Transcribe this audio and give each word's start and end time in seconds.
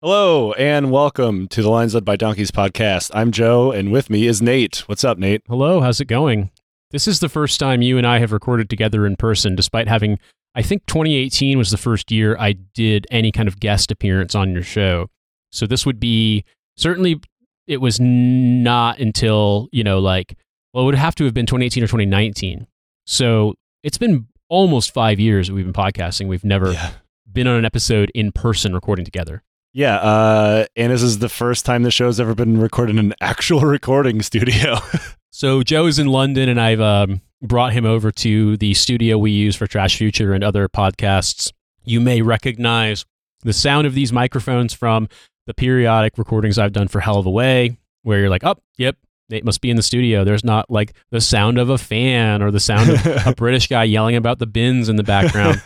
Hello 0.00 0.52
and 0.52 0.92
welcome 0.92 1.48
to 1.48 1.60
the 1.60 1.68
Lions 1.68 1.92
Led 1.94 2.04
by 2.04 2.14
Donkeys 2.14 2.52
podcast. 2.52 3.10
I'm 3.14 3.32
Joe, 3.32 3.72
and 3.72 3.90
with 3.90 4.10
me 4.10 4.26
is 4.28 4.40
Nate. 4.40 4.84
What's 4.86 5.02
up, 5.02 5.18
Nate? 5.18 5.42
Hello, 5.48 5.80
how's 5.80 6.00
it 6.00 6.04
going? 6.04 6.52
This 6.92 7.08
is 7.08 7.18
the 7.18 7.28
first 7.28 7.58
time 7.58 7.82
you 7.82 7.98
and 7.98 8.06
I 8.06 8.20
have 8.20 8.30
recorded 8.30 8.70
together 8.70 9.06
in 9.06 9.16
person, 9.16 9.56
despite 9.56 9.88
having, 9.88 10.20
I 10.54 10.62
think 10.62 10.86
2018 10.86 11.58
was 11.58 11.72
the 11.72 11.76
first 11.76 12.12
year 12.12 12.36
I 12.38 12.52
did 12.52 13.08
any 13.10 13.32
kind 13.32 13.48
of 13.48 13.58
guest 13.58 13.90
appearance 13.90 14.36
on 14.36 14.52
your 14.52 14.62
show. 14.62 15.08
So 15.50 15.66
this 15.66 15.84
would 15.84 15.98
be 15.98 16.44
certainly, 16.76 17.20
it 17.66 17.78
was 17.80 17.98
not 17.98 19.00
until, 19.00 19.68
you 19.72 19.82
know, 19.82 19.98
like, 19.98 20.36
well, 20.72 20.84
it 20.84 20.86
would 20.86 20.94
have 20.94 21.16
to 21.16 21.24
have 21.24 21.34
been 21.34 21.46
2018 21.46 21.82
or 21.82 21.86
2019. 21.88 22.68
So 23.04 23.54
it's 23.82 23.98
been 23.98 24.28
almost 24.48 24.94
five 24.94 25.18
years 25.18 25.48
that 25.48 25.54
we've 25.54 25.64
been 25.64 25.72
podcasting. 25.72 26.28
We've 26.28 26.44
never 26.44 26.72
Yeah. 26.72 26.92
been 27.30 27.48
on 27.48 27.56
an 27.56 27.64
episode 27.64 28.12
in 28.14 28.30
person 28.30 28.72
recording 28.74 29.04
together. 29.04 29.42
Yeah, 29.78 29.94
uh, 29.98 30.66
and 30.74 30.90
this 30.92 31.04
is 31.04 31.20
the 31.20 31.28
first 31.28 31.64
time 31.64 31.84
the 31.84 31.92
show's 31.92 32.18
ever 32.18 32.34
been 32.34 32.60
recorded 32.60 32.98
in 32.98 33.12
an 33.12 33.14
actual 33.20 33.60
recording 33.60 34.22
studio. 34.22 34.78
So 35.30 35.62
Joe 35.62 35.86
is 35.86 36.00
in 36.00 36.08
London, 36.08 36.48
and 36.48 36.60
I've 36.60 36.80
um, 36.80 37.20
brought 37.40 37.72
him 37.72 37.84
over 37.84 38.10
to 38.10 38.56
the 38.56 38.74
studio 38.74 39.18
we 39.18 39.30
use 39.30 39.54
for 39.54 39.68
Trash 39.68 39.96
Future 39.96 40.32
and 40.32 40.42
other 40.42 40.68
podcasts. 40.68 41.52
You 41.84 42.00
may 42.00 42.22
recognize 42.22 43.04
the 43.44 43.52
sound 43.52 43.86
of 43.86 43.94
these 43.94 44.12
microphones 44.12 44.74
from 44.74 45.06
the 45.46 45.54
periodic 45.54 46.18
recordings 46.18 46.58
I've 46.58 46.72
done 46.72 46.88
for 46.88 46.98
Hell 46.98 47.18
of 47.18 47.26
a 47.26 47.30
Way, 47.30 47.78
where 48.02 48.18
you're 48.18 48.30
like, 48.30 48.42
"Oh, 48.42 48.56
yep, 48.78 48.96
Nate 49.28 49.44
must 49.44 49.60
be 49.60 49.70
in 49.70 49.76
the 49.76 49.82
studio." 49.82 50.24
There's 50.24 50.44
not 50.44 50.68
like 50.70 50.94
the 51.10 51.20
sound 51.20 51.58
of 51.58 51.68
a 51.68 51.78
fan 51.78 52.42
or 52.42 52.50
the 52.50 52.58
sound 52.58 52.90
of 52.90 53.06
a 53.26 53.34
British 53.36 53.68
guy 53.68 53.84
yelling 53.84 54.16
about 54.16 54.40
the 54.40 54.46
bins 54.46 54.88
in 54.88 54.96
the 54.96 55.04
background. 55.04 55.62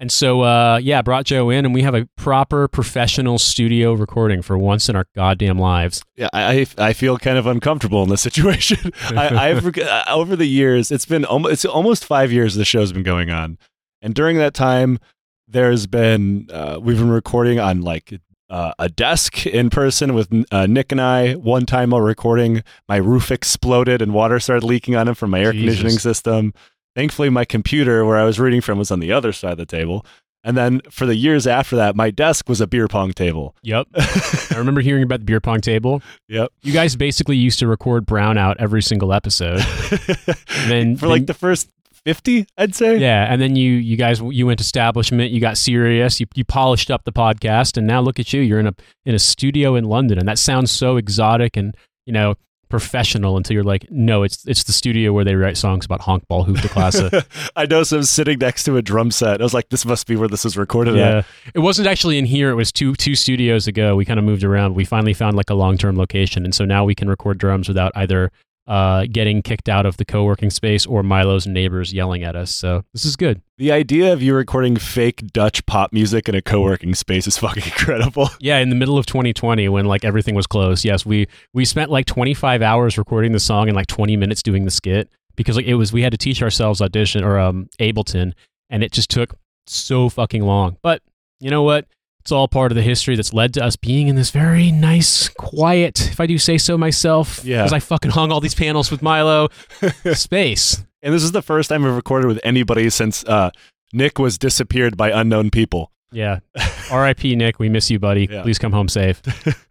And 0.00 0.12
so, 0.12 0.42
uh, 0.42 0.78
yeah, 0.80 1.02
brought 1.02 1.24
Joe 1.24 1.50
in, 1.50 1.64
and 1.64 1.74
we 1.74 1.82
have 1.82 1.94
a 1.94 2.06
proper 2.16 2.68
professional 2.68 3.36
studio 3.36 3.94
recording 3.94 4.42
for 4.42 4.56
once 4.56 4.88
in 4.88 4.94
our 4.94 5.06
goddamn 5.16 5.58
lives. 5.58 6.04
yeah, 6.14 6.28
I 6.32 6.66
I 6.78 6.92
feel 6.92 7.18
kind 7.18 7.36
of 7.36 7.46
uncomfortable 7.46 8.04
in 8.04 8.08
this 8.08 8.20
situation. 8.28 8.92
I, 9.10 9.28
I've 9.50 9.78
uh, 9.78 10.04
over 10.08 10.36
the 10.36 10.46
years, 10.46 10.92
it's 10.92 11.06
been 11.06 11.24
almost 11.24 11.52
it's 11.52 11.64
almost 11.64 12.04
five 12.04 12.30
years 12.30 12.54
the 12.54 12.64
show's 12.64 12.92
been 12.92 13.02
going 13.02 13.30
on, 13.30 13.58
and 14.00 14.14
during 14.14 14.38
that 14.38 14.54
time, 14.54 15.00
there's 15.48 15.88
been 15.88 16.46
uh, 16.52 16.78
we've 16.80 16.98
been 16.98 17.10
recording 17.10 17.58
on 17.58 17.80
like 17.80 18.20
uh, 18.50 18.72
a 18.78 18.88
desk 18.88 19.46
in 19.46 19.68
person 19.68 20.14
with 20.14 20.28
uh, 20.52 20.66
Nick 20.66 20.92
and 20.92 21.00
I. 21.00 21.34
One 21.34 21.66
time 21.66 21.90
while 21.90 22.00
recording, 22.00 22.62
my 22.88 22.96
roof 22.96 23.30
exploded 23.30 24.00
and 24.00 24.14
water 24.14 24.38
started 24.38 24.64
leaking 24.64 24.94
on 24.94 25.08
him 25.08 25.14
from 25.14 25.30
my 25.30 25.40
air 25.40 25.52
Jesus. 25.52 25.64
conditioning 25.64 25.98
system. 25.98 26.54
Thankfully, 26.98 27.30
my 27.30 27.44
computer 27.44 28.04
where 28.04 28.16
I 28.18 28.24
was 28.24 28.40
reading 28.40 28.60
from 28.60 28.76
was 28.76 28.90
on 28.90 28.98
the 28.98 29.12
other 29.12 29.32
side 29.32 29.52
of 29.52 29.58
the 29.58 29.66
table. 29.66 30.04
And 30.42 30.56
then 30.56 30.80
for 30.90 31.06
the 31.06 31.14
years 31.14 31.46
after 31.46 31.76
that, 31.76 31.94
my 31.94 32.10
desk 32.10 32.48
was 32.48 32.60
a 32.60 32.66
beer 32.66 32.88
pong 32.88 33.12
table. 33.12 33.54
Yep. 33.62 33.86
I 33.96 34.54
remember 34.56 34.80
hearing 34.80 35.04
about 35.04 35.20
the 35.20 35.24
beer 35.24 35.40
pong 35.40 35.60
table. 35.60 36.02
Yep. 36.26 36.50
You 36.62 36.72
guys 36.72 36.96
basically 36.96 37.36
used 37.36 37.60
to 37.60 37.68
record 37.68 38.04
Brownout 38.04 38.56
every 38.58 38.82
single 38.82 39.12
episode. 39.12 39.60
then- 40.66 40.96
for 40.96 41.06
like 41.06 41.20
then- 41.20 41.26
the 41.26 41.34
first 41.34 41.70
50, 42.04 42.46
I'd 42.56 42.74
say. 42.74 42.96
Yeah, 42.96 43.32
and 43.32 43.40
then 43.40 43.54
you 43.54 43.74
you 43.74 43.96
guys 43.96 44.20
you 44.20 44.46
went 44.48 44.60
establishment, 44.60 45.30
you 45.30 45.40
got 45.40 45.56
serious, 45.56 46.18
you, 46.18 46.26
you 46.34 46.44
polished 46.44 46.90
up 46.90 47.04
the 47.04 47.12
podcast, 47.12 47.76
and 47.76 47.86
now 47.86 48.00
look 48.00 48.18
at 48.18 48.32
you, 48.32 48.40
you're 48.40 48.58
in 48.58 48.66
a 48.66 48.74
in 49.06 49.14
a 49.14 49.20
studio 49.20 49.76
in 49.76 49.84
London, 49.84 50.18
and 50.18 50.26
that 50.26 50.38
sounds 50.38 50.72
so 50.72 50.96
exotic 50.96 51.56
and 51.56 51.76
you 52.06 52.12
know 52.12 52.34
professional 52.68 53.36
until 53.36 53.54
you're 53.54 53.64
like, 53.64 53.86
no, 53.90 54.22
it's 54.22 54.46
it's 54.46 54.64
the 54.64 54.72
studio 54.72 55.12
where 55.12 55.24
they 55.24 55.34
write 55.34 55.56
songs 55.56 55.84
about 55.84 56.00
honkball 56.00 56.44
hoop 56.44 56.60
de 56.60 56.68
classe. 56.68 57.02
I 57.56 57.66
noticed 57.66 57.92
I 57.92 57.96
was 57.96 58.10
sitting 58.10 58.38
next 58.38 58.64
to 58.64 58.76
a 58.76 58.82
drum 58.82 59.10
set. 59.10 59.40
I 59.40 59.44
was 59.44 59.54
like, 59.54 59.68
this 59.68 59.84
must 59.84 60.06
be 60.06 60.16
where 60.16 60.28
this 60.28 60.44
is 60.44 60.56
recorded 60.56 60.96
yeah, 60.96 61.18
at. 61.18 61.26
it 61.54 61.60
wasn't 61.60 61.88
actually 61.88 62.18
in 62.18 62.24
here. 62.24 62.50
It 62.50 62.54
was 62.54 62.72
two 62.72 62.94
two 62.94 63.14
studios 63.14 63.66
ago. 63.66 63.96
We 63.96 64.04
kind 64.04 64.18
of 64.18 64.24
moved 64.24 64.44
around. 64.44 64.74
We 64.74 64.84
finally 64.84 65.14
found 65.14 65.36
like 65.36 65.50
a 65.50 65.54
long 65.54 65.78
term 65.78 65.96
location, 65.96 66.44
and 66.44 66.54
so 66.54 66.64
now 66.64 66.84
we 66.84 66.94
can 66.94 67.08
record 67.08 67.38
drums 67.38 67.68
without 67.68 67.92
either 67.94 68.30
uh, 68.68 69.06
getting 69.10 69.40
kicked 69.40 69.68
out 69.68 69.86
of 69.86 69.96
the 69.96 70.04
co 70.04 70.24
working 70.24 70.50
space 70.50 70.84
or 70.84 71.02
Milo's 71.02 71.46
neighbors 71.46 71.92
yelling 71.92 72.22
at 72.22 72.36
us. 72.36 72.54
So 72.54 72.84
this 72.92 73.06
is 73.06 73.16
good. 73.16 73.40
The 73.56 73.72
idea 73.72 74.12
of 74.12 74.22
you 74.22 74.34
recording 74.34 74.76
fake 74.76 75.32
Dutch 75.32 75.64
pop 75.64 75.92
music 75.92 76.28
in 76.28 76.34
a 76.34 76.42
co 76.42 76.60
working 76.60 76.94
space 76.94 77.26
is 77.26 77.38
fucking 77.38 77.64
incredible. 77.64 78.28
Yeah, 78.40 78.58
in 78.58 78.68
the 78.68 78.76
middle 78.76 78.98
of 78.98 79.06
2020 79.06 79.68
when 79.70 79.86
like 79.86 80.04
everything 80.04 80.34
was 80.34 80.46
closed. 80.46 80.84
Yes, 80.84 81.06
we 81.06 81.26
we 81.54 81.64
spent 81.64 81.90
like 81.90 82.06
25 82.06 82.60
hours 82.60 82.98
recording 82.98 83.32
the 83.32 83.40
song 83.40 83.68
and 83.68 83.74
like 83.74 83.86
20 83.86 84.16
minutes 84.16 84.42
doing 84.42 84.66
the 84.66 84.70
skit 84.70 85.08
because 85.34 85.56
like 85.56 85.66
it 85.66 85.74
was 85.74 85.92
we 85.92 86.02
had 86.02 86.12
to 86.12 86.18
teach 86.18 86.42
ourselves 86.42 86.82
audition 86.82 87.24
or 87.24 87.38
um 87.38 87.68
Ableton 87.80 88.34
and 88.68 88.84
it 88.84 88.92
just 88.92 89.08
took 89.08 89.34
so 89.66 90.10
fucking 90.10 90.42
long. 90.42 90.76
But 90.82 91.02
you 91.40 91.50
know 91.50 91.62
what? 91.62 91.86
It's 92.28 92.32
all 92.32 92.46
part 92.46 92.70
of 92.70 92.76
the 92.76 92.82
history 92.82 93.16
that's 93.16 93.32
led 93.32 93.54
to 93.54 93.64
us 93.64 93.76
being 93.76 94.08
in 94.08 94.14
this 94.14 94.30
very 94.30 94.70
nice, 94.70 95.30
quiet, 95.30 96.10
if 96.10 96.20
I 96.20 96.26
do 96.26 96.36
say 96.36 96.58
so 96.58 96.76
myself, 96.76 97.42
Yeah. 97.42 97.62
because 97.62 97.72
I 97.72 97.78
fucking 97.80 98.10
hung 98.10 98.30
all 98.30 98.40
these 98.42 98.54
panels 98.54 98.90
with 98.90 99.00
Milo, 99.00 99.48
space. 100.12 100.84
And 101.00 101.14
this 101.14 101.22
is 101.22 101.32
the 101.32 101.40
first 101.40 101.70
time 101.70 101.86
I've 101.86 101.96
recorded 101.96 102.26
with 102.28 102.38
anybody 102.44 102.90
since 102.90 103.24
uh, 103.24 103.48
Nick 103.94 104.18
was 104.18 104.36
disappeared 104.36 104.94
by 104.94 105.10
unknown 105.10 105.48
people. 105.48 105.90
Yeah. 106.12 106.40
R.I.P. 106.90 107.34
Nick, 107.34 107.58
we 107.58 107.70
miss 107.70 107.90
you, 107.90 107.98
buddy. 107.98 108.28
Yeah. 108.30 108.42
Please 108.42 108.58
come 108.58 108.72
home 108.72 108.88
safe. 108.90 109.22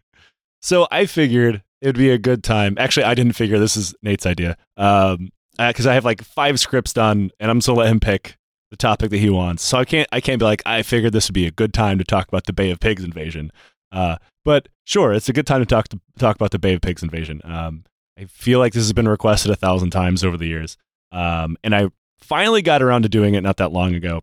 So 0.60 0.88
I 0.90 1.06
figured 1.06 1.62
it'd 1.80 1.94
be 1.96 2.10
a 2.10 2.18
good 2.18 2.42
time. 2.42 2.74
Actually, 2.76 3.04
I 3.04 3.14
didn't 3.14 3.34
figure 3.34 3.60
this 3.60 3.76
is 3.76 3.94
Nate's 4.02 4.26
idea. 4.26 4.56
Um, 4.76 5.30
because 5.56 5.86
I 5.86 5.94
have 5.94 6.04
like 6.04 6.22
five 6.24 6.58
scripts 6.58 6.92
done, 6.92 7.30
and 7.38 7.48
I'm 7.48 7.58
just 7.58 7.68
gonna 7.68 7.78
let 7.78 7.88
him 7.88 8.00
pick 8.00 8.36
the 8.70 8.76
topic 8.76 9.10
that 9.10 9.18
he 9.18 9.30
wants. 9.30 9.62
So 9.64 9.78
I 9.78 9.84
can't, 9.84 10.08
I 10.12 10.20
can't 10.20 10.38
be 10.38 10.44
like, 10.44 10.62
I 10.66 10.82
figured 10.82 11.12
this 11.12 11.28
would 11.28 11.34
be 11.34 11.46
a 11.46 11.50
good 11.50 11.72
time 11.72 11.98
to 11.98 12.04
talk 12.04 12.28
about 12.28 12.44
the 12.44 12.52
Bay 12.52 12.70
of 12.70 12.80
Pigs 12.80 13.04
invasion. 13.04 13.50
Uh, 13.90 14.16
but 14.44 14.68
sure, 14.84 15.12
it's 15.12 15.28
a 15.28 15.32
good 15.32 15.46
time 15.46 15.60
to 15.60 15.66
talk 15.66 15.88
to 15.88 16.00
talk 16.18 16.36
about 16.36 16.50
the 16.50 16.58
Bay 16.58 16.74
of 16.74 16.80
Pigs 16.80 17.02
invasion. 17.02 17.40
Um, 17.44 17.84
I 18.18 18.24
feel 18.24 18.58
like 18.58 18.72
this 18.72 18.82
has 18.82 18.92
been 18.92 19.08
requested 19.08 19.50
a 19.50 19.56
thousand 19.56 19.90
times 19.90 20.24
over 20.24 20.36
the 20.36 20.46
years. 20.46 20.76
Um, 21.12 21.56
and 21.64 21.74
I 21.74 21.88
finally 22.18 22.62
got 22.62 22.82
around 22.82 23.02
to 23.02 23.08
doing 23.08 23.34
it 23.34 23.42
not 23.42 23.56
that 23.58 23.72
long 23.72 23.94
ago, 23.94 24.20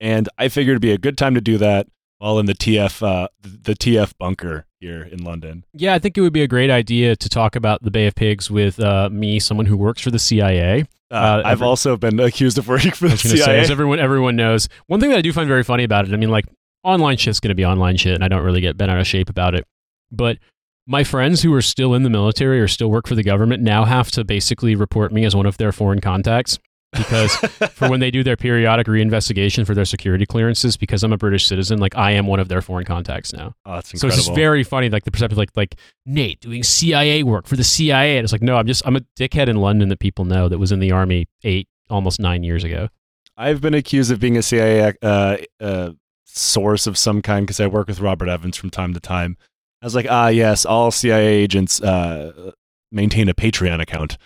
and 0.00 0.28
I 0.38 0.48
figured 0.48 0.74
it'd 0.74 0.82
be 0.82 0.92
a 0.92 0.98
good 0.98 1.18
time 1.18 1.34
to 1.34 1.40
do 1.40 1.58
that 1.58 1.88
while 2.18 2.38
in 2.38 2.46
the 2.46 2.54
TF, 2.54 3.02
uh, 3.02 3.28
the 3.42 3.74
TF 3.74 4.12
bunker 4.18 4.66
here 4.80 5.02
in 5.02 5.22
London. 5.22 5.64
Yeah, 5.74 5.94
I 5.94 5.98
think 5.98 6.16
it 6.18 6.22
would 6.22 6.32
be 6.32 6.42
a 6.42 6.48
great 6.48 6.70
idea 6.70 7.14
to 7.16 7.28
talk 7.28 7.54
about 7.54 7.82
the 7.82 7.90
Bay 7.90 8.06
of 8.06 8.14
Pigs 8.14 8.50
with 8.50 8.80
uh, 8.80 9.08
me, 9.10 9.38
someone 9.38 9.66
who 9.66 9.76
works 9.76 10.00
for 10.02 10.10
the 10.10 10.18
CIA. 10.18 10.82
Uh, 11.10 11.14
Uh, 11.14 11.42
I've 11.44 11.52
every- 11.52 11.66
also 11.66 11.96
been 11.96 12.18
accused 12.20 12.56
of 12.58 12.66
working 12.68 12.92
for 12.92 13.08
the 13.08 13.16
to 13.16 13.28
say, 13.28 13.36
CIA. 13.36 13.60
as 13.60 13.70
everyone 13.70 13.98
everyone 13.98 14.36
knows, 14.36 14.68
one 14.86 15.00
thing 15.00 15.10
that 15.10 15.18
I 15.18 15.22
do 15.22 15.32
find 15.32 15.46
very 15.48 15.62
funny 15.64 15.84
about 15.84 16.06
it. 16.08 16.14
I 16.14 16.16
mean, 16.16 16.30
like 16.30 16.46
online 16.82 17.16
shit's 17.18 17.40
going 17.40 17.50
to 17.50 17.54
be 17.54 17.64
online 17.64 17.96
shit, 17.96 18.14
and 18.14 18.24
I 18.24 18.28
don't 18.28 18.42
really 18.42 18.60
get 18.60 18.76
bent 18.76 18.90
out 18.90 18.98
of 18.98 19.06
shape 19.06 19.28
about 19.28 19.54
it. 19.54 19.66
But 20.10 20.38
my 20.86 21.04
friends 21.04 21.42
who 21.42 21.52
are 21.54 21.62
still 21.62 21.94
in 21.94 22.02
the 22.02 22.10
military 22.10 22.60
or 22.60 22.66
still 22.66 22.90
work 22.90 23.06
for 23.06 23.14
the 23.14 23.22
government 23.22 23.62
now 23.62 23.84
have 23.84 24.10
to 24.12 24.24
basically 24.24 24.74
report 24.74 25.12
me 25.12 25.24
as 25.24 25.36
one 25.36 25.46
of 25.46 25.56
their 25.58 25.72
foreign 25.72 26.00
contacts 26.00 26.58
because 26.92 27.36
for 27.72 27.88
when 27.88 28.00
they 28.00 28.10
do 28.10 28.22
their 28.22 28.36
periodic 28.36 28.86
reinvestigation 28.86 29.66
for 29.66 29.74
their 29.74 29.84
security 29.84 30.26
clearances, 30.26 30.76
because 30.76 31.02
I'm 31.02 31.12
a 31.12 31.16
British 31.16 31.46
citizen, 31.46 31.78
like 31.78 31.96
I 31.96 32.12
am 32.12 32.26
one 32.26 32.40
of 32.40 32.48
their 32.48 32.62
foreign 32.62 32.84
contacts 32.84 33.32
now. 33.32 33.54
oh, 33.66 33.74
that's 33.74 33.92
incredible. 33.92 33.98
So 33.98 34.06
it's 34.08 34.26
just 34.26 34.34
very 34.34 34.64
funny, 34.64 34.88
like 34.88 35.04
the 35.04 35.10
perception, 35.10 35.38
like 35.38 35.50
like 35.56 35.76
Nate 36.06 36.40
doing 36.40 36.62
CIA 36.62 37.22
work 37.22 37.46
for 37.46 37.56
the 37.56 37.64
CIA, 37.64 38.16
and 38.16 38.24
it's 38.24 38.32
like, 38.32 38.42
no, 38.42 38.56
I'm 38.56 38.66
just 38.66 38.86
I'm 38.86 38.96
a 38.96 39.00
dickhead 39.18 39.48
in 39.48 39.56
London 39.56 39.88
that 39.90 40.00
people 40.00 40.24
know 40.24 40.48
that 40.48 40.58
was 40.58 40.72
in 40.72 40.80
the 40.80 40.92
army 40.92 41.26
eight, 41.44 41.68
almost 41.88 42.20
nine 42.20 42.42
years 42.42 42.64
ago. 42.64 42.88
I've 43.36 43.60
been 43.60 43.74
accused 43.74 44.10
of 44.10 44.20
being 44.20 44.36
a 44.36 44.42
CIA 44.42 44.94
uh, 45.02 45.36
uh, 45.60 45.92
source 46.26 46.86
of 46.86 46.98
some 46.98 47.22
kind 47.22 47.46
because 47.46 47.60
I 47.60 47.66
work 47.66 47.88
with 47.88 48.00
Robert 48.00 48.28
Evans 48.28 48.56
from 48.56 48.70
time 48.70 48.94
to 48.94 49.00
time. 49.00 49.36
I 49.82 49.86
was 49.86 49.94
like, 49.94 50.06
ah, 50.10 50.28
yes, 50.28 50.66
all 50.66 50.90
CIA 50.90 51.26
agents 51.26 51.80
uh, 51.80 52.52
maintain 52.92 53.28
a 53.28 53.34
Patreon 53.34 53.80
account. 53.80 54.18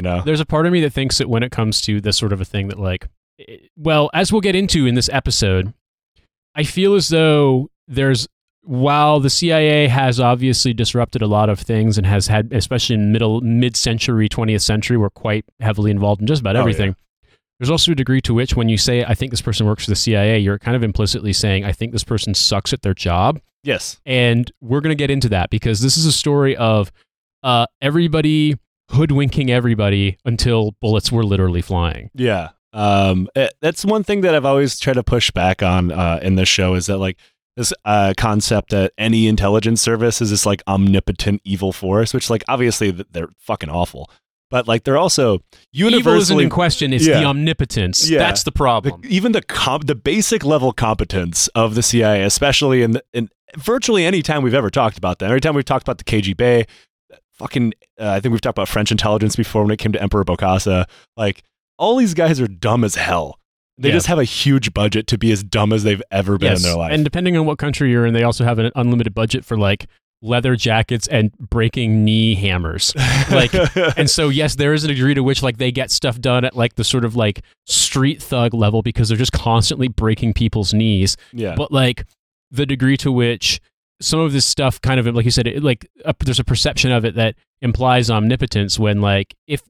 You 0.00 0.02
know, 0.02 0.22
There's 0.24 0.40
a 0.40 0.46
part 0.46 0.64
of 0.64 0.72
me 0.72 0.80
that 0.80 0.94
thinks 0.94 1.18
that 1.18 1.28
when 1.28 1.42
it 1.42 1.52
comes 1.52 1.82
to 1.82 2.00
this 2.00 2.16
sort 2.16 2.32
of 2.32 2.40
a 2.40 2.44
thing, 2.46 2.68
that 2.68 2.78
like, 2.78 3.06
eh, 3.38 3.58
well, 3.76 4.08
as 4.14 4.32
we'll 4.32 4.40
get 4.40 4.54
into 4.56 4.86
in 4.86 4.94
this 4.94 5.10
episode, 5.12 5.74
I 6.54 6.62
feel 6.62 6.94
as 6.94 7.10
though 7.10 7.68
there's 7.86 8.26
while 8.62 9.20
the 9.20 9.28
CIA 9.28 9.88
has 9.88 10.18
obviously 10.18 10.72
disrupted 10.72 11.20
a 11.20 11.26
lot 11.26 11.50
of 11.50 11.60
things 11.60 11.98
and 11.98 12.06
has 12.06 12.28
had, 12.28 12.50
especially 12.50 12.94
in 12.94 13.12
middle 13.12 13.42
mid-century, 13.42 14.26
20th 14.26 14.62
century, 14.62 14.96
we're 14.96 15.10
quite 15.10 15.44
heavily 15.60 15.90
involved 15.90 16.22
in 16.22 16.26
just 16.26 16.40
about 16.40 16.56
Oh, 16.56 16.60
everything. 16.60 16.96
There's 17.58 17.70
also 17.70 17.92
a 17.92 17.94
degree 17.94 18.22
to 18.22 18.32
which, 18.32 18.56
when 18.56 18.70
you 18.70 18.78
say, 18.78 19.04
"I 19.04 19.12
think 19.12 19.32
this 19.32 19.42
person 19.42 19.66
works 19.66 19.84
for 19.84 19.90
the 19.90 19.96
CIA," 19.96 20.38
you're 20.38 20.58
kind 20.58 20.76
of 20.76 20.82
implicitly 20.82 21.34
saying, 21.34 21.62
"I 21.66 21.72
think 21.72 21.92
this 21.92 22.04
person 22.04 22.32
sucks 22.32 22.72
at 22.72 22.80
their 22.80 22.94
job." 22.94 23.38
yes, 23.64 24.00
and 24.06 24.50
we're 24.62 24.80
going 24.80 24.96
to 24.96 25.02
get 25.02 25.10
into 25.10 25.28
that 25.28 25.50
because 25.50 25.82
this 25.82 25.98
is 25.98 26.06
a 26.06 26.12
story 26.12 26.56
of 26.56 26.90
uh, 27.42 27.66
everybody 27.82 28.56
hoodwinking 28.92 29.50
everybody 29.50 30.18
until 30.24 30.72
bullets 30.80 31.10
were 31.12 31.24
literally 31.24 31.62
flying. 31.62 32.10
yeah. 32.14 32.50
Um, 32.72 33.28
eh, 33.34 33.48
that's 33.60 33.84
one 33.84 34.04
thing 34.04 34.20
that 34.20 34.32
I've 34.32 34.44
always 34.44 34.78
tried 34.78 34.92
to 34.94 35.02
push 35.02 35.32
back 35.32 35.60
on 35.60 35.90
uh, 35.90 36.20
in 36.22 36.36
this 36.36 36.48
show 36.48 36.74
is 36.74 36.86
that 36.86 36.98
like 36.98 37.18
this 37.56 37.72
uh, 37.84 38.14
concept 38.16 38.70
that 38.70 38.92
any 38.96 39.26
intelligence 39.26 39.80
service 39.82 40.20
is 40.22 40.30
this 40.30 40.46
like 40.46 40.62
omnipotent 40.68 41.40
evil 41.44 41.72
force, 41.72 42.14
which 42.14 42.30
like 42.30 42.44
obviously 42.46 42.92
they're 43.10 43.28
fucking 43.38 43.70
awful. 43.70 44.08
but 44.52 44.68
like 44.68 44.84
they're 44.84 44.96
also 44.96 45.40
Evil 45.72 46.12
isn't 46.14 46.38
in 46.40 46.48
question; 46.48 46.92
it's 46.92 47.04
Yeah. 47.04 47.18
the 47.18 47.24
omnipotence. 47.26 48.08
Yeah. 48.08 48.18
That's 48.18 48.44
the 48.44 48.52
the, 48.52 48.56
problem. 48.56 49.00
even 49.08 49.32
the 49.32 49.42
comp, 49.42 49.88
the 49.88 49.96
basic 49.96 50.44
level 50.44 50.72
competence 50.72 51.48
of 51.56 51.74
the 51.74 51.82
CIA, 51.82 52.22
especially 52.22 52.82
in, 52.82 53.00
in 53.12 53.28
virtually 53.56 54.04
any 54.04 54.22
time 54.22 54.44
we've 54.44 54.54
ever 54.54 54.70
talked 54.70 54.96
about 54.96 55.18
them. 55.18 55.28
Every 55.28 55.40
time 55.40 55.56
we've 55.56 55.64
talked 55.64 55.82
about 55.82 55.98
the 55.98 56.04
KGB, 56.04 56.68
fucking, 57.40 57.72
uh, 58.00 58.10
I 58.10 58.20
think 58.20 58.32
we've 58.32 58.40
talked 58.40 58.56
about 58.58 58.68
French 58.68 58.90
intelligence 58.92 59.34
before 59.36 59.62
when 59.62 59.70
it 59.72 59.78
came 59.78 59.92
to 59.92 60.02
Emperor 60.02 60.24
Bokassa. 60.24 60.84
Like 61.16 61.42
all 61.78 61.96
these 61.96 62.14
guys 62.14 62.40
are 62.40 62.46
dumb 62.48 62.84
as 62.84 62.94
hell. 62.94 63.38
They 63.78 63.88
Yeah. 63.88 63.94
just 63.94 64.06
have 64.08 64.18
a 64.18 64.24
huge 64.24 64.74
budget 64.74 65.06
to 65.08 65.18
be 65.18 65.32
as 65.32 65.42
dumb 65.42 65.72
as 65.72 65.82
they've 65.84 66.02
ever 66.10 66.36
been 66.38 66.52
in 66.54 66.62
their 66.62 66.76
life. 66.76 66.92
and 66.92 67.02
depending 67.02 67.36
on 67.36 67.46
what 67.46 67.58
country 67.58 67.90
you're 67.90 68.04
in, 68.06 68.12
they 68.14 68.22
also 68.22 68.44
have 68.44 68.58
an 68.58 68.70
unlimited 68.76 69.14
budget 69.14 69.44
for 69.44 69.56
like 69.56 69.86
leather 70.22 70.54
jackets 70.54 71.06
and 71.08 71.32
breaking 71.38 72.04
knee 72.04 72.34
hammers. 72.34 72.92
like, 73.30 73.54
and 73.96 74.10
so 74.10 74.28
yes, 74.28 74.56
there 74.56 74.74
is 74.74 74.84
a 74.84 74.88
degree 74.88 75.14
to 75.14 75.22
which 75.22 75.42
like 75.42 75.56
they 75.56 75.72
get 75.72 75.90
stuff 75.90 76.20
done 76.20 76.44
at 76.44 76.54
like 76.54 76.74
the 76.74 76.84
sort 76.84 77.06
of 77.06 77.16
like 77.16 77.40
street 77.66 78.22
thug 78.22 78.52
level 78.52 78.82
because 78.82 79.08
they're 79.08 79.16
just 79.16 79.32
constantly 79.32 79.88
breaking 79.88 80.34
people's 80.34 80.74
knees. 80.74 81.16
yeah, 81.32 81.54
But 81.56 81.72
like 81.72 82.04
the 82.50 82.66
degree 82.66 82.98
to 82.98 83.10
which 83.10 83.60
some 84.00 84.20
of 84.20 84.32
this 84.32 84.46
stuff 84.46 84.80
kind 84.80 84.98
of 85.00 85.06
like 85.14 85.24
you 85.24 85.30
said, 85.30 85.46
it, 85.46 85.62
like 85.62 85.88
there's 86.20 86.40
a 86.40 86.44
perception 86.44 86.92
of 86.92 87.04
it 87.04 87.14
that 87.16 87.34
implies 87.60 88.10
omnipotence 88.10 88.78
when 88.78 89.00
like 89.00 89.34
if 89.46 89.62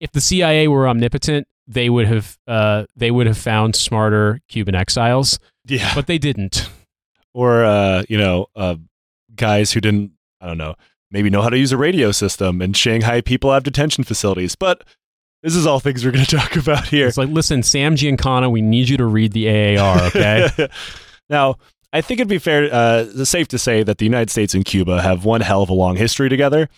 if 0.00 0.12
the 0.12 0.20
CIA 0.20 0.68
were 0.68 0.88
omnipotent, 0.88 1.46
they 1.66 1.90
would 1.90 2.06
have 2.06 2.38
uh, 2.46 2.84
they 2.96 3.10
would 3.10 3.26
have 3.26 3.38
found 3.38 3.76
smarter 3.76 4.40
Cuban 4.48 4.74
exiles, 4.74 5.38
yeah. 5.66 5.94
but 5.94 6.06
they 6.06 6.18
didn't. 6.18 6.68
or 7.34 7.64
uh, 7.64 8.02
you 8.08 8.18
know, 8.18 8.46
uh, 8.56 8.76
guys 9.34 9.72
who 9.72 9.80
didn't, 9.80 10.12
I 10.40 10.46
don't 10.46 10.58
know, 10.58 10.74
maybe 11.10 11.30
know 11.30 11.42
how 11.42 11.50
to 11.50 11.58
use 11.58 11.72
a 11.72 11.76
radio 11.76 12.12
system. 12.12 12.60
And 12.60 12.76
Shanghai 12.76 13.20
people 13.20 13.52
have 13.52 13.62
detention 13.62 14.04
facilities, 14.04 14.56
but 14.56 14.84
this 15.42 15.54
is 15.54 15.66
all 15.66 15.80
things 15.80 16.04
we're 16.04 16.12
going 16.12 16.24
to 16.26 16.36
talk 16.36 16.56
about 16.56 16.86
here. 16.88 17.06
It's 17.06 17.16
like, 17.18 17.28
listen, 17.28 17.62
Sam 17.62 17.96
Giancana, 17.96 18.50
we 18.50 18.62
need 18.62 18.88
you 18.88 18.96
to 18.96 19.06
read 19.06 19.32
the 19.32 19.78
AAR, 19.78 20.02
okay? 20.04 20.68
now, 21.28 21.56
I 21.92 22.00
think 22.00 22.20
it'd 22.20 22.28
be 22.28 22.38
fair, 22.38 22.68
uh, 22.72 23.24
safe 23.24 23.48
to 23.48 23.58
say 23.58 23.82
that 23.82 23.98
the 23.98 24.04
United 24.04 24.30
States 24.30 24.54
and 24.54 24.64
Cuba 24.64 25.02
have 25.02 25.24
one 25.24 25.40
hell 25.40 25.62
of 25.62 25.70
a 25.70 25.74
long 25.74 25.96
history 25.96 26.28
together. 26.28 26.68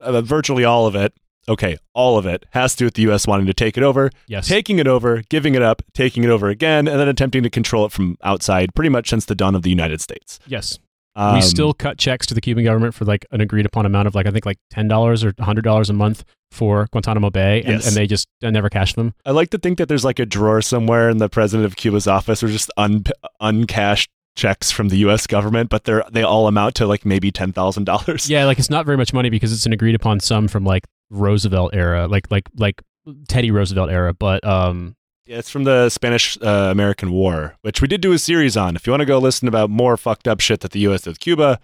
Uh, 0.00 0.20
virtually 0.20 0.64
all 0.64 0.86
of 0.86 0.94
it, 0.96 1.14
okay, 1.48 1.76
all 1.94 2.18
of 2.18 2.26
it 2.26 2.44
has 2.50 2.72
to 2.74 2.78
do 2.78 2.84
with 2.86 2.94
the 2.94 3.02
U.S. 3.02 3.26
wanting 3.26 3.46
to 3.46 3.54
take 3.54 3.76
it 3.76 3.82
over, 3.82 4.10
yes. 4.26 4.48
taking 4.48 4.78
it 4.78 4.86
over, 4.88 5.22
giving 5.28 5.54
it 5.54 5.62
up, 5.62 5.80
taking 5.94 6.24
it 6.24 6.30
over 6.30 6.48
again, 6.48 6.88
and 6.88 6.98
then 6.98 7.08
attempting 7.08 7.42
to 7.44 7.50
control 7.50 7.86
it 7.86 7.92
from 7.92 8.16
outside 8.22 8.74
pretty 8.74 8.88
much 8.90 9.08
since 9.10 9.24
the 9.26 9.34
dawn 9.34 9.54
of 9.54 9.62
the 9.62 9.70
United 9.70 10.00
States. 10.00 10.38
yes. 10.46 10.78
Um, 11.14 11.34
we 11.34 11.42
still 11.42 11.74
cut 11.74 11.98
checks 11.98 12.26
to 12.28 12.32
the 12.34 12.40
Cuban 12.40 12.64
government 12.64 12.94
for 12.94 13.04
like 13.04 13.26
an 13.32 13.42
agreed 13.42 13.66
upon 13.66 13.84
amount 13.84 14.08
of 14.08 14.14
like 14.14 14.24
I 14.26 14.30
think 14.30 14.46
like 14.46 14.56
ten 14.70 14.88
dollars 14.88 15.22
or 15.22 15.34
hundred 15.38 15.60
dollars 15.60 15.90
a 15.90 15.92
month 15.92 16.24
for 16.50 16.88
Guantanamo 16.90 17.28
Bay, 17.28 17.58
and, 17.60 17.74
Yes. 17.74 17.86
and 17.86 17.94
they 17.94 18.06
just 18.06 18.26
uh, 18.42 18.48
never 18.48 18.70
cashed 18.70 18.96
them. 18.96 19.12
I 19.26 19.32
like 19.32 19.50
to 19.50 19.58
think 19.58 19.76
that 19.76 19.88
there's 19.88 20.06
like 20.06 20.18
a 20.18 20.24
drawer 20.24 20.62
somewhere 20.62 21.10
in 21.10 21.18
the 21.18 21.28
president 21.28 21.66
of 21.66 21.76
Cuba's 21.76 22.06
office 22.06 22.42
where 22.42 22.50
just 22.50 22.70
un- 22.78 23.04
uncashed 23.40 24.10
checks 24.34 24.70
from 24.70 24.88
the 24.88 24.96
U.S. 24.98 25.26
government, 25.26 25.70
but 25.70 25.84
they're 25.84 26.04
they 26.10 26.22
all 26.22 26.46
amount 26.48 26.74
to 26.76 26.86
like 26.86 27.04
maybe 27.04 27.30
ten 27.30 27.52
thousand 27.52 27.84
dollars. 27.84 28.28
Yeah, 28.28 28.44
like 28.44 28.58
it's 28.58 28.70
not 28.70 28.86
very 28.86 28.96
much 28.96 29.12
money 29.12 29.30
because 29.30 29.52
it's 29.52 29.66
an 29.66 29.72
agreed 29.72 29.94
upon 29.94 30.20
sum 30.20 30.48
from 30.48 30.64
like 30.64 30.84
Roosevelt 31.10 31.74
era, 31.74 32.06
like 32.08 32.30
like 32.30 32.48
like 32.56 32.82
Teddy 33.28 33.50
Roosevelt 33.50 33.90
era. 33.90 34.14
But 34.14 34.44
um, 34.46 34.96
Yeah, 35.26 35.38
it's 35.38 35.50
from 35.50 35.64
the 35.64 35.88
Spanish 35.90 36.38
uh, 36.42 36.68
American 36.70 37.12
War, 37.12 37.56
which 37.62 37.80
we 37.80 37.88
did 37.88 38.00
do 38.00 38.12
a 38.12 38.18
series 38.18 38.56
on. 38.56 38.76
If 38.76 38.86
you 38.86 38.92
want 38.92 39.02
to 39.02 39.06
go 39.06 39.18
listen 39.18 39.48
about 39.48 39.70
more 39.70 39.96
fucked 39.96 40.26
up 40.28 40.40
shit 40.40 40.60
that 40.60 40.72
the 40.72 40.80
U.S. 40.80 41.02
did 41.02 41.10
with 41.10 41.20
Cuba, 41.20 41.60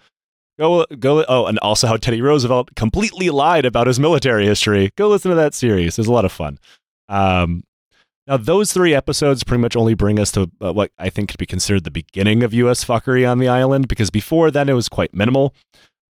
go 0.57 0.85
go. 0.99 1.25
Oh, 1.27 1.45
and 1.45 1.57
also 1.59 1.87
how 1.87 1.97
Teddy 1.97 2.21
Roosevelt 2.21 2.75
completely 2.75 3.29
lied 3.29 3.65
about 3.65 3.87
his 3.87 3.99
military 3.99 4.45
history. 4.45 4.91
Go 4.95 5.09
listen 5.09 5.29
to 5.29 5.35
that 5.35 5.53
series. 5.53 5.97
It 5.97 6.01
was 6.01 6.07
a 6.07 6.13
lot 6.13 6.25
of 6.25 6.31
fun. 6.31 6.59
Um, 7.07 7.63
now 8.29 8.37
those 8.37 8.71
three 8.71 8.93
episodes 8.93 9.43
pretty 9.43 9.61
much 9.61 9.75
only 9.75 9.95
bring 9.95 10.19
us 10.19 10.31
to 10.33 10.49
uh, 10.61 10.71
what 10.71 10.91
I 10.99 11.09
think 11.09 11.29
could 11.29 11.39
be 11.39 11.47
considered 11.47 11.83
the 11.83 11.91
beginning 11.91 12.43
of 12.43 12.53
U.S. 12.53 12.85
fuckery 12.85 13.29
on 13.29 13.39
the 13.39 13.47
island, 13.47 13.87
because 13.87 14.11
before 14.11 14.51
then 14.51 14.69
it 14.69 14.73
was 14.73 14.87
quite 14.87 15.13
minimal. 15.15 15.55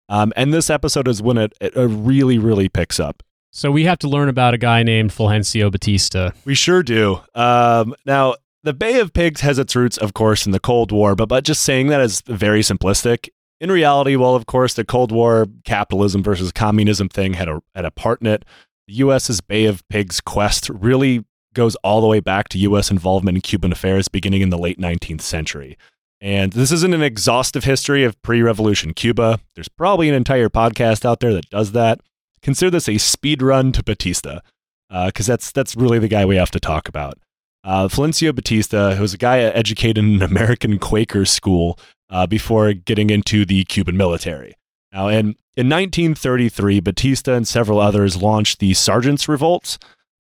Um, 0.10 0.34
and 0.36 0.54
this 0.54 0.70
episode 0.70 1.08
is 1.08 1.22
when 1.22 1.38
it, 1.38 1.54
it 1.62 1.74
really, 1.76 2.40
really 2.40 2.70
picks 2.70 3.00
up. 3.00 3.22
so 3.52 3.72
we 3.72 3.84
have 3.84 4.00
to 4.00 4.08
learn 4.08 4.30
about 4.30 4.54
a 4.54 4.58
guy 4.58 4.82
named 4.82 5.12
Fulgencio 5.12 5.72
Batista. 5.72 6.32
We 6.44 6.56
sure 6.56 6.82
do. 6.82 7.22
Um, 7.36 7.94
now, 8.06 8.36
the 8.64 8.74
Bay 8.74 9.00
of 9.00 9.14
Pigs 9.14 9.42
has 9.42 9.60
its 9.60 9.76
roots, 9.76 9.98
of 9.98 10.14
course, 10.14 10.46
in 10.46 10.52
the 10.52 10.60
Cold 10.60 10.92
War, 10.92 11.16
but, 11.16 11.30
but 11.30 11.44
just 11.44 11.62
saying 11.62 11.88
that 11.88 12.02
is 12.02 12.22
very 12.22 12.62
simplistic. 12.62 13.30
In 13.60 13.72
reality, 13.72 14.16
well, 14.16 14.36
of 14.36 14.46
course, 14.46 14.74
the 14.74 14.84
Cold 14.86 15.12
War 15.12 15.48
capitalism 15.66 16.24
versus 16.24 16.52
communism 16.52 17.10
thing 17.10 17.34
had 17.34 17.48
a, 17.48 17.62
had 17.76 17.86
a 17.86 17.92
part 17.92 18.22
in 18.22 18.28
it. 18.28 18.44
The 18.88 18.96
U.S.'s 18.96 19.42
Bay 19.42 19.66
of 19.66 19.88
Pigs 19.90 20.22
quest 20.22 20.70
really 20.70 21.26
goes 21.58 21.76
all 21.78 22.00
the 22.00 22.08
way 22.08 22.22
back 22.22 22.48
to 22.50 22.58
U.S. 22.60 22.90
involvement 22.90 23.38
in 23.38 23.42
Cuban 23.42 23.74
affairs 23.74 24.08
beginning 24.08 24.42
in 24.42 24.50
the 24.50 24.58
late 24.58 24.80
19th 24.80 25.22
century. 25.22 25.78
And 26.22 26.54
this 26.54 26.72
isn't 26.72 26.94
an 26.94 27.02
exhaustive 27.02 27.66
history 27.66 28.04
of 28.04 28.22
pre 28.22 28.42
revolution 28.42 28.94
Cuba. 28.94 29.40
There's 29.56 29.68
probably 29.68 30.08
an 30.08 30.16
entire 30.16 30.50
podcast 30.50 31.04
out 31.04 31.20
there 31.20 31.34
that 31.34 31.50
does 31.50 31.74
that. 31.74 32.00
Consider 32.42 32.72
this 32.72 32.88
a 32.88 32.98
speed 32.98 33.42
run 33.42 33.72
to 33.74 33.84
Batista 33.84 34.40
because 34.90 35.26
that's 35.26 35.52
that's 35.52 35.76
really 35.76 36.00
the 36.00 36.08
guy 36.08 36.26
we 36.26 36.38
have 36.38 36.52
to 36.52 36.60
talk 36.60 36.88
about. 36.88 37.18
Uh, 37.64 37.90
Batista, 37.90 38.96
who 38.96 39.02
was 39.02 39.14
a 39.14 39.18
guy 39.18 39.40
educated 39.40 39.98
in 39.98 40.16
an 40.16 40.22
American 40.24 40.80
Quaker 40.80 41.26
school 41.26 41.78
uh, 42.10 42.26
before 42.26 42.72
getting 42.74 43.10
into 43.10 43.46
the 43.46 43.66
Cuban 43.66 43.98
military. 43.98 44.56
Now, 44.94 45.10
in, 45.10 45.36
in 45.58 45.68
1933, 45.70 46.80
Batista 46.80 47.34
and 47.34 47.48
several 47.48 47.80
others 47.80 48.22
launched 48.22 48.60
the 48.60 48.74
Sergeants' 48.74 49.28
Revolt 49.28 49.78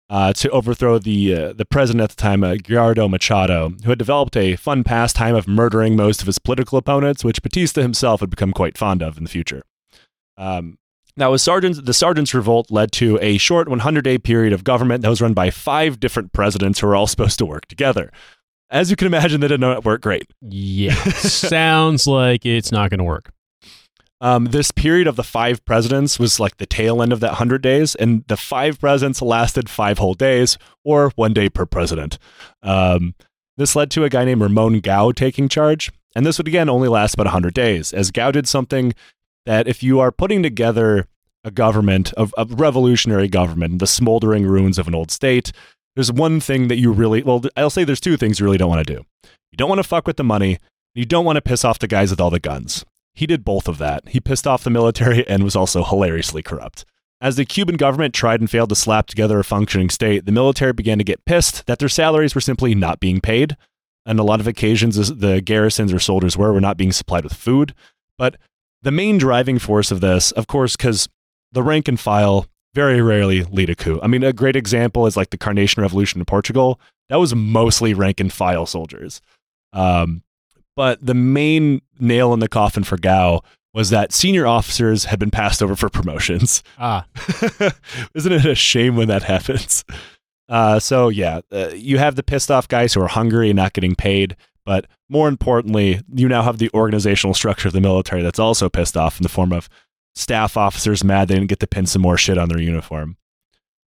uh, 0.09 0.33
to 0.33 0.49
overthrow 0.51 0.99
the 0.99 1.35
uh, 1.35 1.53
the 1.53 1.65
president 1.65 2.03
at 2.03 2.09
the 2.09 2.15
time, 2.15 2.43
uh, 2.43 3.07
Machado, 3.09 3.69
who 3.83 3.89
had 3.89 3.99
developed 3.99 4.37
a 4.37 4.55
fun 4.55 4.83
pastime 4.83 5.35
of 5.35 5.47
murdering 5.47 5.95
most 5.95 6.21
of 6.21 6.27
his 6.27 6.39
political 6.39 6.77
opponents, 6.77 7.23
which 7.23 7.41
Batista 7.41 7.81
himself 7.81 8.21
had 8.21 8.29
become 8.29 8.53
quite 8.53 8.77
fond 8.77 9.01
of 9.01 9.17
in 9.17 9.23
the 9.23 9.29
future. 9.29 9.63
Um, 10.37 10.77
now, 11.17 11.31
the 11.31 11.93
Sergeants' 11.93 12.33
Revolt 12.33 12.69
led 12.69 12.91
to 12.93 13.17
a 13.21 13.37
short 13.39 13.67
100 13.67 14.03
day 14.03 14.17
period 14.19 14.53
of 14.53 14.63
government 14.63 15.01
that 15.01 15.09
was 15.09 15.19
run 15.19 15.33
by 15.33 15.49
five 15.49 15.99
different 15.99 16.31
presidents 16.31 16.79
who 16.79 16.87
were 16.87 16.95
all 16.95 17.07
supposed 17.07 17.39
to 17.39 17.45
work 17.45 17.65
together. 17.65 18.11
As 18.69 18.89
you 18.89 18.95
can 18.97 19.07
imagine, 19.07 19.41
they 19.41 19.47
did 19.47 19.61
not 19.61 19.85
work 19.85 20.01
great. 20.01 20.29
Yeah, 20.41 20.93
sounds 21.13 22.05
like 22.05 22.45
it's 22.45 22.71
not 22.71 22.89
going 22.89 22.97
to 22.99 23.03
work. 23.03 23.31
Um, 24.19 24.45
this 24.45 24.71
period 24.71 25.07
of 25.07 25.15
the 25.15 25.23
five 25.23 25.63
presidents 25.63 26.17
was 26.17 26.39
like 26.39 26.57
the 26.57 26.65
tail 26.65 27.01
end 27.01 27.13
of 27.13 27.19
that 27.19 27.31
100 27.31 27.61
days, 27.61 27.93
and 27.95 28.23
the 28.27 28.37
five 28.37 28.79
presidents 28.79 29.21
lasted 29.21 29.69
five 29.69 29.99
whole 29.99 30.15
days, 30.15 30.57
or 30.83 31.11
one 31.15 31.33
day 31.33 31.49
per 31.49 31.65
president. 31.65 32.17
Um, 32.63 33.13
this 33.57 33.75
led 33.75 33.91
to 33.91 34.03
a 34.03 34.09
guy 34.09 34.25
named 34.25 34.41
Ramon 34.41 34.79
Grau 34.79 35.11
taking 35.11 35.49
charge, 35.49 35.91
and 36.15 36.25
this 36.25 36.37
would 36.37 36.47
again 36.47 36.69
only 36.69 36.87
last 36.87 37.13
about 37.13 37.27
100 37.27 37.53
days, 37.53 37.93
as 37.93 38.11
Gao 38.11 38.31
did 38.31 38.47
something 38.47 38.93
that 39.45 39.67
if 39.67 39.83
you 39.83 39.99
are 39.99 40.11
putting 40.11 40.41
together 40.41 41.07
a 41.43 41.51
government, 41.51 42.11
a, 42.17 42.27
a 42.37 42.45
revolutionary 42.45 43.27
government, 43.27 43.79
the 43.79 43.87
smoldering 43.87 44.45
ruins 44.45 44.77
of 44.77 44.87
an 44.87 44.95
old 44.95 45.11
state, 45.11 45.51
there's 45.95 46.11
one 46.11 46.39
thing 46.39 46.67
that 46.67 46.77
you 46.77 46.91
really, 46.91 47.23
well, 47.23 47.43
I'll 47.55 47.69
say 47.69 47.83
there's 47.83 47.99
two 47.99 48.17
things 48.17 48.39
you 48.39 48.45
really 48.45 48.57
don't 48.57 48.69
want 48.69 48.85
to 48.85 48.93
do. 48.95 49.03
You 49.23 49.57
don't 49.57 49.69
want 49.69 49.79
to 49.79 49.87
fuck 49.87 50.05
with 50.05 50.17
the 50.17 50.23
money, 50.23 50.57
you 50.93 51.05
don't 51.05 51.25
want 51.25 51.37
to 51.37 51.41
piss 51.41 51.63
off 51.63 51.79
the 51.79 51.87
guys 51.87 52.09
with 52.09 52.19
all 52.19 52.29
the 52.29 52.39
guns. 52.39 52.83
He 53.17 53.25
did 53.25 53.43
both 53.43 53.67
of 53.67 53.79
that. 53.79 54.09
He 54.09 54.19
pissed 54.19 54.45
off 54.45 54.63
the 54.63 54.69
military 54.69 55.27
and 55.27 55.43
was 55.43 55.55
also 55.55 55.83
hilariously 55.83 56.43
corrupt. 56.43 56.85
As 57.19 57.35
the 57.35 57.45
Cuban 57.45 57.75
government 57.75 58.13
tried 58.13 58.39
and 58.39 58.47
failed 58.47 58.69
to 58.69 58.75
slap 58.75 59.07
together 59.07 59.39
a 59.39 59.43
functioning 59.43 59.89
state, 59.89 60.27
the 60.27 60.31
military 60.31 60.71
began 60.71 60.99
to 60.99 61.03
get 61.03 61.25
pissed 61.25 61.65
that 61.65 61.79
their 61.79 61.89
salaries 61.89 62.35
were 62.35 62.41
simply 62.41 62.75
not 62.75 62.99
being 62.99 63.19
paid. 63.19 63.57
And 64.05 64.19
a 64.19 64.23
lot 64.23 64.39
of 64.39 64.45
occasions, 64.45 64.97
the 65.15 65.41
garrisons 65.41 65.91
or 65.91 65.97
soldiers 65.97 66.37
were, 66.37 66.53
were 66.53 66.61
not 66.61 66.77
being 66.77 66.91
supplied 66.91 67.23
with 67.23 67.33
food. 67.33 67.73
But 68.19 68.37
the 68.83 68.91
main 68.91 69.17
driving 69.17 69.57
force 69.57 69.89
of 69.89 69.99
this, 69.99 70.31
of 70.33 70.45
course, 70.45 70.75
because 70.75 71.09
the 71.51 71.63
rank 71.63 71.87
and 71.87 71.99
file 71.99 72.45
very 72.75 73.01
rarely 73.01 73.43
lead 73.45 73.71
a 73.71 73.75
coup. 73.75 73.99
I 74.03 74.05
mean, 74.05 74.23
a 74.23 74.31
great 74.31 74.55
example 74.55 75.07
is 75.07 75.17
like 75.17 75.31
the 75.31 75.39
Carnation 75.39 75.81
Revolution 75.81 76.21
in 76.21 76.25
Portugal. 76.25 76.79
That 77.09 77.15
was 77.15 77.33
mostly 77.33 77.95
rank 77.95 78.19
and 78.19 78.31
file 78.31 78.67
soldiers. 78.67 79.21
Um, 79.73 80.21
but 80.77 81.05
the 81.05 81.13
main 81.13 81.81
nail 81.99 82.33
in 82.33 82.39
the 82.39 82.47
coffin 82.47 82.85
for 82.85 82.97
Grau 82.97 83.41
was 83.73 83.89
that 83.89 84.13
senior 84.13 84.47
officers 84.47 85.05
had 85.05 85.19
been 85.19 85.29
passed 85.29 85.61
over 85.61 85.75
for 85.75 85.89
promotions. 85.89 86.63
Ah, 86.79 87.05
Isn't 88.15 88.31
it 88.31 88.45
a 88.45 88.55
shame 88.55 88.95
when 88.95 89.09
that 89.09 89.23
happens? 89.23 89.83
Uh, 90.47 90.79
so 90.79 91.09
yeah, 91.09 91.41
uh, 91.51 91.69
you 91.73 91.97
have 91.97 92.15
the 92.15 92.23
pissed 92.23 92.49
off 92.49 92.67
guys 92.69 92.93
who 92.93 93.01
are 93.01 93.07
hungry 93.07 93.49
and 93.49 93.57
not 93.57 93.73
getting 93.73 93.95
paid, 93.95 94.35
but 94.65 94.85
more 95.09 95.27
importantly, 95.27 95.99
you 96.13 96.27
now 96.29 96.41
have 96.41 96.57
the 96.57 96.69
organizational 96.73 97.33
structure 97.33 97.67
of 97.67 97.73
the 97.73 97.81
military 97.81 98.21
that's 98.21 98.39
also 98.39 98.69
pissed 98.69 98.95
off 98.95 99.19
in 99.19 99.23
the 99.23 99.29
form 99.29 99.51
of 99.51 99.67
staff 100.15 100.55
officers 100.57 101.03
mad 101.03 101.27
they 101.27 101.35
didn't 101.35 101.49
get 101.49 101.59
to 101.59 101.67
pin 101.67 101.85
some 101.85 102.01
more 102.01 102.17
shit 102.17 102.37
on 102.37 102.49
their 102.49 102.61
uniform. 102.61 103.17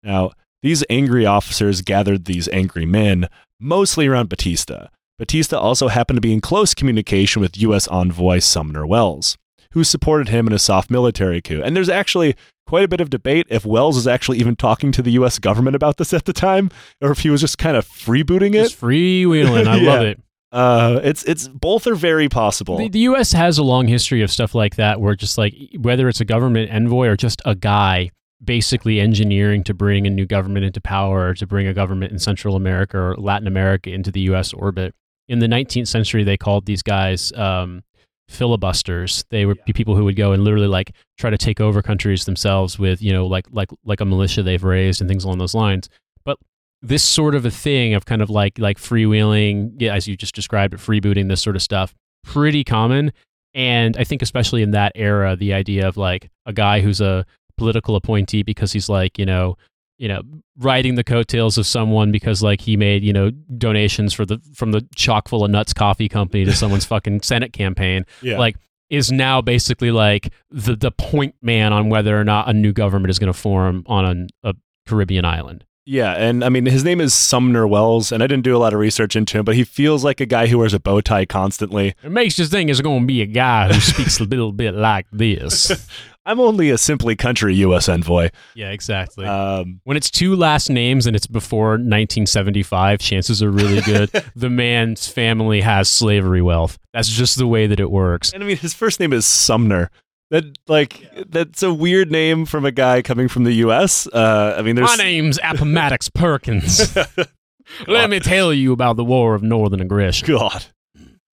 Now, 0.03 0.31
these 0.61 0.83
angry 0.89 1.25
officers 1.25 1.81
gathered 1.81 2.25
these 2.25 2.47
angry 2.49 2.85
men 2.85 3.27
mostly 3.59 4.07
around 4.07 4.29
Batista. 4.29 4.87
Batista 5.17 5.57
also 5.57 5.87
happened 5.87 6.17
to 6.17 6.21
be 6.21 6.33
in 6.33 6.41
close 6.41 6.73
communication 6.73 7.41
with 7.41 7.57
U.S. 7.57 7.87
envoy 7.87 8.39
Sumner 8.39 8.85
Welles, 8.85 9.37
who 9.71 9.83
supported 9.83 10.29
him 10.29 10.47
in 10.47 10.53
a 10.53 10.59
soft 10.59 10.89
military 10.91 11.41
coup. 11.41 11.61
And 11.63 11.75
there's 11.75 11.89
actually 11.89 12.35
quite 12.67 12.83
a 12.83 12.87
bit 12.87 12.99
of 12.99 13.09
debate 13.09 13.47
if 13.49 13.65
Welles 13.65 13.95
was 13.95 14.07
actually 14.07 14.39
even 14.39 14.55
talking 14.55 14.91
to 14.91 15.01
the 15.01 15.11
U.S. 15.11 15.39
government 15.39 15.75
about 15.75 15.97
this 15.97 16.13
at 16.13 16.25
the 16.25 16.33
time, 16.33 16.69
or 17.01 17.11
if 17.11 17.19
he 17.19 17.29
was 17.29 17.41
just 17.41 17.57
kind 17.57 17.77
of 17.77 17.87
freebooting 17.87 18.49
it. 18.55 18.63
Just 18.63 18.81
freewheeling. 18.81 19.67
I 19.67 19.75
Yeah. 19.81 19.93
love 19.93 20.01
it. 20.03 20.21
Uh, 20.51 21.01
it's 21.03 21.23
it's 21.23 21.47
both 21.49 21.85
are 21.85 21.95
very 21.95 22.29
possible. 22.29 22.77
The, 22.77 22.87
the 22.87 22.99
U.S. 22.99 23.33
has 23.33 23.57
a 23.57 23.63
long 23.63 23.87
history 23.87 24.21
of 24.21 24.31
stuff 24.31 24.55
like 24.55 24.75
that, 24.75 25.01
where 25.01 25.13
just 25.15 25.37
like 25.37 25.53
whether 25.79 26.07
it's 26.07 26.21
a 26.21 26.25
government 26.25 26.71
envoy 26.71 27.07
or 27.07 27.17
just 27.17 27.41
a 27.45 27.55
guy 27.55 28.09
basically 28.43 28.99
engineering 28.99 29.63
to 29.63 29.73
bring 29.73 30.05
a 30.05 30.09
new 30.09 30.25
government 30.25 30.65
into 30.65 30.79
power 30.79 31.29
or 31.29 31.33
to 31.33 31.47
bring 31.47 31.67
a 31.67 31.73
government 31.73 32.11
in 32.11 32.19
Central 32.19 32.55
America 32.55 32.97
or 32.97 33.15
Latin 33.17 33.47
America 33.47 33.89
into 33.91 34.11
the 34.11 34.21
U.S. 34.21 34.53
orbit. 34.53 34.93
In 35.27 35.39
the 35.39 35.47
19th 35.47 35.87
century, 35.87 36.23
they 36.23 36.37
called 36.37 36.65
these 36.65 36.83
guys 36.83 37.31
um, 37.33 37.83
filibusters. 38.29 39.25
They 39.29 39.45
were 39.45 39.55
people 39.55 39.95
who 39.95 40.03
would 40.05 40.15
go 40.15 40.31
and 40.31 40.43
literally 40.43 40.67
like 40.67 40.91
try 41.17 41.29
to 41.29 41.37
take 41.37 41.61
over 41.61 41.81
countries 41.81 42.25
themselves 42.25 42.77
with 42.77 43.01
you 43.01 43.11
know 43.11 43.25
like 43.27 43.45
like 43.51 43.69
like 43.83 44.01
a 44.01 44.05
militia 44.05 44.43
they've 44.43 44.63
raised 44.63 45.01
and 45.01 45.09
things 45.09 45.23
along 45.23 45.37
those 45.37 45.53
lines. 45.53 45.89
But 46.23 46.37
this 46.81 47.03
sort 47.03 47.35
of 47.35 47.45
a 47.45 47.51
thing 47.51 47.93
of 47.93 48.05
kind 48.05 48.21
of 48.21 48.29
like 48.29 48.57
like 48.59 48.77
freewheeling, 48.77 49.73
yeah, 49.79 49.93
as 49.93 50.07
you 50.07 50.15
just 50.15 50.35
described 50.35 50.73
it, 50.73 50.79
freebooting 50.79 51.29
this 51.29 51.41
sort 51.41 51.55
of 51.55 51.61
stuff, 51.61 51.93
pretty 52.23 52.63
common. 52.63 53.11
And 53.53 53.95
I 53.97 54.03
think 54.03 54.21
especially 54.21 54.61
in 54.61 54.71
that 54.71 54.91
era, 54.95 55.35
the 55.35 55.53
idea 55.53 55.87
of 55.87 55.97
like 55.97 56.29
a 56.45 56.53
guy 56.53 56.81
who's 56.81 57.01
a 57.01 57.25
political 57.57 57.95
appointee 57.95 58.43
because 58.43 58.73
he's 58.73 58.89
like 58.89 59.17
you 59.17 59.25
know 59.25 59.55
you 59.97 60.07
know 60.07 60.21
riding 60.57 60.95
the 60.95 61.03
coattails 61.03 61.57
of 61.57 61.65
someone 61.65 62.11
because 62.11 62.43
like 62.43 62.61
he 62.61 62.75
made 62.75 63.03
you 63.03 63.13
know 63.13 63.31
donations 63.57 64.13
for 64.13 64.25
the 64.25 64.39
from 64.53 64.71
the 64.71 64.85
chock 64.95 65.27
full 65.27 65.43
of 65.43 65.51
nuts 65.51 65.73
coffee 65.73 66.09
company 66.09 66.45
to 66.45 66.53
someone's 66.53 66.85
fucking 66.93 67.21
senate 67.21 67.53
campaign 67.53 68.05
yeah. 68.21 68.37
like 68.37 68.55
is 68.89 69.11
now 69.11 69.41
basically 69.41 69.91
like 69.91 70.31
the 70.51 70.75
the 70.75 70.91
point 70.91 71.35
man 71.41 71.73
on 71.73 71.89
whether 71.89 72.19
or 72.19 72.23
not 72.23 72.49
a 72.49 72.53
new 72.53 72.73
government 72.73 73.09
is 73.09 73.19
going 73.19 73.31
to 73.31 73.37
form 73.37 73.83
on 73.87 74.05
an, 74.05 74.27
a 74.43 74.55
Caribbean 74.87 75.25
island. 75.25 75.65
Yeah, 75.87 76.13
and 76.13 76.43
I 76.43 76.49
mean 76.49 76.65
his 76.65 76.83
name 76.83 76.99
is 76.99 77.13
Sumner 77.13 77.67
Welles, 77.67 78.11
and 78.11 78.23
I 78.23 78.27
didn't 78.27 78.43
do 78.43 78.55
a 78.55 78.59
lot 78.59 78.73
of 78.73 78.79
research 78.79 79.15
into 79.15 79.37
him, 79.37 79.45
but 79.45 79.55
he 79.55 79.63
feels 79.63 80.03
like 80.03 80.19
a 80.19 80.25
guy 80.25 80.47
who 80.47 80.57
wears 80.57 80.73
a 80.73 80.79
bow 80.79 81.01
tie 81.01 81.25
constantly. 81.25 81.93
It 82.03 82.11
makes 82.11 82.39
you 82.39 82.45
think 82.45 82.69
it's 82.69 82.81
going 82.81 83.01
to 83.01 83.05
be 83.05 83.21
a 83.21 83.27
guy 83.27 83.71
who 83.71 83.79
speaks 83.79 84.19
a 84.19 84.23
little 84.23 84.51
bit 84.51 84.73
like 84.73 85.05
this. 85.11 85.87
I'm 86.25 86.39
only 86.39 86.69
a 86.71 86.77
simply 86.77 87.15
country 87.15 87.53
U.S. 87.55 87.87
envoy. 87.87 88.29
yeah, 88.55 88.71
exactly. 88.71 89.25
Um, 89.25 89.79
when 89.83 89.95
it's 89.97 90.09
two 90.09 90.35
last 90.35 90.69
names 90.69 91.05
and 91.05 91.15
it's 91.15 91.27
before 91.27 91.71
1975, 91.71 92.99
chances 92.99 93.43
are 93.43 93.51
really 93.51 93.81
good 93.81 94.09
the 94.35 94.49
man's 94.49 95.07
family 95.07 95.61
has 95.61 95.89
slavery 95.89 96.41
wealth. 96.41 96.77
That's 96.93 97.09
just 97.09 97.37
the 97.37 97.47
way 97.47 97.67
that 97.67 97.79
it 97.79 97.91
works. 97.91 98.31
and 98.33 98.43
I 98.43 98.47
mean 98.47 98.57
his 98.57 98.73
first 98.73 98.99
name 98.99 99.13
is 99.13 99.25
Sumner. 99.25 99.91
That 100.31 100.57
like 100.67 101.07
that's 101.29 101.61
a 101.61 101.71
weird 101.71 102.11
name 102.11 102.45
from 102.47 102.65
a 102.65 102.71
guy 102.71 103.03
coming 103.03 103.27
from 103.27 103.43
the 103.43 103.53
U.S. 103.53 104.07
Uh, 104.07 104.55
I 104.57 104.63
mean, 104.63 104.75
there's 104.75 104.97
My 104.97 105.03
name's 105.03 105.37
Appomattox 105.43 106.09
Perkins. 106.09 106.97
Let 107.87 108.09
me 108.09 108.19
tell 108.19 108.51
you 108.53 108.73
about 108.73 108.95
the 108.95 109.03
War 109.05 109.35
of 109.35 109.43
Northern 109.43 109.81
Aggression. 109.81 110.27
God, 110.27 110.65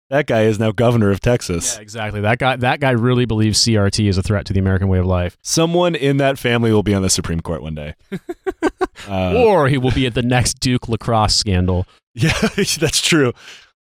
that 0.09 0.27
guy 0.27 0.43
is 0.43 0.59
now 0.59 0.71
governor 0.71 1.11
of 1.11 1.19
Texas. 1.19 1.75
Yeah, 1.75 1.81
exactly. 1.81 2.21
That 2.21 2.39
guy. 2.39 2.55
That 2.55 2.79
guy 2.79 2.91
really 2.91 3.25
believes 3.25 3.59
CRT 3.63 4.07
is 4.07 4.17
a 4.17 4.23
threat 4.23 4.45
to 4.45 4.53
the 4.53 4.59
American 4.59 4.87
way 4.87 4.99
of 4.99 5.05
life, 5.05 5.37
Someone 5.41 5.95
in 5.95 6.17
that 6.17 6.39
family 6.39 6.71
will 6.71 6.83
be 6.83 6.93
on 6.93 7.01
the 7.01 7.09
Supreme 7.09 7.41
Court 7.41 7.61
one 7.61 7.75
day. 7.75 7.95
Uh, 9.07 9.35
or 9.35 9.67
he 9.69 9.77
will 9.77 9.91
be 9.91 10.07
at 10.07 10.15
the 10.15 10.23
next 10.23 10.55
Duke 10.59 10.89
lacrosse 10.89 11.35
scandal. 11.35 11.85
Yeah, 12.15 12.33
that's 12.55 12.99
true. 12.99 13.31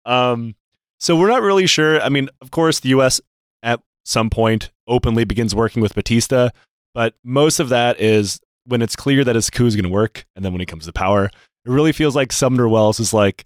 Um, 0.07 0.55
so 0.99 1.15
we're 1.19 1.29
not 1.29 1.43
really 1.43 1.67
sure. 1.67 2.01
I 2.01 2.09
mean, 2.09 2.31
of 2.41 2.51
course, 2.51 2.81
the 2.81 2.89
U.S. 2.89 3.21
at 3.63 3.81
some 4.07 4.31
point 4.31 4.71
openly 4.89 5.25
begins 5.25 5.55
working 5.55 5.83
with 5.83 5.95
Batista, 5.95 6.49
but 6.95 7.15
most 7.23 7.61
of 7.61 7.69
that 7.69 8.01
is 8.01 8.41
when 8.65 8.81
it's 8.81 8.97
clear 8.97 9.23
that 9.23 9.35
his 9.35 9.51
coup 9.51 9.67
is 9.67 9.77
going 9.77 9.85
to 9.85 9.91
work, 9.91 10.25
and 10.35 10.43
then 10.43 10.53
when 10.53 10.61
he 10.61 10.67
comes 10.67 10.87
to 10.87 10.95
power, 10.95 11.27
it 11.27 11.33
really 11.67 11.93
feels 11.93 12.17
like 12.17 12.33
Sumner 12.33 12.67
Welles 12.67 12.99
is 13.01 13.13
like 13.13 13.45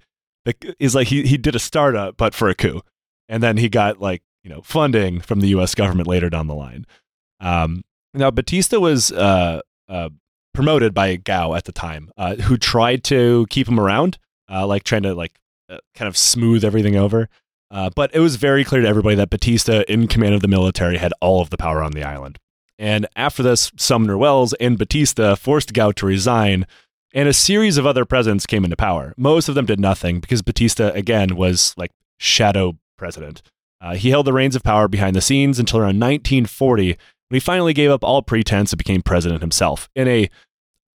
is 0.78 0.94
like 0.94 1.08
he 1.08 1.22
he 1.22 1.36
did 1.36 1.54
a 1.54 1.60
startup, 1.60 2.16
but 2.16 2.34
for 2.34 2.48
a 2.48 2.54
coup, 2.54 2.82
and 3.28 3.42
then 3.42 3.56
he 3.56 3.68
got 3.68 4.00
like 4.00 4.22
you 4.42 4.50
know 4.50 4.62
funding 4.62 5.20
from 5.20 5.40
the 5.40 5.48
U.S. 5.48 5.74
government 5.74 6.08
later 6.08 6.30
down 6.30 6.46
the 6.46 6.54
line. 6.54 6.86
Um, 7.40 7.82
now 8.14 8.30
Batista 8.30 8.78
was 8.78 9.12
uh, 9.12 9.60
uh, 9.88 10.08
promoted 10.54 10.94
by 10.94 11.16
Grau 11.16 11.54
at 11.54 11.64
the 11.64 11.72
time, 11.72 12.10
uh, 12.16 12.36
who 12.36 12.56
tried 12.56 13.04
to 13.04 13.46
keep 13.50 13.68
him 13.68 13.78
around 13.78 14.18
uh, 14.50 14.66
like 14.66 14.84
trying 14.84 15.02
to 15.02 15.14
like 15.14 15.38
uh, 15.68 15.78
kind 15.94 16.08
of 16.08 16.16
smooth 16.16 16.64
everything 16.64 16.96
over. 16.96 17.28
Uh, 17.70 17.90
but 17.94 18.14
it 18.14 18.20
was 18.20 18.36
very 18.36 18.64
clear 18.64 18.82
to 18.82 18.88
everybody 18.88 19.16
that 19.16 19.30
Batista, 19.30 19.82
in 19.88 20.06
command 20.06 20.34
of 20.34 20.40
the 20.40 20.48
military, 20.48 20.98
had 20.98 21.12
all 21.20 21.40
of 21.40 21.50
the 21.50 21.56
power 21.56 21.82
on 21.82 21.92
the 21.92 22.04
island. 22.04 22.38
And 22.78 23.06
after 23.16 23.42
this, 23.42 23.72
Sumner 23.76 24.16
Welles 24.16 24.52
and 24.54 24.78
Batista 24.78 25.34
forced 25.34 25.74
Grau 25.74 25.92
to 25.92 26.06
resign, 26.06 26.66
and 27.14 27.28
a 27.28 27.32
series 27.32 27.76
of 27.78 27.86
other 27.86 28.04
presidents 28.04 28.46
came 28.46 28.64
into 28.64 28.76
power. 28.76 29.14
Most 29.16 29.48
of 29.48 29.54
them 29.54 29.66
did 29.66 29.80
nothing 29.80 30.20
because 30.20 30.42
Batista, 30.42 30.90
again, 30.92 31.36
was 31.36 31.74
like 31.76 31.90
shadow 32.18 32.76
president. 32.98 33.42
Uh, 33.80 33.94
he 33.94 34.10
held 34.10 34.26
the 34.26 34.32
reins 34.32 34.56
of 34.56 34.62
power 34.62 34.88
behind 34.88 35.14
the 35.14 35.20
scenes 35.20 35.58
until 35.58 35.78
around 35.78 36.00
1940, 36.00 36.88
when 36.88 36.96
he 37.36 37.40
finally 37.40 37.72
gave 37.72 37.90
up 37.90 38.02
all 38.04 38.22
pretense 38.22 38.72
and 38.72 38.78
became 38.78 39.02
president 39.02 39.40
himself 39.40 39.88
in 39.94 40.08
a 40.08 40.28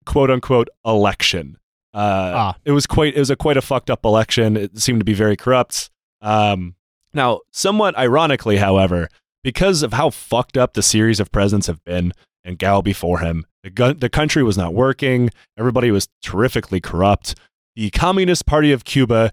quote 0.05 0.31
unquote 0.31 0.69
election. 0.85 1.57
Uh, 1.93 1.97
Ah. 2.35 2.55
It 2.65 2.71
was 2.71 2.87
quite 2.87 3.15
it 3.15 3.19
was 3.19 3.29
a 3.29 3.35
quite 3.35 3.57
a 3.57 3.61
fucked 3.61 3.89
up 3.89 4.05
election. 4.05 4.55
It 4.57 4.77
seemed 4.79 4.99
to 4.99 5.05
be 5.05 5.13
very 5.13 5.35
corrupt. 5.35 5.89
Um, 6.21 6.75
now, 7.13 7.41
somewhat 7.51 7.97
ironically, 7.97 8.57
however, 8.57 9.09
because 9.43 9.83
of 9.83 9.93
how 9.93 10.09
fucked 10.09 10.57
up 10.57 10.73
the 10.73 10.83
series 10.83 11.19
of 11.19 11.31
presidents 11.31 11.67
have 11.67 11.83
been 11.83 12.13
and 12.43 12.57
Grau 12.57 12.81
before 12.81 13.19
him, 13.19 13.45
the 13.63 13.69
gu- 13.69 13.93
the 13.93 14.10
country 14.10 14.43
was 14.43 14.57
not 14.57 14.74
working. 14.74 15.29
Everybody 15.57 15.91
was 15.91 16.07
terrifically 16.24 16.79
corrupt. 16.79 17.36
The 17.75 17.89
Communist 17.91 18.45
Party 18.45 18.71
of 18.71 18.83
Cuba 18.83 19.31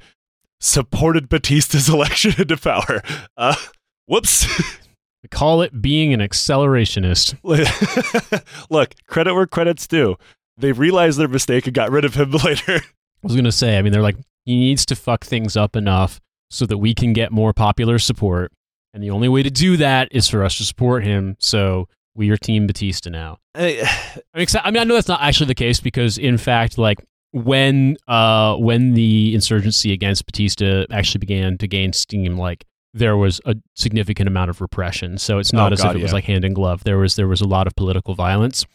supported 0.60 1.28
Batista's 1.28 1.88
election 1.92 2.34
into 2.38 2.56
power. 2.56 3.02
Uh, 3.36 3.56
whoops. 4.06 4.46
We 5.22 5.28
call 5.28 5.62
it 5.62 5.82
being 5.82 6.12
an 6.14 6.20
accelerationist. 6.20 7.36
Look, 8.70 8.94
credit 9.08 9.34
where 9.34 9.48
credit's 9.48 9.88
due. 9.88 10.16
They 10.56 10.70
realized 10.70 11.18
their 11.18 11.26
mistake 11.26 11.66
and 11.66 11.74
got 11.74 11.90
rid 11.90 12.04
of 12.04 12.14
him 12.14 12.30
later. 12.44 12.76
I 12.76 12.82
was 13.24 13.34
gonna 13.34 13.50
say. 13.50 13.78
I 13.78 13.82
mean, 13.82 13.92
they're 13.92 14.00
like 14.00 14.16
he 14.44 14.56
needs 14.56 14.86
to 14.86 14.94
fuck 14.96 15.24
things 15.24 15.56
up 15.56 15.74
enough 15.74 16.20
so 16.50 16.66
that 16.66 16.78
we 16.78 16.94
can 16.94 17.12
get 17.12 17.32
more 17.32 17.52
popular 17.52 17.98
support, 17.98 18.52
and 18.94 19.02
the 19.02 19.10
only 19.10 19.28
way 19.28 19.42
to 19.42 19.50
do 19.50 19.76
that 19.78 20.08
is 20.12 20.28
for 20.28 20.44
us 20.44 20.56
to 20.58 20.64
support 20.64 21.02
him. 21.02 21.36
So 21.40 21.88
we 22.18 22.30
are 22.30 22.36
Team 22.36 22.66
Batista 22.66 23.08
now. 23.08 23.38
I- 23.54 23.88
mean, 24.34 24.46
I 24.62 24.70
mean, 24.70 24.80
I 24.80 24.84
know 24.84 24.94
that's 24.94 25.08
not 25.08 25.22
actually 25.22 25.46
the 25.46 25.54
case 25.54 25.80
because, 25.80 26.18
in 26.18 26.36
fact, 26.36 26.76
like 26.76 26.98
when 27.32 27.96
uh 28.08 28.56
when 28.56 28.94
the 28.94 29.34
insurgency 29.34 29.92
against 29.92 30.26
Batista 30.26 30.84
actually 30.90 31.20
began 31.20 31.56
to 31.58 31.66
gain 31.68 31.92
steam, 31.92 32.36
like 32.36 32.64
there 32.92 33.16
was 33.16 33.40
a 33.46 33.54
significant 33.74 34.28
amount 34.28 34.50
of 34.50 34.60
repression. 34.60 35.16
So 35.18 35.38
it's 35.38 35.52
not 35.52 35.72
Oh, 35.72 35.74
as 35.74 35.82
God, 35.82 35.94
if 35.94 36.00
it 36.00 36.02
was 36.02 36.12
like 36.12 36.24
hand 36.24 36.44
in 36.44 36.52
glove. 36.52 36.84
There 36.84 36.98
was 36.98 37.16
there 37.16 37.28
was 37.28 37.40
a 37.40 37.46
lot 37.48 37.66
of 37.66 37.76
political 37.76 38.14
violence. 38.14 38.66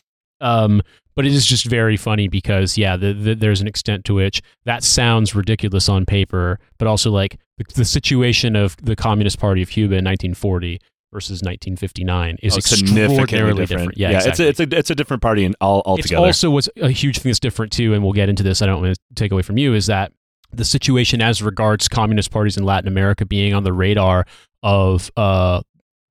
Um, 0.41 0.81
but 1.15 1.25
it 1.25 1.33
is 1.33 1.45
just 1.45 1.65
very 1.65 1.95
funny 1.95 2.27
because 2.27 2.77
yeah, 2.77 2.97
the, 2.97 3.13
the, 3.13 3.35
there's 3.35 3.61
an 3.61 3.67
extent 3.67 4.03
to 4.05 4.15
which 4.15 4.41
that 4.65 4.83
sounds 4.83 5.35
ridiculous 5.35 5.87
on 5.87 6.05
paper, 6.05 6.59
but 6.79 6.87
also 6.87 7.11
like 7.11 7.39
the, 7.57 7.65
the 7.75 7.85
situation 7.85 8.55
of 8.55 8.75
the 8.77 8.95
Communist 8.95 9.39
Party 9.39 9.61
of 9.61 9.69
Cuba 9.69 9.93
in 9.93 10.05
1940 10.05 10.79
versus 11.13 11.41
1959 11.43 12.37
is 12.43 12.53
Oh, 12.53 12.57
extraordinarily 12.57 13.15
significantly 13.15 13.53
different. 13.65 13.69
different. 13.69 13.97
Yeah, 13.97 14.09
it's 14.17 14.25
exactly. 14.25 14.45
a, 14.45 14.49
it's 14.49 14.59
a 14.59 14.77
it's 14.79 14.89
a 14.89 14.95
different 14.95 15.21
party 15.21 15.45
in 15.45 15.53
all 15.61 15.79
It's 15.79 15.87
altogether. 15.87 16.25
also 16.25 16.49
what's 16.49 16.69
a 16.81 16.89
huge 16.89 17.19
thing 17.19 17.29
that's 17.29 17.39
different 17.39 17.71
too, 17.71 17.93
and 17.93 18.03
we'll 18.03 18.13
get 18.13 18.27
into 18.29 18.43
this. 18.43 18.61
I 18.61 18.65
don't 18.65 18.81
want 18.81 18.95
to 18.95 19.01
take 19.15 19.31
away 19.31 19.41
from 19.43 19.57
you 19.57 19.73
is 19.73 19.85
that 19.85 20.11
the 20.51 20.65
situation 20.65 21.21
as 21.21 21.41
regards 21.41 21.87
communist 21.87 22.29
parties 22.31 22.57
in 22.57 22.63
Latin 22.63 22.87
America 22.87 23.25
being 23.25 23.53
on 23.53 23.63
the 23.63 23.73
radar 23.73 24.25
of 24.61 25.11
uh, 25.17 25.61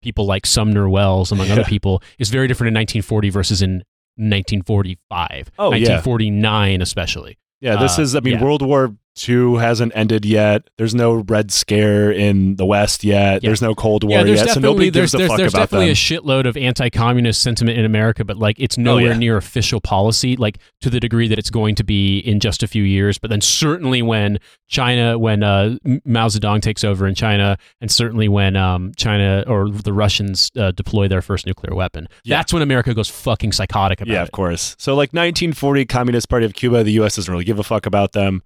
people 0.03 0.27
like 0.27 0.47
Sumner 0.47 0.89
Welles, 0.89 1.31
among 1.33 1.51
other 1.51 1.65
people, 1.75 2.03
is 2.19 2.29
very 2.31 2.49
different 2.49 2.69
in 2.69 2.75
1940 2.75 3.31
versus 3.31 3.63
in 3.63 3.83
1945, 4.17 5.51
Oh, 5.59 5.65
yeah. 5.73 5.99
1949 5.99 6.83
especially. 6.83 7.39
yeah, 7.61 7.77
this 7.77 7.99
uh, 7.99 8.03
is. 8.03 8.15
I 8.17 8.21
mean, 8.21 8.35
yeah. 8.35 8.43
World 8.43 8.63
War 8.63 8.95
II 9.29 9.57
hasn't 9.57 9.93
ended 9.95 10.25
yet. 10.25 10.69
There's 10.79 10.95
no 10.95 11.15
Red 11.15 11.51
Scare 11.53 12.11
in 12.11 12.57
the 12.57 12.65
West 12.67 13.05
yet. 13.05 13.43
Yeah. 13.43 13.49
There's 13.51 13.61
no 13.63 13.75
Cold 13.75 14.05
War 14.05 14.19
yeah, 14.27 14.35
yet. 14.35 14.51
So 14.51 14.61
nobody 14.61 14.89
there's 14.91 15.13
gives 15.13 15.15
a 15.15 15.19
there's, 15.19 15.29
fuck 15.29 15.37
there's 15.39 15.55
about 15.55 15.63
definitely 15.71 15.87
them. 15.87 15.93
a 15.93 15.95
shitload 15.95 16.47
of 16.49 16.57
anti-communist 16.57 17.43
sentiment 17.43 17.79
in 17.79 17.85
America, 17.85 18.25
but 18.25 18.37
like 18.39 18.57
it's 18.59 18.79
nowhere 18.79 19.03
Oh, 19.03 19.13
yeah. 19.13 19.19
near 19.19 19.37
official 19.37 19.81
policy, 19.81 20.37
like 20.37 20.59
to 20.81 20.91
the 20.91 21.01
degree 21.01 21.29
that 21.29 21.39
it's 21.39 21.51
going 21.51 21.75
to 21.77 21.85
be 21.85 22.19
in 22.21 22.41
just 22.41 22.63
a 22.63 22.67
few 22.67 22.83
years. 22.83 23.19
But 23.19 23.31
then 23.31 23.41
certainly 23.41 24.01
when 24.03 24.39
China, 24.69 25.19
when 25.19 25.43
uh, 25.43 25.77
Mao 26.05 26.29
Zedong 26.29 26.63
takes 26.63 26.83
over 26.85 27.07
in 27.07 27.15
China, 27.15 27.59
and 27.81 27.91
certainly 27.91 28.29
when 28.29 28.57
um, 28.57 28.93
China 28.97 29.45
or 29.47 29.69
the 29.71 29.93
Russians 29.93 30.51
uh, 30.57 30.71
deploy 30.73 31.09
their 31.09 31.23
first 31.23 31.47
nuclear 31.47 31.75
weapon, 31.75 32.09
Yeah. 32.25 32.39
that's 32.39 32.53
when 32.53 32.63
America 32.63 32.95
goes 32.95 33.09
fucking 33.09 33.53
psychotic 33.53 34.01
about 34.01 34.13
yeah, 34.13 34.21
it. 34.21 34.25
of 34.25 34.33
course. 34.33 34.75
So 34.79 34.93
like 34.95 35.11
1940, 35.13 35.85
Communist 35.87 36.29
Party 36.29 36.47
of 36.47 36.55
Cuba, 36.55 36.83
the 36.83 36.93
U.S. 36.93 37.17
doesn't 37.17 37.31
really 37.31 37.45
give 37.45 37.59
a 37.59 37.63
fuck 37.63 37.87
about 37.87 38.13
them. 38.13 38.43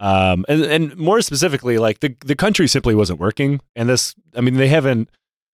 Um, 0.00 0.44
and 0.48 0.62
and 0.62 0.96
more 0.96 1.20
specifically, 1.20 1.78
like 1.78 2.00
the 2.00 2.16
the 2.24 2.34
country 2.34 2.66
simply 2.66 2.94
wasn't 2.94 3.20
working. 3.20 3.60
And 3.76 3.88
this, 3.88 4.14
I 4.34 4.40
mean, 4.40 4.54
they 4.54 4.68
haven't 4.68 5.08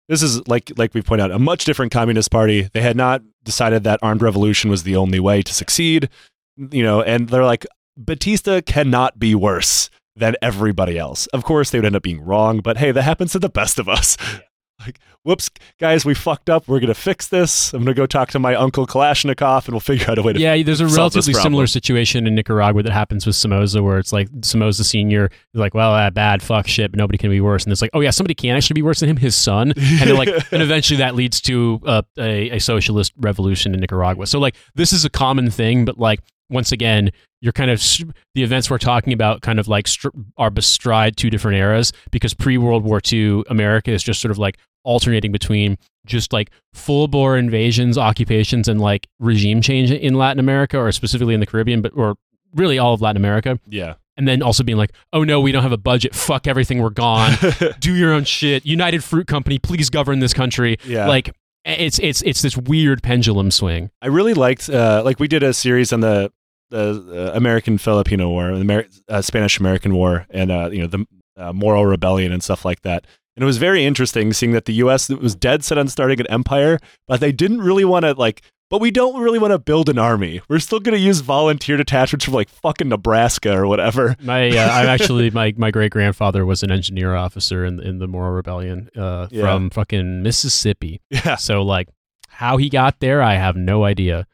this 0.09 0.21
is 0.21 0.45
like 0.47 0.71
like 0.77 0.93
we 0.93 1.01
point 1.01 1.21
out 1.21 1.31
a 1.31 1.39
much 1.39 1.65
different 1.65 1.91
communist 1.91 2.31
party. 2.31 2.69
They 2.73 2.81
had 2.81 2.97
not 2.97 3.21
decided 3.43 3.83
that 3.83 3.99
armed 4.01 4.21
revolution 4.21 4.69
was 4.69 4.83
the 4.83 4.95
only 4.95 5.19
way 5.19 5.41
to 5.41 5.53
succeed, 5.53 6.09
you 6.57 6.83
know, 6.83 7.01
and 7.01 7.29
they're 7.29 7.45
like 7.45 7.65
Batista 7.97 8.61
cannot 8.61 9.17
be 9.17 9.35
worse 9.35 9.89
than 10.15 10.35
everybody 10.41 10.97
else. 10.97 11.27
Of 11.27 11.43
course, 11.43 11.69
they 11.69 11.77
would 11.77 11.85
end 11.85 11.95
up 11.95 12.03
being 12.03 12.21
wrong, 12.21 12.59
but 12.59 12.77
hey, 12.77 12.91
that 12.91 13.01
happens 13.01 13.31
to 13.31 13.39
the 13.39 13.49
best 13.49 13.79
of 13.79 13.87
us. 13.89 14.17
Like, 14.85 14.99
whoops, 15.23 15.49
guys, 15.79 16.05
we 16.05 16.13
fucked 16.13 16.49
up. 16.49 16.67
We're 16.67 16.79
gonna 16.79 16.93
fix 16.93 17.27
this. 17.27 17.73
I'm 17.73 17.83
gonna 17.83 17.93
go 17.93 18.05
talk 18.05 18.29
to 18.31 18.39
my 18.39 18.55
uncle 18.55 18.85
Kalashnikov, 18.85 19.65
and 19.65 19.73
we'll 19.73 19.79
figure 19.79 20.09
out 20.09 20.17
a 20.17 20.21
way 20.21 20.33
to. 20.33 20.39
Yeah, 20.39 20.61
there's 20.63 20.81
a 20.81 20.87
relatively 20.87 21.33
similar 21.33 21.67
situation 21.67 22.27
in 22.27 22.35
Nicaragua 22.35 22.83
that 22.83 22.91
happens 22.93 23.25
with 23.25 23.35
Somoza, 23.35 23.81
where 23.81 23.99
it's 23.99 24.13
like 24.13 24.29
Somoza 24.41 24.83
Senior 24.83 25.25
is 25.25 25.59
like, 25.59 25.73
well, 25.73 25.93
uh, 25.93 26.09
bad, 26.09 26.41
fuck, 26.41 26.67
shit, 26.67 26.91
but 26.91 26.97
nobody 26.97 27.17
can 27.17 27.29
be 27.29 27.41
worse. 27.41 27.63
And 27.63 27.71
it's 27.71 27.81
like, 27.81 27.91
oh 27.93 28.01
yeah, 28.01 28.11
somebody 28.11 28.35
can 28.35 28.55
actually 28.55 28.75
be 28.75 28.81
worse 28.81 28.99
than 28.99 29.09
him, 29.09 29.17
his 29.17 29.35
son. 29.35 29.73
And 30.03 30.11
like, 30.15 30.29
and 30.51 30.61
eventually 30.61 30.97
that 30.97 31.15
leads 31.15 31.39
to 31.41 31.79
uh, 31.85 32.01
a, 32.17 32.49
a 32.51 32.59
socialist 32.59 33.13
revolution 33.17 33.73
in 33.73 33.79
Nicaragua. 33.79 34.25
So 34.27 34.39
like, 34.39 34.55
this 34.75 34.91
is 34.91 35.05
a 35.05 35.09
common 35.09 35.49
thing, 35.49 35.85
but 35.85 35.97
like, 35.97 36.19
once 36.49 36.71
again, 36.71 37.11
you're 37.41 37.51
kind 37.51 37.69
of 37.69 37.81
the 38.35 38.43
events 38.43 38.69
we're 38.69 38.77
talking 38.77 39.11
about 39.11 39.41
kind 39.41 39.59
of 39.59 39.67
like 39.67 39.87
str- 39.87 40.09
are 40.37 40.49
bestride 40.49 41.17
two 41.17 41.29
different 41.29 41.57
eras 41.57 41.91
because 42.11 42.33
pre 42.33 42.57
World 42.57 42.83
War 42.83 43.01
II 43.11 43.43
America 43.49 43.91
is 43.91 44.01
just 44.01 44.21
sort 44.21 44.31
of 44.31 44.37
like 44.37 44.57
alternating 44.83 45.31
between 45.31 45.77
just 46.05 46.33
like 46.33 46.51
full 46.73 47.07
bore 47.07 47.37
invasions, 47.37 47.97
occupations, 47.97 48.67
and 48.67 48.81
like 48.81 49.07
regime 49.19 49.61
change 49.61 49.91
in 49.91 50.15
Latin 50.15 50.39
America 50.39 50.77
or 50.77 50.91
specifically 50.91 51.33
in 51.33 51.39
the 51.39 51.45
Caribbean, 51.45 51.81
but 51.81 51.91
or 51.95 52.15
really 52.53 52.77
all 52.77 52.93
of 52.93 53.01
Latin 53.01 53.17
America. 53.17 53.59
yeah. 53.67 53.95
And 54.15 54.27
then 54.27 54.43
also 54.43 54.63
being 54.63 54.77
like, 54.77 54.91
oh 55.11 55.23
no, 55.23 55.39
we 55.41 55.51
don't 55.51 55.63
have 55.63 55.71
a 55.71 55.77
budget. 55.77 56.13
Fuck 56.13 56.45
everything. 56.45 56.79
We're 56.79 56.91
gone. 56.91 57.35
Do 57.79 57.95
your 57.95 58.13
own 58.13 58.25
shit. 58.25 58.63
United 58.63 59.03
Fruit 59.03 59.25
Company, 59.25 59.57
please 59.57 59.89
govern 59.89 60.19
this 60.19 60.35
country. 60.35 60.77
Yeah. 60.85 61.07
Like 61.07 61.31
it's 61.65 61.97
it's 61.97 62.21
it's 62.21 62.43
this 62.43 62.55
weird 62.55 63.01
pendulum 63.01 63.49
swing. 63.49 63.89
I 64.03 64.07
really 64.07 64.35
liked, 64.35 64.69
uh, 64.69 65.01
like 65.03 65.19
we 65.19 65.27
did 65.27 65.41
a 65.41 65.51
series 65.51 65.91
on 65.91 66.01
the 66.01 66.31
the 66.69 67.31
uh, 67.33 67.35
American 67.35 67.79
Filipino 67.79 68.29
War, 68.29 68.51
the 68.51 68.61
Amer- 68.61 68.85
uh, 69.07 69.21
Spanish 69.21 69.59
American 69.59 69.95
War, 69.95 70.27
and 70.29 70.51
uh, 70.51 70.69
you 70.71 70.81
know 70.81 70.87
the 70.87 71.05
uh, 71.35 71.51
Moro 71.53 71.81
Rebellion 71.81 72.31
and 72.31 72.43
stuff 72.43 72.65
like 72.65 72.81
that. 72.83 73.07
And 73.35 73.43
it 73.43 73.45
was 73.45 73.57
very 73.57 73.83
interesting 73.85 74.31
seeing 74.33 74.51
that 74.51 74.65
the 74.65 74.73
U.S. 74.75 75.09
was 75.09 75.33
dead 75.35 75.63
set 75.63 75.77
on 75.77 75.87
starting 75.87 76.19
an 76.19 76.27
empire, 76.27 76.79
but 77.07 77.19
they 77.19 77.31
didn't 77.31 77.61
really 77.61 77.85
want 77.85 78.05
to 78.05 78.13
like. 78.13 78.41
But 78.69 78.81
we 78.81 78.89
don't 78.89 79.21
really 79.21 79.37
want 79.37 79.51
to 79.51 79.59
build 79.59 79.87
an 79.89 79.99
army. 79.99 80.41
We're 80.49 80.57
still 80.59 80.79
going 80.79 80.95
to 80.97 80.99
use 81.01 81.19
volunteer 81.19 81.77
detachments 81.77 82.25
from 82.25 82.33
like 82.33 82.49
fucking 82.49 82.89
Nebraska 82.89 83.55
or 83.55 83.67
whatever. 83.67 84.15
My 84.23 84.49
uh, 84.49 84.67
I'm 84.71 84.87
actually 84.87 85.29
my 85.29 85.53
my 85.57 85.69
great 85.69 85.91
grandfather 85.91 86.43
was 86.45 86.63
an 86.63 86.71
engineer 86.71 87.15
officer 87.15 87.65
in 87.65 87.79
in 87.79 87.99
the 87.99 88.07
Moro 88.07 88.31
Rebellion 88.31 88.89
uh, 88.95 89.27
Yeah. 89.29 89.41
from 89.43 89.69
fucking 89.69 90.23
Mississippi. 90.23 91.01
Yeah, 91.11 91.35
So 91.35 91.61
like 91.61 91.87
how 92.29 92.57
he 92.57 92.69
got 92.69 92.99
there, 92.99 93.21
I 93.21 93.35
have 93.35 93.55
no 93.55 93.83
idea. 93.83 94.25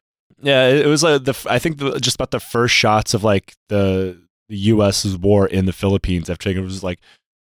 yeah. 0.41 0.67
It 0.69 0.85
was 0.87 1.03
like 1.03 1.25
the 1.25 1.35
I 1.49 1.59
think 1.59 1.77
the, 1.79 1.99
just 1.99 2.15
about 2.15 2.31
the 2.31 2.39
first 2.39 2.73
shots 2.75 3.13
of 3.13 3.23
like 3.25 3.55
the 3.67 4.17
the 4.47 4.57
U.S.'s 4.57 5.17
war 5.17 5.47
in 5.47 5.65
the 5.65 5.73
Philippines. 5.73 6.29
After 6.29 6.49
it 6.49 6.59
was 6.59 6.81
like 6.83 6.99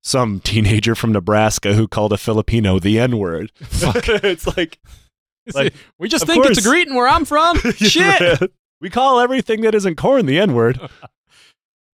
some 0.06 0.40
teenager 0.40 0.94
from 0.94 1.12
Nebraska 1.12 1.74
who 1.74 1.88
called 1.88 2.14
a 2.14 2.18
Filipino 2.18 2.78
the 2.80 3.00
N 3.00 3.18
word. 3.18 3.52
Fuck. 3.64 4.08
it's 4.08 4.56
like 4.56 4.80
Like, 5.54 5.74
we 6.00 6.08
just 6.10 6.26
think 6.26 6.44
it's 6.46 6.58
a 6.60 6.68
greeting 6.68 6.96
where 6.96 7.08
I'm 7.08 7.24
from. 7.26 7.58
Shit. 7.76 8.52
we 8.82 8.90
call 8.90 9.20
everything 9.20 9.62
that 9.62 9.76
isn't 9.76 9.96
corn 9.96 10.26
the 10.26 10.40
N 10.40 10.54
word. 10.56 10.80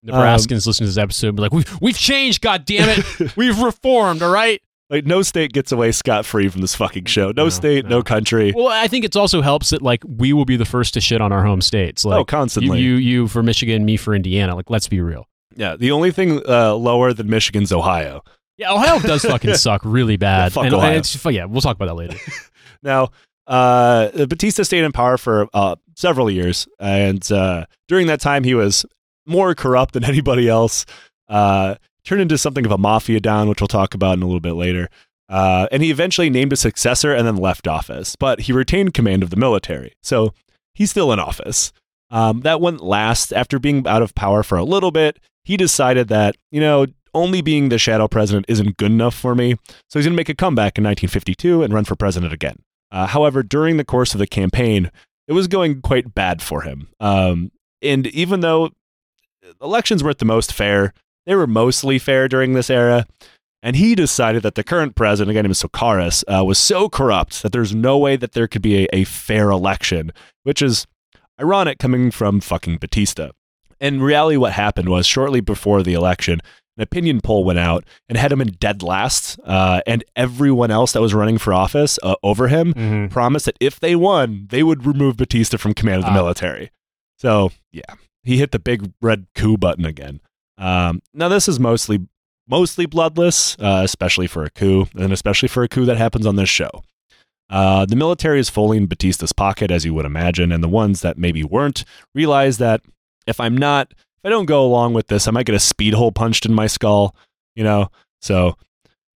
Nebraskans 0.06 0.66
listen 0.66 0.84
to 0.84 0.90
this 0.90 0.96
episode 0.96 1.28
and 1.28 1.36
be 1.36 1.42
like, 1.42 1.52
we've, 1.52 1.80
we've 1.80 1.98
changed, 1.98 2.42
God 2.42 2.64
damn 2.64 2.88
it. 2.88 3.36
We've 3.36 3.60
reformed, 3.60 4.22
all 4.22 4.30
right? 4.32 4.60
Like 4.88 5.04
no 5.04 5.22
state 5.22 5.52
gets 5.52 5.72
away 5.72 5.92
scot 5.92 6.24
free 6.26 6.48
from 6.48 6.60
this 6.62 6.74
fucking 6.74 7.04
show. 7.04 7.26
No, 7.28 7.44
No, 7.44 7.48
state, 7.48 7.84
no, 7.84 7.98
no. 7.98 8.02
country. 8.02 8.52
Well, 8.54 8.68
I 8.68 8.88
think 8.88 9.04
it 9.04 9.14
also 9.16 9.40
helps 9.42 9.70
that, 9.70 9.82
like, 9.82 10.02
we 10.04 10.32
will 10.32 10.44
be 10.44 10.56
the 10.56 10.64
first 10.64 10.94
to 10.94 11.00
shit 11.00 11.20
on 11.20 11.32
our 11.32 11.44
home 11.44 11.60
states. 11.60 12.04
Oh, 12.04 12.08
like, 12.10 12.18
oh, 12.20 12.24
constantly. 12.24 12.80
you, 12.80 12.94
you, 12.94 13.20
you 13.22 13.28
for 13.28 13.42
Michigan, 13.42 13.84
me 13.84 13.96
for 13.96 14.14
Indiana. 14.14 14.54
Like, 14.56 14.70
let's 14.70 14.88
be 14.88 15.00
real. 15.00 15.26
Yeah, 15.56 15.76
the 15.76 15.90
only 15.90 16.10
thing 16.10 16.42
uh, 16.48 16.74
lower 16.74 17.12
than 17.12 17.28
Michigan's 17.28 17.72
Ohio. 17.72 18.22
Yeah, 18.56 18.72
Ohio 18.72 19.00
does 19.00 19.24
fucking 19.24 19.54
suck 19.56 19.82
really 19.84 20.16
bad. 20.16 20.52
fuck 20.52 20.64
and, 20.66 20.74
Ohio. 20.74 20.88
and 20.88 20.96
it's, 20.98 21.24
yeah, 21.24 21.46
we'll 21.46 21.62
talk 21.62 21.76
about 21.76 21.86
that 21.86 21.94
later. 21.94 22.16
Now, 22.82 23.10
uh, 23.46 24.08
Batista 24.26 24.62
stayed 24.62 24.84
in 24.84 24.92
power 24.92 25.18
for 25.18 25.48
uh, 25.52 25.76
several 25.96 26.30
years, 26.30 26.66
and 26.78 27.30
uh, 27.30 27.66
during 27.88 28.06
that 28.06 28.20
time, 28.20 28.42
he 28.42 28.54
was 28.54 28.86
more 29.26 29.54
corrupt 29.54 29.92
than 29.92 30.04
anybody 30.12 30.48
else. 30.48 30.86
Uh, 31.28 31.74
turned 32.04 32.22
into 32.22 32.38
something 32.38 32.64
of 32.64 32.72
a 32.72 32.78
mafia 32.78 33.20
don, 33.20 33.48
which 33.48 33.60
we'll 33.60 33.68
talk 33.68 33.94
about 33.94 34.16
in 34.16 34.22
a 34.22 34.26
little 34.26 34.40
bit 34.40 34.54
later. 34.54 34.88
Uh, 35.28 35.68
and 35.70 35.82
he 35.82 35.90
eventually 35.90 36.30
named 36.30 36.52
a 36.52 36.56
successor 36.56 37.12
and 37.12 37.26
then 37.26 37.36
left 37.36 37.68
office, 37.68 38.16
but 38.16 38.40
he 38.42 38.52
retained 38.52 38.94
command 38.94 39.22
of 39.22 39.30
the 39.30 39.36
military, 39.36 39.92
so 40.02 40.32
he's 40.74 40.90
still 40.90 41.12
in 41.12 41.20
office. 41.20 41.72
Um, 42.10 42.40
that 42.40 42.60
wouldn't 42.60 42.82
last. 42.82 43.32
After 43.32 43.58
being 43.60 43.86
out 43.86 44.02
of 44.02 44.14
power 44.16 44.42
for 44.42 44.58
a 44.58 44.64
little 44.64 44.90
bit, 44.90 45.20
he 45.44 45.56
decided 45.56 46.08
that 46.08 46.36
you 46.50 46.60
know 46.60 46.86
only 47.14 47.42
being 47.42 47.68
the 47.68 47.78
shadow 47.78 48.06
president 48.06 48.46
isn't 48.48 48.76
good 48.76 48.90
enough 48.90 49.14
for 49.14 49.34
me, 49.34 49.54
so 49.88 49.98
he's 49.98 50.06
going 50.06 50.14
to 50.14 50.20
make 50.20 50.28
a 50.28 50.34
comeback 50.34 50.78
in 50.78 50.84
1952 50.84 51.62
and 51.62 51.74
run 51.74 51.84
for 51.84 51.96
president 51.96 52.32
again. 52.32 52.62
Uh, 52.92 53.06
however, 53.06 53.42
during 53.42 53.76
the 53.76 53.84
course 53.84 54.14
of 54.14 54.18
the 54.18 54.26
campaign, 54.26 54.90
it 55.28 55.32
was 55.32 55.48
going 55.48 55.80
quite 55.80 56.14
bad 56.14 56.42
for 56.42 56.62
him. 56.62 56.88
Um, 56.98 57.50
and 57.82 58.06
even 58.08 58.40
though 58.40 58.70
elections 59.62 60.02
weren't 60.02 60.18
the 60.18 60.24
most 60.24 60.52
fair, 60.52 60.92
they 61.26 61.34
were 61.34 61.46
mostly 61.46 61.98
fair 61.98 62.28
during 62.28 62.52
this 62.52 62.70
era. 62.70 63.06
And 63.62 63.76
he 63.76 63.94
decided 63.94 64.42
that 64.42 64.54
the 64.54 64.64
current 64.64 64.94
president, 64.94 65.30
again, 65.30 65.44
name 65.44 65.50
is 65.50 65.62
Socarrás, 65.62 66.24
uh, 66.26 66.44
was 66.44 66.58
so 66.58 66.88
corrupt 66.88 67.42
that 67.42 67.52
there's 67.52 67.74
no 67.74 67.98
way 67.98 68.16
that 68.16 68.32
there 68.32 68.48
could 68.48 68.62
be 68.62 68.84
a, 68.84 68.88
a 68.92 69.04
fair 69.04 69.50
election, 69.50 70.12
which 70.44 70.62
is 70.62 70.86
ironic 71.38 71.78
coming 71.78 72.10
from 72.10 72.40
fucking 72.40 72.78
Batista. 72.78 73.30
In 73.80 74.02
reality, 74.02 74.36
what 74.36 74.52
happened 74.52 74.88
was 74.88 75.06
shortly 75.06 75.40
before 75.40 75.82
the 75.82 75.94
election, 75.94 76.40
an 76.76 76.82
opinion 76.82 77.20
poll 77.20 77.44
went 77.44 77.58
out 77.58 77.84
and 78.08 78.16
had 78.18 78.30
him 78.32 78.40
in 78.40 78.48
dead 78.60 78.82
last, 78.82 79.38
uh, 79.44 79.80
and 79.86 80.04
everyone 80.16 80.70
else 80.70 80.92
that 80.92 81.00
was 81.00 81.14
running 81.14 81.38
for 81.38 81.52
office 81.54 81.98
uh, 82.02 82.14
over 82.22 82.48
him 82.48 82.74
Mm-hmm. 82.74 83.06
promised 83.08 83.46
that 83.46 83.56
if 83.60 83.80
they 83.80 83.96
won, 83.96 84.46
they 84.50 84.62
would 84.62 84.86
remove 84.86 85.16
Batista 85.16 85.56
from 85.56 85.74
command 85.74 85.98
of 86.00 86.04
the 86.04 86.10
Ah. 86.10 86.14
military. 86.14 86.70
So 87.18 87.50
yeah, 87.72 87.94
he 88.22 88.38
hit 88.38 88.50
the 88.52 88.58
big 88.58 88.92
red 89.02 89.26
coup 89.34 89.56
button 89.56 89.84
again. 89.84 90.20
Um, 90.58 91.00
now 91.14 91.28
this 91.28 91.48
is 91.48 91.58
mostly 91.58 92.06
mostly 92.48 92.84
bloodless, 92.84 93.56
uh, 93.60 93.82
especially 93.84 94.26
for 94.26 94.42
a 94.44 94.50
coup, 94.50 94.86
and 94.98 95.12
especially 95.12 95.48
for 95.48 95.62
a 95.62 95.68
coup 95.68 95.84
that 95.84 95.96
happens 95.96 96.26
on 96.26 96.36
this 96.36 96.48
show. 96.48 96.82
Uh, 97.48 97.84
the 97.86 97.96
military 97.96 98.40
is 98.40 98.48
fully 98.50 98.76
in 98.76 98.86
Batista's 98.86 99.32
pocket, 99.32 99.70
as 99.70 99.84
you 99.84 99.92
would 99.94 100.04
imagine, 100.04 100.50
and 100.52 100.62
the 100.62 100.68
ones 100.68 101.00
that 101.02 101.16
maybe 101.18 101.42
weren't 101.44 101.84
realize 102.14 102.58
that 102.58 102.80
if 103.30 103.40
I'm 103.40 103.56
not, 103.56 103.92
if 103.92 104.26
I 104.26 104.28
don't 104.28 104.46
go 104.46 104.64
along 104.64 104.94
with 104.94 105.06
this, 105.06 105.26
I 105.26 105.30
might 105.30 105.46
get 105.46 105.54
a 105.54 105.60
speed 105.60 105.94
hole 105.94 106.12
punched 106.12 106.44
in 106.44 106.52
my 106.52 106.66
skull, 106.66 107.16
you 107.54 107.64
know. 107.64 107.88
So 108.20 108.56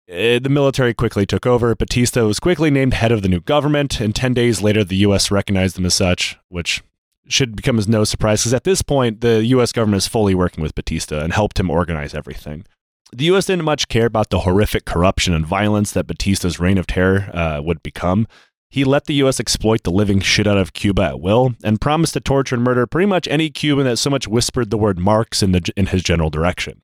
eh, 0.09 0.39
the 0.39 0.49
military 0.49 0.95
quickly 0.95 1.27
took 1.27 1.47
over. 1.47 1.75
Batista 1.75 2.25
was 2.27 2.41
quickly 2.41 2.71
named 2.71 2.95
head 2.95 3.13
of 3.13 3.23
the 3.23 3.29
new 3.29 3.41
government, 3.41 4.01
and 4.01 4.15
10 4.15 4.33
days 4.33 4.63
later, 4.63 4.83
the 4.85 4.97
U.S. 4.97 5.31
recognized 5.31 5.77
him 5.77 5.85
as 5.85 5.95
such, 5.95 6.39
which 6.49 6.83
should 7.29 7.57
become 7.57 7.79
as 7.79 7.89
no 7.89 8.05
surprise 8.05 8.43
because 8.43 8.55
at 8.55 8.65
this 8.65 8.83
point, 8.83 9.21
the 9.21 9.45
U.S. 9.47 9.73
government 9.73 10.03
is 10.03 10.09
fully 10.09 10.35
working 10.35 10.63
with 10.63 10.75
Batista 10.75 11.21
and 11.21 11.33
helped 11.33 11.59
him 11.59 11.71
organize 11.71 12.15
everything. 12.15 12.65
The 13.13 13.27
U.S. 13.27 13.47
didn't 13.47 13.65
much 13.65 13.89
care 13.89 14.07
about 14.07 14.31
the 14.31 14.41
horrific 14.41 14.85
corruption 14.85 15.35
and 15.35 15.47
violence 15.47 15.93
that 15.93 16.07
Batista's 16.07 16.59
reign 16.59 16.79
of 16.79 16.87
terror 16.87 17.31
uh, 17.33 17.61
would 17.63 17.83
become. 17.83 18.27
He 18.75 18.83
let 18.85 19.05
the 19.05 19.15
U.S. 19.15 19.39
exploit 19.39 19.85
the 19.85 19.93
living 19.93 20.19
shit 20.21 20.47
out 20.49 20.59
of 20.59 20.73
Cuba 20.73 21.03
at 21.03 21.21
will 21.21 21.55
and 21.63 21.81
promised 21.81 22.15
to 22.15 22.21
torture 22.21 22.57
and 22.57 22.65
murder 22.65 22.87
pretty 22.89 23.07
much 23.07 23.29
any 23.29 23.49
Cuban 23.49 23.85
that 23.85 23.99
so 23.99 24.11
much 24.11 24.27
whispered 24.27 24.71
the 24.71 24.77
word 24.79 24.99
Marx 24.99 25.43
in, 25.45 25.53
the, 25.53 25.61
in 25.77 25.87
his 25.87 26.03
general 26.03 26.29
direction. 26.29 26.83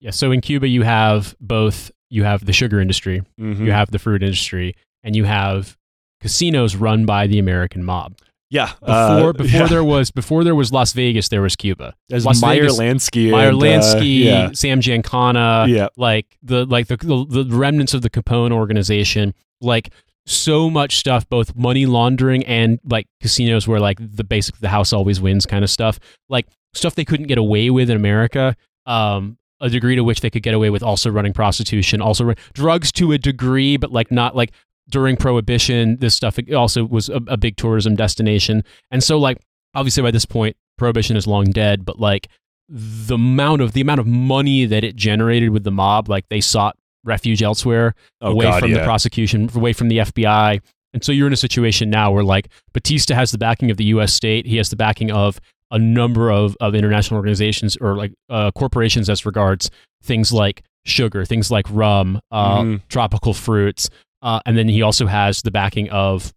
Yeah. 0.00 0.12
So 0.12 0.32
in 0.32 0.40
Cuba, 0.40 0.66
you 0.66 0.82
have 0.82 1.34
both, 1.38 1.90
you 2.08 2.24
have 2.24 2.46
the 2.46 2.54
sugar 2.54 2.80
industry, 2.80 3.22
Mm-hmm. 3.38 3.66
you 3.66 3.72
have 3.72 3.90
the 3.90 3.98
fruit 3.98 4.22
industry, 4.22 4.74
and 5.04 5.14
you 5.14 5.24
have 5.24 5.76
casinos 6.22 6.74
run 6.74 7.04
by 7.04 7.26
the 7.26 7.38
American 7.38 7.84
mob. 7.84 8.16
yeah. 8.48 8.72
Before, 8.80 8.90
uh, 9.28 9.32
before 9.44 9.60
yeah. 9.60 9.66
there 9.66 9.84
was, 9.84 10.10
before 10.10 10.42
there 10.42 10.54
was 10.54 10.72
Las 10.72 10.94
Vegas, 10.94 11.28
there 11.28 11.42
was 11.42 11.54
Cuba. 11.54 11.94
There's 12.08 12.24
Las 12.24 12.40
Meyer 12.40 12.62
Vegas- 12.62 12.78
Lansky. 12.78 13.30
Meyer 13.30 13.48
and, 13.50 13.56
uh, 13.58 13.60
Lansky, 13.66 14.24
yeah. 14.24 14.50
Sam 14.54 14.80
Giancana, 14.80 15.68
Yeah. 15.68 15.88
like 15.98 16.26
the 16.42 16.64
like 16.64 16.86
the, 16.88 16.96
the 16.96 17.44
the 17.44 17.56
remnants 17.56 17.92
of 17.92 18.00
the 18.00 18.08
Capone 18.10 18.52
organization, 18.52 19.34
like 19.60 19.90
so 20.30 20.70
much 20.70 20.96
stuff, 20.96 21.28
both 21.28 21.56
money 21.56 21.86
laundering 21.86 22.44
and 22.46 22.78
like 22.84 23.06
casinos 23.20 23.66
where 23.66 23.80
like 23.80 23.98
the 24.00 24.24
basic 24.24 24.56
the 24.58 24.68
house 24.68 24.92
always 24.92 25.20
wins 25.20 25.46
kind 25.46 25.64
of 25.64 25.70
stuff, 25.70 25.98
like 26.28 26.46
stuff 26.74 26.94
they 26.94 27.04
couldn't 27.04 27.26
get 27.26 27.38
away 27.38 27.70
with 27.70 27.90
in 27.90 27.96
America. 27.96 28.56
Um, 28.86 29.38
a 29.60 29.68
degree 29.68 29.94
to 29.94 30.02
which 30.02 30.22
they 30.22 30.30
could 30.30 30.42
get 30.42 30.54
away 30.54 30.70
with 30.70 30.82
also 30.82 31.10
running 31.10 31.34
prostitution, 31.34 32.00
also 32.00 32.24
run, 32.24 32.36
drugs 32.54 32.90
to 32.92 33.12
a 33.12 33.18
degree, 33.18 33.76
but 33.76 33.92
like 33.92 34.10
not 34.10 34.34
like 34.34 34.52
during 34.88 35.16
prohibition. 35.16 35.98
This 35.98 36.14
stuff 36.14 36.38
also 36.56 36.84
was 36.86 37.08
a, 37.08 37.20
a 37.26 37.36
big 37.36 37.56
tourism 37.56 37.94
destination, 37.94 38.64
and 38.90 39.04
so 39.04 39.18
like 39.18 39.38
obviously 39.74 40.02
by 40.02 40.10
this 40.10 40.24
point 40.24 40.56
prohibition 40.78 41.16
is 41.16 41.26
long 41.26 41.46
dead, 41.46 41.84
but 41.84 41.98
like 41.98 42.28
the 42.68 43.16
amount 43.16 43.60
of 43.60 43.72
the 43.72 43.80
amount 43.80 44.00
of 44.00 44.06
money 44.06 44.64
that 44.64 44.84
it 44.84 44.96
generated 44.96 45.50
with 45.50 45.64
the 45.64 45.70
mob, 45.70 46.08
like 46.08 46.28
they 46.28 46.40
sought 46.40 46.76
refuge 47.04 47.42
elsewhere, 47.42 47.94
Oh, 48.20 48.32
away 48.32 48.44
God, 48.46 48.60
from 48.60 48.70
yeah. 48.70 48.78
the 48.78 48.84
prosecution, 48.84 49.48
away 49.54 49.72
from 49.72 49.88
the 49.88 49.98
FBI. 49.98 50.60
And 50.92 51.04
so 51.04 51.12
you're 51.12 51.26
in 51.26 51.32
a 51.32 51.36
situation 51.36 51.88
now 51.90 52.10
where 52.12 52.24
like 52.24 52.48
Batista 52.72 53.14
has 53.14 53.30
the 53.30 53.38
backing 53.38 53.70
of 53.70 53.76
the 53.76 53.84
U.S. 53.84 54.12
state, 54.12 54.46
he 54.46 54.56
has 54.56 54.70
the 54.70 54.76
backing 54.76 55.10
of 55.10 55.40
a 55.70 55.78
number 55.78 56.30
of, 56.30 56.56
of 56.60 56.74
international 56.74 57.16
organizations 57.16 57.76
or 57.80 57.96
like 57.96 58.12
uh, 58.28 58.50
corporations 58.52 59.08
as 59.08 59.24
regards 59.24 59.70
things 60.02 60.32
like 60.32 60.62
sugar, 60.84 61.24
things 61.24 61.50
like 61.50 61.66
rum, 61.70 62.20
uh, 62.32 62.58
Mhm. 62.62 62.80
tropical 62.88 63.34
fruits, 63.34 63.88
uh, 64.22 64.40
and 64.46 64.58
then 64.58 64.68
he 64.68 64.82
also 64.82 65.06
has 65.06 65.42
the 65.42 65.50
backing 65.52 65.88
of 65.90 66.32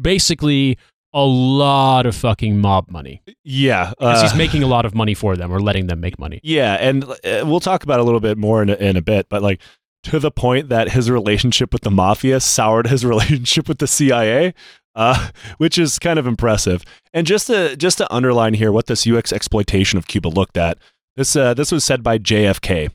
basically 0.00 0.78
a 1.12 1.24
lot 1.24 2.06
of 2.06 2.14
fucking 2.14 2.58
mob 2.60 2.90
money. 2.90 3.22
yeah. 3.44 3.92
uh, 3.98 4.22
he's 4.22 4.34
making 4.34 4.62
a 4.62 4.66
lot 4.66 4.84
of 4.84 4.94
money 4.94 5.14
for 5.14 5.36
them 5.36 5.50
or 5.50 5.60
letting 5.60 5.86
them 5.86 6.00
make 6.00 6.18
money. 6.18 6.40
Yeah, 6.42 6.74
and 6.74 7.04
uh, 7.04 7.14
we'll 7.44 7.60
talk 7.60 7.82
about 7.82 8.00
a 8.00 8.02
little 8.02 8.20
bit 8.20 8.36
more 8.36 8.62
in 8.62 8.70
a, 8.70 8.74
in 8.74 8.96
a 8.96 9.02
bit, 9.02 9.28
but 9.28 9.42
like 9.42 9.60
to 10.04 10.18
the 10.18 10.30
point 10.30 10.68
that 10.68 10.90
his 10.90 11.10
relationship 11.10 11.72
with 11.72 11.82
the 11.82 11.90
mafia 11.90 12.40
soured 12.40 12.86
his 12.86 13.04
relationship 13.06 13.68
with 13.68 13.78
the 13.78 13.86
CIA, 13.86 14.54
uh, 14.94 15.28
which 15.58 15.78
is 15.78 15.98
kind 15.98 16.18
of 16.18 16.26
impressive. 16.26 16.84
And 17.12 17.26
just 17.26 17.46
to 17.48 17.76
just 17.76 17.98
to 17.98 18.12
underline 18.12 18.54
here 18.54 18.72
what 18.72 18.86
this 18.86 19.06
UX 19.06 19.32
exploitation 19.32 19.98
of 19.98 20.06
Cuba 20.06 20.28
looked 20.28 20.56
at, 20.56 20.78
this 21.16 21.34
uh, 21.34 21.54
this 21.54 21.72
was 21.72 21.84
said 21.84 22.02
by 22.02 22.18
JFK. 22.18 22.90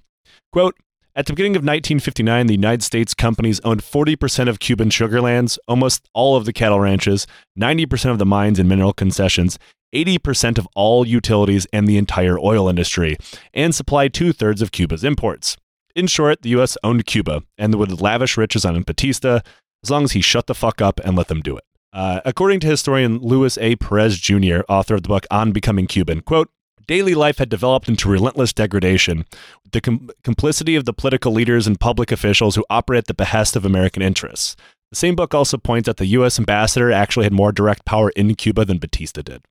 Quote. 0.52 0.76
At 1.15 1.28
the 1.28 1.34
beginning 1.34 1.56
of 1.56 1.60
1959, 1.60 2.47
the 2.47 2.56
United 2.56 2.82
States 2.82 3.13
companies 3.13 3.60
owned 3.60 3.84
40% 3.84 4.49
of 4.49 4.58
Cuban 4.58 4.89
sugar 4.89 5.21
lands, 5.21 5.60
almost 5.67 6.10
all 6.15 6.36
of 6.36 6.45
the 6.45 6.54
cattle 6.54 6.80
ranches, 6.80 7.28
90% 7.60 8.10
of 8.10 8.17
the 8.17 8.26
mines 8.26 8.58
and 8.58 8.67
mineral 8.67 8.93
concessions, 8.93 9.60
80% 9.93 10.58
of 10.58 10.67
all 10.73 11.06
utilities, 11.06 11.67
and 11.71 11.88
the 11.88 11.97
entire 11.97 12.39
oil 12.39 12.67
industry 12.67 13.15
and 13.54 13.76
supplied 13.76 14.12
two 14.12 14.34
thirds 14.34 14.63
of 14.63 14.71
Cuba's 14.71 15.04
imports. 15.04 15.56
In 15.95 16.08
short, 16.08 16.41
the 16.41 16.49
U.S. 16.49 16.78
owned 16.84 17.06
Cuba 17.06 17.43
and 17.60 17.76
would 17.76 18.02
lavish 18.02 18.36
riches 18.36 18.65
on 18.65 18.82
Batista 18.82 19.41
as 19.84 19.91
long 19.91 20.06
as 20.06 20.13
he 20.13 20.21
shut 20.21 20.47
the 20.47 20.56
fuck 20.56 20.82
up 20.82 20.99
and 21.04 21.15
let 21.15 21.28
them 21.28 21.41
do 21.41 21.56
it. 21.56 21.63
Uh, 21.93 22.21
according 22.26 22.60
to 22.62 22.67
historian 22.67 23.19
Louis 23.19 23.56
A. 23.60 23.76
Perez 23.76 24.17
Jr., 24.17 24.62
author 24.67 24.95
of 24.95 25.04
the 25.04 25.10
book 25.10 25.28
On 25.30 25.52
Becoming 25.52 25.86
Cuban, 25.86 26.21
quote, 26.21 26.49
Daily 26.88 27.15
life 27.15 27.38
had 27.38 27.50
developed 27.50 27.88
into 27.88 28.10
relentless 28.10 28.54
degradation, 28.54 29.26
with 29.63 29.72
the 29.72 29.82
com- 29.82 30.10
complicity 30.24 30.76
of 30.76 30.86
the 30.86 30.93
political 30.93 31.32
leaders 31.32 31.67
and 31.67 31.80
public 31.80 32.12
officials 32.12 32.56
who 32.56 32.65
operate 32.69 33.00
at 33.00 33.08
the 33.08 33.13
behest 33.13 33.56
of 33.56 33.65
American 33.65 34.02
interests. 34.02 34.56
The 34.91 34.98
same 34.98 35.15
book 35.15 35.34
also 35.34 35.58
points 35.58 35.89
out 35.89 35.98
the 35.98 36.06
U.S. 36.08 36.38
ambassador 36.38 36.91
actually 36.91 37.24
had 37.24 37.34
more 37.34 37.52
direct 37.52 37.86
power 37.86 38.10
in 38.12 38.36
Cuba 38.36 38.65
than 38.65 38.78
Batista 38.78 39.22
did. 39.22 39.41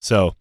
So, 0.00 0.36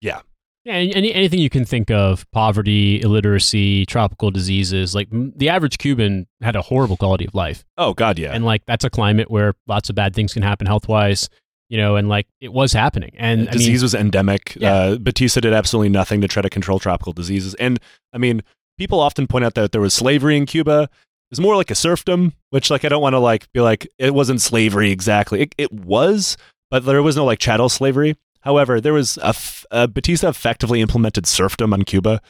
Yeah, 0.00 0.74
and 0.74 0.92
any, 0.96 1.14
anything 1.14 1.38
you 1.38 1.48
can 1.50 1.64
think 1.64 1.92
of 1.92 2.28
poverty, 2.32 3.00
illiteracy, 3.00 3.86
tropical 3.86 4.32
diseases 4.32 4.96
like 4.96 5.08
the 5.10 5.48
average 5.48 5.78
Cuban 5.78 6.26
had 6.40 6.56
a 6.56 6.62
horrible 6.62 6.96
quality 6.96 7.24
of 7.24 7.36
life. 7.36 7.64
oh, 7.78 7.94
God, 7.94 8.18
yeah. 8.18 8.32
And 8.32 8.44
like 8.44 8.64
that's 8.66 8.84
a 8.84 8.90
climate 8.90 9.30
where 9.30 9.54
lots 9.68 9.90
of 9.90 9.94
bad 9.94 10.12
things 10.12 10.32
can 10.32 10.42
happen 10.42 10.66
health 10.66 10.88
wise, 10.88 11.28
you 11.68 11.76
know, 11.78 11.96
and 11.96 12.08
like 12.08 12.26
it 12.40 12.52
was 12.52 12.72
happening. 12.72 13.12
And 13.16 13.48
I 13.48 13.52
disease 13.52 13.80
mean, 13.80 13.82
was 13.82 13.94
endemic. 13.94 14.56
Yeah. 14.56 14.74
Uh, 14.74 14.98
Batista 14.98 15.40
did 15.40 15.52
absolutely 15.52 15.88
nothing 15.88 16.20
to 16.20 16.28
try 16.28 16.42
to 16.42 16.50
control 16.50 16.78
tropical 16.78 17.12
diseases. 17.12 17.54
And 17.54 17.78
I 18.12 18.18
mean, 18.18 18.42
people 18.78 19.00
often 19.00 19.26
point 19.26 19.44
out 19.44 19.54
that 19.54 19.72
there 19.72 19.80
was 19.80 19.94
slavery 19.94 20.36
in 20.36 20.46
Cuba. 20.46 20.82
It 20.82 21.30
was 21.30 21.40
more 21.40 21.56
like 21.56 21.70
a 21.70 21.74
serfdom, 21.74 22.34
which 22.50 22.70
like 22.70 22.84
I 22.84 22.88
don't 22.88 23.02
want 23.02 23.14
to 23.14 23.18
like 23.18 23.50
be 23.52 23.60
like 23.60 23.88
it 23.98 24.14
wasn't 24.14 24.40
slavery 24.40 24.90
exactly. 24.90 25.42
It, 25.42 25.54
it 25.58 25.72
was, 25.72 26.36
but 26.70 26.84
there 26.84 27.02
was 27.02 27.16
no 27.16 27.24
like 27.24 27.38
chattel 27.38 27.68
slavery. 27.68 28.16
However, 28.40 28.80
there 28.80 28.92
was 28.92 29.18
a 29.18 29.28
f- 29.28 29.66
uh, 29.72 29.88
Batista 29.88 30.28
effectively 30.28 30.80
implemented 30.80 31.26
serfdom 31.26 31.72
on 31.72 31.82
Cuba 31.82 32.20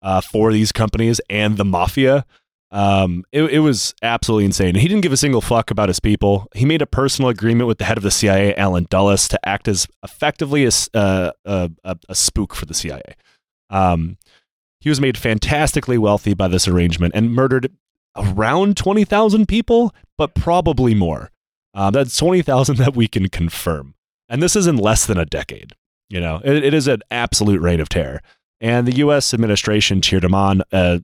uh, 0.00 0.22
for 0.22 0.50
these 0.52 0.72
companies 0.72 1.20
and 1.28 1.58
the 1.58 1.66
mafia. 1.66 2.24
Um, 2.70 3.24
it, 3.32 3.42
it 3.44 3.58
was 3.60 3.94
absolutely 4.02 4.44
insane. 4.44 4.74
He 4.74 4.88
didn't 4.88 5.02
give 5.02 5.12
a 5.12 5.16
single 5.16 5.40
fuck 5.40 5.70
about 5.70 5.88
his 5.88 6.00
people. 6.00 6.46
He 6.54 6.64
made 6.64 6.82
a 6.82 6.86
personal 6.86 7.30
agreement 7.30 7.68
with 7.68 7.78
the 7.78 7.84
head 7.84 7.96
of 7.96 8.02
the 8.02 8.10
CIA, 8.10 8.54
Allen 8.56 8.86
Dulles, 8.90 9.28
to 9.28 9.48
act 9.48 9.68
as 9.68 9.86
effectively 10.02 10.64
as 10.64 10.90
uh, 10.92 11.30
a, 11.44 11.70
a, 11.84 11.96
a 12.08 12.14
spook 12.14 12.54
for 12.54 12.66
the 12.66 12.74
CIA. 12.74 13.14
Um, 13.70 14.18
he 14.80 14.88
was 14.88 15.00
made 15.00 15.16
fantastically 15.16 15.98
wealthy 15.98 16.34
by 16.34 16.48
this 16.48 16.68
arrangement 16.68 17.14
and 17.14 17.32
murdered 17.32 17.72
around 18.16 18.76
20,000 18.76 19.46
people, 19.46 19.94
but 20.16 20.34
probably 20.34 20.94
more. 20.94 21.30
Um, 21.74 21.92
that's 21.92 22.16
20,000 22.16 22.76
that 22.78 22.96
we 22.96 23.06
can 23.06 23.28
confirm. 23.28 23.94
And 24.28 24.42
this 24.42 24.56
is 24.56 24.66
in 24.66 24.76
less 24.76 25.06
than 25.06 25.18
a 25.18 25.26
decade. 25.26 25.74
You 26.08 26.20
know, 26.20 26.40
it, 26.44 26.64
it 26.64 26.74
is 26.74 26.88
an 26.88 27.00
absolute 27.10 27.60
reign 27.60 27.80
of 27.80 27.88
terror. 27.88 28.22
And 28.60 28.86
the 28.86 28.96
U.S. 28.96 29.34
administration 29.34 30.00
cheered 30.00 30.24
him 30.24 30.34
on 30.34 30.62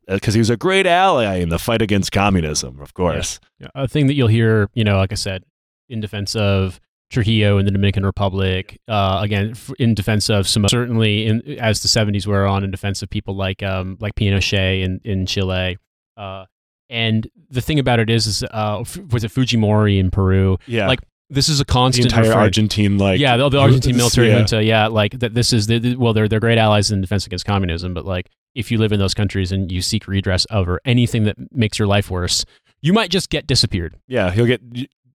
because 0.08 0.34
he 0.34 0.38
was 0.38 0.50
a 0.50 0.56
great 0.56 0.86
ally 0.86 1.36
in 1.36 1.50
the 1.50 1.58
fight 1.58 1.82
against 1.82 2.10
communism, 2.12 2.80
of 2.80 2.94
course. 2.94 3.40
a 3.74 3.86
thing 3.86 4.06
that 4.06 4.14
you'll 4.14 4.28
hear, 4.28 4.68
you 4.74 4.84
know, 4.84 4.96
like 4.96 5.12
I 5.12 5.16
said, 5.16 5.44
in 5.88 6.00
defense 6.00 6.34
of 6.34 6.80
Trujillo 7.10 7.58
in 7.58 7.66
the 7.66 7.70
Dominican 7.70 8.06
Republic, 8.06 8.80
uh, 8.88 9.20
again, 9.22 9.54
in 9.78 9.94
defense 9.94 10.30
of 10.30 10.48
some, 10.48 10.66
certainly 10.68 11.26
in, 11.26 11.42
as 11.58 11.82
the 11.82 11.88
70s 11.88 12.26
were 12.26 12.46
on, 12.46 12.64
in 12.64 12.70
defense 12.70 13.02
of 13.02 13.10
people 13.10 13.36
like, 13.36 13.62
um, 13.62 13.98
like 14.00 14.14
Pinochet 14.14 14.82
in, 14.82 15.00
in 15.04 15.26
Chile. 15.26 15.76
Uh, 16.16 16.46
and 16.88 17.28
the 17.50 17.60
thing 17.60 17.78
about 17.78 18.00
it 18.00 18.08
is, 18.08 18.26
is 18.26 18.42
uh, 18.44 18.80
f- 18.80 18.98
was 19.10 19.24
it 19.24 19.30
Fujimori 19.30 19.98
in 19.98 20.10
Peru? 20.10 20.58
Yeah. 20.66 20.88
Like, 20.88 21.00
this 21.30 21.48
is 21.48 21.60
a 21.60 21.64
the 21.64 21.72
constant 21.72 22.06
entire 22.06 22.24
refrain. 22.24 22.38
Argentine, 22.38 22.98
like 22.98 23.18
yeah, 23.20 23.36
the, 23.36 23.48
the 23.48 23.58
Argentine 23.58 23.96
military 23.96 24.28
yeah. 24.28 24.38
junta. 24.38 24.62
Yeah, 24.62 24.86
like 24.88 25.18
that. 25.20 25.34
This 25.34 25.52
is 25.52 25.66
the, 25.66 25.78
the- 25.78 25.96
well, 25.96 26.12
they're 26.12 26.28
they're 26.28 26.40
great 26.40 26.58
allies 26.58 26.90
in 26.90 27.00
defense 27.00 27.26
against 27.26 27.44
communism. 27.44 27.94
But 27.94 28.04
like, 28.04 28.30
if 28.54 28.70
you 28.70 28.78
live 28.78 28.92
in 28.92 28.98
those 29.00 29.14
countries 29.14 29.52
and 29.52 29.70
you 29.72 29.82
seek 29.82 30.06
redress 30.06 30.46
over 30.50 30.80
anything 30.84 31.24
that 31.24 31.36
makes 31.52 31.78
your 31.78 31.88
life 31.88 32.10
worse, 32.10 32.44
you 32.82 32.92
might 32.92 33.10
just 33.10 33.30
get 33.30 33.46
disappeared. 33.46 33.96
Yeah, 34.06 34.30
he'll 34.30 34.46
get 34.46 34.60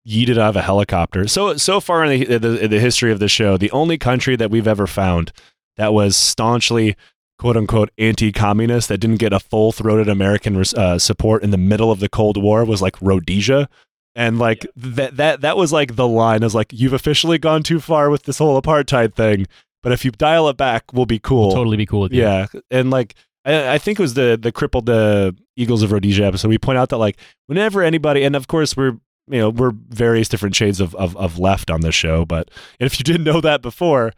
yeeted 0.07 0.37
out 0.37 0.49
of 0.49 0.55
a 0.55 0.61
helicopter. 0.61 1.27
So 1.27 1.57
so 1.57 1.79
far 1.79 2.05
in 2.05 2.21
the, 2.21 2.37
the 2.37 2.63
in 2.65 2.71
the 2.71 2.79
history 2.79 3.11
of 3.11 3.19
the 3.19 3.27
show, 3.27 3.57
the 3.57 3.71
only 3.71 3.97
country 3.97 4.35
that 4.37 4.49
we've 4.49 4.67
ever 4.67 4.87
found 4.87 5.31
that 5.75 5.93
was 5.93 6.15
staunchly 6.15 6.95
quote 7.37 7.55
unquote 7.55 7.91
anti-communist 7.99 8.87
that 8.89 8.97
didn't 8.97 9.17
get 9.17 9.31
a 9.31 9.39
full-throated 9.39 10.09
American 10.09 10.63
uh, 10.75 10.97
support 10.97 11.43
in 11.43 11.51
the 11.51 11.57
middle 11.57 11.91
of 11.91 11.99
the 11.99 12.09
Cold 12.09 12.41
War 12.41 12.65
was 12.65 12.81
like 12.81 12.99
Rhodesia. 12.99 13.69
And 14.17 14.39
like 14.39 14.65
that 14.75 15.15
that 15.17 15.41
that 15.41 15.57
was 15.57 15.71
like 15.71 15.95
the 15.95 16.07
line 16.07 16.41
is 16.41 16.55
like 16.55 16.73
you've 16.73 16.91
officially 16.91 17.37
gone 17.37 17.61
too 17.61 17.79
far 17.79 18.09
with 18.09 18.23
this 18.23 18.39
whole 18.39 18.59
apartheid 18.59 19.13
thing, 19.13 19.45
but 19.83 19.91
if 19.91 20.03
you 20.03 20.09
dial 20.09 20.49
it 20.49 20.57
back, 20.57 20.91
we'll 20.91 21.05
be 21.05 21.19
cool. 21.19 21.51
Totally 21.51 21.77
be 21.77 21.85
cool 21.85 22.01
with 22.01 22.11
you. 22.11 22.23
Yeah, 22.23 22.47
and 22.71 22.89
like 22.89 23.13
I, 23.45 23.75
I 23.75 23.77
think 23.77 23.99
it 23.99 24.01
was 24.01 24.15
the 24.15 24.35
the 24.41 24.51
crippled 24.51 24.89
uh, 24.89 25.33
Eagles 25.55 25.83
of 25.83 25.91
Rhodesia 25.91 26.25
episode. 26.25 26.47
We 26.47 26.57
point 26.57 26.79
out 26.79 26.89
that 26.89 26.97
like 26.97 27.19
whenever 27.45 27.83
anybody, 27.83 28.23
and 28.23 28.35
of 28.35 28.47
course 28.47 28.75
we're 28.75 28.97
you 29.27 29.37
know 29.37 29.51
we're 29.51 29.73
various 29.89 30.27
different 30.27 30.55
shades 30.55 30.81
of 30.81 30.95
of, 30.95 31.15
of 31.15 31.37
left 31.37 31.69
on 31.69 31.81
this 31.81 31.93
show, 31.93 32.25
but 32.25 32.49
if 32.79 32.99
you 32.99 33.03
didn't 33.03 33.23
know 33.23 33.39
that 33.41 33.61
before. 33.61 34.13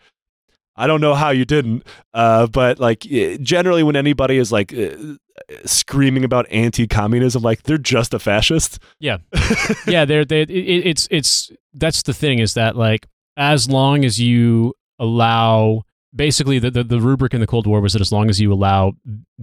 I 0.80 0.88
don't 0.88 1.02
know 1.02 1.14
how 1.14 1.32
you 1.32 1.44
didn't, 1.44 1.86
uh, 2.14 2.48
but 2.48 2.80
like 2.80 3.06
eh, 3.12 3.38
generally, 3.42 3.84
when 3.84 3.98
anybody 3.98 4.38
is 4.38 4.50
like 4.50 4.74
uh, 4.74 4.96
screaming 5.66 6.24
about 6.24 6.48
anti-communism, 6.50 7.44
like 7.44 7.64
they're 7.64 7.78
just 7.78 8.14
a 8.14 8.20
fascist. 8.20 8.80
Yeah, 8.98 9.18
yeah, 9.88 10.06
they're 10.06 10.24
they. 10.24 10.44
It, 10.44 10.88
it's 10.88 11.08
it's 11.12 11.52
that's 11.74 12.04
the 12.04 12.14
thing 12.14 12.40
is 12.40 12.54
that 12.54 12.78
like 12.78 13.08
as 13.36 13.70
long 13.70 14.06
as 14.06 14.22
you 14.22 14.74
allow 15.00 15.84
basically 16.16 16.60
the, 16.60 16.72
the 16.72 16.86
the 16.86 17.02
rubric 17.02 17.34
in 17.34 17.42
the 17.42 17.48
Cold 17.48 17.68
War 17.68 17.82
was 17.82 17.92
that 17.92 18.02
as 18.02 18.14
long 18.14 18.30
as 18.30 18.40
you 18.40 18.54
allow 18.54 18.94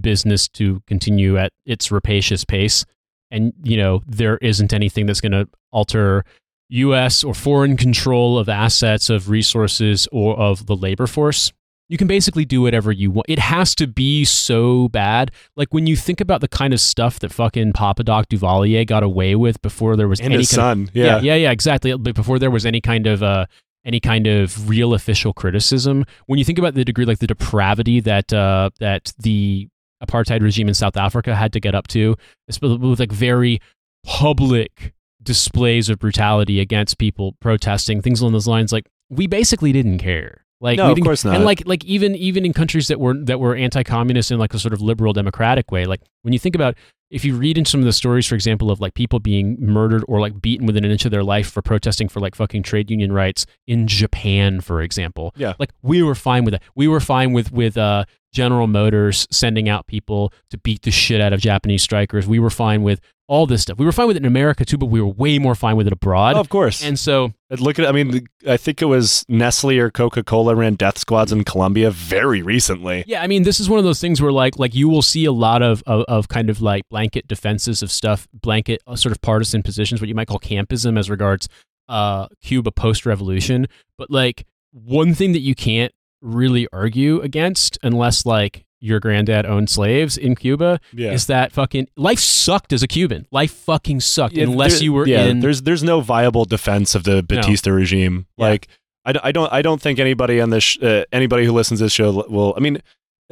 business 0.00 0.48
to 0.48 0.82
continue 0.86 1.36
at 1.36 1.52
its 1.66 1.92
rapacious 1.92 2.44
pace, 2.44 2.86
and 3.30 3.52
you 3.62 3.76
know 3.76 4.00
there 4.06 4.38
isn't 4.38 4.72
anything 4.72 5.04
that's 5.04 5.20
going 5.20 5.32
to 5.32 5.46
alter 5.70 6.24
U.S. 6.68 7.22
or 7.22 7.34
foreign 7.34 7.76
control 7.76 8.38
of 8.38 8.48
assets, 8.48 9.08
of 9.10 9.30
resources, 9.30 10.08
or 10.12 10.36
of 10.36 10.66
the 10.66 10.76
labor 10.76 11.06
force. 11.06 11.52
You 11.88 11.96
can 11.96 12.08
basically 12.08 12.44
do 12.44 12.62
whatever 12.62 12.90
you 12.90 13.12
want. 13.12 13.26
It 13.28 13.38
has 13.38 13.74
to 13.76 13.86
be 13.86 14.24
so 14.24 14.88
bad. 14.88 15.30
Like 15.54 15.72
when 15.72 15.86
you 15.86 15.94
think 15.94 16.20
about 16.20 16.40
the 16.40 16.48
kind 16.48 16.74
of 16.74 16.80
stuff 16.80 17.20
that 17.20 17.32
fucking 17.32 17.74
Papa 17.74 18.02
Doc 18.02 18.28
Duvalier 18.28 18.84
got 18.84 19.04
away 19.04 19.36
with 19.36 19.62
before 19.62 19.94
there 19.94 20.08
was 20.08 20.18
And 20.18 20.32
any 20.32 20.42
his 20.42 20.50
kind 20.50 20.88
son, 20.88 20.90
yeah. 20.94 21.04
yeah, 21.04 21.20
yeah, 21.20 21.34
yeah, 21.36 21.50
exactly. 21.52 21.96
But 21.96 22.16
before 22.16 22.40
there 22.40 22.50
was 22.50 22.66
any 22.66 22.80
kind 22.80 23.06
of 23.06 23.22
uh, 23.22 23.46
any 23.84 24.00
kind 24.00 24.26
of 24.26 24.68
real 24.68 24.94
official 24.94 25.32
criticism, 25.32 26.04
when 26.26 26.40
you 26.40 26.44
think 26.44 26.58
about 26.58 26.74
the 26.74 26.84
degree, 26.84 27.04
like 27.04 27.20
the 27.20 27.28
depravity 27.28 28.00
that 28.00 28.32
uh, 28.32 28.70
that 28.80 29.12
the 29.20 29.68
apartheid 30.02 30.42
regime 30.42 30.66
in 30.66 30.74
South 30.74 30.96
Africa 30.96 31.36
had 31.36 31.52
to 31.52 31.60
get 31.60 31.76
up 31.76 31.86
to, 31.88 32.16
with, 32.60 33.00
like 33.00 33.12
very 33.12 33.60
public 34.04 34.92
displays 35.26 35.90
of 35.90 35.98
brutality 35.98 36.60
against 36.60 36.96
people 36.96 37.36
protesting, 37.40 38.00
things 38.00 38.20
along 38.20 38.32
those 38.32 38.46
lines. 38.46 38.72
Like 38.72 38.88
we 39.10 39.26
basically 39.26 39.72
didn't 39.72 39.98
care. 39.98 40.46
Like 40.58 40.78
No, 40.78 40.90
of 40.90 41.00
course 41.00 41.24
not. 41.24 41.34
And 41.34 41.44
like 41.44 41.62
like 41.66 41.84
even 41.84 42.14
even 42.14 42.46
in 42.46 42.54
countries 42.54 42.88
that 42.88 42.98
were 42.98 43.12
that 43.24 43.38
were 43.38 43.54
anti-communist 43.54 44.30
in 44.30 44.38
like 44.38 44.54
a 44.54 44.58
sort 44.58 44.72
of 44.72 44.80
liberal 44.80 45.12
democratic 45.12 45.70
way, 45.70 45.84
like 45.84 46.00
when 46.22 46.32
you 46.32 46.38
think 46.38 46.54
about 46.54 46.76
if 47.10 47.24
you 47.24 47.36
read 47.36 47.56
in 47.56 47.64
some 47.64 47.78
of 47.80 47.86
the 47.86 47.92
stories, 47.92 48.26
for 48.26 48.34
example, 48.34 48.70
of 48.70 48.80
like 48.80 48.94
people 48.94 49.20
being 49.20 49.56
murdered 49.60 50.02
or 50.08 50.18
like 50.18 50.40
beaten 50.40 50.66
within 50.66 50.84
an 50.84 50.90
inch 50.90 51.04
of 51.04 51.10
their 51.10 51.22
life 51.22 51.50
for 51.50 51.62
protesting 51.62 52.08
for 52.08 52.20
like 52.20 52.34
fucking 52.34 52.62
trade 52.62 52.90
union 52.90 53.12
rights 53.12 53.46
in 53.66 53.86
Japan, 53.86 54.60
for 54.60 54.80
example. 54.80 55.32
Yeah. 55.36 55.52
Like 55.58 55.70
we 55.82 56.02
were 56.02 56.14
fine 56.14 56.44
with 56.44 56.52
that. 56.52 56.62
We 56.74 56.88
were 56.88 57.00
fine 57.00 57.32
with 57.32 57.52
with 57.52 57.76
uh 57.76 58.06
General 58.36 58.66
Motors 58.66 59.26
sending 59.30 59.66
out 59.66 59.86
people 59.86 60.30
to 60.50 60.58
beat 60.58 60.82
the 60.82 60.90
shit 60.90 61.22
out 61.22 61.32
of 61.32 61.40
Japanese 61.40 61.82
strikers. 61.82 62.26
We 62.26 62.38
were 62.38 62.50
fine 62.50 62.82
with 62.82 63.00
all 63.28 63.46
this 63.46 63.62
stuff. 63.62 63.78
We 63.78 63.86
were 63.86 63.92
fine 63.92 64.06
with 64.06 64.16
it 64.16 64.22
in 64.22 64.26
America 64.26 64.66
too, 64.66 64.76
but 64.76 64.86
we 64.86 65.00
were 65.00 65.08
way 65.08 65.38
more 65.38 65.54
fine 65.54 65.74
with 65.74 65.86
it 65.86 65.92
abroad. 65.92 66.36
Oh, 66.36 66.40
of 66.40 66.50
course. 66.50 66.84
And 66.84 66.98
so, 66.98 67.32
And 67.48 67.60
Look 67.60 67.78
at, 67.78 67.86
I 67.86 67.92
mean, 67.92 68.26
I 68.46 68.58
think 68.58 68.82
it 68.82 68.84
was 68.84 69.24
Nestle 69.28 69.78
or 69.78 69.90
Coca 69.90 70.22
Cola 70.22 70.54
ran 70.54 70.74
death 70.74 70.98
squads 70.98 71.32
in 71.32 71.44
Colombia 71.44 71.90
very 71.90 72.42
recently. 72.42 73.04
yeah, 73.06 73.22
I 73.22 73.26
mean, 73.26 73.42
this 73.42 73.58
is 73.58 73.70
one 73.70 73.78
of 73.78 73.84
those 73.84 74.00
things 74.00 74.20
where 74.20 74.30
like 74.30 74.58
like 74.58 74.74
you 74.74 74.88
will 74.88 75.02
see 75.02 75.24
a 75.24 75.32
lot 75.32 75.62
of 75.62 75.82
of, 75.86 76.04
of 76.08 76.28
kind 76.28 76.50
of 76.50 76.60
like 76.60 76.82
blanket 76.90 77.26
defenses 77.26 77.82
of 77.82 77.90
stuff, 77.90 78.28
blanket 78.34 78.82
uh, 78.86 78.96
sort 78.96 79.12
of 79.12 79.20
partisan 79.22 79.62
positions, 79.62 80.00
what 80.02 80.08
you 80.08 80.14
might 80.14 80.28
call 80.28 80.38
campism 80.38 80.98
as 80.98 81.08
regards 81.08 81.48
uh 81.88 82.28
Cuba 82.42 82.70
post 82.70 83.06
revolution. 83.06 83.66
But 83.96 84.10
like 84.10 84.44
one 84.72 85.14
thing 85.14 85.32
that 85.32 85.40
you 85.40 85.54
can't 85.54 85.92
really 86.22 86.66
argue 86.72 87.20
against 87.20 87.78
unless 87.82 88.24
like 88.26 88.64
your 88.80 89.00
granddad 89.00 89.46
owned 89.46 89.70
slaves 89.70 90.16
in 90.18 90.34
Cuba 90.34 90.78
Yeah. 90.92 91.12
is 91.12 91.26
that 91.26 91.52
fucking 91.52 91.88
life 91.96 92.18
sucked 92.18 92.72
as 92.72 92.82
a 92.82 92.86
Cuban. 92.88 93.26
Life 93.30 93.52
fucking 93.52 94.00
sucked 94.00 94.34
Yeah, 94.36 94.44
unless 94.44 94.74
there- 94.74 94.84
you 94.84 94.92
were 94.92 95.06
yeah, 95.06 95.24
in. 95.24 95.40
There's 95.40 95.62
there's 95.62 95.82
no 95.82 96.00
viable 96.00 96.44
defense 96.44 96.94
of 96.94 97.04
the 97.04 97.22
Batista 97.22 97.70
regime. 97.70 98.26
Yeah. 98.36 98.46
Like 98.48 98.68
I, 99.04 99.14
I 99.24 99.32
don't 99.32 99.52
I 99.52 99.62
don't 99.62 99.80
think 99.80 99.98
anybody 99.98 100.40
on 100.40 100.50
this 100.50 100.64
sh- 100.64 100.78
uh, 100.82 101.04
anybody 101.12 101.44
who 101.46 101.52
listens 101.52 101.80
to 101.80 101.84
this 101.84 101.92
show 101.92 102.26
will. 102.28 102.54
I 102.56 102.60
mean, 102.60 102.82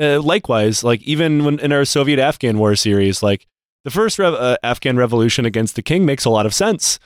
uh, 0.00 0.20
likewise, 0.22 0.82
like 0.82 1.02
even 1.02 1.44
when 1.44 1.58
in 1.60 1.72
our 1.72 1.84
Soviet 1.84 2.18
Afghan 2.18 2.58
War 2.58 2.74
series, 2.76 3.22
like 3.22 3.46
the 3.84 3.90
first 3.90 4.18
rev- 4.18 4.34
uh, 4.34 4.56
Afghan 4.62 4.96
revolution 4.96 5.44
against 5.44 5.76
the 5.76 5.82
king 5.82 6.06
makes 6.06 6.24
a 6.24 6.30
lot 6.30 6.46
of 6.46 6.54
sense, 6.54 6.98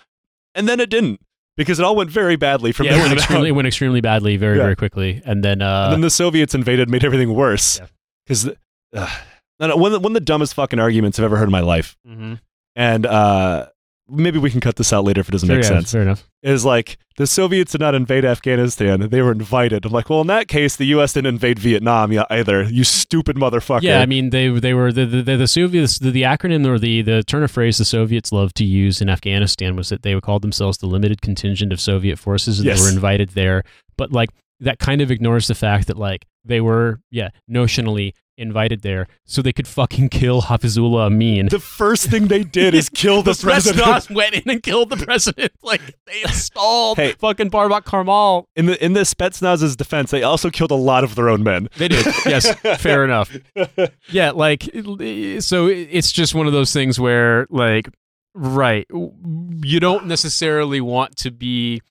and 0.55 0.69
then 0.69 0.81
it 0.81 0.91
didn't 0.91 1.21
because 1.59 1.79
it 1.79 1.85
all 1.85 1.95
went 1.95 2.09
very 2.11 2.37
badly 2.37 2.73
from 2.73 2.87
yeah, 2.87 2.93
it 2.93 2.95
there 2.95 3.03
went, 3.09 3.13
extremely, 3.19 3.49
it 3.51 3.53
went 3.53 3.69
extremely 3.69 4.01
badly 4.01 4.39
very, 4.39 4.57
Yeah. 4.57 4.63
very 4.63 4.77
quickly. 4.77 5.21
And 5.27 5.45
then, 5.45 5.61
uh, 5.61 5.85
and 5.85 5.93
then 5.93 6.01
the 6.01 6.09
Soviets 6.11 6.55
invaded, 6.55 6.89
made 6.89 7.05
everything 7.05 7.35
worse 7.35 7.79
Yeah. 7.79 7.87
because. 8.27 8.49
Uh, 8.97 9.11
no, 9.61 9.67
no, 9.67 9.77
one, 9.77 9.93
of 9.93 9.93
the- 9.93 10.01
one 10.01 10.13
of 10.13 10.15
the 10.15 10.21
dumbest 10.21 10.55
fucking 10.55 10.79
arguments 10.79 11.19
I've 11.19 11.25
ever 11.27 11.37
heard 11.37 11.49
in 11.49 11.53
my 11.53 11.61
life, 11.61 11.97
Mhm. 12.09 12.41
and 12.77 13.05
uh, 13.05 13.67
maybe 14.09 14.39
we 14.39 14.51
can 14.51 14.61
cut 14.61 14.77
this 14.77 14.93
out 14.93 15.05
later 15.05 15.21
if 15.21 15.29
it 15.29 15.33
doesn't 15.33 15.49
make 15.49 15.59
enough, 15.59 15.67
sense. 15.67 15.93
Fair 15.93 16.03
enough. 16.03 16.29
is 16.43 16.65
like 16.65 16.99
the 17.17 17.27
Soviets 17.27 17.73
did 17.73 17.81
not 17.81 17.95
invade 17.95 18.25
Afghanistan; 18.25 19.09
they 19.09 19.23
were 19.23 19.33
invited. 19.33 19.85
I'm 19.85 19.93
like, 19.93 20.09
well, 20.09 20.21
in 20.21 20.27
that 20.29 20.49
case, 20.49 20.77
the 20.77 20.87
U.S. 20.87 21.13
didn't 21.13 21.27
invade 21.35 21.59
Vietnam 21.59 22.13
either. 22.31 22.63
You 22.65 22.85
stupid 22.85 23.37
motherfucker. 23.37 23.83
Yeah, 23.83 24.01
I 24.01 24.07
mean, 24.07 24.31
they 24.31 24.49
they 24.49 24.75
were 24.75 24.93
the 24.93 25.05
the, 25.07 25.37
the 25.37 25.49
Soviets. 25.49 25.99
The, 25.99 26.11
the 26.11 26.23
acronym 26.23 26.67
or 26.67 26.79
the 26.79 27.03
the 27.03 27.23
turn 27.23 27.43
of 27.43 27.51
phrase 27.51 27.79
the 27.79 27.85
Soviets 27.85 28.33
loved 28.33 28.57
to 28.57 28.65
use 28.65 29.01
in 29.01 29.09
Afghanistan 29.09 29.77
was 29.77 29.89
that 29.89 30.03
they 30.03 30.15
would 30.15 30.23
call 30.25 30.39
themselves 30.39 30.79
the 30.79 30.87
limited 30.87 31.21
contingent 31.23 31.73
of 31.73 31.81
Soviet 31.81 32.19
forces, 32.19 32.59
and 32.59 32.67
Yes. 32.67 32.79
they 32.81 32.85
were 32.85 32.93
invited 32.93 33.31
there. 33.31 33.63
But 33.97 34.13
like 34.13 34.31
that 34.61 34.79
kind 34.79 35.01
of 35.01 35.11
ignores 35.11 35.47
the 35.49 35.55
fact 35.55 35.87
that 35.89 35.97
like 35.99 36.25
they 36.45 36.61
were 36.61 37.01
yeah 37.11 37.29
notionally 37.51 38.13
invited 38.39 38.83
there 38.83 39.07
so 39.25 39.43
they 39.43 39.53
could 39.53 39.67
fucking 39.69 40.09
kill 40.09 40.43
Hafizullah 40.43 41.07
Amin. 41.07 41.49
the 41.49 41.59
first 41.59 42.09
thing 42.09 42.29
they 42.29 42.45
did 42.45 42.73
is 42.75 42.89
kill 42.89 43.23
the, 43.23 43.33
the 43.35 43.43
president. 43.43 43.85
Spetsnaz 43.87 44.15
went 44.15 44.35
in 44.35 44.43
and 44.49 44.63
killed 44.63 44.91
the 44.91 44.97
president. 44.97 45.53
Like 45.63 45.83
they 46.07 46.23
installed 46.23 46.97
Hey. 46.97 47.13
fucking 47.13 47.51
Babrak 47.51 47.85
Karmal. 47.85 48.47
In 48.57 48.67
the 48.67 48.83
in 48.83 48.93
the 48.95 49.01
Spetsnaz's 49.01 49.77
defense, 49.77 50.11
they 50.11 50.23
also 50.23 50.49
killed 50.51 50.71
a 50.71 50.75
lot 50.77 51.05
of 51.05 51.15
their 51.15 51.29
own 51.29 51.43
men. 51.43 51.69
They 51.77 51.89
did. 51.89 52.07
Yes, 52.25 52.55
fair 52.81 53.05
enough. 53.05 53.37
Yeah, 54.11 54.31
like 54.31 54.63
so 55.41 55.67
it's 55.67 56.11
just 56.13 56.35
one 56.35 56.47
of 56.47 56.53
those 56.55 56.73
things 56.73 56.99
where 56.99 57.47
like 57.51 57.89
right, 58.35 58.87
you 58.91 59.81
don't 59.81 60.07
necessarily 60.07 60.81
want 60.81 61.17
to 61.17 61.31
be 61.31 61.83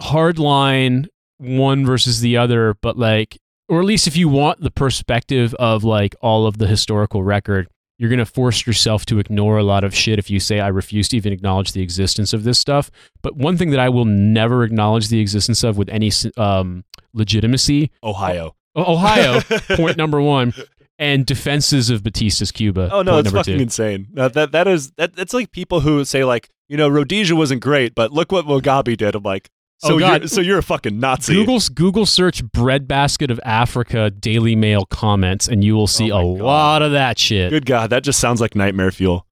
hardline 0.00 1.06
one 1.38 1.84
versus 1.84 2.20
the 2.20 2.36
other, 2.36 2.74
but 2.80 2.96
like 2.98 3.38
or 3.68 3.80
at 3.80 3.86
least 3.86 4.06
if 4.06 4.16
you 4.16 4.28
want 4.28 4.60
the 4.60 4.70
perspective 4.70 5.54
of 5.54 5.84
like 5.84 6.14
all 6.20 6.46
of 6.46 6.58
the 6.58 6.66
historical 6.66 7.22
record, 7.22 7.68
you're 7.98 8.10
going 8.10 8.18
to 8.18 8.26
force 8.26 8.66
yourself 8.66 9.06
to 9.06 9.18
ignore 9.18 9.56
a 9.58 9.62
lot 9.62 9.84
of 9.84 9.94
shit 9.94 10.18
if 10.18 10.28
you 10.30 10.40
say 10.40 10.60
I 10.60 10.68
refuse 10.68 11.08
to 11.10 11.16
even 11.16 11.32
acknowledge 11.32 11.72
the 11.72 11.80
existence 11.82 12.32
of 12.32 12.44
this 12.44 12.58
stuff. 12.58 12.90
But 13.22 13.36
one 13.36 13.56
thing 13.56 13.70
that 13.70 13.80
I 13.80 13.88
will 13.88 14.04
never 14.04 14.64
acknowledge 14.64 15.08
the 15.08 15.20
existence 15.20 15.62
of 15.62 15.78
with 15.78 15.88
any 15.88 16.10
um, 16.36 16.84
legitimacy 17.12 17.90
Ohio. 18.02 18.56
O- 18.74 18.94
Ohio, 18.94 19.40
point 19.76 19.96
number 19.96 20.20
one, 20.20 20.52
and 20.98 21.24
defenses 21.24 21.90
of 21.90 22.02
Batista's 22.02 22.50
Cuba. 22.50 22.88
Oh 22.92 23.02
no, 23.02 23.18
it's 23.18 23.30
fucking 23.30 23.58
two. 23.58 23.62
insane. 23.62 24.08
No, 24.12 24.28
that 24.28 24.52
that 24.52 24.66
is 24.66 24.90
that. 24.92 25.14
That's 25.14 25.32
like 25.32 25.52
people 25.52 25.80
who 25.80 26.04
say 26.04 26.24
like, 26.24 26.50
you 26.68 26.76
know, 26.76 26.88
Rhodesia 26.88 27.36
wasn't 27.36 27.62
great, 27.62 27.94
but 27.94 28.12
look 28.12 28.32
what 28.32 28.46
Mugabe 28.46 28.96
did. 28.96 29.14
I'm 29.14 29.22
like, 29.22 29.50
so 29.84 29.94
Oh, 29.94 29.98
God. 29.98 30.22
you're 30.22 30.28
so 30.28 30.40
you're 30.40 30.58
a 30.58 30.62
fucking 30.62 30.98
Nazi. 30.98 31.34
Google's 31.34 31.68
Google 31.68 32.06
search 32.06 32.42
breadbasket 32.44 33.30
of 33.30 33.38
Africa 33.44 34.10
Daily 34.10 34.56
Mail 34.56 34.86
comments, 34.86 35.48
and 35.48 35.62
you 35.62 35.74
will 35.74 35.86
see 35.86 36.10
Oh 36.10 36.34
a 36.34 36.38
God. 36.38 36.44
lot 36.44 36.82
of 36.82 36.92
that 36.92 37.18
shit. 37.18 37.50
Good 37.50 37.66
God, 37.66 37.90
that 37.90 38.02
just 38.02 38.18
sounds 38.18 38.40
like 38.40 38.54
nightmare 38.54 38.90
fuel. 38.90 39.26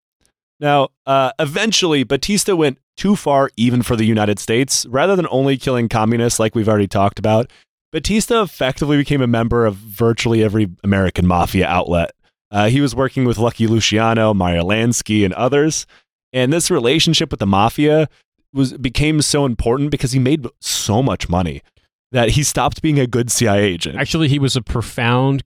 Now, 0.61 0.89
uh, 1.07 1.33
eventually, 1.39 2.05
Batista 2.05 2.55
went 2.55 2.79
too 2.97 3.17
far 3.17 3.51
even 3.57 3.83
for 3.83 3.97
the 3.97 4.05
United 4.05 4.39
States. 4.39 4.87
Rather 4.87 5.17
than 5.17 5.27
only 5.31 5.57
killing 5.57 5.89
communists 5.89 6.39
like 6.39 6.55
we've 6.55 6.69
already 6.69 6.87
talked 6.87 7.19
about, 7.19 7.51
Batista 7.91 8.43
effectively 8.43 8.97
became 8.97 9.21
a 9.23 9.27
member 9.27 9.67
of 9.67 9.75
virtually 9.75 10.43
every 10.45 10.69
American 10.85 11.27
mafia 11.27 11.67
outlet. 11.67 12.13
Uh, 12.51 12.69
he 12.69 12.81
was 12.81 12.95
working 12.95 13.25
with 13.25 13.39
Lucky 13.39 13.67
Luciano, 13.67 14.33
Meyer 14.35 14.61
Lansky, 14.61 15.25
and 15.25 15.35
others. 15.35 15.87
And 16.33 16.53
this 16.53 16.71
relationship 16.71 17.31
with 17.31 17.41
the 17.41 17.47
mafia 17.47 18.09
was 18.53 18.73
became 18.75 19.23
so 19.23 19.45
important 19.45 19.91
because 19.91 20.13
he 20.13 20.19
made 20.19 20.47
so 20.61 21.03
much 21.03 21.29
money 21.29 21.63
that 22.11 22.31
he 22.31 22.43
stopped 22.43 22.83
being 22.83 22.99
a 22.99 23.07
good 23.07 23.31
CIA 23.31 23.63
agent. 23.65 23.97
Actually, 23.99 24.29
he 24.29 24.39
was 24.39 24.55
a 24.57 24.63
profound 24.63 25.43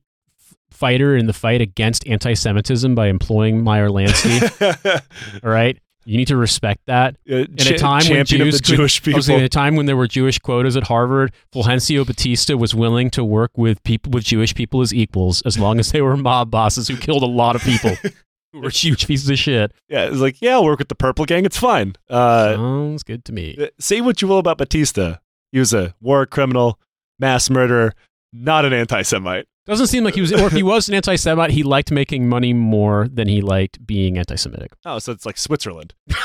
fighter 0.69 1.15
in 1.15 1.25
the 1.25 1.33
fight 1.33 1.61
against 1.61 2.05
anti-Semitism 2.07 2.93
by 2.93 3.07
employing 3.07 3.63
Meyer 3.63 3.89
Lansky. 3.89 5.01
all 5.43 5.49
right, 5.49 5.79
you 6.05 6.17
need 6.17 6.27
to 6.27 6.37
respect 6.37 6.81
that. 6.85 7.15
in 7.25 7.45
In 7.57 7.73
a 7.73 7.77
time 7.77 8.03
when 8.09 8.25
Jews 8.25 8.61
could- 8.61 8.75
Jewish 8.75 9.01
people. 9.01 9.17
was 9.17 9.25
saying, 9.25 9.41
a 9.41 9.49
time 9.49 9.75
when 9.75 9.85
there 9.87 9.97
were 9.97 10.07
Jewish 10.07 10.37
quotas 10.39 10.75
at 10.77 10.83
Harvard, 10.83 11.33
Fulgencio 11.53 12.05
Batista 12.05 12.55
was 12.57 12.75
willing 12.75 13.09
to 13.11 13.23
work 13.23 13.51
with 13.57 13.81
people 13.83 14.11
with 14.11 14.25
Jewish 14.25 14.53
people 14.53 14.81
as 14.81 14.93
equals, 14.93 15.41
as 15.43 15.57
long 15.57 15.79
as 15.79 15.91
they 15.91 16.01
were 16.01 16.15
mob 16.17 16.51
bosses 16.51 16.87
who 16.89 16.97
killed 16.97 17.23
a 17.23 17.27
lot 17.27 17.55
of 17.55 17.61
people 17.63 17.95
who 18.57 18.61
were 18.63 18.69
huge 18.69 19.07
pieces 19.07 19.29
of 19.29 19.39
shit. 19.39 19.71
Yeah, 19.89 20.05
it's 20.05 20.17
like, 20.17 20.41
yeah, 20.41 20.53
I'll 20.53 20.65
work 20.65 20.79
with 20.79 20.89
the 20.89 20.95
Purple 20.95 21.25
Gang. 21.25 21.45
It's 21.45 21.57
fine. 21.57 21.95
Uh, 22.09 22.55
Sounds 22.55 23.03
good 23.03 23.25
to 23.25 23.33
me. 23.33 23.69
say 23.79 24.01
what 24.01 24.21
you 24.21 24.27
will 24.27 24.39
about 24.39 24.57
Batista. 24.57 25.17
He 25.51 25.59
was 25.59 25.73
a 25.73 25.93
war 26.01 26.25
criminal, 26.25 26.79
mass 27.19 27.49
murderer, 27.49 27.93
not 28.33 28.65
an 28.65 28.73
anti 28.73 29.01
Semite. 29.01 29.47
Doesn't 29.67 29.87
seem 29.87 30.05
like 30.05 30.15
he 30.15 30.21
was, 30.21 30.31
or 30.31 30.47
if 30.47 30.53
he 30.53 30.63
was 30.63 30.87
an 30.87 30.95
anti-Semite, 30.95 31.51
he 31.51 31.61
liked 31.61 31.91
making 31.91 32.29
money 32.29 32.53
more 32.53 33.09
than 33.09 33.27
he 33.27 33.41
liked 33.41 33.85
being 33.85 34.17
anti-Semitic. 34.17 34.71
Oh, 34.85 34.97
so 34.97 35.11
it's 35.11 35.25
like 35.25 35.37
Switzerland. 35.37 35.93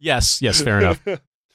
Yes, 0.00 0.40
yes, 0.40 0.62
fair 0.62 0.78
enough. 0.78 1.02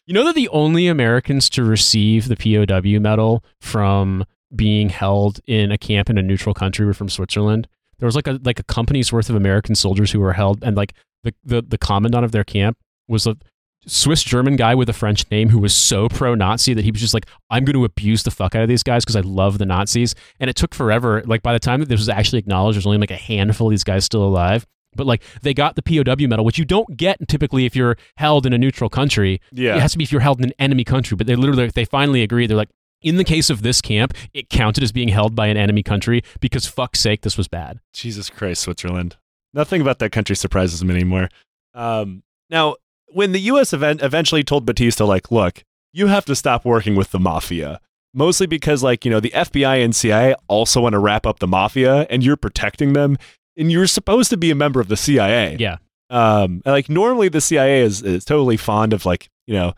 You 0.06 0.14
know 0.14 0.24
that 0.26 0.36
the 0.36 0.50
only 0.50 0.88
Americans 0.88 1.50
to 1.50 1.64
receive 1.64 2.28
the 2.28 2.36
POW 2.36 3.00
medal 3.00 3.44
from 3.60 4.24
being 4.56 4.90
held 4.90 5.40
in 5.48 5.72
a 5.72 5.80
camp 5.80 6.12
in 6.12 6.20
a 6.20 6.22
neutral 6.22 6.54
country 6.54 6.86
were 6.86 6.94
from 6.94 7.10
Switzerland. 7.10 7.68
There 8.00 8.06
was 8.08 8.16
like 8.16 8.28
a 8.28 8.40
like 8.44 8.60
a 8.60 8.64
company's 8.64 9.12
worth 9.12 9.30
of 9.30 9.36
American 9.36 9.76
soldiers 9.76 10.12
who 10.12 10.20
were 10.20 10.34
held, 10.34 10.64
and 10.64 10.76
like 10.76 10.94
the 11.24 11.34
the, 11.44 11.62
the 11.62 11.78
commandant 11.78 12.26
of 12.26 12.32
their 12.32 12.44
camp 12.44 12.78
was 13.08 13.26
a 13.26 13.38
Swiss 13.86 14.22
German 14.22 14.58
guy 14.58 14.76
with 14.76 14.90
a 14.90 14.94
French 14.94 15.30
name 15.32 15.50
who 15.50 15.60
was 15.60 15.74
so 15.74 16.10
pro 16.10 16.36
Nazi 16.36 16.74
that 16.74 16.84
he 16.84 16.92
was 16.92 17.00
just 17.00 17.14
like, 17.14 17.26
I'm 17.50 17.64
going 17.64 17.76
to 17.76 17.86
abuse 17.86 18.24
the 18.24 18.32
fuck 18.32 18.54
out 18.54 18.62
of 18.62 18.68
these 18.68 18.84
guys 18.84 19.06
because 19.06 19.16
I 19.16 19.22
love 19.22 19.60
the 19.60 19.66
Nazis. 19.66 20.14
And 20.40 20.50
it 20.50 20.58
took 20.58 20.76
forever. 20.76 21.24
Like 21.26 21.42
by 21.42 21.54
the 21.54 21.60
time 21.60 21.80
that 21.80 21.88
this 21.88 22.00
was 22.00 22.10
actually 22.10 22.40
acknowledged, 22.40 22.76
there's 22.76 22.86
only 22.86 22.98
like 22.98 23.12
a 23.12 23.16
handful 23.16 23.68
of 23.68 23.72
these 23.72 23.86
guys 23.86 24.04
still 24.04 24.24
alive. 24.24 24.66
But 24.96 25.08
like 25.08 25.24
they 25.42 25.54
got 25.54 25.76
the 25.76 25.82
POW 25.82 26.28
medal, 26.28 26.44
which 26.44 26.58
you 26.58 26.66
don't 26.66 26.98
get 26.98 27.26
typically 27.28 27.66
if 27.66 27.76
you're 27.76 27.98
held 28.18 28.46
in 28.46 28.54
a 28.54 28.58
neutral 28.58 28.90
country. 28.90 29.40
Yeah, 29.52 29.76
it 29.76 29.82
has 29.82 29.92
to 29.94 29.98
be 29.98 30.04
if 30.04 30.12
you're 30.12 30.22
held 30.22 30.40
in 30.40 30.46
an 30.46 30.54
enemy 30.60 30.84
country. 30.84 31.16
But 31.16 31.28
they 31.28 31.36
literally 31.36 31.68
they 31.68 31.86
finally 31.86 32.24
agreed. 32.24 32.50
They're 32.50 32.58
like, 32.58 32.70
in 33.02 33.18
the 33.18 33.24
case 33.24 33.50
of 33.50 33.62
this 33.62 33.82
camp, 33.82 34.14
it 34.34 34.50
counted 34.50 34.84
as 34.84 34.92
being 34.92 35.10
held 35.10 35.36
by 35.36 35.48
an 35.48 35.58
enemy 35.58 35.84
country 35.84 36.24
because 36.40 36.66
fuck's 36.66 37.00
sake, 37.00 37.22
this 37.22 37.38
was 37.38 37.48
bad. 37.48 37.80
Jesus 37.94 38.30
Christ, 38.30 38.62
Switzerland. 38.62 39.18
Nothing 39.54 39.82
about 39.82 40.00
that 40.00 40.12
country 40.12 40.36
surprises 40.36 40.84
me 40.84 40.94
anymore. 40.94 41.30
Um, 41.74 42.24
now, 42.50 42.76
when 43.10 43.32
the 43.32 43.40
U.S. 43.42 43.74
Event 43.74 44.02
eventually 44.02 44.44
told 44.44 44.66
Batista, 44.66 45.06
like, 45.06 45.32
look, 45.32 45.64
you 45.94 46.08
have 46.08 46.26
to 46.26 46.36
stop 46.36 46.66
working 46.66 46.96
with 46.96 47.12
the 47.12 47.20
mafia, 47.20 47.80
mostly 48.14 48.48
because, 48.48 48.84
like, 48.84 49.06
you 49.06 49.12
know, 49.12 49.20
the 49.20 49.32
FBI 49.32 49.84
and 49.84 49.96
CIA 49.96 50.36
also 50.48 50.82
want 50.82 50.94
to 50.94 51.00
wrap 51.00 51.26
up 51.26 51.40
the 51.40 51.48
mafia, 51.48 52.06
and 52.10 52.24
you're 52.24 52.38
protecting 52.38 52.94
them, 52.94 53.18
and 53.56 53.72
you're 53.72 53.88
supposed 53.88 54.30
to 54.32 54.38
be 54.38 54.52
a 54.52 54.56
member 54.56 54.80
of 54.80 54.90
the 54.90 54.98
CIA. 54.98 55.56
Yeah. 55.60 55.78
Um, 56.10 56.62
and, 56.66 56.68
like 56.68 56.90
normally 56.90 57.28
the 57.28 57.42
CIA 57.42 57.82
is, 57.82 58.02
is 58.02 58.24
totally 58.24 58.56
fond 58.56 58.94
of 58.94 59.06
like 59.06 59.30
you 59.46 59.54
know 59.54 59.74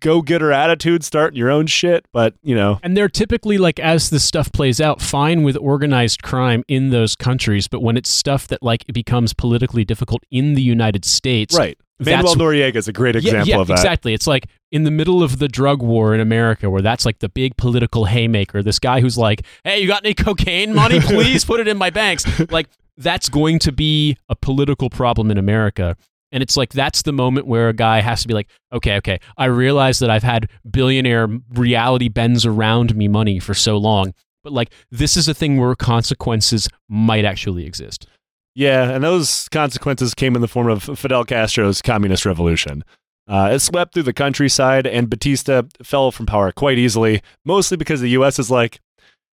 go 0.00 0.22
getter 0.22 0.52
attitude, 0.52 1.04
starting 1.04 1.38
your 1.38 1.50
own 1.50 1.66
shit. 1.66 2.06
But 2.12 2.34
you 2.42 2.54
know, 2.54 2.78
And 2.82 2.96
they're 2.96 3.08
typically 3.08 3.58
like, 3.58 3.78
as 3.78 4.10
this 4.10 4.24
stuff 4.24 4.50
plays 4.52 4.80
out, 4.80 5.00
fine 5.00 5.42
with 5.42 5.56
organized 5.56 6.22
crime 6.22 6.64
in 6.68 6.90
those 6.90 7.14
countries, 7.16 7.68
but 7.68 7.82
when 7.82 7.96
it's 7.96 8.10
stuff 8.10 8.48
that 8.48 8.62
like 8.62 8.84
it 8.88 8.92
becomes 8.92 9.32
politically 9.32 9.84
difficult 9.84 10.22
in 10.30 10.54
the 10.54 10.62
United 10.62 11.04
States, 11.04 11.56
right? 11.56 11.78
Manuel 11.98 12.34
Noriega 12.34 12.76
is 12.76 12.88
a 12.88 12.92
great 12.92 13.14
Yeah, 13.14 13.18
example 13.20 13.48
yeah, 13.48 13.60
of 13.60 13.66
that. 13.68 13.74
Exactly. 13.74 14.12
It's 14.12 14.26
like 14.26 14.46
in 14.72 14.82
the 14.82 14.90
middle 14.90 15.22
of 15.22 15.38
the 15.38 15.46
drug 15.46 15.82
war 15.82 16.14
in 16.14 16.20
America, 16.20 16.68
where 16.68 16.82
that's 16.82 17.06
like 17.06 17.20
the 17.20 17.28
big 17.28 17.56
political 17.56 18.06
haymaker. 18.06 18.60
This 18.62 18.80
guy 18.80 19.00
who's 19.00 19.16
like, 19.16 19.42
"Hey, 19.62 19.80
you 19.80 19.86
got 19.86 20.04
any 20.04 20.14
cocaine 20.14 20.74
money? 20.74 20.98
Please 21.02 21.44
put 21.44 21.60
it 21.60 21.68
in 21.68 21.76
my 21.76 21.90
banks." 21.90 22.24
Like 22.50 22.68
that's 22.96 23.28
going 23.28 23.58
to 23.60 23.72
be 23.72 24.16
a 24.28 24.34
political 24.34 24.90
problem 24.90 25.30
in 25.30 25.38
America. 25.38 25.96
And 26.32 26.42
it's 26.42 26.56
like 26.56 26.72
that's 26.72 27.02
the 27.02 27.12
moment 27.12 27.46
where 27.46 27.68
a 27.68 27.74
guy 27.74 28.00
has 28.00 28.22
to 28.22 28.28
be 28.28 28.34
like, 28.34 28.48
okay, 28.72 28.96
okay, 28.96 29.20
I 29.36 29.44
realize 29.44 29.98
that 29.98 30.10
I've 30.10 30.22
had 30.22 30.48
billionaire 30.68 31.28
reality 31.50 32.08
bends 32.08 32.46
around 32.46 32.96
me 32.96 33.06
money 33.06 33.38
for 33.38 33.54
so 33.54 33.76
long, 33.76 34.14
but 34.42 34.52
like 34.52 34.72
this 34.90 35.16
is 35.16 35.28
a 35.28 35.34
thing 35.34 35.58
where 35.58 35.74
consequences 35.74 36.68
might 36.88 37.24
actually 37.24 37.66
exist. 37.66 38.06
Yeah, 38.54 38.90
and 38.90 39.04
those 39.04 39.48
consequences 39.48 40.14
came 40.14 40.34
in 40.34 40.42
the 40.42 40.48
form 40.48 40.68
of 40.68 40.82
Fidel 40.98 41.24
Castro's 41.24 41.80
communist 41.80 42.26
revolution. 42.26 42.84
Uh, 43.26 43.50
it 43.52 43.60
swept 43.60 43.94
through 43.94 44.02
the 44.02 44.12
countryside, 44.12 44.86
and 44.86 45.08
Batista 45.08 45.62
fell 45.82 46.10
from 46.10 46.26
power 46.26 46.52
quite 46.52 46.76
easily, 46.76 47.22
mostly 47.44 47.76
because 47.76 48.00
the 48.00 48.10
U.S. 48.10 48.38
is 48.38 48.50
like, 48.50 48.80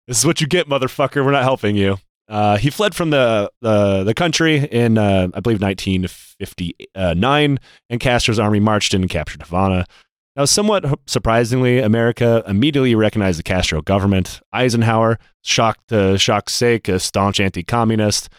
"This 0.07 0.19
is 0.19 0.25
what 0.25 0.39
you 0.39 0.47
get, 0.47 0.69
motherfucker. 0.69 1.25
We're 1.25 1.31
not 1.31 1.43
helping 1.43 1.75
you." 1.75 1.97
Uh, 2.29 2.57
he 2.57 2.69
fled 2.69 2.93
from 2.95 3.09
the 3.09 3.51
the, 3.61 4.03
the 4.03 4.13
country 4.13 4.57
in, 4.57 4.97
uh, 4.99 5.29
I 5.33 5.39
believe, 5.39 5.61
1959, 5.61 7.59
and 7.89 7.99
Castro's 7.99 8.39
army 8.39 8.59
marched 8.59 8.93
in 8.93 9.01
and 9.01 9.09
captured 9.09 9.41
Havana. 9.41 9.85
Now, 10.35 10.45
somewhat 10.45 10.85
surprisingly, 11.07 11.79
America 11.79 12.43
immediately 12.47 12.93
recognized 12.95 13.39
the 13.39 13.43
Castro 13.43 13.81
government. 13.81 14.39
Eisenhower, 14.53 15.17
shocked 15.43 15.89
to 15.89 16.17
shock's 16.19 16.53
sake, 16.53 16.87
a 16.87 16.99
staunch 16.99 17.39
anti-communist. 17.39 18.29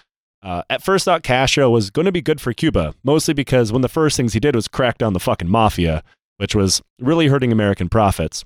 Uh, 0.43 0.63
at 0.71 0.83
first, 0.83 1.05
thought 1.05 1.23
Castro 1.23 1.69
was 1.69 1.91
going 1.91 2.07
to 2.07 2.13
be 2.13 2.23
good 2.23 2.41
for 2.41 2.55
Cuba, 2.55 2.95
mostly 3.03 3.35
because 3.35 3.73
one 3.73 3.81
of 3.81 3.83
the 3.83 3.89
first 3.89 4.17
things 4.17 4.33
he 4.33 4.41
did 4.41 4.55
was 4.55 4.69
crack 4.69 4.99
down 4.99 5.13
the 5.13 5.21
fucking 5.21 5.49
mafia, 5.49 6.03
which 6.39 6.55
was 6.55 6.81
really 7.01 7.27
hurting 7.27 7.53
American 7.53 7.89
profits. 7.89 8.45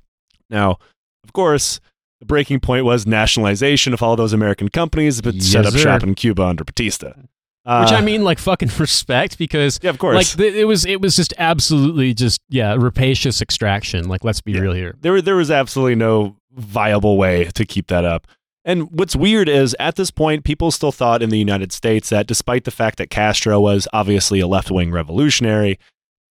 Now, 0.51 0.79
of 1.23 1.33
course, 1.33 1.81
the 2.25 2.27
breaking 2.27 2.61
point 2.61 2.85
was 2.85 3.07
nationalization 3.07 3.93
of 3.93 4.03
all 4.03 4.17
those 4.17 4.33
American 4.33 4.69
companies 4.69 5.21
that 5.23 5.35
Yes, 5.35 5.47
set 5.47 5.67
up 5.67 5.73
sir. 5.73 5.79
shop 5.79 6.03
in 6.03 6.15
Cuba 6.15 6.43
under 6.45 6.65
Batista. 6.65 7.09
Which 7.17 7.93
Uh, 7.93 7.97
I 7.97 8.01
mean, 8.03 8.25
like 8.25 8.39
fucking 8.39 8.71
respect 8.79 9.39
because 9.39 9.79
yeah, 9.83 9.91
of 9.91 9.99
course. 9.99 10.15
like 10.17 10.27
th- 10.27 10.55
it 10.55 10.65
was 10.67 10.85
it 10.85 11.01
was 11.01 11.17
just 11.17 11.33
absolutely 11.39 12.13
just 12.15 12.41
yeah 12.51 12.75
rapacious 12.75 13.41
extraction 13.41 14.07
like 14.09 14.23
let's 14.25 14.41
be 14.43 14.53
Yeah. 14.53 14.61
real 14.61 14.73
here 14.75 14.95
there 15.01 15.23
there 15.23 15.37
was 15.37 15.51
absolutely 15.51 15.95
no 15.95 16.37
viable 16.53 17.17
way 17.17 17.45
to 17.55 17.65
keep 17.65 17.87
that 17.89 18.05
up. 18.05 18.27
And 18.67 18.91
what's 18.99 19.15
weird 19.17 19.49
is 19.49 19.77
at 19.79 19.97
this 19.97 20.11
point, 20.11 20.43
people 20.45 20.71
still 20.71 20.93
thought 20.93 21.23
in 21.23 21.29
the 21.31 21.37
United 21.39 21.71
States 21.73 22.09
that 22.09 22.27
despite 22.27 22.65
the 22.65 22.71
fact 22.71 22.97
that 22.99 23.11
Castro 23.11 23.61
was 23.61 23.87
obviously 23.93 24.41
a 24.41 24.47
left 24.47 24.71
wing 24.71 24.91
revolutionary, 24.91 25.79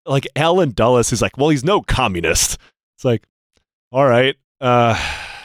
like 0.06 0.28
Allen 0.36 0.70
Dulles 0.70 1.12
is 1.12 1.20
like, 1.22 1.36
well, 1.38 1.48
he's 1.48 1.64
no 1.64 1.80
communist. 1.80 2.56
It's 2.96 3.04
like, 3.04 3.24
all 3.90 4.06
right. 4.06 4.36
Uh, 4.60 4.94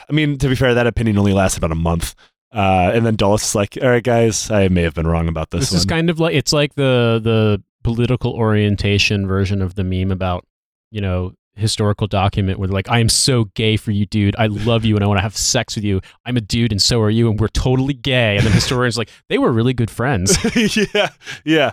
I 0.08 0.12
mean, 0.12 0.38
to 0.38 0.48
be 0.48 0.54
fair, 0.54 0.74
that 0.74 0.86
opinion 0.86 1.18
only 1.18 1.32
lasted 1.32 1.58
about 1.58 1.72
a 1.72 1.80
month. 1.80 2.14
Uh, 2.52 2.90
and 2.94 3.04
then 3.04 3.16
Dulles 3.16 3.42
is 3.42 3.54
like, 3.54 3.76
all 3.82 3.88
right, 3.88 4.02
guys, 4.02 4.50
I 4.50 4.68
may 4.68 4.82
have 4.82 4.94
been 4.94 5.06
wrong 5.06 5.28
about 5.28 5.50
this, 5.50 5.62
this, 5.62 5.72
one. 5.72 5.78
is 5.78 5.84
kind 5.84 6.10
of 6.10 6.20
like 6.20 6.34
it's 6.34 6.52
like 6.52 6.74
the 6.74 7.20
the 7.22 7.62
political 7.82 8.32
orientation 8.32 9.26
version 9.26 9.62
of 9.62 9.74
the 9.74 9.84
meme 9.84 10.10
about 10.10 10.44
you 10.90 11.00
know 11.00 11.32
historical 11.54 12.06
document 12.06 12.58
where 12.58 12.68
like 12.68 12.88
i 12.90 12.98
am 12.98 13.08
so 13.08 13.44
gay 13.54 13.76
for 13.76 13.90
you 13.90 14.04
dude 14.06 14.36
i 14.38 14.46
love 14.46 14.84
you 14.84 14.94
and 14.94 15.02
i 15.02 15.06
want 15.06 15.16
to 15.16 15.22
have 15.22 15.36
sex 15.36 15.74
with 15.76 15.84
you 15.84 16.00
i'm 16.26 16.36
a 16.36 16.40
dude 16.40 16.70
and 16.70 16.82
so 16.82 17.00
are 17.00 17.08
you 17.08 17.30
and 17.30 17.40
we're 17.40 17.48
totally 17.48 17.94
gay 17.94 18.36
and 18.36 18.44
then 18.44 18.52
historians 18.52 18.98
like 18.98 19.08
they 19.28 19.38
were 19.38 19.50
really 19.52 19.72
good 19.72 19.90
friends 19.90 20.36
yeah, 20.94 21.08
yeah. 21.44 21.72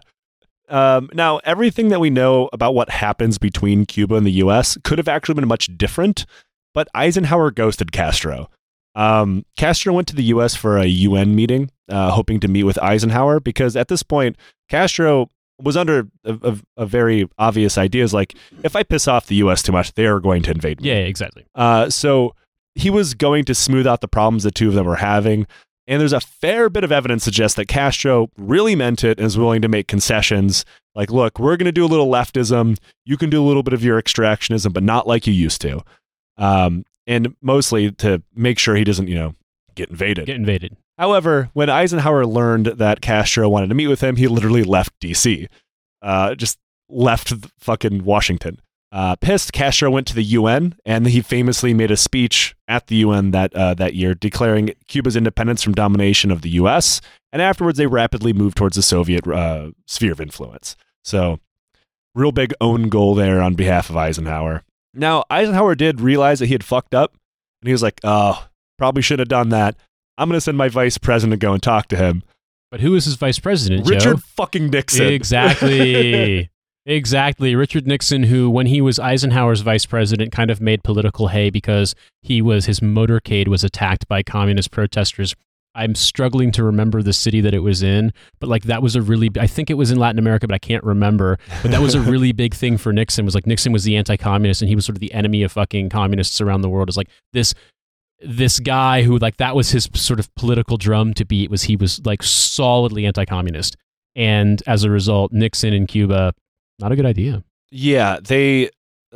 Um, 0.70 1.10
now, 1.14 1.40
everything 1.44 1.90
that 1.90 2.00
we 2.00 2.10
know 2.10 2.50
about 2.54 2.74
what 2.74 2.90
happens 2.90 3.38
between 3.38 3.86
Cuba 3.86 4.16
and 4.16 4.26
the 4.26 4.32
U.S. 4.32 4.78
could 4.84 4.98
have 4.98 5.08
actually 5.10 5.36
been 5.36 5.48
much 5.48 5.78
different, 5.78 6.26
but 6.74 6.88
Eisenhower 6.94 7.52
ghosted 7.52 7.92
Castro. 7.92 8.50
Um, 8.96 9.46
Castro 9.58 9.94
went 9.94 10.08
to 10.10 10.16
the 10.16 10.24
U.S. 10.26 10.56
for 10.56 10.78
a 10.78 10.86
UN 10.86 11.36
meeting, 11.36 11.72
uh, 11.90 12.12
hoping 12.12 12.40
to 12.42 12.48
meet 12.48 12.64
with 12.64 12.78
Eisenhower, 12.82 13.40
because 13.40 13.76
at 13.76 13.88
this 13.88 14.04
point, 14.04 14.38
Castro 14.70 15.30
was 15.60 15.78
under 15.78 16.08
a, 16.24 16.38
a, 16.44 16.58
a 16.78 16.86
very 16.86 17.30
obvious 17.38 17.78
ideas 17.78 18.14
like, 18.14 18.36
if 18.64 18.76
I 18.76 18.84
piss 18.84 19.08
off 19.08 19.28
the 19.28 19.36
U.S. 19.36 19.64
too 19.64 19.72
much, 19.72 19.94
they 19.94 20.06
are 20.06 20.20
going 20.20 20.44
to 20.44 20.52
invade 20.52 20.82
me. 20.82 20.90
yeah 20.90 20.96
exactly 20.96 21.46
Uh, 21.56 21.90
so 21.90 22.36
he 22.76 22.90
was 22.90 23.14
going 23.14 23.46
to 23.46 23.56
smooth 23.56 23.86
out 23.86 24.02
the 24.02 24.08
problems 24.08 24.44
the 24.44 24.52
two 24.52 24.68
of 24.68 24.74
them 24.74 24.86
were 24.86 24.96
having. 24.96 25.46
And 25.86 26.00
there's 26.00 26.14
a 26.14 26.22
fair 26.22 26.70
bit 26.70 26.84
of 26.84 26.92
evidence 26.92 27.24
suggests 27.24 27.56
that 27.58 27.68
Castro 27.68 28.30
really 28.38 28.76
meant 28.76 29.04
it 29.04 29.18
and 29.20 29.28
is 29.28 29.38
willing 29.38 29.62
to 29.62 29.68
make 29.68 29.88
concessions. 29.88 30.66
Like, 30.96 31.12
look, 31.12 31.40
we're 31.40 31.58
going 31.58 31.66
to 31.66 31.74
do 31.74 31.86
a 31.86 31.88
little 31.88 32.08
leftism. 32.08 32.78
You 33.06 33.18
can 33.18 33.30
do 33.30 33.44
a 33.44 33.46
little 33.46 33.64
bit 33.64 33.74
of 33.74 33.84
your 33.84 34.02
extractionism, 34.02 34.72
but 34.72 34.82
not 34.84 35.08
like 35.08 35.28
you 35.28 35.34
used 35.34 35.62
to. 35.62 35.84
Um, 36.38 36.86
and 37.06 37.36
mostly 37.42 37.92
to 37.92 38.24
make 38.34 38.60
sure 38.60 38.76
he 38.76 38.84
doesn't, 38.84 39.08
you 39.08 39.16
know, 39.16 39.36
get 39.76 39.90
invaded. 39.90 40.26
get 40.26 40.36
invaded 40.36 40.78
However, 40.98 41.50
when 41.54 41.70
Eisenhower 41.70 42.26
learned 42.26 42.68
that 42.68 43.02
Castro 43.02 43.50
wanted 43.50 43.70
to 43.70 43.76
meet 43.76 43.88
with 43.88 44.02
him, 44.02 44.16
he 44.16 44.28
literally 44.28 44.64
left 44.64 44.94
D.C. 45.00 45.48
Uh, 46.02 46.36
just 46.36 46.60
left 46.88 47.34
fucking 47.58 48.04
Washington. 48.04 48.60
Uh, 48.92 49.16
pissed, 49.16 49.54
Castro 49.54 49.90
went 49.90 50.06
to 50.06 50.14
the 50.14 50.24
UN, 50.24 50.76
and 50.86 51.08
he 51.08 51.22
famously 51.22 51.74
made 51.74 51.90
a 51.90 51.98
speech 51.98 52.56
at 52.68 52.88
the 52.88 52.98
UN 52.98 53.32
that 53.32 53.52
uh, 53.56 53.74
that 53.74 53.96
year, 53.96 54.14
declaring 54.14 54.70
Cuba's 54.88 55.16
independence 55.16 55.64
from 55.64 55.74
domination 55.74 56.30
of 56.30 56.44
the 56.44 56.50
U.S. 56.52 57.02
And 57.32 57.42
afterwards, 57.42 57.80
they 57.80 57.88
rapidly 57.88 58.34
moved 58.34 58.56
towards 58.56 58.76
the 58.76 58.84
Soviet 58.84 59.28
uh, 59.28 59.72
sphere 59.88 60.12
of 60.12 60.22
influence. 60.22 60.76
So, 61.04 61.40
real 62.14 62.32
big 62.32 62.54
own 62.62 62.90
goal 62.90 63.16
there 63.16 63.42
on 63.42 63.56
behalf 63.56 63.90
of 63.90 63.98
Eisenhower. 63.98 64.62
Now, 64.94 65.24
Eisenhower 65.30 65.76
did 65.76 66.02
realize 66.02 66.40
that 66.40 66.48
he 66.48 66.54
had 66.54 66.64
fucked 66.64 66.94
up, 66.94 67.14
and 67.62 67.68
he 67.68 67.72
was 67.72 67.82
like, 67.82 68.00
"Oh, 68.04 68.48
probably 68.78 69.02
should 69.02 69.20
have 69.20 69.28
done 69.28 69.50
that." 69.50 69.76
I'm 70.18 70.30
going 70.30 70.38
to 70.38 70.42
send 70.42 70.58
my 70.58 70.70
vice 70.70 70.98
president 70.98 71.40
to 71.40 71.46
go 71.46 71.54
and 71.54 71.64
talk 71.64 71.88
to 71.88 71.96
him. 71.98 72.24
but 72.72 72.82
who 72.82 72.94
is 72.96 73.06
his 73.06 73.16
vice 73.16 73.40
president 73.40 73.88
Richard 73.88 74.18
Joe? 74.18 74.22
fucking 74.36 74.70
Nixon. 74.70 75.08
Exactly. 75.08 76.50
exactly. 76.86 77.56
Richard 77.56 77.88
Nixon, 77.88 78.24
who, 78.24 78.50
when 78.50 78.68
he 78.68 78.82
was 78.82 79.00
Eisenhower's 79.00 79.62
vice 79.62 79.86
president, 79.86 80.32
kind 80.32 80.52
of 80.52 80.62
made 80.62 80.84
political 80.84 81.30
hay 81.30 81.50
because 81.50 81.96
he 82.22 82.42
was 82.42 82.66
his 82.66 82.80
motorcade 82.80 83.48
was 83.48 83.64
attacked 83.64 84.08
by 84.08 84.22
communist 84.22 84.72
protesters. 84.72 85.36
I'm 85.76 85.96
struggling 85.96 86.52
to 86.54 86.64
remember 86.64 87.02
the 87.02 87.14
city 87.14 87.42
that 87.42 87.54
it 87.54 87.60
was 87.60 87.82
in, 87.82 88.14
but 88.40 88.48
like 88.48 88.64
that 88.64 88.82
was 88.82 88.96
a 88.96 89.02
really 89.02 89.30
I 89.40 89.48
think 89.48 89.70
it 89.70 89.74
was 89.76 89.92
in 89.92 89.98
Latin 89.98 90.20
America, 90.20 90.48
but 90.48 90.54
I 90.54 90.60
can't 90.60 90.84
remember. 90.84 91.40
But 91.62 91.72
that 91.72 91.82
was 91.82 91.96
a 91.96 92.02
really 92.02 92.32
big 92.44 92.54
thing 92.54 92.78
for 92.78 92.94
Nixon. 92.94 93.26
Was 93.26 93.36
like 93.36 93.48
Nixon 93.48 93.72
was 93.72 93.84
the 93.84 93.96
anti-communist 93.96 94.62
and 94.62 94.70
he 94.70 94.76
was 94.76 94.86
sort 94.86 94.96
of 94.96 95.00
the 95.00 95.14
enemy 95.14 95.42
of 95.44 95.52
fucking 95.52 95.90
communists 95.90 96.40
around 96.42 96.62
the 96.62 96.70
world. 96.70 96.90
It's 96.90 96.98
like 96.98 97.10
this 97.34 97.54
this 98.20 98.60
guy 98.60 99.02
who 99.02 99.18
like 99.18 99.38
that 99.38 99.56
was 99.56 99.72
his 99.72 99.90
sort 99.96 100.20
of 100.20 100.34
political 100.36 100.78
drum 100.78 101.14
to 101.16 101.26
beat 101.26 101.50
was 101.50 101.64
he 101.64 101.76
was 101.76 102.06
like 102.06 102.24
solidly 102.24 103.06
anti-communist. 103.06 103.76
And 104.16 104.62
as 104.68 104.84
a 104.84 104.92
result, 104.92 105.32
Nixon 105.32 105.74
in 105.74 105.88
Cuba, 105.88 106.34
not 106.80 106.92
a 106.92 106.96
good 106.96 107.06
idea. 107.06 107.44
Yeah, 107.72 108.20
they 108.24 108.70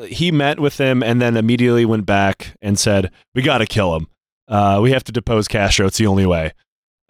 he 0.07 0.31
met 0.31 0.59
with 0.59 0.79
him 0.79 1.01
and 1.03 1.21
then 1.21 1.37
immediately 1.37 1.85
went 1.85 2.05
back 2.05 2.55
and 2.61 2.77
said, 2.77 3.11
"We 3.35 3.41
got 3.41 3.59
to 3.59 3.65
kill 3.65 3.95
him. 3.95 4.07
Uh, 4.47 4.79
we 4.81 4.91
have 4.91 5.03
to 5.05 5.11
depose 5.11 5.47
Castro. 5.47 5.87
It's 5.87 5.97
the 5.97 6.07
only 6.07 6.25
way." 6.25 6.53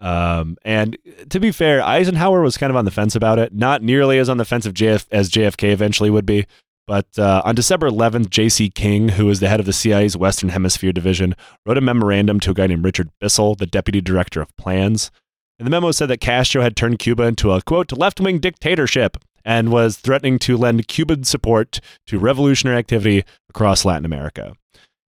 Um, 0.00 0.56
and 0.64 0.96
to 1.30 1.40
be 1.40 1.50
fair, 1.50 1.82
Eisenhower 1.82 2.40
was 2.40 2.56
kind 2.56 2.70
of 2.70 2.76
on 2.76 2.84
the 2.84 2.90
fence 2.90 3.14
about 3.16 3.38
it, 3.38 3.52
not 3.52 3.82
nearly 3.82 4.18
as 4.18 4.28
on 4.28 4.36
the 4.36 4.44
fence 4.44 4.66
of 4.66 4.74
JF, 4.74 5.06
as 5.10 5.30
JFK 5.30 5.72
eventually 5.72 6.10
would 6.10 6.26
be. 6.26 6.46
But 6.86 7.18
uh, 7.18 7.42
on 7.44 7.54
December 7.54 7.90
11th, 7.90 8.30
J.C. 8.30 8.70
King, 8.70 9.10
who 9.10 9.26
was 9.26 9.40
the 9.40 9.48
head 9.48 9.60
of 9.60 9.66
the 9.66 9.74
CIA's 9.74 10.16
Western 10.16 10.48
Hemisphere 10.48 10.92
Division, 10.92 11.34
wrote 11.66 11.76
a 11.76 11.82
memorandum 11.82 12.40
to 12.40 12.52
a 12.52 12.54
guy 12.54 12.66
named 12.66 12.84
Richard 12.84 13.10
Bissell, 13.20 13.56
the 13.56 13.66
deputy 13.66 14.00
director 14.00 14.40
of 14.40 14.56
plans. 14.56 15.10
And 15.58 15.66
the 15.66 15.70
memo 15.70 15.90
said 15.90 16.06
that 16.06 16.20
Castro 16.20 16.62
had 16.62 16.76
turned 16.76 16.98
Cuba 16.98 17.24
into 17.24 17.52
a 17.52 17.60
quote 17.60 17.92
left 17.92 18.20
wing 18.20 18.38
dictatorship 18.38 19.18
and 19.44 19.70
was 19.70 19.98
threatening 19.98 20.38
to 20.40 20.56
lend 20.56 20.88
Cuban 20.88 21.24
support 21.24 21.80
to 22.06 22.18
revolutionary 22.18 22.78
activity 22.78 23.24
across 23.50 23.84
Latin 23.84 24.06
America. 24.06 24.54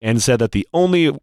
And 0.03 0.23
said 0.23 0.41
that 0.41 0.53
the 0.53 0.67
only 0.73 1.17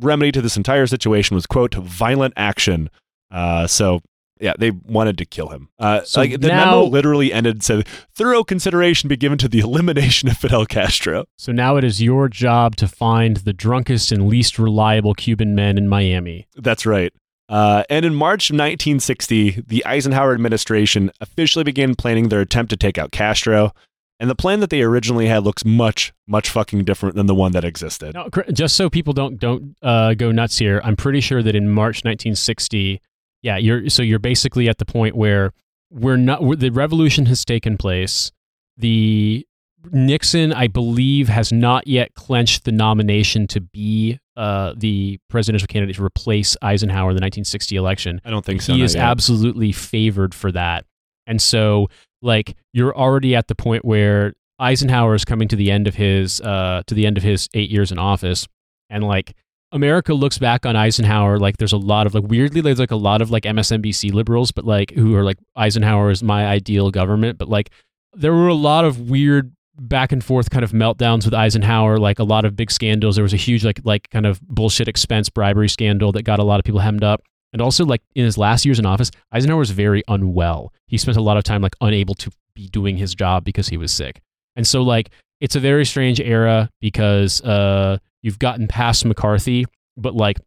remedy 0.00 0.32
to 0.32 0.42
this 0.42 0.56
entire 0.56 0.86
situation 0.86 1.34
was 1.34 1.46
quote 1.46 1.74
violent 1.74 2.34
action. 2.36 2.90
Uh, 3.30 3.66
so 3.66 4.00
yeah, 4.40 4.52
they 4.56 4.70
wanted 4.70 5.18
to 5.18 5.24
kill 5.24 5.48
him. 5.48 5.68
Uh, 5.80 6.02
So 6.04 6.20
like 6.20 6.40
the 6.40 6.46
now- 6.48 6.64
memo 6.66 6.84
literally 6.84 7.32
ended 7.32 7.62
said 7.64 7.86
thorough 8.14 8.44
consideration 8.44 9.08
be 9.08 9.16
given 9.16 9.36
to 9.38 9.48
the 9.48 9.58
elimination 9.68 10.28
of 10.28 10.36
Fidel 10.38 10.64
Castro. 10.64 11.24
So 11.36 11.50
now 11.52 11.76
it 11.76 11.82
is 11.84 12.00
your 12.00 12.28
job 12.28 12.76
to 12.76 12.86
find 12.86 13.38
the 13.38 13.52
drunkest 13.52 14.12
and 14.12 14.28
least 14.28 14.58
reliable 14.58 15.14
Cuban 15.14 15.54
men 15.56 15.76
in 15.76 15.88
Miami. 15.88 16.46
That's 16.56 16.86
right. 16.86 17.12
Uh, 17.48 17.82
and 17.88 18.04
in 18.04 18.14
March 18.14 18.50
of 18.50 18.54
1960, 18.54 19.64
the 19.66 19.84
Eisenhower 19.86 20.34
administration 20.34 21.10
officially 21.20 21.64
began 21.64 21.94
planning 21.94 22.28
their 22.28 22.40
attempt 22.42 22.70
to 22.70 22.76
take 22.76 22.98
out 22.98 23.10
Castro. 23.10 23.72
And 24.20 24.28
the 24.28 24.34
plan 24.34 24.60
that 24.60 24.70
they 24.70 24.82
originally 24.82 25.26
had 25.26 25.44
looks 25.44 25.64
much, 25.64 26.12
much 26.26 26.50
fucking 26.50 26.84
different 26.84 27.14
than 27.14 27.26
the 27.26 27.34
one 27.34 27.52
that 27.52 27.64
existed. 27.64 28.14
No, 28.14 28.28
cr- 28.30 28.50
just 28.52 28.74
so 28.74 28.90
people 28.90 29.12
don't 29.12 29.38
don't 29.38 29.76
uh, 29.82 30.14
go 30.14 30.32
nuts 30.32 30.58
here, 30.58 30.80
I'm 30.82 30.96
pretty 30.96 31.20
sure 31.20 31.42
that 31.42 31.54
in 31.54 31.68
March 31.68 31.98
1960, 31.98 33.00
yeah, 33.42 33.56
you're 33.56 33.88
so 33.88 34.02
you're 34.02 34.18
basically 34.18 34.68
at 34.68 34.78
the 34.78 34.84
point 34.84 35.14
where 35.14 35.52
we're 35.90 36.16
not 36.16 36.42
we 36.42 36.56
the 36.56 36.70
revolution 36.70 37.26
has 37.26 37.44
taken 37.44 37.76
place. 37.76 38.32
The 38.76 39.46
Nixon, 39.92 40.52
I 40.52 40.66
believe, 40.66 41.28
has 41.28 41.52
not 41.52 41.86
yet 41.86 42.14
clenched 42.14 42.64
the 42.64 42.72
nomination 42.72 43.46
to 43.48 43.60
be 43.60 44.18
uh, 44.36 44.74
the 44.76 45.18
presidential 45.28 45.66
candidate 45.66 45.96
to 45.96 46.04
replace 46.04 46.56
Eisenhower 46.62 47.10
in 47.10 47.16
the 47.16 47.22
1960 47.22 47.76
election. 47.76 48.20
I 48.24 48.30
don't 48.30 48.44
think 48.44 48.62
so. 48.62 48.74
he 48.74 48.82
is 48.82 48.94
yet. 48.94 49.04
absolutely 49.04 49.72
favored 49.72 50.34
for 50.34 50.52
that. 50.52 50.84
And 51.26 51.40
so, 51.40 51.88
like, 52.22 52.56
you're 52.72 52.96
already 52.96 53.34
at 53.34 53.48
the 53.48 53.54
point 53.54 53.84
where 53.84 54.34
Eisenhower 54.58 55.14
is 55.14 55.24
coming 55.24 55.48
to 55.48 55.56
the 55.56 55.70
end 55.70 55.86
of 55.86 55.94
his 55.94 56.40
uh, 56.40 56.82
to 56.86 56.94
the 56.94 57.06
end 57.06 57.16
of 57.16 57.22
his 57.22 57.48
eight 57.54 57.70
years 57.70 57.92
in 57.92 57.98
office, 57.98 58.46
and 58.90 59.04
like 59.04 59.34
America 59.70 60.14
looks 60.14 60.38
back 60.38 60.64
on 60.64 60.76
Eisenhower 60.76 61.38
like 61.38 61.58
there's 61.58 61.72
a 61.72 61.78
lot 61.78 62.06
of 62.06 62.14
like 62.14 62.24
weirdly 62.24 62.60
there's 62.60 62.78
like 62.78 62.90
a 62.90 62.96
lot 62.96 63.20
of 63.20 63.30
like 63.30 63.44
MSNBC 63.44 64.12
liberals, 64.12 64.50
but 64.50 64.64
like 64.64 64.90
who 64.92 65.14
are 65.14 65.22
like 65.22 65.38
Eisenhower 65.56 66.10
is 66.10 66.22
my 66.22 66.46
ideal 66.46 66.90
government, 66.90 67.38
but 67.38 67.48
like 67.48 67.70
there 68.14 68.32
were 68.32 68.48
a 68.48 68.54
lot 68.54 68.84
of 68.84 69.10
weird 69.10 69.52
back 69.78 70.10
and 70.10 70.24
forth 70.24 70.50
kind 70.50 70.64
of 70.64 70.72
meltdowns 70.72 71.24
with 71.24 71.34
Eisenhower, 71.34 71.98
like 71.98 72.18
a 72.18 72.24
lot 72.24 72.44
of 72.44 72.56
big 72.56 72.70
scandals. 72.70 73.14
There 73.14 73.22
was 73.22 73.34
a 73.34 73.38
huge 73.38 73.64
like 73.64 73.80
like 73.84 74.10
kind 74.10 74.26
of 74.26 74.40
bullshit 74.42 74.88
expense 74.88 75.28
bribery 75.28 75.68
scandal 75.68 76.12
that 76.12 76.22
got 76.22 76.38
a 76.38 76.44
lot 76.44 76.58
of 76.58 76.64
people 76.64 76.80
hemmed 76.80 77.04
up. 77.04 77.22
And 77.52 77.62
also 77.62 77.84
like 77.84 78.02
in 78.14 78.24
his 78.24 78.36
last 78.36 78.64
years 78.64 78.78
in 78.78 78.86
office, 78.86 79.10
Eisenhower 79.32 79.58
was 79.58 79.70
very 79.70 80.02
unwell. 80.08 80.72
He 80.86 80.98
spent 80.98 81.16
a 81.16 81.22
lot 81.22 81.36
of 81.36 81.44
time 81.44 81.62
like 81.62 81.76
unable 81.80 82.14
to 82.16 82.30
be 82.54 82.68
doing 82.68 82.96
his 82.96 83.14
job 83.14 83.44
because 83.44 83.68
he 83.68 83.76
was 83.76 83.92
sick. 83.92 84.20
And 84.56 84.66
so 84.66 84.82
like 84.82 85.10
it's 85.40 85.56
a 85.56 85.60
very 85.60 85.84
strange 85.84 86.20
era 86.20 86.68
because 86.80 87.40
uh 87.42 87.98
you've 88.22 88.38
gotten 88.38 88.68
past 88.68 89.04
McCarthy, 89.04 89.66
but 89.96 90.14
like 90.14 90.38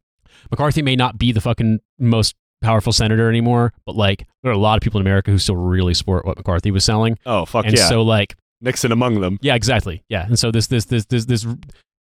McCarthy 0.50 0.82
may 0.82 0.96
not 0.96 1.18
be 1.18 1.32
the 1.32 1.42
fucking 1.42 1.80
most 2.00 2.36
powerful 2.62 2.94
senator 2.94 3.30
anymore, 3.30 3.74
but 3.86 3.96
like 3.96 4.28
there 4.44 4.52
are 4.52 4.56
a 4.56 4.60
lot 4.60 4.78
of 4.78 4.82
people 4.82 5.00
in 5.00 5.06
America 5.06 5.32
who 5.32 5.38
still 5.38 5.56
really 5.56 5.94
support 5.94 6.26
what 6.26 6.38
McCarthy 6.38 6.72
was 6.72 6.84
selling. 6.84 7.18
Oh 7.26 7.46
fuck 7.46 7.66
and 7.66 7.78
yeah! 7.78 7.88
so 7.88 8.02
like 8.04 8.36
Nixon 8.62 8.92
among 8.92 9.22
them. 9.22 9.40
yeah, 9.42 9.56
exactly. 9.56 10.04
Yeah, 10.10 10.26
and 10.26 10.38
so 10.38 10.52
this 10.52 10.68
this 10.68 10.86
this 10.86 11.06
this 11.06 11.26
this 11.26 11.48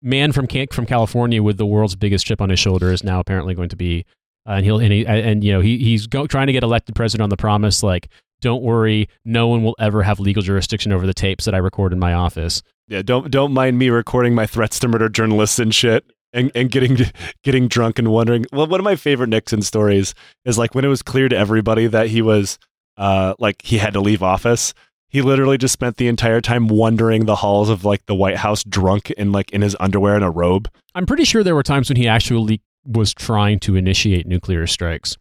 man 0.02 0.32
from 0.32 0.46
from 0.70 0.86
California 0.86 1.42
with 1.42 1.56
the 1.56 1.66
world's 1.66 1.96
biggest 1.96 2.26
chip 2.26 2.40
on 2.40 2.50
his 2.50 2.58
shoulder 2.58 2.92
is 2.92 3.04
now 3.04 3.20
apparently 3.20 3.54
going 3.54 3.68
to 3.68 3.76
be, 3.76 4.04
and 4.46 4.64
he'll 4.64 4.78
and 4.78 4.92
he 4.92 5.06
and 5.06 5.44
you 5.44 5.52
know 5.52 5.60
he 5.60 5.78
he's 5.78 6.06
go- 6.06 6.26
trying 6.26 6.46
to 6.46 6.52
get 6.52 6.62
elected 6.62 6.94
president 6.94 7.24
on 7.24 7.30
the 7.30 7.36
promise 7.36 7.82
like. 7.82 8.08
Don't 8.42 8.62
worry, 8.62 9.06
no 9.22 9.48
one 9.48 9.62
will 9.62 9.76
ever 9.78 10.02
have 10.02 10.18
legal 10.18 10.42
jurisdiction 10.42 10.92
over 10.92 11.06
the 11.06 11.12
tapes 11.12 11.44
that 11.44 11.54
I 11.54 11.58
record 11.58 11.92
in 11.92 11.98
my 11.98 12.14
office. 12.14 12.62
Yeah, 12.88 13.02
don't 13.02 13.30
don't 13.30 13.52
mind 13.52 13.78
me 13.78 13.90
recording 13.90 14.34
my 14.34 14.46
threats 14.46 14.78
to 14.78 14.88
murder 14.88 15.10
journalists 15.10 15.58
and 15.58 15.74
shit. 15.74 16.04
And, 16.32 16.50
and 16.54 16.70
getting 16.70 16.96
getting 17.44 17.68
drunk 17.68 17.98
and 17.98 18.10
wondering. 18.10 18.46
Well, 18.50 18.66
one 18.66 18.80
of 18.80 18.84
my 18.84 18.96
favorite 18.96 19.28
Nixon 19.28 19.60
stories 19.60 20.14
is 20.46 20.56
like 20.56 20.74
when 20.74 20.86
it 20.86 20.88
was 20.88 21.02
clear 21.02 21.28
to 21.28 21.36
everybody 21.36 21.86
that 21.86 22.08
he 22.08 22.22
was 22.22 22.58
uh 22.96 23.34
like 23.38 23.60
he 23.62 23.76
had 23.76 23.92
to 23.92 24.00
leave 24.00 24.22
office. 24.22 24.72
He 25.10 25.22
literally 25.22 25.58
just 25.58 25.72
spent 25.72 25.98
the 25.98 26.08
entire 26.08 26.40
time 26.40 26.68
wandering 26.68 27.26
the 27.26 27.36
halls 27.36 27.68
of 27.68 27.84
like 27.84 28.06
the 28.06 28.14
White 28.14 28.36
House 28.36 28.64
drunk 28.64 29.12
and 29.18 29.32
like 29.32 29.50
in 29.50 29.60
his 29.60 29.76
underwear 29.80 30.14
and 30.14 30.24
a 30.24 30.30
robe. 30.30 30.70
I'm 30.94 31.04
pretty 31.04 31.24
sure 31.24 31.42
there 31.42 31.54
were 31.54 31.64
times 31.64 31.90
when 31.90 31.96
he 31.96 32.08
actually 32.08 32.62
was 32.84 33.12
trying 33.12 33.58
to 33.60 33.76
initiate 33.76 34.26
nuclear 34.26 34.66
strikes. 34.66 35.16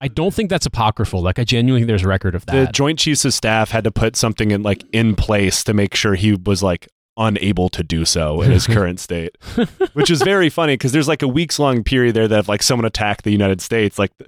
I 0.00 0.08
don't 0.08 0.34
think 0.34 0.50
that's 0.50 0.66
apocryphal. 0.66 1.22
Like 1.22 1.38
I 1.38 1.44
genuinely 1.44 1.82
think 1.82 1.88
there's 1.88 2.02
a 2.02 2.08
record 2.08 2.34
of 2.34 2.44
that. 2.46 2.66
The. 2.66 2.72
Joint 2.72 2.98
Chiefs 2.98 3.24
of 3.24 3.32
Staff 3.32 3.70
had 3.70 3.84
to 3.84 3.92
put 3.92 4.16
something 4.16 4.50
in 4.50 4.62
like 4.62 4.84
in 4.92 5.14
place 5.14 5.62
to 5.64 5.74
make 5.74 5.94
sure 5.94 6.16
he 6.16 6.34
was 6.34 6.62
like 6.62 6.88
unable 7.16 7.68
to 7.68 7.84
do 7.84 8.04
so 8.04 8.42
in 8.42 8.50
his 8.50 8.66
current 8.68 8.98
state, 8.98 9.36
which 9.92 10.10
is 10.10 10.20
very 10.22 10.48
funny 10.48 10.74
because 10.74 10.90
there's 10.90 11.06
like 11.06 11.22
a 11.22 11.28
weeks 11.28 11.58
long 11.60 11.84
period 11.84 12.16
there 12.16 12.26
that 12.26 12.40
if 12.40 12.48
like 12.48 12.64
someone 12.64 12.84
attacked 12.84 13.22
the 13.22 13.30
United 13.30 13.60
States, 13.60 13.96
like 13.96 14.10
the, 14.18 14.26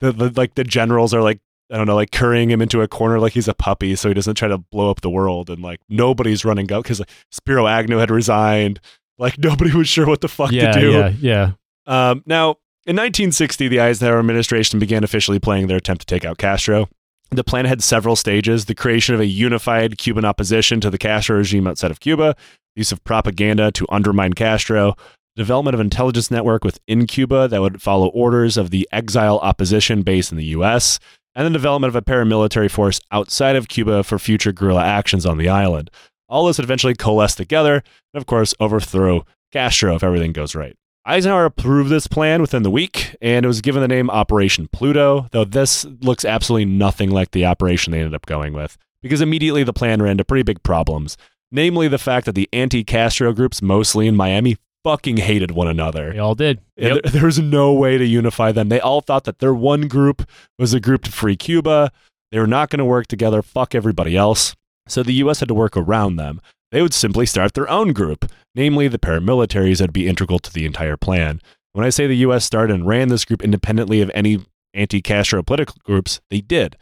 the, 0.00 0.12
the 0.12 0.32
like 0.40 0.54
the 0.54 0.62
generals 0.62 1.12
are 1.12 1.22
like 1.22 1.40
I 1.72 1.76
don't 1.76 1.88
know, 1.88 1.96
like 1.96 2.12
currying 2.12 2.48
him 2.48 2.62
into 2.62 2.80
a 2.80 2.86
corner 2.86 3.18
like 3.18 3.32
he's 3.32 3.48
a 3.48 3.54
puppy, 3.54 3.96
so 3.96 4.06
he 4.08 4.14
doesn't 4.14 4.36
try 4.36 4.46
to 4.46 4.58
blow 4.58 4.90
up 4.90 5.00
the 5.00 5.10
world, 5.10 5.50
and 5.50 5.60
like 5.60 5.80
nobody's 5.88 6.44
running 6.44 6.70
out 6.70 6.84
because 6.84 7.00
like, 7.00 7.10
Spiro 7.32 7.66
Agnew 7.66 7.98
had 7.98 8.12
resigned, 8.12 8.78
like 9.18 9.38
nobody 9.38 9.74
was 9.74 9.88
sure 9.88 10.06
what 10.06 10.20
the 10.20 10.28
fuck 10.28 10.52
yeah, 10.52 10.70
to 10.70 10.80
do. 10.80 10.92
yeah, 10.92 11.12
yeah. 11.18 11.52
Um, 11.86 12.22
now, 12.26 12.56
in 12.86 12.94
1960, 12.94 13.68
the 13.68 13.80
Eisenhower 13.80 14.18
administration 14.18 14.78
began 14.78 15.04
officially 15.04 15.38
planning 15.38 15.66
their 15.66 15.78
attempt 15.78 16.06
to 16.06 16.14
take 16.14 16.24
out 16.24 16.38
Castro. 16.38 16.88
The 17.30 17.44
plan 17.44 17.64
had 17.64 17.82
several 17.82 18.14
stages 18.14 18.64
the 18.64 18.74
creation 18.74 19.14
of 19.14 19.20
a 19.20 19.26
unified 19.26 19.98
Cuban 19.98 20.24
opposition 20.24 20.80
to 20.80 20.90
the 20.90 20.98
Castro 20.98 21.38
regime 21.38 21.66
outside 21.66 21.90
of 21.90 22.00
Cuba, 22.00 22.36
use 22.76 22.92
of 22.92 23.02
propaganda 23.02 23.72
to 23.72 23.86
undermine 23.88 24.34
Castro, 24.34 24.94
development 25.34 25.74
of 25.74 25.80
intelligence 25.80 26.30
network 26.30 26.64
within 26.64 27.06
Cuba 27.06 27.48
that 27.48 27.60
would 27.60 27.82
follow 27.82 28.08
orders 28.08 28.56
of 28.56 28.70
the 28.70 28.88
exile 28.92 29.38
opposition 29.40 30.02
based 30.02 30.30
in 30.30 30.38
the 30.38 30.44
U.S., 30.46 30.98
and 31.34 31.44
the 31.44 31.50
development 31.50 31.90
of 31.90 31.96
a 31.96 32.02
paramilitary 32.02 32.70
force 32.70 32.98
outside 33.12 33.56
of 33.56 33.68
Cuba 33.68 34.02
for 34.02 34.18
future 34.18 34.52
guerrilla 34.52 34.82
actions 34.82 35.26
on 35.26 35.36
the 35.36 35.50
island. 35.50 35.90
All 36.30 36.46
this 36.46 36.56
would 36.56 36.64
eventually 36.64 36.94
coalesce 36.94 37.34
together 37.34 37.74
and, 38.14 38.20
of 38.20 38.24
course, 38.24 38.54
overthrow 38.58 39.26
Castro 39.52 39.94
if 39.94 40.02
everything 40.02 40.32
goes 40.32 40.54
right. 40.54 40.76
Eisenhower 41.06 41.44
approved 41.44 41.88
this 41.88 42.08
plan 42.08 42.40
within 42.40 42.64
the 42.64 42.70
week, 42.70 43.16
and 43.22 43.44
it 43.44 43.48
was 43.48 43.60
given 43.60 43.80
the 43.80 43.86
name 43.86 44.10
Operation 44.10 44.68
Pluto, 44.72 45.28
though 45.30 45.44
this 45.44 45.84
looks 46.00 46.24
absolutely 46.24 46.64
nothing 46.64 47.10
like 47.10 47.30
the 47.30 47.46
operation 47.46 47.92
they 47.92 48.00
ended 48.00 48.14
up 48.14 48.26
going 48.26 48.52
with, 48.52 48.76
because 49.02 49.20
immediately 49.20 49.62
the 49.62 49.72
plan 49.72 50.02
ran 50.02 50.12
into 50.12 50.24
pretty 50.24 50.42
big 50.42 50.64
problems, 50.64 51.16
namely 51.52 51.86
the 51.86 51.96
fact 51.96 52.26
that 52.26 52.34
the 52.34 52.48
anti 52.52 52.82
Castro 52.82 53.32
groups, 53.32 53.62
mostly 53.62 54.08
in 54.08 54.16
Miami, 54.16 54.56
fucking 54.82 55.18
hated 55.18 55.52
one 55.52 55.68
another. 55.68 56.12
They 56.12 56.18
all 56.18 56.34
did. 56.34 56.60
Yep. 56.76 57.02
there, 57.02 57.12
there 57.12 57.26
was 57.26 57.38
no 57.38 57.72
way 57.72 57.98
to 57.98 58.04
unify 58.04 58.50
them. 58.50 58.68
They 58.68 58.80
all 58.80 59.00
thought 59.00 59.24
that 59.24 59.38
their 59.38 59.54
one 59.54 59.86
group 59.86 60.28
was 60.58 60.74
a 60.74 60.80
group 60.80 61.04
to 61.04 61.12
free 61.12 61.36
Cuba. 61.36 61.92
They 62.32 62.40
were 62.40 62.48
not 62.48 62.68
going 62.70 62.78
to 62.78 62.84
work 62.84 63.06
together. 63.06 63.42
Fuck 63.42 63.76
everybody 63.76 64.16
else. 64.16 64.56
So 64.88 65.04
the 65.04 65.14
U.S. 65.14 65.38
had 65.38 65.48
to 65.48 65.54
work 65.54 65.76
around 65.76 66.16
them. 66.16 66.40
They 66.72 66.82
would 66.82 66.94
simply 66.94 67.26
start 67.26 67.54
their 67.54 67.68
own 67.70 67.92
group, 67.92 68.30
namely 68.54 68.88
the 68.88 68.98
paramilitaries 68.98 69.78
that 69.78 69.84
would 69.84 69.92
be 69.92 70.08
integral 70.08 70.38
to 70.40 70.52
the 70.52 70.66
entire 70.66 70.96
plan. 70.96 71.40
When 71.72 71.84
I 71.84 71.90
say 71.90 72.06
the 72.06 72.16
U.S. 72.18 72.44
started 72.44 72.74
and 72.74 72.86
ran 72.86 73.08
this 73.08 73.24
group 73.24 73.42
independently 73.42 74.00
of 74.00 74.10
any 74.14 74.44
anti 74.74 75.00
Castro 75.00 75.42
political 75.42 75.76
groups, 75.84 76.20
they 76.30 76.40
did. 76.40 76.76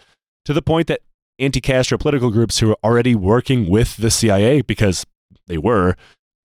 To 0.47 0.53
the 0.53 0.63
point 0.63 0.87
that 0.89 1.01
anti 1.39 1.61
Castro 1.61 1.99
political 1.99 2.31
groups 2.31 2.59
who 2.59 2.69
were 2.69 2.79
already 2.85 3.15
working 3.15 3.69
with 3.69 3.97
the 3.97 4.11
CIA, 4.11 4.63
because 4.63 5.05
they 5.47 5.59
were, 5.59 5.97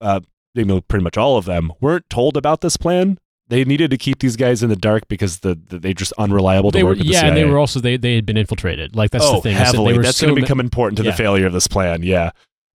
uh, 0.02 0.20
they 0.56 0.64
know 0.64 0.82
pretty 0.82 1.04
much 1.04 1.18
all 1.18 1.38
of 1.38 1.46
them, 1.46 1.72
weren't 1.80 2.10
told 2.10 2.36
about 2.36 2.62
this 2.62 2.76
plan. 2.76 3.18
They 3.48 3.64
needed 3.66 3.90
to 3.92 3.98
keep 3.98 4.20
these 4.20 4.36
guys 4.36 4.62
in 4.62 4.70
the 4.70 4.76
dark 4.76 5.08
because 5.08 5.40
the, 5.40 5.56
the 5.56 5.80
they're 5.80 5.94
just 5.94 6.14
unreliable 6.20 6.70
They 6.70 6.80
to 6.80 6.86
were, 6.86 6.92
work 6.92 6.98
with 7.00 7.08
the 7.08 7.14
yeah, 7.14 7.20
CIA. 7.22 7.30
and 7.30 7.38
they 7.38 7.46
were 7.46 7.58
also 7.58 7.80
they 7.80 7.98
they 7.98 8.16
had 8.16 8.26
been 8.26 8.38
infiltrated. 8.38 8.96
Like 8.96 9.10
that's 9.12 9.26
oh, 9.26 9.36
the 9.36 9.42
thing. 9.42 9.56
heavily. 9.56 9.94
They 9.94 9.98
were 9.98 10.04
That's 10.04 10.18
so 10.18 10.28
going 10.28 10.36
to 10.36 10.42
ma- 10.42 10.46
become 10.46 10.60
important 10.60 10.98
to 10.98 11.04
Yeah. 11.04 11.12
the 11.12 11.18
failure 11.18 11.48
of 11.48 11.54
this 11.54 11.68
plan. 11.68 12.04
Yeah. 12.04 12.32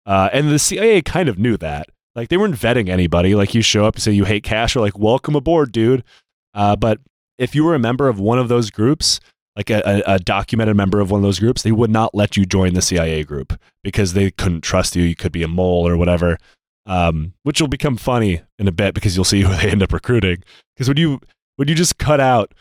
Uh, 0.06 0.28
and 0.32 0.50
the 0.50 0.58
CIA 0.58 1.02
kind 1.02 1.28
of 1.28 1.38
knew 1.38 1.56
that. 1.56 1.88
Like 2.14 2.28
they 2.28 2.36
weren't 2.36 2.54
vetting 2.54 2.88
anybody. 2.88 3.34
Like 3.34 3.54
you 3.54 3.62
show 3.62 3.84
up, 3.84 3.94
and 3.94 4.02
say 4.02 4.12
you 4.12 4.24
hate 4.24 4.44
Castro 4.44 4.82
like 4.82 4.98
welcome 4.98 5.34
aboard, 5.34 5.72
dude. 5.72 6.04
Uh, 6.52 6.76
but 6.76 7.00
if 7.38 7.54
you 7.54 7.64
were 7.64 7.74
a 7.74 7.80
member 7.80 8.08
of 8.08 8.20
one 8.20 8.38
of 8.38 8.48
those 8.48 8.70
groups, 8.70 9.18
like 9.56 9.70
a, 9.70 10.02
a, 10.06 10.18
documented 10.18 10.76
member 10.76 11.00
of 11.00 11.10
one 11.10 11.18
of 11.18 11.22
those 11.22 11.38
groups, 11.38 11.62
they 11.62 11.72
would 11.72 11.90
not 11.90 12.14
let 12.14 12.36
you 12.36 12.44
join 12.44 12.74
the 12.74 12.82
CIA 12.82 13.24
group 13.24 13.58
because 13.82 14.12
they 14.12 14.30
couldn't 14.30 14.62
trust 14.62 14.96
you. 14.96 15.02
You 15.02 15.16
could 15.16 15.32
be 15.32 15.42
a 15.42 15.48
mole 15.48 15.86
or 15.86 15.96
whatever. 15.96 16.38
Um, 16.86 17.32
which 17.44 17.60
will 17.60 17.68
become 17.68 17.96
funny 17.96 18.42
in 18.58 18.68
a 18.68 18.72
bit 18.72 18.94
because 18.94 19.16
you'll 19.16 19.24
see 19.24 19.40
who 19.40 19.54
they 19.56 19.70
end 19.70 19.82
up 19.82 19.92
recruiting. 19.92 20.42
Because 20.74 20.88
when 20.88 20.98
you 20.98 21.20
when 21.56 21.68
you 21.68 21.74
just 21.74 21.98
cut 21.98 22.20
out 22.20 22.52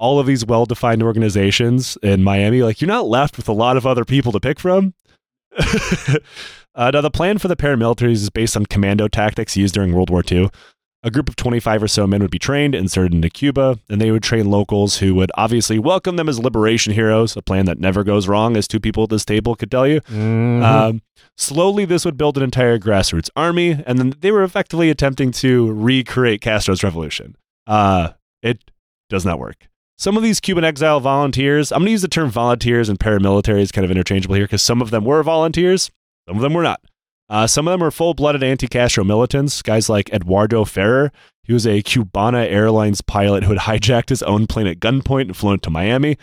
all 0.00 0.20
of 0.20 0.26
these 0.26 0.46
well-defined 0.46 1.02
organizations 1.02 1.98
in 2.02 2.22
Miami, 2.22 2.62
like 2.62 2.80
you're 2.80 2.88
not 2.88 3.06
left 3.06 3.36
with 3.36 3.48
a 3.48 3.52
lot 3.52 3.76
of 3.76 3.86
other 3.86 4.04
people 4.04 4.30
to 4.32 4.40
pick 4.40 4.60
from. 4.60 4.94
uh, 6.74 6.90
now, 6.92 7.00
the 7.00 7.10
plan 7.10 7.38
for 7.38 7.48
the 7.48 7.56
paramilitaries 7.56 8.12
is 8.22 8.30
based 8.30 8.56
on 8.56 8.66
commando 8.66 9.08
tactics 9.08 9.56
used 9.56 9.74
during 9.74 9.92
World 9.92 10.10
War 10.10 10.22
II. 10.30 10.50
A 11.04 11.12
group 11.12 11.28
of 11.28 11.36
25 11.36 11.84
or 11.84 11.88
so 11.88 12.08
men 12.08 12.22
would 12.22 12.30
be 12.30 12.40
trained, 12.40 12.74
inserted 12.74 13.14
into 13.14 13.30
Cuba, 13.30 13.78
and 13.88 14.00
they 14.00 14.10
would 14.10 14.22
train 14.22 14.50
locals 14.50 14.98
who 14.98 15.14
would 15.14 15.30
obviously 15.36 15.78
welcome 15.78 16.16
them 16.16 16.28
as 16.28 16.40
liberation 16.40 16.92
heroes, 16.92 17.36
a 17.36 17.42
plan 17.42 17.66
that 17.66 17.78
never 17.78 18.02
goes 18.02 18.26
wrong, 18.26 18.56
as 18.56 18.66
two 18.66 18.80
people 18.80 19.04
at 19.04 19.08
this 19.10 19.24
table 19.24 19.54
could 19.54 19.70
tell 19.70 19.86
you. 19.86 20.00
Mhm. 20.00 20.62
Um, 20.62 21.02
slowly, 21.36 21.84
this 21.84 22.04
would 22.04 22.16
build 22.16 22.36
an 22.36 22.42
entire 22.42 22.80
grassroots 22.80 23.30
army, 23.36 23.80
and 23.86 23.96
then 23.98 24.14
they 24.20 24.32
were 24.32 24.42
effectively 24.42 24.90
attempting 24.90 25.30
to 25.32 25.70
recreate 25.72 26.40
Castro's 26.40 26.82
revolution. 26.82 27.36
Uh, 27.64 28.10
it 28.42 28.58
does 29.08 29.24
not 29.24 29.38
work. 29.38 29.67
Some 30.00 30.16
of 30.16 30.22
these 30.22 30.38
Cuban 30.38 30.62
exile 30.62 31.00
volunteers, 31.00 31.72
I'm 31.72 31.80
going 31.80 31.86
to 31.86 31.90
use 31.90 32.02
the 32.02 32.08
term 32.08 32.30
volunteers 32.30 32.88
and 32.88 33.00
paramilitaries 33.00 33.72
kind 33.72 33.84
of 33.84 33.90
interchangeable 33.90 34.36
here 34.36 34.44
because 34.44 34.62
some 34.62 34.80
of 34.80 34.90
them 34.90 35.04
were 35.04 35.24
volunteers, 35.24 35.90
some 36.28 36.36
of 36.36 36.42
them 36.42 36.54
were 36.54 36.62
not. 36.62 36.80
Uh, 37.28 37.48
some 37.48 37.66
of 37.66 37.72
them 37.72 37.80
were 37.80 37.90
full 37.90 38.14
blooded 38.14 38.44
anti 38.44 38.68
Castro 38.68 39.02
militants, 39.02 39.60
guys 39.60 39.88
like 39.88 40.08
Eduardo 40.10 40.64
Ferrer. 40.64 41.10
He 41.42 41.52
was 41.52 41.66
a 41.66 41.82
Cubana 41.82 42.48
Airlines 42.48 43.00
pilot 43.00 43.42
who 43.42 43.54
had 43.54 43.58
hijacked 43.82 44.10
his 44.10 44.22
own 44.22 44.46
plane 44.46 44.68
at 44.68 44.78
gunpoint 44.78 45.22
and 45.22 45.36
flown 45.36 45.58
to 45.60 45.70
Miami. 45.70 46.16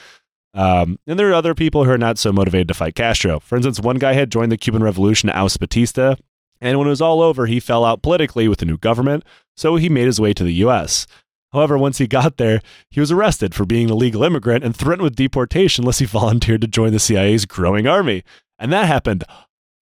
Um, 0.53 0.97
and 1.05 1.19
there 1.19 1.29
are 1.29 1.33
other 1.33 1.53
people 1.53 1.83
who 1.83 1.91
are 1.91 1.97
not 1.97 2.17
so 2.17 2.31
motivated 2.31 2.69
to 2.69 2.73
fight 2.73 2.95
Castro. 2.95 3.41
For 3.41 3.57
instance, 3.57 3.81
one 3.81 3.97
guy 3.97 4.13
had 4.13 4.31
joined 4.31 4.53
the 4.53 4.57
Cuban 4.57 4.83
Revolution 4.83 5.29
oust 5.29 5.59
Batista, 5.59 6.15
and 6.61 6.79
when 6.79 6.87
it 6.87 6.91
was 6.91 7.01
all 7.01 7.21
over, 7.21 7.45
he 7.45 7.59
fell 7.59 7.83
out 7.83 8.01
politically 8.01 8.47
with 8.47 8.59
the 8.59 8.65
new 8.65 8.77
government, 8.77 9.25
so 9.57 9.75
he 9.75 9.89
made 9.89 10.05
his 10.05 10.21
way 10.21 10.33
to 10.33 10.45
the 10.45 10.53
U.S. 10.53 11.07
However, 11.53 11.77
once 11.77 11.97
he 11.99 12.07
got 12.07 12.37
there, 12.37 12.61
he 12.89 12.99
was 12.99 13.11
arrested 13.11 13.55
for 13.55 13.65
being 13.65 13.85
an 13.87 13.91
illegal 13.93 14.23
immigrant 14.23 14.63
and 14.63 14.75
threatened 14.75 15.03
with 15.03 15.15
deportation 15.15 15.83
unless 15.83 15.99
he 15.99 16.05
volunteered 16.19 16.61
to 16.61 16.67
join 16.67 16.91
the 16.91 16.99
CIA's 16.99 17.45
growing 17.45 17.87
army. 17.87 18.23
And 18.59 18.71
that 18.73 18.85
happened 18.87 19.23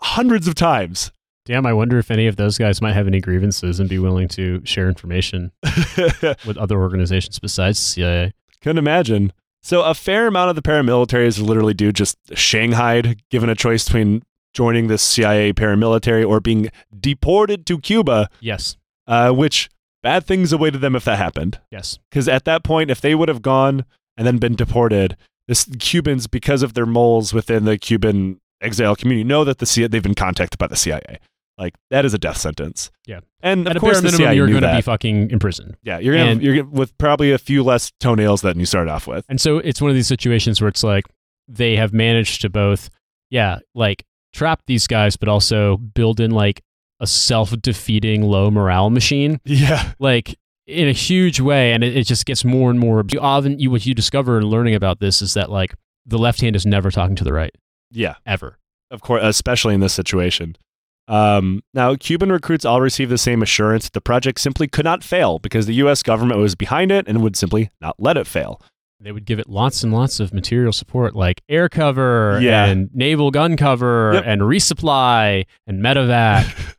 hundreds 0.01 0.47
of 0.47 0.55
times. 0.55 1.11
Damn, 1.45 1.65
I 1.65 1.73
wonder 1.73 1.97
if 1.97 2.11
any 2.11 2.27
of 2.27 2.35
those 2.35 2.57
guys 2.57 2.81
might 2.81 2.93
have 2.93 3.07
any 3.07 3.19
grievances 3.19 3.79
and 3.79 3.89
be 3.89 3.97
willing 3.97 4.27
to 4.29 4.61
share 4.65 4.87
information 4.87 5.51
with 6.45 6.57
other 6.57 6.79
organizations 6.79 7.39
besides 7.39 7.79
CIA. 7.79 8.33
Couldn't 8.61 8.77
imagine. 8.77 9.33
So 9.63 9.81
a 9.83 9.93
fair 9.93 10.27
amount 10.27 10.49
of 10.51 10.55
the 10.55 10.61
paramilitaries 10.61 11.41
literally 11.41 11.73
do 11.73 11.91
just 11.91 12.17
shanghaied, 12.33 13.21
given 13.29 13.49
a 13.49 13.55
choice 13.55 13.85
between 13.85 14.23
joining 14.53 14.87
the 14.87 14.97
CIA 14.97 15.53
paramilitary 15.53 16.27
or 16.27 16.39
being 16.39 16.69
deported 16.97 17.65
to 17.67 17.79
Cuba, 17.79 18.29
Yes. 18.39 18.77
uh, 19.07 19.31
which 19.31 19.69
bad 20.03 20.25
things 20.25 20.51
awaited 20.53 20.81
them 20.81 20.95
if 20.95 21.05
that 21.05 21.17
happened. 21.17 21.59
Yes. 21.71 21.99
Because 22.09 22.27
at 22.27 22.45
that 22.45 22.63
point, 22.63 22.89
if 22.91 23.01
they 23.01 23.15
would 23.15 23.29
have 23.29 23.41
gone 23.41 23.85
and 24.17 24.25
then 24.25 24.37
been 24.37 24.55
deported, 24.55 25.15
this 25.47 25.65
Cubans, 25.79 26.27
because 26.27 26.61
of 26.63 26.73
their 26.73 26.85
moles 26.85 27.33
within 27.33 27.65
the 27.65 27.77
Cuban 27.77 28.39
exile 28.61 28.95
community, 28.95 29.23
know 29.23 29.43
that 29.43 29.57
the 29.59 29.65
CIA, 29.65 29.87
they've 29.87 30.03
been 30.03 30.15
contacted 30.15 30.57
by 30.57 30.67
the 30.67 30.75
CIA. 30.75 31.19
Like 31.57 31.73
that 31.89 32.05
is 32.05 32.13
a 32.13 32.17
death 32.17 32.37
sentence. 32.37 32.89
Yeah. 33.05 33.19
and 33.41 33.67
of 33.67 33.75
At 33.75 33.79
course 33.81 33.97
the 33.97 34.03
minimum, 34.03 34.17
CIA 34.19 34.35
you're 34.35 34.47
going 34.47 34.61
to 34.61 34.75
be 34.75 34.81
fucking 34.81 35.29
imprisoned. 35.31 35.75
yeah, 35.83 35.99
you're 35.99 36.15
gonna 36.15 36.31
and- 36.31 36.41
you're 36.41 36.55
gonna, 36.63 36.69
with 36.69 36.97
probably 36.97 37.31
a 37.33 37.37
few 37.37 37.63
less 37.63 37.91
toenails 37.99 38.41
than 38.41 38.59
you 38.59 38.65
started 38.65 38.89
off 38.91 39.07
with. 39.07 39.25
And 39.27 39.41
so 39.41 39.57
it's 39.57 39.81
one 39.81 39.89
of 39.89 39.95
these 39.95 40.07
situations 40.07 40.61
where 40.61 40.69
it's 40.69 40.83
like 40.83 41.03
they 41.49 41.75
have 41.75 41.91
managed 41.93 42.41
to 42.43 42.49
both, 42.49 42.89
yeah, 43.29 43.59
like 43.75 44.05
trap 44.31 44.61
these 44.67 44.87
guys, 44.87 45.17
but 45.17 45.27
also 45.27 45.75
build 45.77 46.19
in 46.21 46.31
like 46.31 46.61
a 46.99 47.07
self 47.07 47.51
defeating 47.61 48.23
low 48.23 48.49
morale 48.51 48.89
machine, 48.89 49.39
Yeah, 49.45 49.93
like 49.99 50.37
in 50.67 50.87
a 50.87 50.91
huge 50.93 51.39
way. 51.39 51.73
And 51.73 51.83
it, 51.83 51.95
it 51.97 52.03
just 52.05 52.25
gets 52.25 52.43
more 52.45 52.69
and 52.69 52.79
more. 52.79 53.03
You 53.11 53.19
often, 53.19 53.57
you, 53.59 53.71
what 53.71 53.85
you 53.85 53.93
discover 53.95 54.37
in 54.37 54.45
learning 54.45 54.75
about 54.75 54.99
this 54.99 55.21
is 55.21 55.33
that 55.33 55.49
like 55.49 55.73
the 56.05 56.17
left 56.17 56.41
hand 56.41 56.55
is 56.55 56.65
never 56.65 56.91
talking 56.91 57.15
to 57.15 57.23
the 57.23 57.33
right, 57.33 57.51
yeah. 57.91 58.15
ever. 58.25 58.57
of 58.91 59.01
course, 59.01 59.21
especially 59.23 59.73
in 59.73 59.79
this 59.79 59.93
situation. 59.93 60.55
Um, 61.07 61.63
now, 61.73 61.95
Cuban 61.95 62.31
recruits 62.31 62.65
all 62.65 62.81
received 62.81 63.09
the 63.11 63.17
same 63.17 63.41
assurance 63.41 63.85
that 63.85 63.93
the 63.93 64.01
project 64.01 64.39
simply 64.39 64.67
could 64.67 64.85
not 64.85 65.03
fail 65.03 65.39
because 65.39 65.65
the 65.65 65.73
U.S. 65.75 66.03
government 66.03 66.39
was 66.39 66.53
behind 66.53 66.91
it 66.91 67.07
and 67.07 67.23
would 67.23 67.35
simply 67.35 67.71
not 67.81 67.95
let 67.97 68.15
it 68.17 68.27
fail. 68.27 68.61
They 68.99 69.11
would 69.11 69.25
give 69.25 69.39
it 69.39 69.49
lots 69.49 69.81
and 69.81 69.91
lots 69.93 70.19
of 70.19 70.33
material 70.33 70.73
support 70.73 71.15
like 71.15 71.41
air 71.49 71.67
cover 71.69 72.37
Yeah. 72.41 72.65
and 72.65 72.89
naval 72.93 73.31
gun 73.31 73.57
cover 73.57 74.11
Yep. 74.15 74.23
and 74.27 74.41
resupply 74.41 75.45
and 75.65 75.81
medevac. 75.81 76.75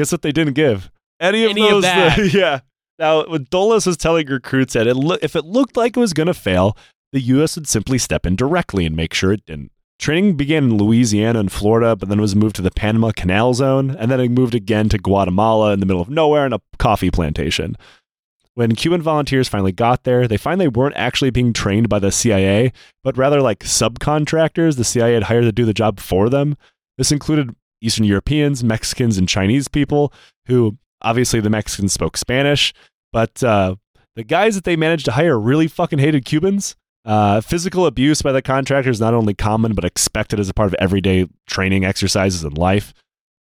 Guess 0.00 0.12
what 0.12 0.22
they 0.22 0.32
didn't 0.32 0.54
give? 0.54 0.90
Any 1.20 1.44
of 1.44 1.50
Any 1.50 1.64
of 1.64 1.68
those. 1.68 1.82
that. 1.82 2.30
yeah. 2.32 2.60
Now, 2.98 3.26
what 3.26 3.50
Dulles 3.50 3.84
was 3.86 3.98
telling 3.98 4.28
recruits 4.28 4.72
that 4.72 4.86
it 4.86 4.94
lo- 4.96 5.18
if 5.20 5.36
it 5.36 5.44
looked 5.44 5.76
like 5.76 5.94
it 5.94 6.00
was 6.00 6.14
going 6.14 6.26
to 6.26 6.32
fail, 6.32 6.74
the 7.12 7.20
U.S. 7.20 7.54
would 7.54 7.68
simply 7.68 7.98
step 7.98 8.24
in 8.24 8.34
directly 8.34 8.86
and 8.86 8.96
make 8.96 9.12
sure 9.12 9.30
it 9.30 9.44
didn't. 9.44 9.72
Training 9.98 10.38
began 10.38 10.64
in 10.64 10.78
Louisiana 10.78 11.38
and 11.38 11.52
Florida, 11.52 11.96
but 11.96 12.08
then 12.08 12.18
it 12.18 12.22
was 12.22 12.34
moved 12.34 12.56
to 12.56 12.62
the 12.62 12.70
Panama 12.70 13.10
Canal 13.14 13.52
Zone, 13.52 13.90
and 13.90 14.10
then 14.10 14.20
it 14.20 14.30
moved 14.30 14.54
again 14.54 14.88
to 14.88 14.96
Guatemala 14.96 15.74
in 15.74 15.80
the 15.80 15.86
middle 15.86 16.00
of 16.00 16.08
nowhere 16.08 16.46
in 16.46 16.54
a 16.54 16.62
coffee 16.78 17.10
plantation. 17.10 17.76
When 18.54 18.74
Cuban 18.74 19.02
volunteers 19.02 19.50
finally 19.50 19.72
got 19.72 20.04
there, 20.04 20.26
they 20.26 20.38
find 20.38 20.58
they 20.58 20.68
weren't 20.68 20.96
actually 20.96 21.28
being 21.30 21.52
trained 21.52 21.90
by 21.90 21.98
the 21.98 22.10
CIA, 22.10 22.72
but 23.04 23.18
rather 23.18 23.42
like 23.42 23.58
subcontractors 23.58 24.78
the 24.78 24.84
CIA 24.84 25.12
had 25.12 25.24
hired 25.24 25.44
to 25.44 25.52
do 25.52 25.66
the 25.66 25.74
job 25.74 26.00
for 26.00 26.30
them. 26.30 26.56
This 26.96 27.12
included 27.12 27.54
Eastern 27.80 28.04
Europeans, 28.04 28.62
Mexicans, 28.62 29.18
and 29.18 29.28
Chinese 29.28 29.68
people 29.68 30.12
who 30.46 30.76
obviously 31.02 31.40
the 31.40 31.50
Mexicans 31.50 31.92
spoke 31.92 32.16
Spanish, 32.16 32.72
but 33.12 33.42
uh, 33.42 33.76
the 34.16 34.24
guys 34.24 34.54
that 34.54 34.64
they 34.64 34.76
managed 34.76 35.04
to 35.06 35.12
hire 35.12 35.38
really 35.38 35.68
fucking 35.68 35.98
hated 35.98 36.24
Cubans. 36.24 36.76
Uh, 37.02 37.40
physical 37.40 37.86
abuse 37.86 38.20
by 38.20 38.30
the 38.30 38.42
contractors 38.42 39.00
not 39.00 39.14
only 39.14 39.32
common 39.32 39.72
but 39.72 39.86
expected 39.86 40.38
as 40.38 40.50
a 40.50 40.54
part 40.54 40.66
of 40.66 40.74
everyday 40.78 41.26
training 41.46 41.82
exercises 41.82 42.44
in 42.44 42.52
life, 42.52 42.92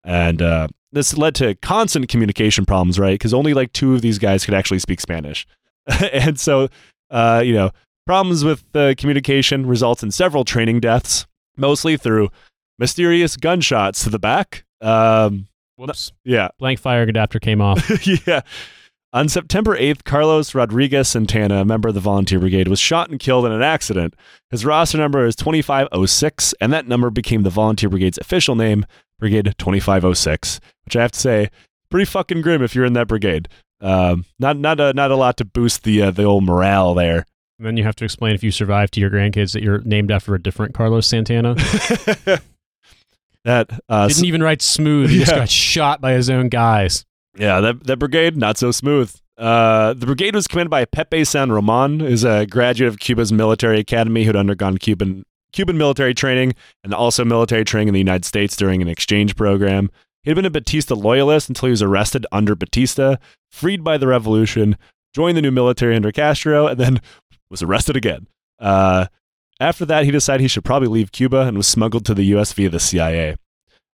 and 0.04 0.40
uh, 0.40 0.68
this 0.92 1.18
led 1.18 1.34
to 1.34 1.56
constant 1.56 2.08
communication 2.08 2.64
problems, 2.64 3.00
right? 3.00 3.14
Because 3.14 3.34
only 3.34 3.54
like 3.54 3.72
two 3.72 3.94
of 3.94 4.00
these 4.00 4.16
guys 4.16 4.44
could 4.44 4.54
actually 4.54 4.78
speak 4.78 5.00
Spanish, 5.00 5.44
and 6.12 6.38
so 6.38 6.68
uh, 7.10 7.42
you 7.44 7.52
know 7.52 7.72
problems 8.06 8.44
with 8.44 8.64
communication 8.96 9.66
results 9.66 10.04
in 10.04 10.12
several 10.12 10.44
training 10.44 10.78
deaths, 10.78 11.26
mostly 11.56 11.96
through 11.96 12.30
mysterious 12.78 13.36
gunshots 13.36 14.04
to 14.04 14.10
the 14.10 14.18
back. 14.18 14.64
Um, 14.80 15.48
Whoops. 15.76 16.12
yeah, 16.24 16.48
Blank 16.58 16.80
fire 16.80 17.02
adapter 17.02 17.38
came 17.38 17.60
off. 17.60 18.06
yeah. 18.26 18.40
On 19.12 19.26
September 19.28 19.76
8th, 19.76 20.04
Carlos 20.04 20.54
Rodriguez 20.54 21.08
Santana, 21.08 21.62
a 21.62 21.64
member 21.64 21.88
of 21.88 21.94
the 21.94 22.00
volunteer 22.00 22.38
brigade, 22.38 22.68
was 22.68 22.78
shot 22.78 23.08
and 23.08 23.18
killed 23.18 23.46
in 23.46 23.52
an 23.52 23.62
accident. 23.62 24.14
His 24.50 24.66
roster 24.66 24.98
number 24.98 25.24
is 25.24 25.34
2506, 25.36 26.54
and 26.60 26.72
that 26.74 26.86
number 26.86 27.08
became 27.08 27.42
the 27.42 27.48
volunteer 27.50 27.88
brigade's 27.88 28.18
official 28.18 28.54
name, 28.54 28.84
Brigade 29.18 29.54
2506, 29.56 30.60
which 30.84 30.94
I 30.94 31.02
have 31.02 31.12
to 31.12 31.18
say, 31.18 31.48
pretty 31.90 32.04
fucking 32.04 32.42
grim 32.42 32.62
if 32.62 32.74
you're 32.74 32.84
in 32.84 32.92
that 32.92 33.08
brigade. 33.08 33.48
Um, 33.80 34.26
not 34.38 34.58
not 34.58 34.78
a, 34.78 34.92
not 34.92 35.10
a 35.10 35.16
lot 35.16 35.36
to 35.38 35.44
boost 35.44 35.84
the 35.84 36.02
uh, 36.02 36.10
the 36.10 36.24
old 36.24 36.44
morale 36.44 36.94
there. 36.94 37.24
And 37.58 37.66
then 37.66 37.76
you 37.76 37.84
have 37.84 37.96
to 37.96 38.04
explain 38.04 38.34
if 38.34 38.42
you 38.44 38.50
survive 38.50 38.90
to 38.92 39.00
your 39.00 39.10
grandkids 39.10 39.52
that 39.52 39.62
you're 39.62 39.80
named 39.80 40.10
after 40.10 40.34
a 40.34 40.42
different 40.42 40.74
Carlos 40.74 41.06
Santana. 41.06 41.54
that 43.44 43.70
uh, 43.88 44.08
Didn't 44.08 44.24
even 44.24 44.42
write 44.42 44.62
smooth. 44.62 45.10
He 45.10 45.20
just 45.20 45.32
got 45.34 45.48
shot 45.48 46.00
by 46.00 46.12
his 46.12 46.28
own 46.28 46.48
guys. 46.48 47.04
Yeah, 47.36 47.60
that 47.60 47.84
that 47.84 47.98
brigade 47.98 48.36
not 48.36 48.58
so 48.58 48.70
smooth. 48.70 49.14
Uh, 49.36 49.94
the 49.94 50.06
brigade 50.06 50.34
was 50.34 50.48
commanded 50.48 50.70
by 50.70 50.84
Pepe 50.84 51.24
San 51.24 51.52
Roman, 51.52 52.00
who's 52.00 52.24
a 52.24 52.46
graduate 52.46 52.88
of 52.88 52.98
Cuba's 52.98 53.32
military 53.32 53.78
academy 53.78 54.24
who'd 54.24 54.34
undergone 54.34 54.78
Cuban 54.78 55.24
Cuban 55.52 55.78
military 55.78 56.14
training 56.14 56.54
and 56.84 56.92
also 56.92 57.24
military 57.24 57.64
training 57.64 57.88
in 57.88 57.94
the 57.94 58.00
United 58.00 58.24
States 58.24 58.56
during 58.56 58.82
an 58.82 58.88
exchange 58.88 59.36
program. 59.36 59.90
He'd 60.24 60.34
been 60.34 60.44
a 60.44 60.50
Batista 60.50 60.94
loyalist 60.94 61.48
until 61.48 61.68
he 61.68 61.70
was 61.70 61.82
arrested 61.82 62.26
under 62.32 62.54
Batista, 62.54 63.16
freed 63.50 63.82
by 63.82 63.96
the 63.96 64.06
revolution, 64.06 64.76
joined 65.14 65.36
the 65.36 65.42
new 65.42 65.52
military 65.52 65.96
under 65.96 66.12
Castro, 66.12 66.66
and 66.66 66.78
then 66.78 67.00
was 67.50 67.62
arrested 67.62 67.96
again. 67.96 68.26
Uh, 68.58 69.06
after 69.60 69.84
that, 69.86 70.04
he 70.04 70.10
decided 70.10 70.42
he 70.42 70.48
should 70.48 70.64
probably 70.64 70.88
leave 70.88 71.12
Cuba 71.12 71.42
and 71.42 71.56
was 71.56 71.66
smuggled 71.66 72.04
to 72.06 72.14
the 72.14 72.24
U.S. 72.24 72.52
via 72.52 72.68
the 72.68 72.80
CIA. 72.80 73.36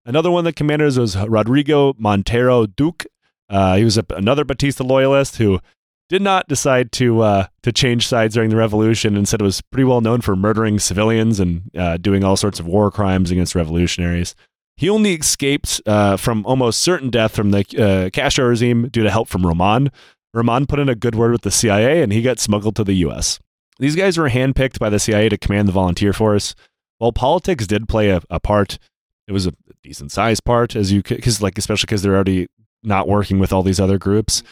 Another 0.06 0.30
one 0.30 0.40
of 0.40 0.44
the 0.44 0.52
commanders 0.52 0.98
was 0.98 1.16
Rodrigo 1.16 1.94
Montero 1.96 2.66
Duque. 2.66 3.06
Uh, 3.48 3.76
he 3.76 3.84
was 3.84 3.96
a, 3.96 4.04
another 4.10 4.44
Batista 4.44 4.84
loyalist 4.84 5.36
who 5.36 5.60
did 6.08 6.20
not 6.20 6.46
decide 6.48 6.92
to 6.92 7.22
uh, 7.22 7.46
to 7.62 7.72
change 7.72 8.06
sides 8.06 8.34
during 8.34 8.50
the 8.50 8.56
revolution. 8.56 9.16
Instead, 9.16 9.40
it 9.40 9.44
was 9.44 9.62
pretty 9.62 9.84
well 9.84 10.00
known 10.00 10.20
for 10.20 10.36
murdering 10.36 10.78
civilians 10.78 11.40
and 11.40 11.70
uh, 11.76 11.96
doing 11.96 12.22
all 12.24 12.36
sorts 12.36 12.60
of 12.60 12.66
war 12.66 12.90
crimes 12.90 13.30
against 13.30 13.54
revolutionaries. 13.54 14.34
He 14.76 14.88
only 14.90 15.14
escaped 15.14 15.80
uh, 15.86 16.16
from 16.16 16.44
almost 16.46 16.80
certain 16.80 17.08
death 17.08 17.34
from 17.34 17.52
the 17.52 17.64
uh, 17.78 18.10
Castro 18.10 18.46
regime 18.46 18.88
due 18.88 19.04
to 19.04 19.10
help 19.10 19.28
from 19.28 19.46
Roman. 19.46 19.90
Roman 20.34 20.66
put 20.66 20.80
in 20.80 20.88
a 20.88 20.96
good 20.96 21.14
word 21.14 21.30
with 21.30 21.42
the 21.42 21.50
CIA, 21.50 22.02
and 22.02 22.12
he 22.12 22.20
got 22.20 22.40
smuggled 22.40 22.74
to 22.76 22.84
the 22.84 22.94
U.S. 22.94 23.38
These 23.78 23.96
guys 23.96 24.16
were 24.18 24.30
handpicked 24.30 24.78
by 24.78 24.90
the 24.90 24.98
CIA 24.98 25.28
to 25.28 25.38
command 25.38 25.68
the 25.68 25.72
volunteer 25.72 26.12
force. 26.12 26.54
While 26.98 27.12
politics 27.12 27.66
did 27.66 27.88
play 27.88 28.10
a, 28.10 28.22
a 28.30 28.38
part, 28.38 28.78
it 29.26 29.32
was 29.32 29.46
a 29.46 29.54
decent 29.82 30.12
sized 30.12 30.44
part, 30.44 30.76
as 30.76 30.92
you 30.92 31.02
because 31.02 31.42
like 31.42 31.58
especially 31.58 31.86
because 31.86 32.02
they're 32.02 32.14
already 32.14 32.46
not 32.82 33.08
working 33.08 33.38
with 33.38 33.52
all 33.52 33.62
these 33.62 33.80
other 33.80 33.98
groups. 33.98 34.42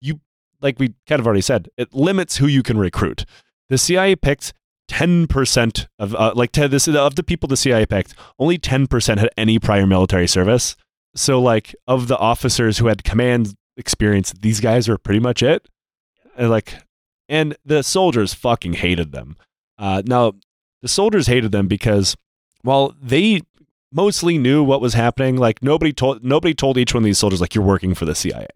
You 0.00 0.20
like 0.60 0.78
we 0.78 0.94
kind 1.06 1.20
of 1.20 1.26
already 1.26 1.42
said, 1.42 1.68
it 1.76 1.92
limits 1.92 2.38
who 2.38 2.46
you 2.46 2.62
can 2.62 2.78
recruit. 2.78 3.24
The 3.68 3.78
CIA 3.78 4.16
picked 4.16 4.52
ten 4.88 5.26
percent 5.26 5.88
of 5.98 6.14
uh, 6.14 6.32
like 6.34 6.52
this 6.52 6.88
of 6.88 7.14
the 7.16 7.22
people 7.22 7.48
the 7.48 7.56
CIA 7.56 7.86
picked, 7.86 8.14
only 8.38 8.56
ten 8.58 8.86
percent 8.86 9.20
had 9.20 9.30
any 9.36 9.58
prior 9.58 9.86
military 9.86 10.26
service. 10.26 10.76
So 11.14 11.40
like 11.40 11.74
of 11.86 12.08
the 12.08 12.18
officers 12.18 12.78
who 12.78 12.86
had 12.86 13.04
command 13.04 13.54
experience, 13.76 14.32
these 14.32 14.60
guys 14.60 14.88
were 14.88 14.98
pretty 14.98 15.20
much 15.20 15.42
it. 15.42 15.68
And 16.36 16.50
like, 16.50 16.74
and 17.30 17.56
the 17.64 17.82
soldiers 17.82 18.34
fucking 18.34 18.74
hated 18.74 19.12
them. 19.12 19.36
Uh, 19.78 20.02
now 20.04 20.32
the 20.82 20.88
soldiers 20.88 21.28
hated 21.28 21.52
them 21.52 21.68
because 21.68 22.16
while 22.62 22.94
they 23.00 23.42
mostly 23.92 24.36
knew 24.36 24.62
what 24.62 24.80
was 24.80 24.94
happening, 24.94 25.36
like 25.36 25.62
nobody 25.62 25.92
told 25.92 26.24
nobody 26.24 26.52
told 26.52 26.76
each 26.76 26.92
one 26.92 27.02
of 27.02 27.06
these 27.06 27.18
soldiers 27.18 27.40
like 27.40 27.54
you're 27.54 27.64
working 27.64 27.94
for 27.94 28.04
the 28.04 28.14
CIA. 28.14 28.48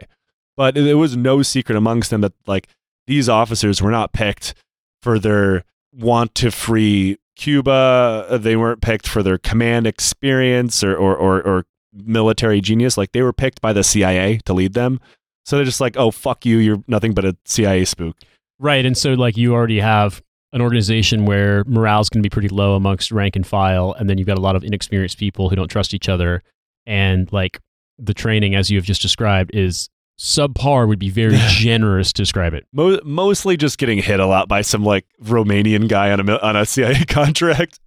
But 0.57 0.77
it, 0.77 0.95
was 0.95 1.17
no 1.17 1.43
secret 1.43 1.77
amongst 1.77 2.11
them 2.11 2.21
that 2.21 2.33
like 2.47 2.69
these 3.07 3.29
officers 3.29 3.81
were 3.81 3.91
not 3.91 4.13
picked 4.13 4.55
for 5.03 5.19
their 5.19 5.65
want 5.93 6.35
to 6.37 6.51
free 6.51 7.19
Cuba. 7.37 8.39
They 8.41 8.57
weren't 8.57 8.83
picked 8.83 9.09
for 9.09 9.23
their 9.23 9.39
command 9.39 9.87
experience 9.87 10.83
or 10.83 10.97
or 10.97 11.17
or, 11.17 11.41
or 11.43 11.67
military 11.93 12.61
genius. 12.61 12.99
Like 12.99 13.13
they 13.13 13.23
were 13.23 13.33
picked 13.33 13.61
by 13.61 13.73
the 13.73 13.85
CIA 13.85 14.39
to 14.47 14.53
lead 14.53 14.75
them. 14.75 15.01
So 15.45 15.57
they're 15.57 15.65
just 15.65 15.81
like, 15.81 15.97
oh 15.97 16.11
fuck 16.11 16.45
you, 16.45 16.59
you're 16.59 16.83
nothing 16.89 17.15
but 17.15 17.25
a 17.25 17.37
CIA 17.45 17.85
spook. 17.85 18.17
Right. 18.59 18.85
And 18.85 18.97
so, 18.97 19.15
like, 19.15 19.37
you 19.37 19.53
already 19.55 19.81
have 19.81 20.23
an 20.53 20.61
organization 20.61 21.27
where 21.27 21.65
morale's 21.65 22.09
going 22.09 22.23
to 22.23 22.27
be 22.27 22.33
pretty 22.33 22.49
low 22.49 22.75
amongst 22.77 23.11
rank 23.11 23.35
and 23.37 23.47
file, 23.47 23.93
and 23.99 24.09
then 24.09 24.19
you've 24.19 24.27
got 24.27 24.39
a 24.39 24.41
lot 24.41 24.55
of 24.55 24.63
inexperienced 24.63 25.19
people 25.19 25.51
who 25.51 25.57
don't 25.57 25.69
trust 25.69 25.93
each 25.95 26.09
other, 26.09 26.43
and 26.87 27.31
like 27.33 27.61
the 27.99 28.15
training, 28.15 28.55
as 28.55 28.71
you 28.71 28.79
have 28.79 28.85
just 28.85 29.03
described, 29.03 29.51
is 29.53 29.89
subpar. 30.19 30.87
Would 30.87 31.01
be 31.01 31.11
very 31.11 31.37
generous 31.49 32.13
to 32.13 32.23
describe 32.23 32.55
it. 32.55 32.67
Mo- 32.73 33.01
mostly 33.05 33.57
just 33.57 33.79
getting 33.79 33.99
hit 33.99 34.21
a 34.21 34.27
lot 34.27 34.47
by 34.47 34.63
some 34.63 34.85
like 34.85 35.07
Romanian 35.23 35.89
guy 35.89 36.13
on 36.13 36.29
a 36.29 36.39
on 36.39 36.55
a 36.57 36.65
CIA 36.65 37.05
contract. 37.09 37.81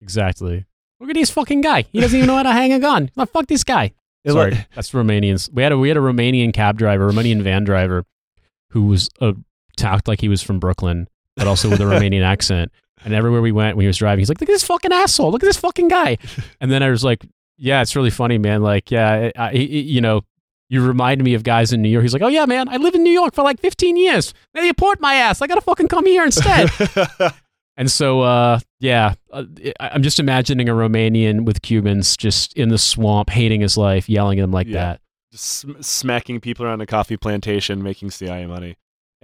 Exactly. 0.00 0.64
Look 1.00 1.10
at 1.10 1.14
this 1.16 1.30
fucking 1.30 1.60
guy. 1.60 1.82
He 1.92 2.00
doesn't 2.00 2.16
even 2.16 2.28
know 2.28 2.36
how 2.36 2.44
to 2.44 2.52
hang 2.52 2.72
a 2.72 2.78
gun. 2.78 3.10
Now, 3.16 3.24
fuck 3.26 3.46
this 3.48 3.64
guy. 3.64 3.92
Sorry, 4.26 4.66
that's 4.74 4.90
Romanians. 4.90 5.52
We 5.52 5.62
had 5.62 5.72
a 5.72 5.78
we 5.78 5.88
had 5.88 5.96
a 5.96 6.00
Romanian 6.00 6.52
cab 6.52 6.78
driver, 6.78 7.10
Romanian 7.10 7.42
van 7.42 7.64
driver, 7.64 8.04
who 8.70 8.82
was 8.82 9.08
uh, 9.20 9.34
talked 9.76 10.08
like 10.08 10.20
he 10.20 10.28
was 10.28 10.42
from 10.42 10.58
Brooklyn, 10.58 11.08
but 11.36 11.46
also 11.46 11.68
with 11.70 11.80
a 11.80 11.84
Romanian 11.84 12.22
accent. 12.24 12.72
And 13.04 13.14
everywhere 13.14 13.40
we 13.42 13.52
went, 13.52 13.76
when 13.76 13.84
he 13.84 13.86
was 13.88 13.98
driving, 13.98 14.20
he's 14.20 14.28
like, 14.28 14.40
"Look 14.40 14.48
at 14.48 14.52
this 14.52 14.64
fucking 14.64 14.92
asshole! 14.92 15.30
Look 15.30 15.42
at 15.42 15.46
this 15.46 15.56
fucking 15.58 15.88
guy!" 15.88 16.18
And 16.60 16.70
then 16.70 16.82
I 16.82 16.90
was 16.90 17.04
like, 17.04 17.24
"Yeah, 17.58 17.82
it's 17.82 17.94
really 17.94 18.10
funny, 18.10 18.38
man. 18.38 18.62
Like, 18.62 18.90
yeah, 18.90 19.30
I, 19.36 19.48
I, 19.48 19.50
you 19.52 20.00
know." 20.00 20.22
You 20.68 20.84
remind 20.84 21.22
me 21.22 21.34
of 21.34 21.44
guys 21.44 21.72
in 21.72 21.80
New 21.80 21.88
York. 21.88 22.02
He's 22.02 22.12
like, 22.12 22.22
"Oh 22.22 22.26
yeah, 22.26 22.44
man, 22.44 22.68
I 22.68 22.76
live 22.78 22.96
in 22.96 23.04
New 23.04 23.12
York 23.12 23.34
for 23.36 23.42
like 23.44 23.60
15 23.60 23.96
years. 23.96 24.34
They 24.52 24.66
deport 24.66 25.00
my 25.00 25.14
ass. 25.14 25.40
I 25.40 25.46
gotta 25.46 25.60
fucking 25.60 25.86
come 25.86 26.06
here 26.06 26.24
instead." 26.24 26.68
And 27.78 27.90
so, 27.90 28.22
uh, 28.22 28.58
yeah, 28.80 29.14
uh, 29.30 29.44
I'm 29.78 30.02
just 30.02 30.18
imagining 30.18 30.66
a 30.68 30.72
Romanian 30.72 31.44
with 31.44 31.60
Cubans 31.60 32.16
just 32.16 32.54
in 32.54 32.70
the 32.70 32.78
swamp, 32.78 33.28
hating 33.28 33.60
his 33.60 33.76
life, 33.76 34.08
yelling 34.08 34.38
at 34.38 34.44
him 34.44 34.50
like 34.50 34.66
Yeah. 34.66 34.72
that. 34.72 35.00
just 35.30 35.44
sm- 35.44 35.80
smacking 35.82 36.40
people 36.40 36.64
around 36.64 36.80
a 36.80 36.86
coffee 36.86 37.18
plantation, 37.18 37.82
making 37.82 38.10
CIA 38.12 38.46
money. 38.46 38.76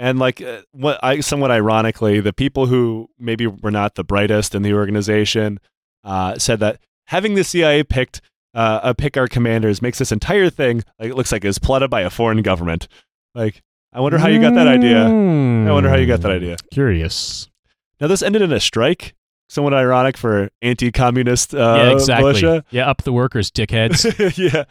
And 0.03 0.19
like 0.19 0.43
uh, 0.43 0.63
what 0.73 0.99
I 1.01 1.21
somewhat 1.21 1.53
ironically, 1.53 2.19
the 2.19 2.33
people 2.33 2.67
who 2.67 3.09
maybe 3.21 3.47
were 3.47 3.71
not 3.71 3.95
the 3.95 4.03
brightest 4.03 4.53
in 4.53 4.63
the 4.63 4.75
organization 4.75 5.61
uh, 6.03 6.37
said 6.41 6.59
that 6.59 6.81
having 7.07 7.37
the 7.37 7.45
CIA 7.45 7.85
picked 7.85 8.21
uh, 8.53 8.81
uh, 8.83 8.93
pick 8.95 9.17
our 9.17 9.29
commanders 9.29 9.81
makes 9.81 9.99
this 9.99 10.11
entire 10.11 10.51
thing 10.51 10.83
like 10.99 11.11
it 11.11 11.15
looks 11.15 11.31
like 11.31 11.45
it's 11.45 11.61
plotted 11.61 11.89
by 11.89 12.01
a 12.01 12.11
foreign 12.11 12.43
government. 12.43 12.89
Like, 13.37 13.63
I 13.93 14.01
wonder 14.01 14.19
how 14.19 14.27
you 14.27 14.41
got 14.41 14.55
that 14.55 14.67
idea. 14.67 15.05
I 15.05 15.71
wonder 15.71 15.89
how 15.89 15.95
you 15.95 16.07
got 16.07 16.21
that 16.23 16.33
idea. 16.33 16.57
Curious. 16.73 17.49
Now 18.01 18.09
this 18.09 18.23
ended 18.23 18.43
in 18.43 18.53
a 18.53 18.59
strike. 18.59 19.15
Somewhat 19.49 19.73
ironic 19.73 20.17
for 20.17 20.51
anti-communist 20.63 21.55
uh, 21.55 21.59
yeah, 21.59 21.93
exactly. 21.93 22.25
militia. 22.25 22.65
Yeah, 22.71 22.91
up 22.91 23.03
the 23.03 23.13
workers, 23.13 23.53
dickheads. 23.53 24.03
yeah. 24.53 24.65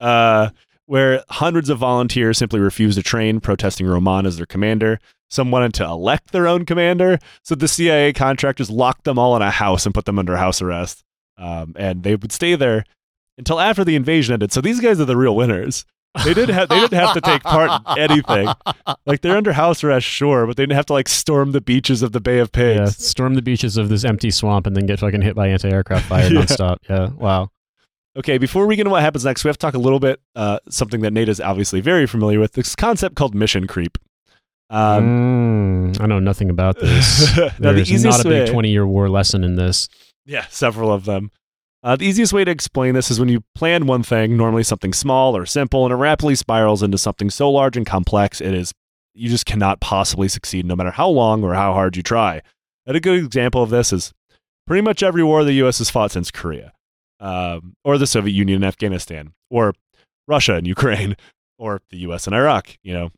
Uh, 0.00 0.48
where 0.88 1.22
hundreds 1.28 1.68
of 1.68 1.76
volunteers 1.78 2.38
simply 2.38 2.58
refused 2.58 2.96
to 2.96 3.02
train, 3.04 3.40
protesting 3.40 3.86
Roman 3.86 4.24
as 4.24 4.38
their 4.38 4.46
commander. 4.46 4.98
Some 5.28 5.50
wanted 5.50 5.74
to 5.74 5.84
elect 5.84 6.32
their 6.32 6.48
own 6.48 6.64
commander, 6.64 7.18
so 7.42 7.54
the 7.54 7.68
CIA 7.68 8.14
contractors 8.14 8.70
locked 8.70 9.04
them 9.04 9.18
all 9.18 9.36
in 9.36 9.42
a 9.42 9.50
house 9.50 9.84
and 9.84 9.94
put 9.94 10.06
them 10.06 10.18
under 10.18 10.38
house 10.38 10.62
arrest. 10.62 11.04
Um, 11.36 11.74
and 11.76 12.02
they 12.02 12.16
would 12.16 12.32
stay 12.32 12.54
there 12.54 12.84
until 13.36 13.60
after 13.60 13.84
the 13.84 13.94
invasion 13.96 14.32
ended. 14.32 14.50
So 14.52 14.62
these 14.62 14.80
guys 14.80 14.98
are 14.98 15.04
the 15.04 15.16
real 15.18 15.36
winners. 15.36 15.84
They 16.24 16.32
didn't 16.32 16.54
have 16.54 16.70
they 16.70 16.80
didn't 16.80 16.98
have 16.98 17.12
to 17.14 17.20
take 17.20 17.42
part 17.42 17.70
in 17.90 17.98
anything. 18.10 18.48
Like 19.04 19.20
they're 19.20 19.36
under 19.36 19.52
house 19.52 19.84
arrest, 19.84 20.06
sure, 20.06 20.46
but 20.46 20.56
they 20.56 20.62
didn't 20.62 20.76
have 20.76 20.86
to 20.86 20.94
like 20.94 21.06
storm 21.08 21.52
the 21.52 21.60
beaches 21.60 22.02
of 22.02 22.12
the 22.12 22.20
Bay 22.20 22.38
of 22.38 22.48
yeah, 22.56 22.76
Pigs. 22.86 22.96
storm 23.06 23.34
the 23.34 23.42
beaches 23.42 23.76
of 23.76 23.90
this 23.90 24.04
empty 24.06 24.30
swamp 24.30 24.66
and 24.66 24.74
then 24.74 24.86
get 24.86 24.98
fucking 25.00 25.20
hit 25.20 25.36
by 25.36 25.48
anti-aircraft 25.48 26.06
fire 26.06 26.22
Yeah. 26.32 26.40
nonstop. 26.40 26.78
Yeah, 26.88 27.10
wow. 27.10 27.50
Okay, 28.18 28.36
before 28.36 28.66
we 28.66 28.74
get 28.74 28.82
into 28.82 28.90
what 28.90 29.02
happens 29.02 29.24
next, 29.24 29.44
we 29.44 29.48
have 29.48 29.56
to 29.58 29.66
talk 29.66 29.74
a 29.74 29.78
little 29.78 30.00
bit 30.00 30.20
uh, 30.34 30.58
something 30.68 31.02
that 31.02 31.12
Nate 31.12 31.28
is 31.28 31.40
obviously 31.40 31.80
very 31.80 32.06
familiar 32.06 32.40
with. 32.40 32.52
This 32.52 32.74
concept 32.74 33.14
called 33.14 33.34
mission 33.34 33.66
creep. 33.66 33.96
Um, 34.70 35.92
Mm, 35.94 36.00
I 36.00 36.06
know 36.06 36.18
nothing 36.18 36.50
about 36.50 36.78
this. 36.80 37.36
now 37.36 37.48
the 37.58 37.74
There's 37.74 37.92
easiest 37.92 38.24
not 38.24 38.26
a 38.26 38.28
big 38.28 38.48
20-year 38.48 38.86
war 38.86 39.08
lesson 39.08 39.44
in 39.44 39.56
this. 39.56 39.88
yeah, 40.26 40.46
several 40.48 40.92
of 40.92 41.04
them. 41.04 41.30
Uh, 41.82 41.94
the 41.94 42.06
easiest 42.06 42.32
way 42.32 42.44
to 42.44 42.50
explain 42.50 42.94
this 42.94 43.10
is 43.10 43.20
when 43.20 43.28
you 43.28 43.44
plan 43.54 43.86
one 43.86 44.02
thing, 44.02 44.36
normally 44.36 44.64
something 44.64 44.92
small 44.92 45.36
or 45.36 45.46
simple, 45.46 45.84
and 45.84 45.92
it 45.92 45.96
rapidly 45.96 46.34
spirals 46.34 46.82
into 46.82 46.98
something 46.98 47.30
so 47.30 47.48
large 47.50 47.76
and 47.76 47.86
complex 47.86 48.40
it 48.40 48.52
is 48.52 48.72
you 49.14 49.28
just 49.28 49.46
cannot 49.46 49.80
possibly 49.80 50.26
succeed, 50.28 50.66
no 50.66 50.74
matter 50.76 50.90
how 50.90 51.08
long 51.08 51.44
or 51.44 51.54
how 51.54 51.72
hard 51.72 51.96
you 51.96 52.02
try. 52.02 52.42
And 52.84 52.96
a 52.96 53.00
good 53.00 53.24
example 53.24 53.62
of 53.62 53.70
this 53.70 53.92
is 53.92 54.12
pretty 54.66 54.82
much 54.82 55.02
every 55.02 55.22
war 55.22 55.44
the 55.44 55.52
U.S. 55.54 55.78
has 55.78 55.88
fought 55.88 56.10
since 56.10 56.30
Korea, 56.32 56.72
um, 57.20 57.74
or 57.84 57.98
the 57.98 58.06
Soviet 58.06 58.34
Union 58.34 58.56
and 58.56 58.64
Afghanistan, 58.64 59.32
or 59.50 59.74
Russia 60.26 60.54
and 60.54 60.66
Ukraine, 60.66 61.16
or 61.58 61.80
the 61.90 61.98
U.S. 61.98 62.26
and 62.26 62.34
Iraq. 62.34 62.76
You 62.82 62.94
know, 62.94 63.10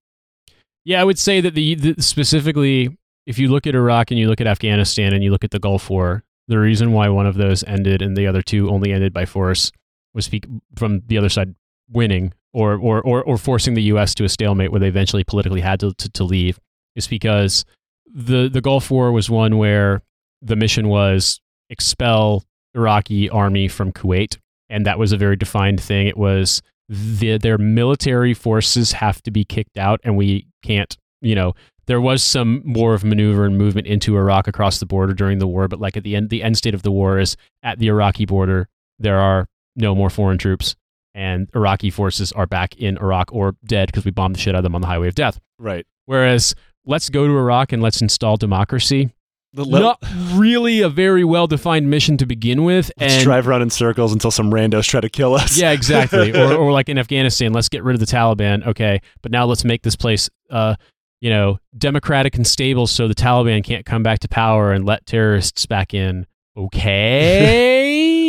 Yeah, 0.85 1.01
I 1.01 1.05
would 1.05 1.19
say 1.19 1.41
that 1.41 1.55
the, 1.55 1.75
the 1.75 2.03
specifically, 2.03 2.97
if 3.27 3.39
you 3.39 3.49
look 3.49 3.67
at 3.67 3.75
Iraq 3.75 4.11
and 4.11 4.19
you 4.19 4.29
look 4.29 4.41
at 4.41 4.47
Afghanistan 4.47 5.13
and 5.13 5.23
you 5.23 5.31
look 5.31 5.45
at 5.45 5.51
the 5.51 5.59
Gulf 5.59 5.91
War, 5.91 6.25
the 6.49 6.59
reason 6.59 6.93
why 6.93 7.09
one 7.09 7.27
of 7.27 7.37
those 7.37 7.63
ended 7.65 8.03
and 8.03 8.17
the 8.17 8.27
other 8.27 8.43
two 8.43 8.71
only 8.71 8.93
ended 8.93 9.13
by 9.13 9.25
force 9.25 9.71
was 10.15 10.29
from 10.75 11.03
the 11.07 11.17
other 11.17 11.29
side 11.29 11.55
winning 11.93 12.33
or, 12.53 12.75
or, 12.75 13.01
or, 13.03 13.23
or 13.23 13.37
forcing 13.37 13.75
the 13.75 13.83
U.S. 13.83 14.15
to 14.15 14.25
a 14.25 14.29
stalemate 14.29 14.73
where 14.73 14.81
they 14.81 14.89
eventually 14.89 15.23
politically 15.23 15.61
had 15.61 15.79
to, 15.81 15.95
to, 15.95 16.09
to 16.11 16.25
leave 16.25 16.59
is 16.97 17.07
because 17.07 17.65
the, 18.13 18.49
the 18.49 18.61
Gulf 18.61 18.91
War 18.91 19.13
was 19.13 19.31
one 19.31 19.59
where 19.59 20.03
the 20.43 20.57
mission 20.57 20.89
was 20.89 21.41
expel 21.69 22.43
Iraqi 22.75 23.29
army 23.29 23.69
from 23.69 23.93
Kuwait. 23.93 24.39
And 24.69 24.87
that 24.87 24.99
was 24.99 25.13
a 25.13 25.17
very 25.17 25.37
defined 25.37 25.81
thing. 25.81 26.07
It 26.07 26.17
was 26.17 26.63
the, 26.89 27.39
their 27.39 27.59
military 27.59 28.35
forces 28.35 28.93
have 28.93 29.23
to 29.23 29.31
be 29.31 29.45
kicked 29.45 29.79
out 29.79 30.01
and 30.05 30.17
we 30.17 30.47
can't, 30.63 30.97
you 31.21 31.35
know, 31.35 31.55
there 31.87 32.01
was 32.01 32.23
some 32.23 32.63
more 32.65 32.95
of 32.95 33.03
maneuver 33.03 33.45
and 33.45 33.59
movement 33.59 33.87
into 33.87 34.17
Iraq 34.17 34.47
across 34.47 34.79
the 34.79 34.87
border 34.87 35.13
during 35.13 35.39
the 35.39 35.47
war, 35.47 35.67
but 35.67 35.81
like 35.81 35.97
at 35.97 36.05
the 36.05 36.15
end, 36.15 36.31
the 36.31 36.43
end 36.43 36.57
state 36.57 36.75
of 36.75 36.83
the 36.83 36.93
war 36.93 37.19
is 37.19 37.37
at 37.65 37.79
the 37.81 37.89
Iraqi 37.89 38.27
border, 38.27 38.69
there 38.99 39.19
are 39.19 39.49
no 39.75 39.95
more 39.95 40.11
foreign 40.11 40.39
troops 40.39 40.77
and 41.15 41.49
Iraqi 41.55 41.91
forces 41.91 42.33
are 42.33 42.47
back 42.47 42.77
in 42.77 42.97
Iraq 42.99 43.33
or 43.33 43.57
dead 43.65 43.87
because 43.89 44.05
we 44.05 44.11
bombed 44.11 44.37
the 44.37 44.39
shit 44.39 44.55
out 44.55 44.59
of 44.59 44.63
them 44.63 44.75
on 44.75 44.81
the 44.81 44.87
highway 44.87 45.09
of 45.09 45.15
death. 45.15 45.41
right? 45.59 45.87
Whereas 46.07 46.55
let's 46.85 47.11
go 47.11 47.27
to 47.27 47.33
Iraq 47.37 47.73
and 47.73 47.83
let's 47.83 48.01
install 48.01 48.37
democracy. 48.37 49.11
The 49.53 49.65
le- 49.65 49.81
Not 49.81 49.99
really 50.33 50.81
a 50.81 50.89
very 50.89 51.25
well 51.25 51.47
defined 51.49 51.91
mission 51.91 52.17
to 52.19 52.27
begin 52.27 52.63
with. 52.63 52.93
Let's 52.99 53.15
and 53.15 53.25
drive 53.25 53.49
around 53.49 53.63
in 53.63 53.71
circles 53.71 54.13
until 54.13 54.31
some 54.31 54.51
randos 54.53 54.87
try 54.87 55.01
to 55.01 55.09
kill 55.09 55.35
us. 55.35 55.59
yeah, 55.59 55.73
exactly. 55.73 56.33
or, 56.41 56.55
or 56.55 56.73
like 56.73 56.89
in 56.89 56.99
Afghanistan, 56.99 57.53
let's 57.53 57.69
get 57.69 57.83
rid 57.83 57.95
of 57.95 58.01
the 58.01 58.07
Taliban. 58.07 58.65
Okay, 58.67 59.01
but 59.23 59.33
now 59.33 59.47
let's 59.47 59.65
make 59.65 59.83
this 59.83 59.97
place, 59.97 60.31
uh, 60.51 60.77
you 61.21 61.31
know, 61.31 61.59
democratic 61.77 62.37
and 62.37 62.47
stable, 62.47 62.87
so 62.87 63.09
the 63.09 63.15
Taliban 63.15 63.65
can't 63.65 63.85
come 63.85 64.03
back 64.05 64.21
to 64.21 64.29
power 64.29 64.73
and 64.73 64.87
let 64.87 65.05
terrorists 65.07 65.67
back 65.67 65.95
in. 65.95 66.27
Okay. 66.57 68.17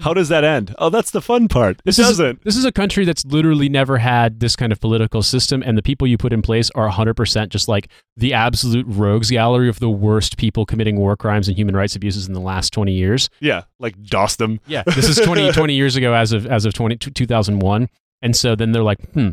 How 0.00 0.14
does 0.14 0.28
that 0.28 0.44
end? 0.44 0.74
Oh, 0.78 0.90
that's 0.90 1.10
the 1.10 1.20
fun 1.20 1.48
part. 1.48 1.76
It 1.78 1.84
This 1.84 1.98
is- 1.98 2.06
doesn't. 2.06 2.44
This 2.44 2.56
is 2.56 2.64
a 2.64 2.72
country 2.72 3.04
that's 3.04 3.24
literally 3.24 3.68
never 3.68 3.98
had 3.98 4.40
this 4.40 4.56
kind 4.56 4.72
of 4.72 4.80
political 4.80 5.22
system, 5.22 5.62
and 5.64 5.76
the 5.78 5.82
people 5.82 6.06
you 6.06 6.16
put 6.18 6.32
in 6.32 6.42
place 6.42 6.70
are 6.74 6.88
100% 6.88 7.48
just 7.50 7.68
like 7.68 7.88
the 8.16 8.32
absolute 8.34 8.86
rogues 8.88 9.30
gallery 9.30 9.68
of 9.68 9.78
the 9.80 9.90
worst 9.90 10.36
people 10.36 10.64
committing 10.66 10.96
war 10.96 11.16
crimes 11.16 11.48
and 11.48 11.56
human 11.56 11.76
rights 11.76 11.96
abuses 11.96 12.26
in 12.28 12.34
the 12.34 12.40
last 12.40 12.72
20 12.72 12.92
years. 12.92 13.28
yeah, 13.40 13.62
like 13.78 14.00
doss 14.02 14.36
them. 14.36 14.60
Yeah, 14.66 14.82
this 14.86 15.08
is 15.08 15.18
20, 15.24 15.52
20 15.52 15.74
years 15.74 15.96
ago 15.96 16.14
as 16.14 16.32
of 16.32 16.46
as 16.46 16.64
of 16.64 16.72
20, 16.74 16.96
2001. 16.96 17.88
And 18.22 18.36
so 18.36 18.54
then 18.54 18.72
they're 18.72 18.82
like, 18.82 19.00
hmm, 19.12 19.30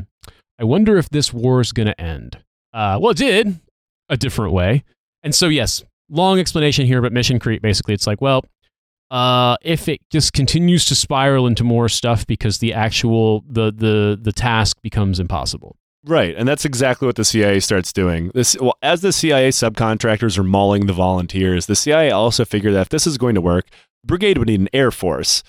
I 0.60 0.64
wonder 0.64 0.98
if 0.98 1.10
this 1.10 1.34
war 1.34 1.60
is 1.62 1.72
going 1.74 1.88
to 1.88 2.00
end. 2.02 2.38
Uh, 2.74 2.98
well, 3.02 3.12
it 3.12 3.18
did 3.18 3.60
a 4.10 4.16
different 4.18 4.54
way. 4.54 4.84
And 5.24 5.36
so, 5.36 5.48
yes, 5.50 5.84
long 6.10 6.40
explanation 6.40 6.86
here, 6.86 7.02
but 7.02 7.12
mission 7.12 7.38
creep 7.40 7.62
basically, 7.62 7.94
it's 7.94 8.08
like, 8.08 8.22
well, 8.22 8.46
uh, 9.10 9.58
if 9.62 9.88
it 9.88 10.02
just 10.10 10.34
continues 10.34 10.86
to 10.86 10.96
spiral 10.96 11.48
into 11.48 11.64
more 11.64 11.90
stuff 11.90 12.28
because 12.28 12.58
the 12.60 12.74
actual 12.74 13.44
the 13.48 13.72
the 13.72 14.20
the 14.22 14.32
task 14.32 14.78
becomes 14.82 15.20
impossible. 15.20 15.78
Right, 16.06 16.36
and 16.38 16.48
that's 16.48 16.64
exactly 16.64 17.06
what 17.06 17.18
the 17.18 17.26
CIA 17.26 17.60
starts 17.60 17.92
doing. 17.92 18.32
This, 18.34 18.56
well, 18.60 18.78
as 18.82 19.02
the 19.02 19.12
CIA 19.12 19.50
subcontractors 19.50 20.38
are 20.38 20.44
mauling 20.44 20.86
the 20.86 20.94
volunteers, 20.94 21.66
the 21.66 21.76
CIA 21.76 22.12
also 22.12 22.46
figured 22.46 22.74
that 22.76 22.82
if 22.82 22.90
this 22.90 23.06
is 23.06 23.18
going 23.18 23.36
to 23.36 23.42
work, 23.42 23.68
brigade 24.06 24.38
would 24.38 24.48
need 24.48 24.62
an 24.62 24.70
air 24.72 24.92
force. 24.92 25.44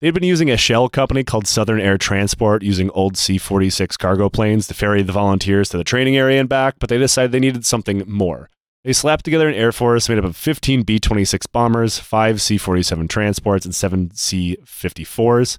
They'd 0.00 0.12
been 0.12 0.22
using 0.22 0.50
a 0.50 0.58
shell 0.58 0.90
company 0.90 1.24
called 1.24 1.46
Southern 1.46 1.80
Air 1.80 1.96
Transport, 1.96 2.62
using 2.62 2.90
old 2.90 3.16
C 3.16 3.38
46 3.38 3.96
cargo 3.96 4.28
planes 4.28 4.66
to 4.66 4.74
ferry 4.74 5.02
the 5.02 5.12
volunteers 5.12 5.70
to 5.70 5.78
the 5.78 5.84
training 5.84 6.16
area 6.16 6.38
and 6.38 6.48
back, 6.48 6.74
but 6.78 6.90
they 6.90 6.98
decided 6.98 7.32
they 7.32 7.40
needed 7.40 7.64
something 7.64 8.02
more. 8.06 8.50
They 8.84 8.92
slapped 8.92 9.24
together 9.24 9.48
an 9.48 9.54
air 9.54 9.72
force 9.72 10.08
made 10.08 10.18
up 10.18 10.24
of 10.24 10.36
15 10.36 10.82
B 10.82 10.98
26 10.98 11.46
bombers, 11.46 11.98
5 11.98 12.40
C 12.42 12.58
47 12.58 13.08
transports, 13.08 13.64
and 13.64 13.74
7 13.74 14.10
C 14.14 14.58
54s. 14.64 15.58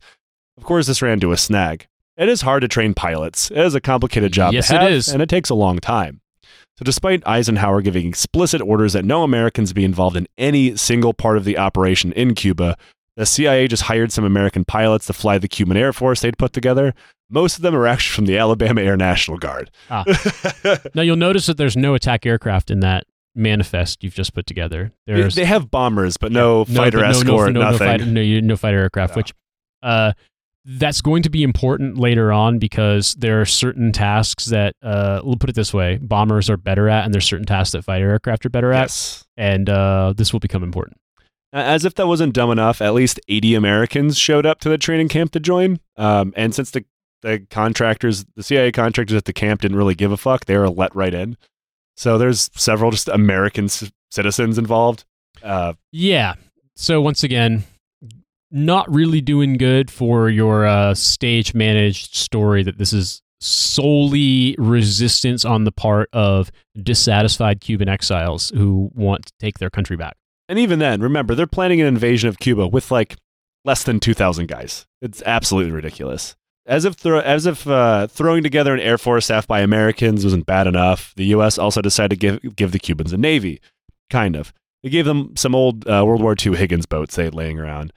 Of 0.58 0.64
course, 0.64 0.88
this 0.88 1.02
ran 1.02 1.14
into 1.14 1.32
a 1.32 1.38
snag. 1.38 1.88
It 2.18 2.30
is 2.30 2.42
hard 2.42 2.62
to 2.62 2.68
train 2.68 2.94
pilots. 2.94 3.52
It 3.52 3.58
is 3.58 3.76
a 3.76 3.82
complicated 3.82 4.32
job 4.32 4.54
Yes, 4.54 4.68
to 4.70 4.78
have, 4.80 4.92
is. 4.92 5.08
and 5.10 5.22
it 5.22 5.28
takes 5.28 5.50
a 5.50 5.56
long 5.56 5.80
time. 5.80 6.22
So, 6.78 6.84
despite 6.84 7.26
Eisenhower 7.28 7.82
giving 7.82 8.08
explicit 8.08 8.62
orders 8.62 8.94
that 8.94 9.04
no 9.06 9.24
Americans 9.24 9.74
be 9.74 9.84
involved 9.84 10.16
in 10.18 10.28
any 10.38 10.76
single 10.78 11.14
part 11.14 11.38
of 11.38 11.46
the 11.46 11.58
operation 11.58 12.12
in 12.14 12.36
Cuba, 12.36 12.78
the 13.18 13.26
CIA 13.26 13.68
just 13.68 13.84
hired 13.84 14.12
some 14.12 14.24
American 14.26 14.66
pilots 14.66 15.08
to 15.08 15.14
fly 15.14 15.38
the 15.38 15.48
Cuban 15.48 15.78
Air 15.78 15.94
Force 15.94 16.22
they'd 16.22 16.38
put 16.38 16.54
together. 16.54 16.94
Most 17.30 17.56
of 17.56 17.62
them 17.64 17.74
are 17.76 17.88
actually 17.88 18.14
from 18.16 18.26
the 18.26 18.38
Alabama 18.38 18.82
Air 18.82 18.98
National 18.98 19.38
Guard. 19.38 19.72
Ah. 19.90 20.04
Now 20.94 21.02
you'll 21.02 21.16
notice 21.16 21.46
that 21.48 21.58
there's 21.58 21.78
no 21.78 21.96
attack 21.96 22.26
aircraft 22.26 22.70
in 22.70 22.82
that 22.82 23.06
manifest 23.36 24.04
you've 24.04 24.14
just 24.14 24.34
put 24.34 24.46
together. 24.46 24.92
They, 25.06 25.14
There's 25.14 25.36
they 25.36 25.46
have 25.46 25.70
bombers, 25.70 26.18
but 26.18 26.32
no 26.32 26.60
no- 26.60 26.66
fighter 26.66 27.00
no, 27.00 27.10
escort, 27.10 27.54
no, 27.54 27.62
no, 27.62 27.72
nothing. 27.72 28.14
no, 28.14 28.22
no 28.40 28.58
fighter 28.58 28.80
aircraft, 28.80 29.16
No. 29.16 29.20
which 29.20 29.34
uh, 29.84 30.14
that's 30.66 31.02
going 31.02 31.22
to 31.24 31.30
be 31.30 31.44
important 31.44 31.98
later 31.98 32.32
on 32.32 32.58
because 32.58 33.14
there 33.16 33.40
are 33.40 33.46
certain 33.46 33.92
tasks 33.92 34.46
that 34.46 34.76
uh, 34.82 35.22
we'll 35.24 35.36
put 35.36 35.50
it 35.50 35.56
this 35.56 35.74
way: 35.74 35.98
bombers 35.98 36.50
are 36.50 36.58
better 36.58 36.90
at, 36.90 37.06
and 37.06 37.14
there's 37.14 37.26
certain 37.26 37.46
tasks 37.46 37.74
that 37.74 37.84
fighter 37.84 38.10
aircraft 38.10 38.46
are 38.46 38.50
better 38.50 38.72
at, 38.72 38.84
yes. 38.86 39.26
and 39.38 39.70
uh, 39.70 40.14
this 40.16 40.34
will 40.34 40.40
become 40.40 40.64
important. 40.64 40.98
As 41.54 41.86
if 41.86 41.96
that 41.96 42.08
wasn't 42.08 42.34
dumb 42.34 42.52
enough, 42.52 42.82
at 42.82 42.94
least 42.94 43.18
80 43.30 43.56
Americans 43.56 44.18
showed 44.18 44.46
up 44.46 44.60
to 44.60 44.68
the 44.70 44.78
training 44.78 45.08
camp 45.08 45.32
to 45.32 45.40
join. 45.40 45.80
Um, 45.96 46.34
and 46.36 46.54
since 46.54 46.72
the, 46.72 46.84
the 47.22 47.46
contractors, 47.50 48.26
the 48.36 48.44
CIA 48.44 48.74
contractors 48.74 49.16
at 49.16 49.24
the 49.24 49.32
camp 49.32 49.62
didn't 49.62 49.78
really 49.78 49.96
give 49.96 50.12
a 50.12 50.18
fuck, 50.18 50.46
they 50.46 50.58
were 50.58 50.70
let 50.70 50.94
right 50.94 51.14
in. 51.14 51.38
So 51.96 52.18
there's 52.18 52.50
several 52.56 52.92
just 52.92 53.08
American 53.08 53.68
c- 53.70 53.92
citizens 54.12 54.58
involved. 54.58 55.06
Uh, 55.44 55.74
Yeah. 55.92 56.36
So 56.76 57.02
once 57.02 57.24
again, 57.24 57.64
not 58.52 58.94
really 58.94 59.22
doing 59.22 59.58
good 59.58 59.90
for 59.90 60.30
your 60.30 60.66
uh, 60.66 60.94
stage 60.94 61.54
managed 61.54 62.16
story 62.16 62.64
that 62.64 62.78
this 62.78 62.94
is 62.94 63.22
solely 63.40 64.56
resistance 64.58 65.46
on 65.46 65.64
the 65.66 65.72
part 65.72 66.10
of 66.14 66.52
dissatisfied 66.82 67.62
Cuban 67.62 67.88
exiles 67.90 68.52
who 68.56 68.90
want 68.94 69.26
to 69.28 69.34
take 69.40 69.60
their 69.60 69.70
country 69.70 69.96
back. 69.98 70.16
and 70.48 70.60
even 70.60 70.80
then, 70.80 71.02
remember, 71.02 71.34
they're 71.36 71.48
planning 71.48 71.82
an 71.82 71.88
invasion 71.88 72.30
of 72.30 72.40
Cuba 72.40 72.68
with 72.68 72.92
like 72.92 73.16
less 73.66 73.84
than 73.84 74.00
2,000 74.00 74.48
guys. 74.48 74.86
It's 75.02 75.22
absolutely 75.26 75.72
ridiculous. 75.72 76.36
As 76.68 76.84
if, 76.84 76.96
thro- 76.96 77.20
as 77.20 77.46
if 77.46 77.68
uh, 77.68 78.08
throwing 78.08 78.42
together 78.42 78.74
an 78.74 78.80
air 78.80 78.98
force 78.98 79.26
staffed 79.26 79.48
by 79.48 79.62
Americans 79.62 80.24
wasn't 80.24 80.48
bad 80.48 80.66
enough, 80.66 81.14
the 81.16 81.26
U.S. 81.26 81.60
also 81.60 81.82
decided 81.82 82.20
to 82.20 82.40
give, 82.40 82.56
give 82.56 82.72
the 82.72 82.80
Cubans 82.80 83.14
a 83.14 83.18
navy, 83.18 83.62
kind 84.10 84.36
of. 84.36 84.52
They 84.82 84.90
gave 84.90 85.06
them 85.06 85.36
some 85.36 85.54
old 85.54 85.88
uh, 85.88 86.04
World 86.06 86.22
War 86.22 86.36
II 86.44 86.56
Higgins 86.56 86.86
boats 86.86 87.16
they 87.16 87.26
had 87.26 87.36
laying 87.36 87.60
around. 87.60 87.94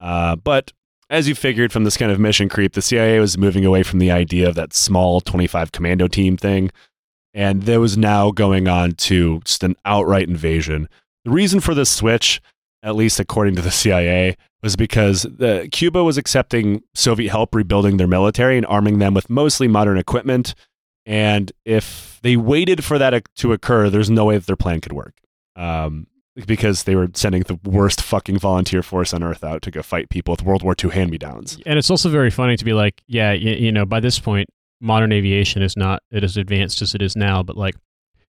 Uh, 0.00 0.36
but 0.36 0.72
as 1.10 1.28
you 1.28 1.34
figured 1.34 1.72
from 1.72 1.84
this 1.84 1.96
kind 1.96 2.10
of 2.10 2.18
mission 2.20 2.48
creep, 2.48 2.72
the 2.72 2.82
CIA 2.82 3.18
was 3.20 3.38
moving 3.38 3.64
away 3.64 3.82
from 3.82 3.98
the 3.98 4.10
idea 4.10 4.48
of 4.48 4.54
that 4.54 4.72
small 4.72 5.20
25 5.20 5.72
commando 5.72 6.08
team 6.08 6.36
thing, 6.36 6.70
and 7.32 7.64
there 7.64 7.80
was 7.80 7.96
now 7.96 8.30
going 8.30 8.68
on 8.68 8.92
to 8.92 9.40
just 9.44 9.62
an 9.62 9.76
outright 9.84 10.28
invasion. 10.28 10.88
The 11.24 11.30
reason 11.30 11.60
for 11.60 11.74
this 11.74 11.90
switch, 11.90 12.40
at 12.82 12.96
least 12.96 13.20
according 13.20 13.56
to 13.56 13.62
the 13.62 13.70
CIA, 13.70 14.36
was 14.64 14.76
because 14.76 15.22
the, 15.22 15.68
Cuba 15.70 16.02
was 16.02 16.18
accepting 16.18 16.82
Soviet 16.94 17.30
help 17.30 17.54
rebuilding 17.54 17.98
their 17.98 18.08
military 18.08 18.56
and 18.56 18.66
arming 18.66 18.98
them 18.98 19.14
with 19.14 19.28
mostly 19.28 19.68
modern 19.68 19.98
equipment. 19.98 20.54
And 21.06 21.52
if 21.64 22.18
they 22.22 22.36
waited 22.36 22.82
for 22.82 22.98
that 22.98 23.22
to 23.36 23.52
occur, 23.52 23.90
there's 23.90 24.10
no 24.10 24.24
way 24.24 24.38
that 24.38 24.46
their 24.46 24.56
plan 24.56 24.80
could 24.80 24.92
work. 24.92 25.14
Um, 25.54 26.06
because 26.46 26.82
they 26.82 26.96
were 26.96 27.08
sending 27.14 27.42
the 27.42 27.60
worst 27.62 28.02
fucking 28.02 28.38
volunteer 28.38 28.82
force 28.82 29.14
on 29.14 29.22
earth 29.22 29.44
out 29.44 29.62
to 29.62 29.70
go 29.70 29.82
fight 29.82 30.08
people 30.08 30.32
with 30.32 30.42
World 30.42 30.64
War 30.64 30.74
II 30.82 30.90
hand 30.90 31.10
me 31.10 31.18
downs. 31.18 31.58
And 31.64 31.78
it's 31.78 31.90
also 31.90 32.08
very 32.08 32.30
funny 32.30 32.56
to 32.56 32.64
be 32.64 32.72
like, 32.72 33.02
yeah, 33.06 33.32
you, 33.32 33.52
you 33.52 33.70
know, 33.70 33.84
by 33.84 34.00
this 34.00 34.18
point, 34.18 34.48
modern 34.80 35.12
aviation 35.12 35.62
is 35.62 35.76
not 35.76 36.02
as 36.10 36.36
advanced 36.36 36.82
as 36.82 36.94
it 36.94 37.02
is 37.02 37.14
now, 37.14 37.44
but 37.44 37.56
like, 37.56 37.76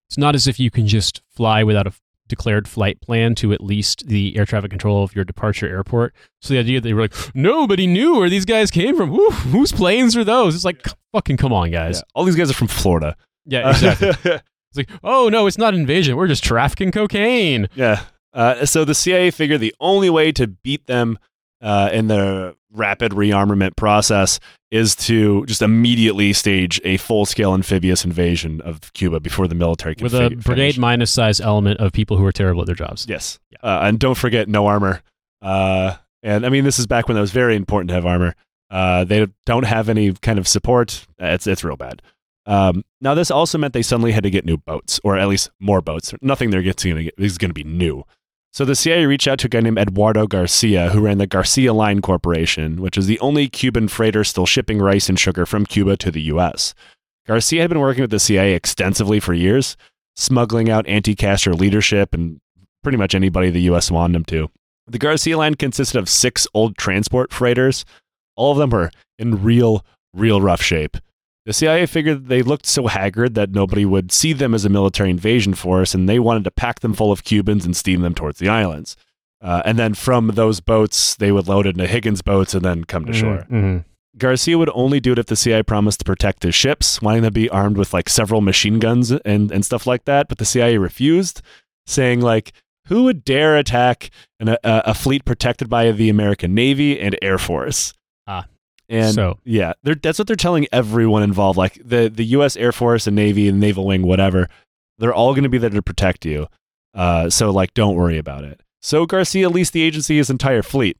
it's 0.08 0.18
not 0.18 0.36
as 0.36 0.46
if 0.46 0.60
you 0.60 0.70
can 0.70 0.86
just 0.86 1.20
fly 1.30 1.64
without 1.64 1.88
a 1.88 1.92
declared 2.28 2.68
flight 2.68 3.00
plan 3.00 3.34
to 3.36 3.52
at 3.52 3.62
least 3.62 4.06
the 4.06 4.36
air 4.36 4.44
traffic 4.44 4.70
control 4.70 5.02
of 5.02 5.14
your 5.14 5.24
departure 5.24 5.68
airport. 5.68 6.14
So 6.40 6.54
the 6.54 6.60
idea 6.60 6.80
that 6.80 6.88
they 6.88 6.94
were 6.94 7.02
like, 7.02 7.14
nobody 7.34 7.86
knew 7.86 8.16
where 8.16 8.28
these 8.28 8.44
guys 8.44 8.70
came 8.70 8.96
from. 8.96 9.10
Who, 9.10 9.30
whose 9.30 9.72
planes 9.72 10.16
are 10.16 10.24
those? 10.24 10.54
It's 10.54 10.64
like, 10.64 10.86
fucking 11.12 11.36
come 11.36 11.52
on, 11.52 11.70
guys. 11.70 12.02
All 12.14 12.24
these 12.24 12.36
guys 12.36 12.50
are 12.50 12.54
from 12.54 12.68
Florida. 12.68 13.16
Yeah, 13.44 13.70
exactly. 13.70 14.08
it's 14.24 14.76
like, 14.76 14.90
oh 15.04 15.28
no, 15.28 15.46
it's 15.46 15.58
not 15.58 15.74
invasion. 15.74 16.16
We're 16.16 16.26
just 16.28 16.44
trafficking 16.44 16.92
cocaine. 16.92 17.68
Yeah. 17.74 18.02
Uh, 18.32 18.66
so 18.66 18.84
the 18.84 18.94
CIA 18.94 19.30
figured 19.30 19.60
the 19.60 19.74
only 19.80 20.10
way 20.10 20.30
to 20.32 20.46
beat 20.46 20.86
them 20.86 21.18
uh, 21.66 21.90
in 21.92 22.06
the 22.06 22.56
rapid 22.72 23.10
rearmament 23.12 23.74
process 23.74 24.38
is 24.70 24.94
to 24.94 25.44
just 25.46 25.62
immediately 25.62 26.32
stage 26.32 26.80
a 26.84 26.96
full-scale 26.98 27.54
amphibious 27.54 28.04
invasion 28.04 28.60
of 28.60 28.92
Cuba 28.92 29.18
before 29.18 29.48
the 29.48 29.54
military 29.54 29.94
can 29.96 30.04
With 30.04 30.14
a 30.14 30.28
brigade 30.30 30.42
finish. 30.44 30.78
minus 30.78 31.10
size 31.10 31.40
element 31.40 31.80
of 31.80 31.92
people 31.92 32.16
who 32.16 32.24
are 32.24 32.32
terrible 32.32 32.60
at 32.62 32.66
their 32.66 32.76
jobs. 32.76 33.06
Yes. 33.08 33.40
Uh, 33.62 33.80
and 33.82 33.98
don't 33.98 34.14
forget 34.16 34.48
no 34.48 34.66
armor. 34.66 35.02
Uh, 35.42 35.96
and 36.22 36.46
I 36.46 36.50
mean, 36.50 36.64
this 36.64 36.78
is 36.78 36.86
back 36.86 37.08
when 37.08 37.16
it 37.16 37.20
was 37.20 37.32
very 37.32 37.56
important 37.56 37.88
to 37.88 37.94
have 37.94 38.06
armor. 38.06 38.34
Uh, 38.70 39.04
they 39.04 39.26
don't 39.44 39.64
have 39.64 39.88
any 39.88 40.12
kind 40.12 40.38
of 40.38 40.46
support. 40.46 41.06
It's 41.18 41.46
it's 41.46 41.64
real 41.64 41.76
bad. 41.76 42.02
Um, 42.46 42.84
now 43.00 43.14
this 43.14 43.30
also 43.30 43.58
meant 43.58 43.74
they 43.74 43.82
suddenly 43.82 44.12
had 44.12 44.22
to 44.22 44.30
get 44.30 44.44
new 44.44 44.56
boats, 44.56 45.00
or 45.02 45.16
at 45.16 45.26
least 45.28 45.50
more 45.58 45.80
boats. 45.80 46.14
Nothing 46.22 46.50
they're 46.50 46.62
getting 46.62 47.10
is 47.18 47.38
going 47.38 47.50
to 47.50 47.54
be 47.54 47.64
new. 47.64 48.04
So 48.56 48.64
the 48.64 48.74
CIA 48.74 49.04
reached 49.04 49.28
out 49.28 49.38
to 49.40 49.48
a 49.48 49.50
guy 49.50 49.60
named 49.60 49.76
Eduardo 49.76 50.26
Garcia, 50.26 50.88
who 50.88 51.02
ran 51.02 51.18
the 51.18 51.26
Garcia 51.26 51.74
Line 51.74 52.00
Corporation, 52.00 52.80
which 52.80 52.96
is 52.96 53.06
the 53.06 53.20
only 53.20 53.50
Cuban 53.50 53.86
freighter 53.86 54.24
still 54.24 54.46
shipping 54.46 54.78
rice 54.78 55.10
and 55.10 55.20
sugar 55.20 55.44
from 55.44 55.66
Cuba 55.66 55.98
to 55.98 56.10
the 56.10 56.22
U.S. 56.22 56.72
Garcia 57.26 57.60
had 57.60 57.68
been 57.68 57.80
working 57.80 58.00
with 58.00 58.10
the 58.10 58.18
CIA 58.18 58.54
extensively 58.54 59.20
for 59.20 59.34
years, 59.34 59.76
smuggling 60.14 60.70
out 60.70 60.86
anti-Castro 60.86 61.52
leadership 61.52 62.14
and 62.14 62.40
pretty 62.82 62.96
much 62.96 63.14
anybody 63.14 63.50
the 63.50 63.60
U.S. 63.60 63.90
wanted 63.90 64.16
him 64.16 64.24
to. 64.24 64.48
The 64.86 64.98
Garcia 64.98 65.36
line 65.36 65.56
consisted 65.56 65.98
of 65.98 66.08
six 66.08 66.46
old 66.54 66.78
transport 66.78 67.34
freighters. 67.34 67.84
All 68.36 68.52
of 68.52 68.56
them 68.58 68.70
were 68.70 68.90
in 69.18 69.42
real, 69.42 69.84
real 70.14 70.40
rough 70.40 70.62
shape. 70.62 70.96
The 71.46 71.52
CIA 71.52 71.86
figured 71.86 72.24
that 72.24 72.28
they 72.28 72.42
looked 72.42 72.66
so 72.66 72.88
haggard 72.88 73.34
that 73.36 73.52
nobody 73.52 73.84
would 73.84 74.10
see 74.12 74.32
them 74.32 74.52
as 74.52 74.64
a 74.64 74.68
military 74.68 75.10
invasion 75.10 75.54
force, 75.54 75.94
and 75.94 76.08
they 76.08 76.18
wanted 76.18 76.42
to 76.44 76.50
pack 76.50 76.80
them 76.80 76.92
full 76.92 77.12
of 77.12 77.22
Cubans 77.24 77.64
and 77.64 77.74
steam 77.76 78.00
them 78.02 78.14
towards 78.14 78.38
the 78.40 78.48
islands. 78.48 78.96
Uh, 79.40 79.62
and 79.64 79.78
then 79.78 79.94
from 79.94 80.26
those 80.28 80.60
boats, 80.60 81.14
they 81.14 81.30
would 81.30 81.46
load 81.46 81.66
into 81.66 81.86
Higgins 81.86 82.20
boats 82.20 82.52
and 82.52 82.64
then 82.64 82.82
come 82.84 83.04
to 83.06 83.12
shore. 83.12 83.46
Mhm. 83.50 83.84
Garcia 84.18 84.58
would 84.58 84.70
only 84.74 84.98
do 84.98 85.12
it 85.12 85.18
if 85.18 85.26
the 85.26 85.36
CIA 85.36 85.62
promised 85.62 86.00
to 86.00 86.04
protect 86.04 86.42
his 86.42 86.54
ships, 86.54 87.00
wanting 87.00 87.22
them 87.22 87.32
to 87.32 87.40
be 87.40 87.50
armed 87.50 87.76
with 87.76 87.92
like 87.94 88.08
several 88.08 88.40
machine 88.40 88.78
guns 88.80 89.10
and, 89.12 89.52
and 89.52 89.64
stuff 89.64 89.86
like 89.86 90.04
that. 90.06 90.26
But 90.28 90.38
the 90.38 90.44
CIA 90.46 90.78
refused, 90.78 91.42
saying 91.86 92.22
like, 92.22 92.52
who 92.86 93.04
would 93.04 93.24
dare 93.24 93.56
attack 93.56 94.10
an, 94.40 94.48
a, 94.48 94.58
a 94.64 94.94
fleet 94.94 95.24
protected 95.24 95.68
by 95.68 95.92
the 95.92 96.08
American 96.08 96.54
Navy 96.54 96.98
and 96.98 97.16
Air 97.22 97.38
Force? 97.38 97.92
Ah. 98.26 98.46
And 98.88 99.14
So- 99.14 99.38
yeah, 99.44 99.72
they're, 99.82 99.94
that's 99.94 100.18
what 100.18 100.26
they're 100.28 100.36
telling 100.36 100.66
everyone 100.72 101.22
involved. 101.22 101.56
Like 101.58 101.80
the 101.84 102.08
the 102.08 102.24
U.S. 102.26 102.56
Air 102.56 102.72
Force 102.72 103.06
and 103.06 103.16
Navy 103.16 103.48
and 103.48 103.58
Naval 103.60 103.86
Wing, 103.86 104.02
whatever, 104.02 104.48
they're 104.98 105.14
all 105.14 105.32
going 105.32 105.42
to 105.44 105.48
be 105.48 105.58
there 105.58 105.70
to 105.70 105.82
protect 105.82 106.24
you. 106.24 106.46
Uh, 106.94 107.28
so 107.28 107.50
like, 107.50 107.74
don't 107.74 107.94
worry 107.96 108.16
about 108.18 108.44
it. 108.44 108.60
So 108.80 109.04
Garcia 109.06 109.48
leased 109.48 109.72
the 109.72 109.82
agency 109.82 110.16
his 110.16 110.30
entire 110.30 110.62
fleet, 110.62 110.96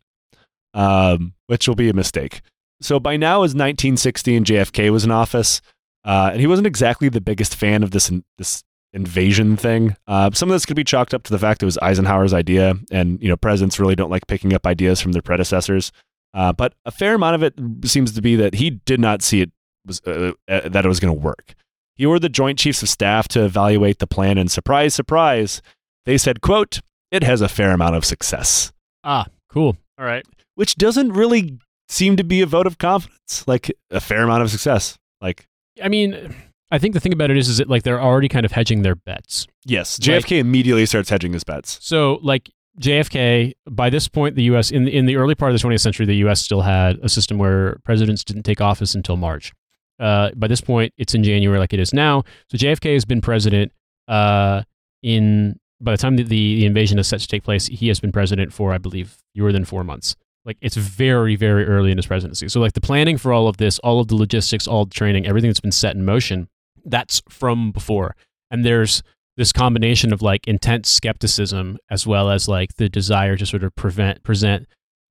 um, 0.75 1.35
which 1.47 1.67
will 1.69 1.75
be 1.75 1.89
a 1.89 1.95
mistake. 1.95 2.43
So 2.81 3.01
by 3.01 3.17
now, 3.17 3.39
is 3.39 3.55
1960 3.55 4.37
and 4.37 4.47
JFK 4.47 4.91
was 4.91 5.05
in 5.05 5.11
office, 5.11 5.61
uh, 6.05 6.31
and 6.33 6.41
he 6.41 6.47
wasn't 6.47 6.67
exactly 6.67 7.09
the 7.09 7.21
biggest 7.21 7.55
fan 7.55 7.83
of 7.83 7.91
this 7.93 8.11
in, 8.11 8.25
this 8.39 8.63
invasion 8.93 9.57
thing. 9.57 9.97
Uh, 10.07 10.31
some 10.33 10.51
of 10.51 10.55
this 10.55 10.67
could 10.67 10.77
be 10.77 10.85
chalked 10.85 11.15
up 11.15 11.23
to 11.25 11.33
the 11.33 11.39
fact 11.39 11.63
it 11.63 11.67
was 11.67 11.79
Eisenhower's 11.79 12.35
idea, 12.35 12.75
and 12.91 13.23
you 13.23 13.29
know 13.29 13.37
presidents 13.37 13.81
really 13.81 13.95
don't 13.97 14.11
like 14.11 14.27
picking 14.27 14.53
up 14.53 14.67
ideas 14.67 15.01
from 15.01 15.13
their 15.13 15.23
predecessors. 15.23 15.93
Uh, 16.37 16.53
but 16.53 16.75
a 16.85 16.91
fair 16.91 17.15
amount 17.15 17.35
of 17.35 17.43
it 17.43 17.55
seems 17.89 18.13
to 18.13 18.21
be 18.21 18.37
that 18.37 18.55
he 18.55 18.69
did 18.71 19.01
not 19.01 19.23
see 19.23 19.41
it 19.41 19.51
was 19.87 20.03
uh, 20.07 20.33
uh, 20.49 20.69
that 20.69 20.85
it 20.85 20.89
was 20.89 21.01
going 21.01 21.13
to 21.15 21.21
work. 21.21 21.55
He 21.95 22.05
ordered 22.05 22.21
the 22.23 22.29
Joint 22.29 22.59
Chiefs 22.59 22.83
of 22.83 22.91
Staff 22.91 23.27
to 23.29 23.43
evaluate 23.45 24.01
the 24.01 24.07
plan, 24.07 24.37
and 24.37 24.51
surprise, 24.51 24.95
surprise, 24.95 25.63
they 26.05 26.19
said, 26.19 26.43
"quote 26.43 26.81
It 27.11 27.23
has 27.23 27.41
a 27.41 27.49
fair 27.49 27.71
amount 27.73 27.95
of 27.97 28.05
success." 28.05 28.71
Ah, 29.03 29.27
cool. 29.49 29.79
All 29.99 30.05
right. 30.05 30.27
which 30.57 30.77
doesn't 30.77 31.13
really 31.13 31.59
seem 31.89 32.17
to 32.17 32.25
be 32.25 32.43
a 32.43 32.47
vote 32.47 32.67
of 32.67 32.77
confidence. 32.79 33.45
Like 33.47 33.73
a 33.91 34.01
fair 34.01 34.23
amount 34.23 34.43
of 34.43 34.51
success. 34.51 34.99
Like 35.23 35.47
I 35.83 35.89
mean, 35.89 36.35
I 36.71 36.79
think 36.79 36.93
the 36.95 37.01
thing 37.01 37.13
about 37.15 37.31
it 37.31 37.39
is, 37.39 37.49
is 37.49 37.57
that 37.59 37.69
like 37.69 37.83
they're 37.83 38.01
already 38.03 38.29
kind 38.29 38.45
of 38.45 38.53
hedging 38.53 38.83
their 38.83 38.95
bets. 38.97 39.47
yes, 39.65 39.99
JFK 39.99 40.39
immediately 40.39 40.85
starts 40.85 41.09
hedging 41.09 41.33
his 41.33 41.45
bets. 41.45 41.79
So 41.81 42.19
like 42.23 42.51
JFK, 42.81 43.55
by 43.71 43.91
this 43.91 44.09
point, 44.09 44.37
the 44.37 44.45
U.S. 44.45 44.71
in 44.71 44.87
in 44.89 45.07
the 45.07 45.17
early 45.17 45.35
part 45.35 45.53
of 45.53 45.61
the 45.61 45.67
20th 45.67 45.81
century, 45.81 46.07
the 46.07 46.17
U.S. 46.17 46.41
still 46.43 46.63
had 46.63 46.99
a 47.03 47.09
system 47.09 47.39
where 47.39 47.79
presidents 47.85 48.23
didn't 48.23 48.43
take 48.43 48.61
office 48.61 48.95
until 48.95 49.17
March. 49.17 49.53
Uh, 49.99 50.31
by 50.37 50.47
this 50.47 50.61
point, 50.61 50.93
it's 50.99 51.15
in 51.15 51.25
January, 51.25 51.59
like 51.59 51.73
it 51.73 51.81
is 51.81 51.95
now. 51.95 52.23
So 52.51 52.59
JFK 52.59 52.93
has 52.95 53.05
been 53.05 53.21
president. 53.21 53.73
Uh, 54.09 54.63
in 55.03 55.59
by 55.81 55.93
the 55.93 55.99
time 55.99 56.17
that 56.17 56.29
the, 56.29 56.57
the 56.57 56.67
invasion 56.67 56.99
is 56.99 57.07
set 57.07 57.21
to 57.21 57.29
take 57.29 57.45
place, 57.45 57.67
he 57.67 57.89
has 57.89 58.01
been 58.01 58.13
president 58.13 58.53
for, 58.53 58.73
I 58.73 58.79
believe, 58.79 59.17
fewer 59.35 59.53
than 59.53 59.65
four 59.65 59.85
months. 59.85 60.17
Like 60.45 60.57
it's 60.61 60.77
very, 60.77 61.37
very 61.37 61.67
early 61.67 61.91
in 61.91 61.99
his 61.99 62.07
presidency. 62.07 62.49
So 62.49 62.61
like 62.61 62.73
the 62.73 62.81
planning 62.81 63.19
for 63.19 63.33
all 63.33 63.49
of 63.49 63.57
this, 63.57 63.79
all 63.81 64.01
of 64.01 64.09
the 64.09 64.17
logistics, 64.17 64.67
all 64.67 64.85
the 64.85 64.95
training, 64.95 65.27
everything 65.27 65.51
that's 65.51 65.61
been 65.61 65.73
set 65.73 65.95
in 65.95 66.05
motion, 66.05 66.49
that's 66.85 67.21
from 67.29 67.73
before. 67.73 68.15
And 68.51 68.65
there's 68.65 69.03
this 69.37 69.53
combination 69.53 70.13
of 70.13 70.23
like 70.23 70.47
intense 70.47 70.89
skepticism 70.89 71.79
as 71.91 72.07
well 72.07 72.31
as 72.31 72.49
like 72.49 72.77
the 72.77 72.89
desire 72.89 73.37
to 73.37 73.47
sort 73.47 73.65
of 73.65 73.75
prevent 73.77 74.23
present 74.23 74.67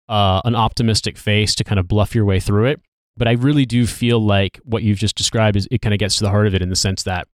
uh, 0.09 0.41
an 0.45 0.55
optimistic 0.55 1.17
face 1.17 1.55
to 1.55 1.63
kind 1.63 1.80
of 1.80 1.88
bluff 1.88 2.15
your 2.15 2.26
way 2.26 2.39
through 2.39 2.65
it. 2.65 2.82
But 3.17 3.28
I 3.28 3.34
really 3.34 3.65
do 3.65 3.88
feel 3.88 4.19
like 4.19 4.59
what 4.63 4.84
you've 4.84 4.97
just 4.97 5.15
described 5.15 5.55
is 5.55 5.67
it 5.71 5.82
kind 5.82 5.93
of 5.93 5.99
gets 5.99 6.17
to 6.17 6.23
the 6.23 6.30
heart 6.30 6.47
of 6.47 6.55
it 6.55 6.61
in 6.61 6.69
the 6.69 6.76
sense 6.76 7.03
that 7.03 7.28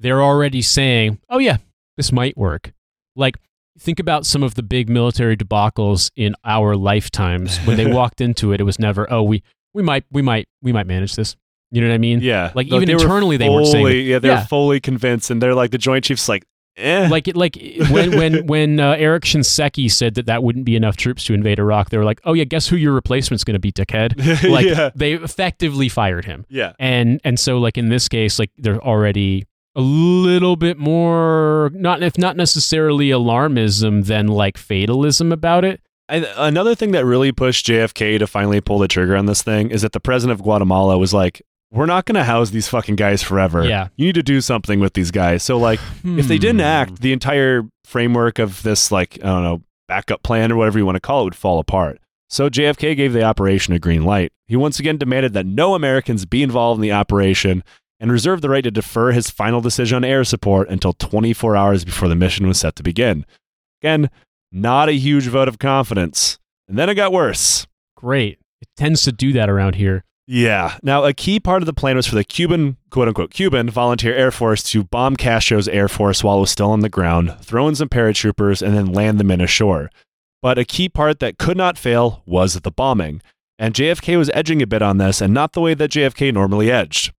they're 0.00 0.22
already 0.22 0.62
saying, 0.62 1.20
"Oh 1.28 1.38
yeah, 1.38 1.58
this 1.98 2.12
might 2.12 2.36
work. 2.36 2.72
Like, 3.14 3.36
think 3.78 4.00
about 4.00 4.24
some 4.24 4.42
of 4.42 4.54
the 4.54 4.62
big 4.62 4.88
military 4.88 5.36
debacles 5.36 6.10
in 6.16 6.34
our 6.44 6.76
lifetimes. 6.76 7.58
When 7.58 7.76
they 7.76 7.86
walked 7.92 8.20
into 8.20 8.52
it, 8.52 8.60
it 8.60 8.64
was 8.64 8.78
never, 8.78 9.10
oh, 9.12 9.22
we 9.22 9.42
we 9.74 9.82
might 9.82 10.04
we 10.10 10.22
might 10.22 10.48
we 10.62 10.72
might 10.72 10.86
manage 10.86 11.14
this. 11.14 11.36
You 11.70 11.80
know 11.82 11.88
what 11.88 11.94
I 11.94 11.98
mean? 11.98 12.20
Yeah. 12.20 12.50
Like, 12.54 12.68
even 12.68 12.88
internally, 12.88 13.36
they 13.36 13.48
weren't 13.48 13.66
saying 13.66 13.84
fully. 13.84 14.02
Yeah, 14.02 14.18
they're 14.20 14.32
Yeah. 14.32 14.46
fully 14.46 14.80
convinced, 14.80 15.30
and 15.30 15.42
they're 15.42 15.54
like 15.54 15.70
the 15.70 15.78
Joint 15.78 16.04
Chiefs, 16.04 16.28
like, 16.28 16.44
eh. 16.78 17.08
Like 17.10 17.28
like 17.34 17.58
when 17.90 18.16
when 18.16 18.46
when 18.46 18.80
uh, 18.80 18.92
Eric 18.98 19.24
Shinseki 19.24 19.90
said 19.90 20.14
that 20.14 20.26
that 20.26 20.42
wouldn't 20.42 20.64
be 20.64 20.76
enough 20.76 20.96
troops 20.96 21.24
to 21.24 21.34
invade 21.34 21.58
Iraq, 21.58 21.90
they 21.90 21.98
were 21.98 22.04
like, 22.04 22.20
"Oh 22.24 22.32
yeah, 22.32 22.44
guess 22.44 22.68
who 22.68 22.76
your 22.76 22.92
replacement's 22.92 23.44
going 23.44 23.54
to 23.54 23.58
be, 23.60 23.72
dickhead." 23.72 24.14
Like 24.50 24.66
yeah, 24.66 24.90
they 24.94 25.12
effectively 25.14 25.88
fired 25.88 26.24
him. 26.24 26.46
yeah, 26.48 26.72
and 26.78 27.20
and 27.24 27.38
so 27.38 27.58
like 27.58 27.76
in 27.76 27.88
this 27.88 28.08
case 28.08 28.38
like 28.38 28.50
they're 28.56 28.80
already 28.82 29.44
a 29.76 29.80
little 29.82 30.56
bit 30.56 30.78
more 30.78 31.70
not 31.74 32.02
if 32.02 32.16
not 32.16 32.36
necessarily 32.36 33.10
alarmism 33.10 34.06
than 34.06 34.26
like 34.26 34.56
fatalism 34.56 35.30
about 35.32 35.64
it 35.64 35.80
I, 36.08 36.26
another 36.36 36.74
thing 36.74 36.92
that 36.92 37.04
really 37.04 37.32
pushed 37.32 37.66
JFK 37.66 38.18
to 38.18 38.26
finally 38.26 38.60
pull 38.62 38.78
the 38.78 38.88
trigger 38.88 39.14
on 39.14 39.26
this 39.26 39.42
thing 39.42 39.70
is 39.70 39.82
that 39.82 39.92
the 39.92 40.00
president 40.00 40.40
of 40.40 40.42
Guatemala 40.42 40.96
was 40.96 41.12
like, 41.12 41.42
"We're 41.70 41.86
not 41.86 42.04
going 42.06 42.14
to 42.16 42.24
house 42.24 42.50
these 42.50 42.68
fucking 42.68 42.96
guys 42.96 43.22
forever. 43.22 43.64
Yeah. 43.66 43.88
you 43.96 44.06
need 44.06 44.14
to 44.14 44.22
do 44.22 44.40
something 44.40 44.80
with 44.80 44.94
these 44.94 45.10
guys." 45.10 45.42
So, 45.42 45.58
like, 45.58 45.80
if 46.04 46.28
they 46.28 46.38
didn't 46.38 46.60
Hmm. 46.60 46.66
act, 46.92 47.00
the 47.00 47.12
entire 47.12 47.64
framework 47.84 48.38
of 48.38 48.62
this, 48.62 48.90
like, 48.92 49.18
I 49.22 49.26
don't 49.26 49.42
know, 49.42 49.62
backup 49.88 50.22
plan 50.22 50.52
or 50.52 50.56
whatever 50.56 50.78
you 50.78 50.84
want 50.86 50.96
to 50.96 51.00
call 51.00 51.22
it, 51.22 51.24
would 51.24 51.34
fall 51.34 51.58
apart. 51.58 51.98
So 52.30 52.50
JFK 52.50 52.94
gave 52.94 53.14
the 53.14 53.22
operation 53.22 53.72
a 53.72 53.78
green 53.78 54.04
light. 54.04 54.32
He 54.46 54.56
once 54.56 54.78
again 54.78 54.98
demanded 54.98 55.32
that 55.32 55.46
no 55.46 55.74
Americans 55.74 56.26
be 56.26 56.42
involved 56.42 56.76
in 56.78 56.82
the 56.82 56.92
operation 56.92 57.64
and 57.98 58.12
reserved 58.12 58.42
the 58.42 58.50
right 58.50 58.62
to 58.64 58.70
defer 58.70 59.12
his 59.12 59.30
final 59.30 59.62
decision 59.62 59.96
on 59.96 60.04
air 60.04 60.22
support 60.24 60.68
until 60.68 60.92
24 60.92 61.56
hours 61.56 61.84
before 61.86 62.06
the 62.08 62.14
mission 62.14 62.46
was 62.46 62.60
set 62.60 62.76
to 62.76 62.82
begin. 62.82 63.24
Again, 63.82 64.10
not 64.52 64.90
a 64.90 64.92
huge 64.92 65.26
vote 65.26 65.48
of 65.48 65.58
confidence. 65.58 66.38
And 66.68 66.78
then 66.78 66.90
it 66.90 66.94
got 66.96 67.12
worse. 67.12 67.66
great 67.96 68.38
it 68.60 68.68
tends 68.76 69.02
to 69.04 69.12
do 69.12 69.32
that 69.32 69.48
around 69.48 69.74
here 69.76 70.04
Yeah. 70.30 70.76
Now, 70.82 71.04
a 71.04 71.14
key 71.14 71.40
part 71.40 71.62
of 71.62 71.66
the 71.66 71.72
plan 71.72 71.96
was 71.96 72.06
for 72.06 72.14
the 72.14 72.22
Cuban, 72.22 72.76
quote 72.90 73.08
unquote, 73.08 73.30
Cuban 73.30 73.70
volunteer 73.70 74.14
Air 74.14 74.30
Force 74.30 74.62
to 74.64 74.84
bomb 74.84 75.16
Castro's 75.16 75.66
Air 75.68 75.88
Force 75.88 76.22
while 76.22 76.36
it 76.36 76.40
was 76.42 76.50
still 76.50 76.70
on 76.70 76.80
the 76.80 76.90
ground, 76.90 77.34
throw 77.40 77.66
in 77.66 77.74
some 77.74 77.88
paratroopers, 77.88 78.60
and 78.60 78.76
then 78.76 78.92
land 78.92 79.18
the 79.18 79.24
men 79.24 79.40
ashore. 79.40 79.90
But 80.42 80.58
a 80.58 80.66
key 80.66 80.90
part 80.90 81.20
that 81.20 81.38
could 81.38 81.56
not 81.56 81.78
fail 81.78 82.22
was 82.26 82.52
the 82.60 82.70
bombing. 82.70 83.22
And 83.58 83.72
JFK 83.72 84.18
was 84.18 84.30
edging 84.34 84.60
a 84.60 84.66
bit 84.66 84.82
on 84.82 84.98
this, 84.98 85.22
and 85.22 85.32
not 85.32 85.54
the 85.54 85.62
way 85.62 85.72
that 85.72 85.92
JFK 85.92 86.34
normally 86.34 86.70
edged. 86.70 87.10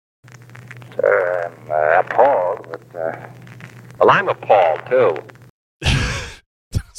I'm 1.04 1.72
uh, 1.72 2.02
appalled, 2.02 2.68
but, 2.70 2.96
uh, 2.96 3.28
well, 4.00 4.12
I'm 4.12 4.30
appalled, 4.30 4.82
too. 4.88 5.16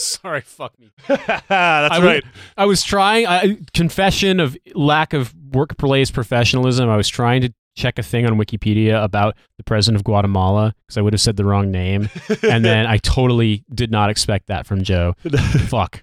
Sorry 0.00 0.40
fuck 0.40 0.78
me. 0.78 0.90
That's 1.08 1.50
I 1.50 1.98
was- 1.98 2.06
right. 2.06 2.24
i 2.56 2.64
was 2.66 2.82
trying 2.82 3.26
I, 3.26 3.58
confession 3.74 4.40
of 4.40 4.56
lack 4.74 5.12
of 5.12 5.34
workplace 5.52 6.10
professionalism 6.10 6.88
i 6.88 6.96
was 6.96 7.08
trying 7.08 7.42
to 7.42 7.52
check 7.76 7.98
a 7.98 8.02
thing 8.02 8.26
on 8.26 8.34
wikipedia 8.38 9.02
about 9.02 9.36
the 9.56 9.62
president 9.64 9.96
of 10.00 10.04
guatemala 10.04 10.74
because 10.86 10.96
i 10.98 11.00
would 11.00 11.12
have 11.12 11.20
said 11.20 11.36
the 11.36 11.44
wrong 11.44 11.70
name 11.70 12.08
and 12.42 12.64
then 12.64 12.86
i 12.86 12.96
totally 12.98 13.64
did 13.74 13.90
not 13.90 14.10
expect 14.10 14.46
that 14.48 14.66
from 14.66 14.82
joe. 14.82 15.14
Fuck. 15.68 16.02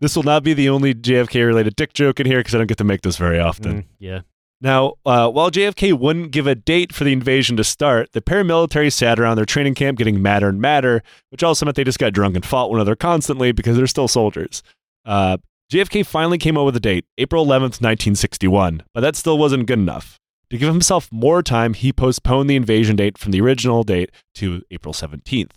This 0.00 0.16
will 0.16 0.24
not 0.24 0.42
be 0.42 0.52
the 0.52 0.68
only 0.68 0.94
JFK 0.94 1.46
related 1.46 1.76
dick 1.76 1.92
joke 1.92 2.18
in 2.18 2.26
here 2.26 2.40
because 2.40 2.56
I 2.56 2.58
don't 2.58 2.66
get 2.66 2.78
to 2.78 2.84
make 2.84 3.02
this 3.02 3.16
very 3.16 3.38
often. 3.38 3.82
Mm, 3.82 3.86
yeah 4.00 4.20
Now, 4.62 4.94
uh, 5.06 5.30
while 5.30 5.50
JFK 5.50 5.98
wouldn't 5.98 6.32
give 6.32 6.46
a 6.46 6.54
date 6.54 6.92
for 6.92 7.04
the 7.04 7.12
invasion 7.12 7.56
to 7.56 7.64
start, 7.64 8.12
the 8.12 8.20
paramilitary 8.20 8.92
sat 8.92 9.18
around 9.18 9.36
their 9.36 9.46
training 9.46 9.74
camp 9.74 9.96
getting 9.96 10.20
madder 10.20 10.48
and 10.48 10.60
madder, 10.60 11.02
which 11.30 11.42
also 11.42 11.64
meant 11.64 11.76
they 11.76 11.84
just 11.84 11.98
got 11.98 12.12
drunk 12.12 12.34
and 12.34 12.44
fought 12.44 12.70
one 12.70 12.78
another 12.78 12.94
constantly 12.96 13.52
because 13.52 13.76
they're 13.76 13.86
still 13.86 14.08
soldiers. 14.08 14.62
Uh, 15.06 15.38
JFK 15.72 16.04
finally 16.04 16.36
came 16.36 16.58
up 16.58 16.66
with 16.66 16.76
a 16.76 16.80
date, 16.80 17.06
April 17.16 17.44
11th, 17.46 17.80
1961, 17.80 18.82
but 18.92 19.00
that 19.00 19.16
still 19.16 19.38
wasn't 19.38 19.66
good 19.66 19.78
enough. 19.78 20.18
To 20.50 20.58
give 20.58 20.68
himself 20.68 21.08
more 21.12 21.42
time, 21.42 21.74
he 21.74 21.92
postponed 21.92 22.50
the 22.50 22.56
invasion 22.56 22.96
date 22.96 23.16
from 23.16 23.30
the 23.30 23.40
original 23.40 23.84
date 23.84 24.10
to 24.34 24.62
April 24.70 24.92
17th. 24.92 25.52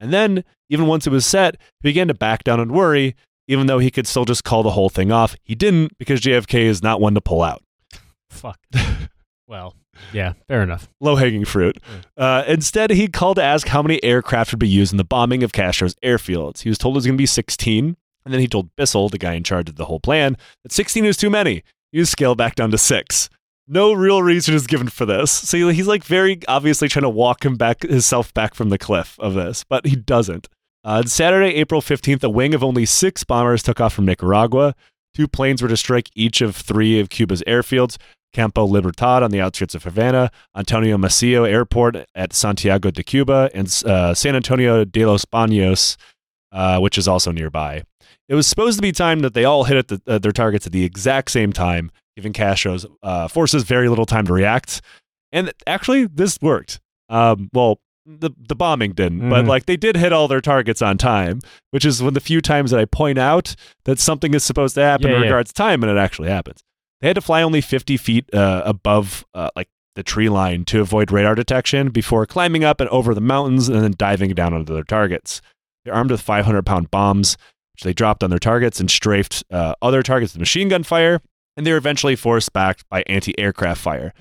And 0.00 0.12
then, 0.12 0.42
even 0.68 0.88
once 0.88 1.06
it 1.06 1.10
was 1.10 1.24
set, 1.24 1.54
he 1.80 1.88
began 1.88 2.08
to 2.08 2.14
back 2.14 2.42
down 2.42 2.58
and 2.58 2.72
worry, 2.72 3.14
even 3.46 3.66
though 3.66 3.78
he 3.78 3.90
could 3.90 4.08
still 4.08 4.24
just 4.24 4.42
call 4.42 4.64
the 4.64 4.72
whole 4.72 4.88
thing 4.88 5.12
off. 5.12 5.36
He 5.44 5.54
didn't 5.54 5.96
because 5.96 6.20
JFK 6.20 6.64
is 6.64 6.82
not 6.82 7.00
one 7.00 7.14
to 7.14 7.20
pull 7.20 7.40
out. 7.40 7.62
Fuck 8.32 8.58
well 9.46 9.74
yeah 10.12 10.32
fair 10.48 10.62
enough 10.62 10.88
low 11.00 11.16
hanging 11.16 11.44
fruit. 11.44 11.78
Uh, 12.16 12.44
instead, 12.46 12.90
he 12.90 13.08
called 13.08 13.36
to 13.36 13.42
ask 13.42 13.68
how 13.68 13.82
many 13.82 14.02
aircraft 14.02 14.52
would 14.52 14.58
be 14.58 14.68
used 14.68 14.92
in 14.92 14.96
the 14.96 15.04
bombing 15.04 15.42
of 15.42 15.52
Castro's 15.52 15.94
airfields. 15.96 16.62
He 16.62 16.68
was 16.68 16.78
told 16.78 16.94
it 16.94 16.98
was 16.98 17.06
going 17.06 17.16
to 17.16 17.22
be 17.22 17.26
16, 17.26 17.96
and 18.24 18.32
then 18.34 18.40
he 18.40 18.48
told 18.48 18.74
Bissell, 18.76 19.08
the 19.08 19.18
guy 19.18 19.34
in 19.34 19.44
charge 19.44 19.68
of 19.68 19.76
the 19.76 19.86
whole 19.86 20.00
plan, 20.00 20.36
that 20.62 20.72
16 20.72 21.04
was 21.04 21.16
too 21.16 21.30
many. 21.30 21.62
He 21.90 21.98
was 21.98 22.10
scaled 22.10 22.38
back 22.38 22.54
down 22.54 22.70
to 22.70 22.78
six. 22.78 23.28
No 23.68 23.92
real 23.92 24.22
reason 24.22 24.54
is 24.54 24.66
given 24.66 24.88
for 24.88 25.06
this. 25.06 25.30
So 25.30 25.68
he's 25.68 25.86
like 25.86 26.04
very 26.04 26.40
obviously 26.48 26.88
trying 26.88 27.04
to 27.04 27.08
walk 27.08 27.44
him 27.44 27.56
back 27.56 27.82
himself 27.82 28.34
back 28.34 28.54
from 28.54 28.70
the 28.70 28.78
cliff 28.78 29.16
of 29.20 29.34
this, 29.34 29.64
but 29.64 29.86
he 29.86 29.96
doesn't. 29.96 30.48
Uh, 30.84 30.98
on 30.98 31.06
Saturday, 31.06 31.54
April 31.54 31.80
15th, 31.80 32.24
a 32.24 32.30
wing 32.30 32.54
of 32.54 32.64
only 32.64 32.84
six 32.86 33.22
bombers 33.22 33.62
took 33.62 33.80
off 33.80 33.94
from 33.94 34.06
Nicaragua. 34.06 34.74
Two 35.14 35.28
planes 35.28 35.62
were 35.62 35.68
to 35.68 35.76
strike 35.76 36.10
each 36.14 36.40
of 36.40 36.56
three 36.56 36.98
of 36.98 37.08
Cuba's 37.08 37.42
airfields 37.46 37.98
Campo 38.32 38.64
Libertad 38.64 39.22
on 39.22 39.30
the 39.30 39.40
outskirts 39.40 39.74
of 39.74 39.84
Havana, 39.84 40.30
Antonio 40.56 40.96
Maceo 40.98 41.44
Airport 41.44 41.96
at 42.14 42.32
Santiago 42.32 42.90
de 42.90 43.02
Cuba, 43.02 43.50
and 43.54 43.66
uh, 43.86 44.14
San 44.14 44.34
Antonio 44.36 44.84
de 44.84 45.04
los 45.06 45.24
Baños, 45.24 45.96
uh, 46.52 46.78
which 46.78 46.96
is 46.98 47.06
also 47.06 47.30
nearby. 47.32 47.82
It 48.28 48.34
was 48.34 48.46
supposed 48.46 48.78
to 48.78 48.82
be 48.82 48.92
timed 48.92 49.22
that 49.24 49.34
they 49.34 49.44
all 49.44 49.64
hit 49.64 49.76
at 49.76 49.88
the, 49.88 50.00
uh, 50.06 50.18
their 50.18 50.32
targets 50.32 50.66
at 50.66 50.72
the 50.72 50.84
exact 50.84 51.30
same 51.30 51.52
time, 51.52 51.90
giving 52.16 52.32
Castro's 52.32 52.86
uh, 53.02 53.28
forces 53.28 53.64
very 53.64 53.88
little 53.88 54.06
time 54.06 54.26
to 54.26 54.32
react. 54.32 54.80
And 55.32 55.52
actually, 55.66 56.06
this 56.06 56.38
worked. 56.40 56.80
Um, 57.08 57.48
well, 57.52 57.80
the 58.04 58.30
the 58.36 58.54
bombing 58.56 58.92
didn't, 58.92 59.28
but 59.30 59.44
Mhm. 59.44 59.48
like 59.48 59.66
they 59.66 59.76
did 59.76 59.96
hit 59.96 60.12
all 60.12 60.26
their 60.26 60.40
targets 60.40 60.82
on 60.82 60.98
time, 60.98 61.40
which 61.70 61.84
is 61.84 62.02
one 62.02 62.08
of 62.08 62.14
the 62.14 62.20
few 62.20 62.40
times 62.40 62.70
that 62.72 62.80
I 62.80 62.84
point 62.84 63.16
out 63.18 63.54
that 63.84 63.98
something 64.00 64.34
is 64.34 64.42
supposed 64.42 64.74
to 64.74 64.82
happen 64.82 65.08
Yeah, 65.08 65.16
in 65.16 65.20
yeah. 65.22 65.26
regards 65.28 65.50
to 65.50 65.54
time, 65.54 65.82
and 65.84 65.92
it 65.92 65.98
actually 65.98 66.28
happens. 66.28 66.62
They 67.02 67.08
had 67.08 67.16
to 67.16 67.20
fly 67.20 67.42
only 67.42 67.60
50 67.60 67.96
feet 67.96 68.32
uh, 68.32 68.62
above 68.64 69.26
uh, 69.34 69.50
like 69.56 69.68
the 69.96 70.04
tree 70.04 70.28
line 70.28 70.64
to 70.66 70.80
avoid 70.80 71.10
radar 71.10 71.34
detection 71.34 71.90
before 71.90 72.24
climbing 72.26 72.62
up 72.64 72.80
and 72.80 72.88
over 72.90 73.12
the 73.12 73.20
mountains 73.20 73.68
and 73.68 73.82
then 73.82 73.94
diving 73.98 74.30
down 74.34 74.54
onto 74.54 74.72
their 74.72 74.84
targets. 74.84 75.42
They're 75.84 75.94
armed 75.94 76.12
with 76.12 76.20
500 76.20 76.64
pound 76.64 76.92
bombs, 76.92 77.36
which 77.74 77.82
they 77.82 77.92
dropped 77.92 78.22
on 78.22 78.30
their 78.30 78.38
targets 78.38 78.78
and 78.78 78.88
strafed 78.88 79.42
uh, 79.50 79.74
other 79.82 80.02
targets 80.02 80.32
with 80.32 80.40
machine 80.40 80.68
gun 80.68 80.84
fire, 80.84 81.20
and 81.56 81.66
they 81.66 81.72
were 81.72 81.76
eventually 81.76 82.14
forced 82.14 82.52
back 82.52 82.88
by 82.88 83.02
anti 83.08 83.36
aircraft 83.38 83.80
fire. 83.80 84.14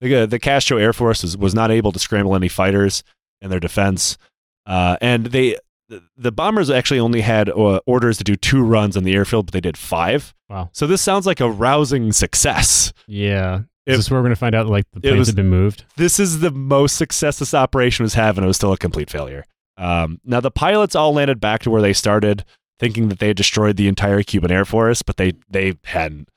The, 0.00 0.26
the 0.26 0.38
Castro 0.38 0.78
Air 0.78 0.92
Force 0.92 1.22
was, 1.22 1.36
was 1.36 1.56
not 1.56 1.72
able 1.72 1.90
to 1.90 1.98
scramble 1.98 2.36
any 2.36 2.48
fighters 2.48 3.02
in 3.42 3.50
their 3.50 3.58
defense, 3.58 4.16
uh, 4.64 4.96
and 5.00 5.26
they 5.26 5.56
the, 5.88 6.02
the 6.16 6.32
bombers 6.32 6.70
actually 6.70 7.00
only 7.00 7.20
had 7.22 7.48
uh, 7.48 7.80
orders 7.86 8.18
to 8.18 8.24
do 8.24 8.36
two 8.36 8.62
runs 8.62 8.96
on 8.96 9.04
the 9.04 9.14
airfield, 9.14 9.46
but 9.46 9.52
they 9.52 9.60
did 9.60 9.76
five. 9.76 10.34
Wow. 10.48 10.70
So 10.72 10.86
this 10.86 11.00
sounds 11.02 11.26
like 11.26 11.40
a 11.40 11.50
rousing 11.50 12.12
success. 12.12 12.92
Yeah. 13.06 13.62
It- 13.86 13.92
Is 13.92 13.98
this 14.00 14.10
where 14.10 14.20
we're 14.20 14.24
going 14.24 14.34
to 14.34 14.38
find 14.38 14.54
out 14.54 14.66
like 14.66 14.84
the 14.92 15.00
planes 15.00 15.18
was- 15.18 15.28
have 15.28 15.36
been 15.36 15.48
moved? 15.48 15.84
This 15.96 16.20
is 16.20 16.40
the 16.40 16.50
most 16.50 16.96
success 16.96 17.38
this 17.38 17.54
operation 17.54 18.02
was 18.04 18.14
having. 18.14 18.44
It 18.44 18.46
was 18.46 18.56
still 18.56 18.72
a 18.72 18.78
complete 18.78 19.08
failure. 19.10 19.44
Um, 19.78 20.20
now 20.24 20.40
the 20.40 20.50
pilots 20.50 20.94
all 20.94 21.12
landed 21.14 21.40
back 21.40 21.62
to 21.62 21.70
where 21.70 21.80
they 21.82 21.92
started, 21.92 22.44
thinking 22.78 23.08
that 23.08 23.18
they 23.18 23.28
had 23.28 23.36
destroyed 23.36 23.76
the 23.76 23.88
entire 23.88 24.22
Cuban 24.22 24.50
Air 24.50 24.64
Force, 24.64 25.02
but 25.02 25.16
they 25.16 25.32
they 25.48 25.74
hadn't. 25.84 26.28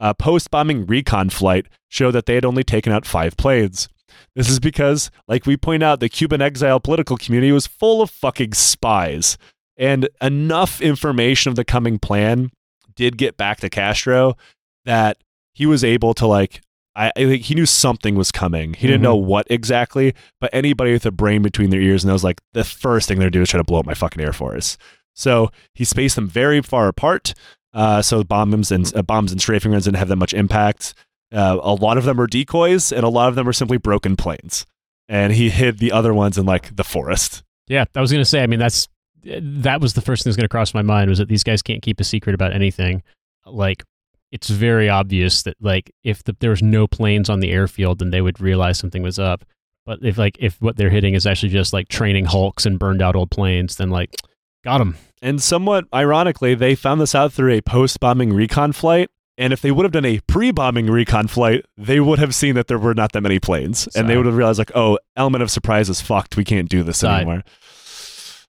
A 0.00 0.14
post-bombing 0.14 0.86
recon 0.86 1.30
flight 1.30 1.66
showed 1.88 2.10
that 2.12 2.26
they 2.26 2.34
had 2.34 2.44
only 2.44 2.64
taken 2.64 2.92
out 2.92 3.06
five 3.06 3.36
planes. 3.36 3.88
This 4.34 4.48
is 4.48 4.60
because, 4.60 5.10
like 5.28 5.46
we 5.46 5.56
point 5.56 5.82
out, 5.82 6.00
the 6.00 6.08
Cuban 6.08 6.40
exile 6.42 6.80
political 6.80 7.16
community 7.16 7.52
was 7.52 7.66
full 7.66 8.02
of 8.02 8.10
fucking 8.10 8.54
spies, 8.54 9.38
and 9.76 10.08
enough 10.20 10.80
information 10.80 11.50
of 11.50 11.56
the 11.56 11.64
coming 11.64 11.98
plan 11.98 12.50
did 12.94 13.18
get 13.18 13.36
back 13.36 13.58
to 13.60 13.68
Castro 13.70 14.36
that 14.84 15.18
he 15.54 15.66
was 15.66 15.84
able 15.84 16.14
to 16.14 16.26
like 16.26 16.60
I, 16.94 17.12
I 17.14 17.24
think 17.24 17.42
he 17.42 17.54
knew 17.54 17.66
something 17.66 18.14
was 18.14 18.32
coming. 18.32 18.72
He 18.72 18.86
didn't 18.86 19.00
Mhm. 19.00 19.04
know 19.04 19.16
what 19.16 19.46
exactly, 19.50 20.14
but 20.40 20.48
anybody 20.54 20.92
with 20.92 21.04
a 21.04 21.10
brain 21.10 21.42
between 21.42 21.68
their 21.68 21.80
ears 21.80 22.06
knows 22.06 22.24
like 22.24 22.40
the 22.54 22.64
first 22.64 23.06
thing 23.06 23.18
they're 23.18 23.28
doing 23.28 23.42
is 23.42 23.50
try 23.50 23.58
to 23.58 23.64
blow 23.64 23.80
up 23.80 23.84
my 23.86 23.92
fucking 23.92 24.22
air 24.22 24.32
force. 24.32 24.78
So 25.14 25.50
he 25.74 25.84
spaced 25.84 26.16
them 26.16 26.26
very 26.28 26.62
far 26.62 26.88
apart. 26.88 27.34
Uh, 27.74 28.00
so 28.00 28.24
bombs 28.24 28.72
and 28.72 28.90
uh, 28.96 29.02
bombs 29.02 29.30
and 29.32 29.40
strafing 29.42 29.72
runs 29.72 29.84
didn't 29.84 29.98
have 29.98 30.08
that 30.08 30.16
much 30.16 30.32
impact. 30.32 30.94
Uh, 31.36 31.58
a 31.62 31.74
lot 31.74 31.98
of 31.98 32.04
them 32.04 32.16
were 32.16 32.26
decoys, 32.26 32.92
and 32.92 33.04
a 33.04 33.10
lot 33.10 33.28
of 33.28 33.34
them 33.34 33.44
were 33.44 33.52
simply 33.52 33.76
broken 33.76 34.16
planes. 34.16 34.64
And 35.06 35.34
he 35.34 35.50
hid 35.50 35.78
the 35.78 35.92
other 35.92 36.14
ones 36.14 36.38
in 36.38 36.46
like 36.46 36.74
the 36.74 36.82
forest. 36.82 37.44
Yeah, 37.68 37.84
I 37.94 38.00
was 38.00 38.10
going 38.10 38.22
to 38.22 38.24
say. 38.24 38.42
I 38.42 38.46
mean, 38.46 38.58
that's 38.58 38.88
that 39.22 39.80
was 39.80 39.94
the 39.94 40.00
first 40.00 40.24
thing 40.24 40.30
that's 40.30 40.36
going 40.36 40.44
to 40.44 40.48
cross 40.48 40.72
my 40.72 40.82
mind 40.82 41.10
was 41.10 41.18
that 41.18 41.28
these 41.28 41.42
guys 41.42 41.60
can't 41.60 41.82
keep 41.82 42.00
a 42.00 42.04
secret 42.04 42.34
about 42.34 42.52
anything. 42.52 43.02
Like, 43.44 43.84
it's 44.32 44.48
very 44.48 44.88
obvious 44.88 45.42
that 45.42 45.56
like 45.60 45.92
if 46.04 46.24
the, 46.24 46.34
there 46.40 46.50
was 46.50 46.62
no 46.62 46.86
planes 46.86 47.28
on 47.28 47.40
the 47.40 47.52
airfield, 47.52 47.98
then 47.98 48.10
they 48.10 48.20
would 48.20 48.40
realize 48.40 48.78
something 48.78 49.02
was 49.02 49.18
up. 49.18 49.44
But 49.84 50.00
if 50.02 50.18
like 50.18 50.36
if 50.40 50.60
what 50.60 50.76
they're 50.76 50.90
hitting 50.90 51.14
is 51.14 51.26
actually 51.26 51.50
just 51.50 51.72
like 51.72 51.88
training 51.88 52.24
hulks 52.24 52.66
and 52.66 52.78
burned 52.78 53.02
out 53.02 53.14
old 53.14 53.30
planes, 53.30 53.76
then 53.76 53.90
like 53.90 54.14
got 54.64 54.78
them. 54.78 54.96
And 55.22 55.42
somewhat 55.42 55.84
ironically, 55.94 56.54
they 56.54 56.74
found 56.74 57.00
this 57.00 57.14
out 57.14 57.32
through 57.32 57.52
a 57.52 57.60
post 57.60 58.00
bombing 58.00 58.32
recon 58.32 58.72
flight. 58.72 59.10
And 59.38 59.52
if 59.52 59.60
they 59.60 59.70
would 59.70 59.84
have 59.84 59.92
done 59.92 60.04
a 60.04 60.20
pre 60.20 60.50
bombing 60.50 60.86
recon 60.86 61.26
flight, 61.26 61.64
they 61.76 62.00
would 62.00 62.18
have 62.18 62.34
seen 62.34 62.54
that 62.54 62.68
there 62.68 62.78
were 62.78 62.94
not 62.94 63.12
that 63.12 63.20
many 63.20 63.38
planes. 63.38 63.86
And 63.94 64.08
they 64.08 64.16
would 64.16 64.26
have 64.26 64.36
realized, 64.36 64.58
like, 64.58 64.72
oh, 64.74 64.98
element 65.14 65.42
of 65.42 65.50
surprise 65.50 65.90
is 65.90 66.00
fucked. 66.00 66.36
We 66.36 66.44
can't 66.44 66.68
do 66.68 66.82
this 66.82 66.98
Side. 66.98 67.22
anymore. 67.22 67.44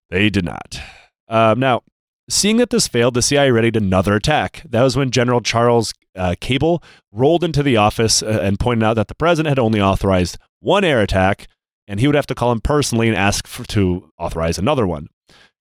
They 0.09 0.29
did 0.29 0.45
not. 0.45 0.79
Um, 1.27 1.59
now, 1.59 1.83
seeing 2.29 2.57
that 2.57 2.69
this 2.69 2.88
failed, 2.88 3.15
the 3.15 3.21
CIA 3.21 3.51
readied 3.51 3.75
another 3.75 4.15
attack. 4.15 4.63
That 4.69 4.81
was 4.81 4.95
when 4.95 5.11
General 5.11 5.41
Charles 5.41 5.93
uh, 6.15 6.35
Cabell 6.39 6.81
rolled 7.11 7.43
into 7.43 7.63
the 7.63 7.77
office 7.77 8.23
uh, 8.23 8.39
and 8.41 8.59
pointed 8.59 8.85
out 8.85 8.93
that 8.93 9.09
the 9.09 9.15
president 9.15 9.49
had 9.49 9.59
only 9.59 9.81
authorized 9.81 10.38
one 10.61 10.85
air 10.85 11.01
attack, 11.01 11.47
and 11.88 11.99
he 11.99 12.07
would 12.07 12.15
have 12.15 12.27
to 12.27 12.35
call 12.35 12.51
him 12.51 12.61
personally 12.61 13.07
and 13.07 13.17
ask 13.17 13.45
for, 13.45 13.65
to 13.65 14.09
authorize 14.17 14.57
another 14.57 14.88
one. 14.88 15.07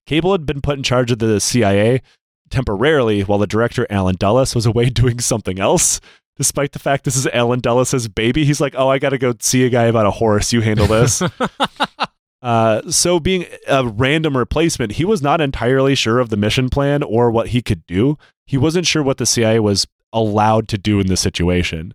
Cabell 0.05 0.31
had 0.31 0.45
been 0.45 0.61
put 0.61 0.77
in 0.77 0.83
charge 0.83 1.11
of 1.11 1.19
the 1.19 1.39
CIA 1.41 2.01
temporarily 2.49 3.21
while 3.21 3.39
the 3.39 3.47
director, 3.47 3.87
Allen 3.89 4.15
Dulles, 4.17 4.55
was 4.55 4.65
away 4.65 4.89
doing 4.89 5.19
something 5.19 5.59
else. 5.59 5.99
Despite 6.37 6.73
the 6.73 6.79
fact 6.79 7.03
this 7.03 7.15
is 7.15 7.25
Allen 7.27 7.61
Dulles' 7.61 8.07
baby, 8.07 8.45
he's 8.45 8.61
like, 8.61 8.75
oh, 8.77 8.89
I 8.89 8.99
got 8.99 9.09
to 9.09 9.17
go 9.17 9.33
see 9.39 9.65
a 9.65 9.69
guy 9.69 9.85
about 9.85 10.05
a 10.05 10.11
horse. 10.11 10.53
You 10.53 10.61
handle 10.61 10.87
this. 10.87 11.21
Uh, 12.39 12.89
so, 12.89 13.19
being 13.19 13.45
a 13.67 13.85
random 13.87 14.37
replacement, 14.37 14.93
he 14.93 15.03
was 15.03 15.21
not 15.21 15.41
entirely 15.41 15.95
sure 15.95 16.19
of 16.19 16.29
the 16.29 16.37
mission 16.37 16.69
plan 16.69 17.01
or 17.01 17.31
what 17.31 17.49
he 17.49 17.61
could 17.61 17.85
do. 17.87 18.17
He 18.45 18.57
wasn't 18.57 18.85
sure 18.85 19.01
what 19.01 19.17
the 19.17 19.25
CIA 19.25 19.59
was 19.59 19.87
allowed 20.13 20.67
to 20.69 20.77
do 20.77 20.99
in 20.99 21.07
this 21.07 21.19
situation. 21.19 21.93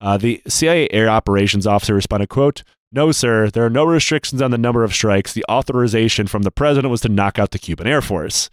Uh, 0.00 0.16
the 0.16 0.42
CIA 0.48 0.88
air 0.90 1.08
operations 1.08 1.66
officer 1.66 1.94
responded, 1.94 2.28
quote, 2.28 2.64
No, 2.90 3.12
sir, 3.12 3.50
there 3.50 3.64
are 3.64 3.70
no 3.70 3.84
restrictions 3.84 4.42
on 4.42 4.50
the 4.50 4.58
number 4.58 4.82
of 4.82 4.94
strikes. 4.94 5.32
The 5.32 5.44
authorization 5.48 6.26
from 6.26 6.42
the 6.42 6.50
president 6.50 6.90
was 6.90 7.02
to 7.02 7.08
knock 7.08 7.38
out 7.38 7.50
the 7.52 7.58
Cuban 7.58 7.86
Air 7.86 8.02
Force. 8.02 8.50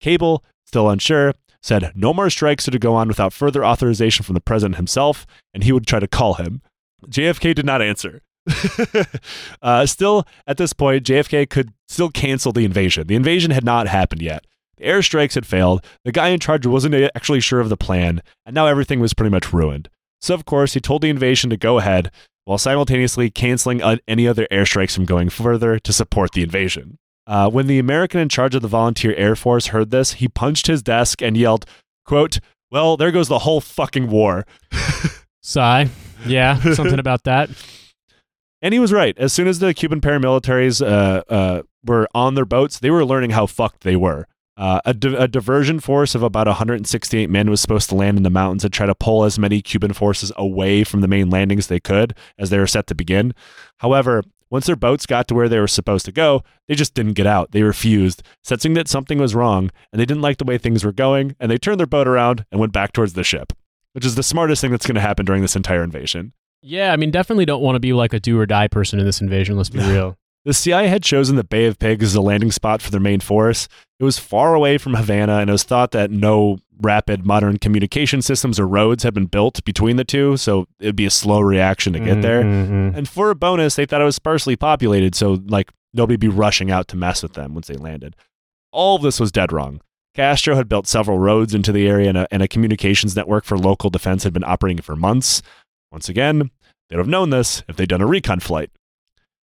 Cabell, 0.00 0.44
still 0.72 0.88
unsure, 0.88 1.34
said 1.60 1.92
no 1.94 2.14
more 2.14 2.30
strikes 2.30 2.66
are 2.66 2.70
to 2.70 2.78
go 2.78 2.94
on 2.94 3.06
without 3.06 3.34
further 3.34 3.62
authorization 3.62 4.24
from 4.24 4.32
the 4.32 4.40
president 4.40 4.76
himself, 4.76 5.26
and 5.52 5.62
he 5.62 5.72
would 5.72 5.86
try 5.86 6.00
to 6.00 6.08
call 6.08 6.34
him. 6.34 6.62
JFK 7.06 7.54
did 7.54 7.66
not 7.66 7.82
answer. 7.82 8.22
uh, 9.62 9.84
still, 9.84 10.24
at 10.46 10.56
this 10.56 10.72
point, 10.72 11.04
JFK 11.04 11.50
could 11.50 11.74
still 11.88 12.08
cancel 12.08 12.52
the 12.52 12.64
invasion. 12.64 13.06
The 13.06 13.14
invasion 13.14 13.50
had 13.50 13.64
not 13.64 13.86
happened 13.86 14.22
yet. 14.22 14.46
The 14.78 14.84
airstrikes 14.84 15.34
had 15.34 15.46
failed. 15.46 15.84
The 16.04 16.12
guy 16.12 16.28
in 16.28 16.40
charge 16.40 16.66
wasn't 16.66 16.94
actually 17.14 17.40
sure 17.40 17.60
of 17.60 17.68
the 17.68 17.76
plan, 17.76 18.22
and 18.46 18.54
now 18.54 18.66
everything 18.66 18.98
was 18.98 19.12
pretty 19.12 19.30
much 19.30 19.52
ruined. 19.52 19.90
So, 20.22 20.32
of 20.34 20.46
course, 20.46 20.72
he 20.72 20.80
told 20.80 21.02
the 21.02 21.10
invasion 21.10 21.50
to 21.50 21.56
go 21.58 21.78
ahead 21.78 22.10
while 22.46 22.58
simultaneously 22.58 23.30
canceling 23.30 23.82
uh, 23.82 23.98
any 24.08 24.26
other 24.26 24.48
airstrikes 24.50 24.94
from 24.94 25.04
going 25.04 25.28
further 25.28 25.78
to 25.78 25.92
support 25.92 26.32
the 26.32 26.42
invasion. 26.42 26.98
Uh, 27.26 27.48
when 27.48 27.66
the 27.66 27.78
American 27.78 28.20
in 28.20 28.28
charge 28.28 28.54
of 28.54 28.62
the 28.62 28.68
volunteer 28.68 29.14
Air 29.14 29.36
Force 29.36 29.68
heard 29.68 29.90
this, 29.90 30.14
he 30.14 30.28
punched 30.28 30.66
his 30.66 30.82
desk 30.82 31.22
and 31.22 31.36
yelled, 31.36 31.66
quote, 32.04 32.40
Well, 32.70 32.96
there 32.96 33.12
goes 33.12 33.28
the 33.28 33.40
whole 33.40 33.60
fucking 33.60 34.08
war. 34.08 34.44
Sigh. 35.42 35.88
Yeah, 36.26 36.60
something 36.74 36.98
about 36.98 37.24
that. 37.24 37.50
And 38.64 38.72
he 38.72 38.78
was 38.78 38.92
right. 38.92 39.18
As 39.18 39.32
soon 39.32 39.48
as 39.48 39.58
the 39.58 39.74
Cuban 39.74 40.00
paramilitaries 40.00 40.80
uh, 40.80 41.24
uh, 41.28 41.62
were 41.84 42.06
on 42.14 42.36
their 42.36 42.44
boats, 42.44 42.78
they 42.78 42.90
were 42.90 43.04
learning 43.04 43.30
how 43.30 43.46
fucked 43.46 43.82
they 43.82 43.96
were. 43.96 44.28
Uh, 44.56 44.80
a, 44.84 44.94
di- 44.94 45.16
a 45.16 45.26
diversion 45.26 45.80
force 45.80 46.14
of 46.14 46.22
about 46.22 46.46
168 46.46 47.28
men 47.28 47.50
was 47.50 47.60
supposed 47.60 47.88
to 47.88 47.96
land 47.96 48.18
in 48.18 48.22
the 48.22 48.30
mountains 48.30 48.62
and 48.62 48.72
try 48.72 48.86
to 48.86 48.94
pull 48.94 49.24
as 49.24 49.36
many 49.36 49.60
Cuban 49.62 49.92
forces 49.92 50.30
away 50.36 50.84
from 50.84 51.00
the 51.00 51.08
main 51.08 51.28
landings 51.28 51.66
they 51.66 51.80
could 51.80 52.14
as 52.38 52.50
they 52.50 52.58
were 52.58 52.66
set 52.68 52.86
to 52.86 52.94
begin. 52.94 53.34
However, 53.78 54.22
once 54.52 54.66
their 54.66 54.76
boats 54.76 55.06
got 55.06 55.26
to 55.26 55.34
where 55.34 55.48
they 55.48 55.58
were 55.58 55.66
supposed 55.66 56.04
to 56.04 56.12
go, 56.12 56.42
they 56.68 56.74
just 56.74 56.92
didn't 56.92 57.14
get 57.14 57.26
out. 57.26 57.52
They 57.52 57.62
refused, 57.62 58.22
sensing 58.44 58.74
that 58.74 58.86
something 58.86 59.18
was 59.18 59.34
wrong, 59.34 59.70
and 59.90 59.98
they 59.98 60.04
didn't 60.04 60.20
like 60.20 60.36
the 60.36 60.44
way 60.44 60.58
things 60.58 60.84
were 60.84 60.92
going, 60.92 61.34
and 61.40 61.50
they 61.50 61.56
turned 61.56 61.80
their 61.80 61.86
boat 61.86 62.06
around 62.06 62.44
and 62.52 62.60
went 62.60 62.74
back 62.74 62.92
towards 62.92 63.14
the 63.14 63.24
ship, 63.24 63.54
which 63.94 64.04
is 64.04 64.14
the 64.14 64.22
smartest 64.22 64.60
thing 64.60 64.70
that's 64.70 64.86
going 64.86 64.94
to 64.94 65.00
happen 65.00 65.24
during 65.24 65.40
this 65.40 65.56
entire 65.56 65.82
invasion. 65.82 66.34
Yeah, 66.60 66.92
I 66.92 66.96
mean, 66.96 67.10
definitely 67.10 67.46
don't 67.46 67.62
want 67.62 67.76
to 67.76 67.80
be 67.80 67.94
like 67.94 68.12
a 68.12 68.20
do 68.20 68.38
or 68.38 68.44
die 68.44 68.68
person 68.68 69.00
in 69.00 69.06
this 69.06 69.22
invasion. 69.22 69.56
Let's 69.56 69.70
be 69.70 69.78
real. 69.90 70.18
The 70.44 70.52
CIA 70.54 70.88
had 70.88 71.02
chosen 71.04 71.36
the 71.36 71.44
Bay 71.44 71.66
of 71.66 71.78
Pigs 71.78 72.04
as 72.04 72.14
a 72.16 72.20
landing 72.20 72.50
spot 72.50 72.82
for 72.82 72.90
their 72.90 73.00
main 73.00 73.20
force. 73.20 73.68
It 74.00 74.04
was 74.04 74.18
far 74.18 74.54
away 74.54 74.76
from 74.76 74.94
Havana, 74.94 75.38
and 75.38 75.48
it 75.48 75.52
was 75.52 75.62
thought 75.62 75.92
that 75.92 76.10
no 76.10 76.58
rapid 76.80 77.24
modern 77.24 77.58
communication 77.58 78.22
systems 78.22 78.58
or 78.58 78.66
roads 78.66 79.04
had 79.04 79.14
been 79.14 79.26
built 79.26 79.64
between 79.64 79.94
the 79.96 80.04
two, 80.04 80.36
so 80.36 80.66
it'd 80.80 80.96
be 80.96 81.06
a 81.06 81.10
slow 81.10 81.40
reaction 81.40 81.92
to 81.92 82.00
get 82.00 82.22
there. 82.22 82.42
Mhm. 82.42 82.96
And 82.96 83.08
for 83.08 83.30
a 83.30 83.36
bonus, 83.36 83.76
they 83.76 83.86
thought 83.86 84.00
it 84.00 84.04
was 84.04 84.16
sparsely 84.16 84.56
populated, 84.56 85.14
so 85.14 85.40
like 85.46 85.70
nobody'd 85.94 86.18
be 86.18 86.26
rushing 86.26 86.72
out 86.72 86.88
to 86.88 86.96
mess 86.96 87.22
with 87.22 87.34
them 87.34 87.54
once 87.54 87.68
they 87.68 87.76
landed. 87.76 88.16
All 88.72 88.96
of 88.96 89.02
this 89.02 89.20
was 89.20 89.30
dead 89.30 89.52
wrong. 89.52 89.80
Castro 90.16 90.56
had 90.56 90.68
built 90.68 90.88
several 90.88 91.18
roads 91.20 91.54
into 91.54 91.70
the 91.70 91.86
area, 91.86 92.08
and 92.08 92.18
a, 92.18 92.26
and 92.32 92.42
a 92.42 92.48
communications 92.48 93.14
network 93.14 93.44
for 93.44 93.56
local 93.56 93.90
defense 93.90 94.24
had 94.24 94.32
been 94.32 94.44
operating 94.44 94.82
for 94.82 94.96
months. 94.96 95.40
Once 95.92 96.08
again, 96.08 96.50
they'd 96.90 96.98
have 96.98 97.06
known 97.06 97.30
this 97.30 97.62
if 97.68 97.76
they'd 97.76 97.88
done 97.88 98.02
a 98.02 98.06
recon 98.06 98.40
flight. 98.40 98.70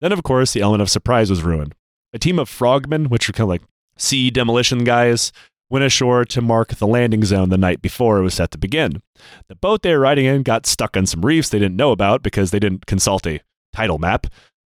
Then, 0.01 0.13
of 0.13 0.23
course, 0.23 0.53
the 0.53 0.61
element 0.61 0.83
of 0.83 0.91
surprise 0.91 1.31
was 1.31 1.43
ruined. 1.43 1.75
A 2.13 2.19
team 2.19 2.39
of 2.39 2.49
frogmen, 2.49 3.09
which 3.09 3.29
were 3.29 3.33
kind 3.33 3.45
of 3.45 3.49
like 3.49 3.63
sea 3.97 4.31
demolition 4.31 4.85
guys, 4.85 5.33
went 5.69 5.85
ashore 5.85 6.25
to 6.25 6.41
mark 6.41 6.75
the 6.77 6.87
landing 6.87 7.25
zone 7.25 7.49
the 7.49 7.59
night 7.59 7.83
before 7.83 8.19
it 8.19 8.23
was 8.23 8.35
set 8.35 8.51
to 8.53 8.59
begin. 8.59 9.03
The 9.49 9.57
boat 9.57 9.83
they 9.83 9.93
were 9.93 10.01
riding 10.01 10.27
in 10.27 10.43
got 10.43 10.67
stuck 10.67 10.97
on 10.97 11.07
some 11.07 11.25
reefs 11.25 11.49
they 11.49 11.59
didn't 11.59 11.77
know 11.77 11.91
about 11.91 12.23
because 12.23 12.51
they 12.51 12.61
didn't 12.61 12.87
consult 12.87 13.27
a 13.27 13.41
title 13.73 13.99
map, 13.99 14.27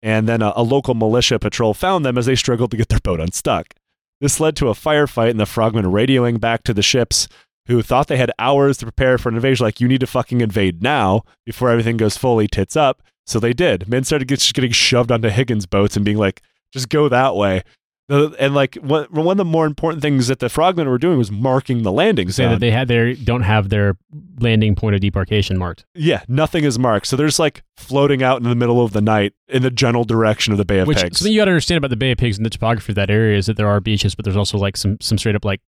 and 0.02 0.28
then 0.28 0.42
a, 0.42 0.52
a 0.54 0.62
local 0.62 0.94
militia 0.94 1.38
patrol 1.38 1.74
found 1.74 2.04
them 2.04 2.18
as 2.18 2.26
they 2.26 2.34
struggled 2.34 2.70
to 2.72 2.76
get 2.76 2.88
their 2.88 3.00
boat 3.00 3.20
unstuck. 3.20 3.74
This 4.20 4.38
led 4.38 4.54
to 4.56 4.68
a 4.68 4.74
firefight 4.74 5.30
and 5.30 5.40
the 5.40 5.46
frogmen 5.46 5.86
radioing 5.86 6.38
back 6.38 6.62
to 6.64 6.74
the 6.74 6.82
ships 6.82 7.26
who 7.66 7.80
thought 7.82 8.08
they 8.08 8.16
had 8.16 8.32
hours 8.38 8.78
to 8.78 8.86
prepare 8.86 9.18
for 9.18 9.28
an 9.28 9.36
invasion, 9.36 9.64
like, 9.64 9.80
you 9.80 9.88
need 9.88 10.00
to 10.00 10.06
fucking 10.06 10.40
invade 10.40 10.82
now 10.82 11.22
before 11.46 11.70
everything 11.70 11.96
goes 11.96 12.16
fully 12.16 12.48
tits 12.48 12.76
up. 12.76 13.02
So 13.26 13.38
they 13.38 13.52
did. 13.52 13.88
Men 13.88 14.04
started 14.04 14.28
get, 14.28 14.40
just 14.40 14.54
getting 14.54 14.72
shoved 14.72 15.12
onto 15.12 15.28
Higgins 15.28 15.66
boats 15.66 15.96
and 15.96 16.04
being 16.04 16.18
like, 16.18 16.42
just 16.72 16.88
go 16.88 17.08
that 17.08 17.36
way. 17.36 17.62
And 18.08 18.54
like 18.54 18.74
one, 18.74 19.04
one 19.10 19.28
of 19.28 19.36
the 19.38 19.44
more 19.44 19.64
important 19.64 20.02
things 20.02 20.26
that 20.26 20.38
the 20.38 20.50
frogmen 20.50 20.86
were 20.86 20.98
doing 20.98 21.16
was 21.16 21.30
marking 21.30 21.82
the 21.82 21.92
landing 21.92 22.30
zone. 22.30 22.50
that 22.50 22.60
they 22.60 22.70
had 22.70 22.88
their 22.88 23.14
don't 23.14 23.42
have 23.42 23.70
their 23.70 23.96
landing 24.38 24.74
point 24.74 24.94
of 24.94 25.00
debarkation 25.00 25.56
marked. 25.56 25.86
yeah, 25.94 26.22
nothing 26.28 26.64
is 26.64 26.78
marked. 26.78 27.06
So 27.06 27.16
they're 27.16 27.28
just 27.28 27.38
like 27.38 27.62
floating 27.78 28.22
out 28.22 28.42
in 28.42 28.42
the 28.42 28.54
middle 28.54 28.84
of 28.84 28.92
the 28.92 29.00
night 29.00 29.32
in 29.48 29.62
the 29.62 29.70
general 29.70 30.04
direction 30.04 30.52
of 30.52 30.58
the 30.58 30.64
Bay 30.66 30.80
of 30.80 30.88
Which 30.88 30.98
Pigs. 31.00 31.20
something 31.20 31.32
you 31.32 31.40
got 31.40 31.46
to 31.46 31.52
understand 31.52 31.78
about 31.78 31.88
the 31.88 31.96
Bay 31.96 32.10
of 32.10 32.18
Pigs 32.18 32.36
and 32.36 32.44
the 32.44 32.50
topography 32.50 32.92
of 32.92 32.96
that 32.96 33.08
area 33.08 33.38
is 33.38 33.46
that 33.46 33.56
there 33.56 33.68
are 33.68 33.80
beaches, 33.80 34.14
but 34.14 34.24
there's 34.24 34.36
also 34.36 34.58
like 34.58 34.76
some 34.76 34.98
some 35.00 35.16
straight 35.16 35.36
up 35.36 35.44
like 35.44 35.62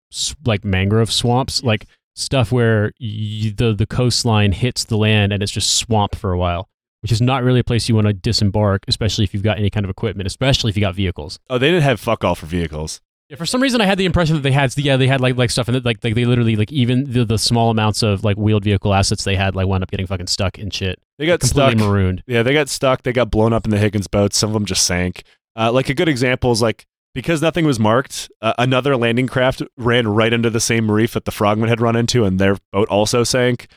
like 0.45 0.65
mangrove 0.67 1.11
swamps, 1.11 1.63
like 1.63 1.87
stuff 2.15 2.53
where 2.53 2.93
y 3.01 3.55
the 3.57 3.75
the 3.79 3.87
coastline 3.87 4.53
hits 4.53 4.85
the 4.85 4.99
land 4.99 5.33
and 5.33 5.43
it's 5.43 5.53
just 5.53 5.73
swamp 5.79 6.15
for 6.15 6.33
a 6.33 6.37
while, 6.39 6.69
which 7.05 7.13
is 7.13 7.21
not 7.21 7.45
really 7.45 7.61
a 7.61 7.65
place 7.65 7.87
you 7.87 7.95
want 7.95 8.07
to 8.07 8.15
disembark, 8.15 8.83
especially 8.89 9.25
if 9.25 9.35
you've 9.35 9.43
got 9.43 9.59
any 9.59 9.69
kind 9.69 9.85
of 9.85 9.91
equipment, 9.91 10.27
especially 10.27 10.71
if 10.71 10.77
you 10.77 10.81
got 10.81 10.95
vehicles. 10.95 11.39
oh, 11.51 11.59
they 11.59 11.69
didn't 11.69 11.83
have 11.83 12.01
fuck 12.01 12.25
all 12.25 12.35
for 12.35 12.47
vehicles. 12.47 13.03
Yeah, 13.29 13.37
for 13.37 13.45
some 13.47 13.63
reason, 13.63 13.81
I 13.83 13.85
had 13.87 13.97
the 13.99 14.07
impression 14.07 14.37
that 14.37 14.43
they 14.43 14.53
had, 14.53 14.77
yeah, 14.79 14.97
they 14.97 15.07
had 15.07 15.21
like 15.21 15.37
like 15.37 15.51
stuff, 15.51 15.69
and 15.69 15.85
like 15.85 16.03
like 16.03 16.15
they 16.15 16.25
literally 16.25 16.57
like 16.57 16.73
even 16.73 17.11
the, 17.13 17.27
the 17.27 17.37
small 17.39 17.69
amounts 17.71 18.03
of 18.03 18.25
like 18.25 18.37
wheeled 18.39 18.65
vehicle 18.65 18.93
assets 18.95 19.25
they 19.25 19.37
had 19.37 19.55
like 19.55 19.67
wound 19.67 19.83
up 19.83 19.91
getting 19.91 20.07
fucking 20.07 20.27
stuck 20.29 20.59
in 20.59 20.71
shit, 20.71 20.99
They 21.19 21.27
got 21.27 21.41
completely 21.41 21.79
stuck. 21.79 21.89
marooned. 21.89 22.23
Yeah, 22.27 22.43
they 22.43 22.55
got 22.55 22.69
stuck. 22.71 23.03
They 23.03 23.13
got 23.13 23.31
blown 23.31 23.53
up 23.53 23.67
in 23.67 23.71
the 23.71 23.79
Higgins 23.79 24.07
boats. 24.09 24.37
Some 24.39 24.49
of 24.51 24.55
them 24.55 24.65
just 24.65 24.85
sank. 24.87 25.25
Uh, 25.57 25.71
like 25.73 25.89
a 25.91 25.95
good 25.95 26.09
example 26.09 26.53
is 26.53 26.61
like 26.63 26.87
because 27.15 27.41
nothing 27.41 27.65
was 27.65 27.79
marked, 27.79 28.31
uh, 28.43 28.55
another 28.59 28.97
landing 28.97 29.27
craft 29.29 29.63
ran 29.77 30.09
right 30.09 30.33
into 30.33 30.51
the 30.51 30.59
same 30.61 30.91
reef 30.91 31.13
that 31.13 31.25
the 31.27 31.31
frogmen 31.31 31.69
had 31.69 31.81
run 31.81 31.97
into, 31.97 32.25
and 32.25 32.39
their 32.39 32.57
boat 32.73 32.89
also 32.89 33.25
sank. 33.25 33.69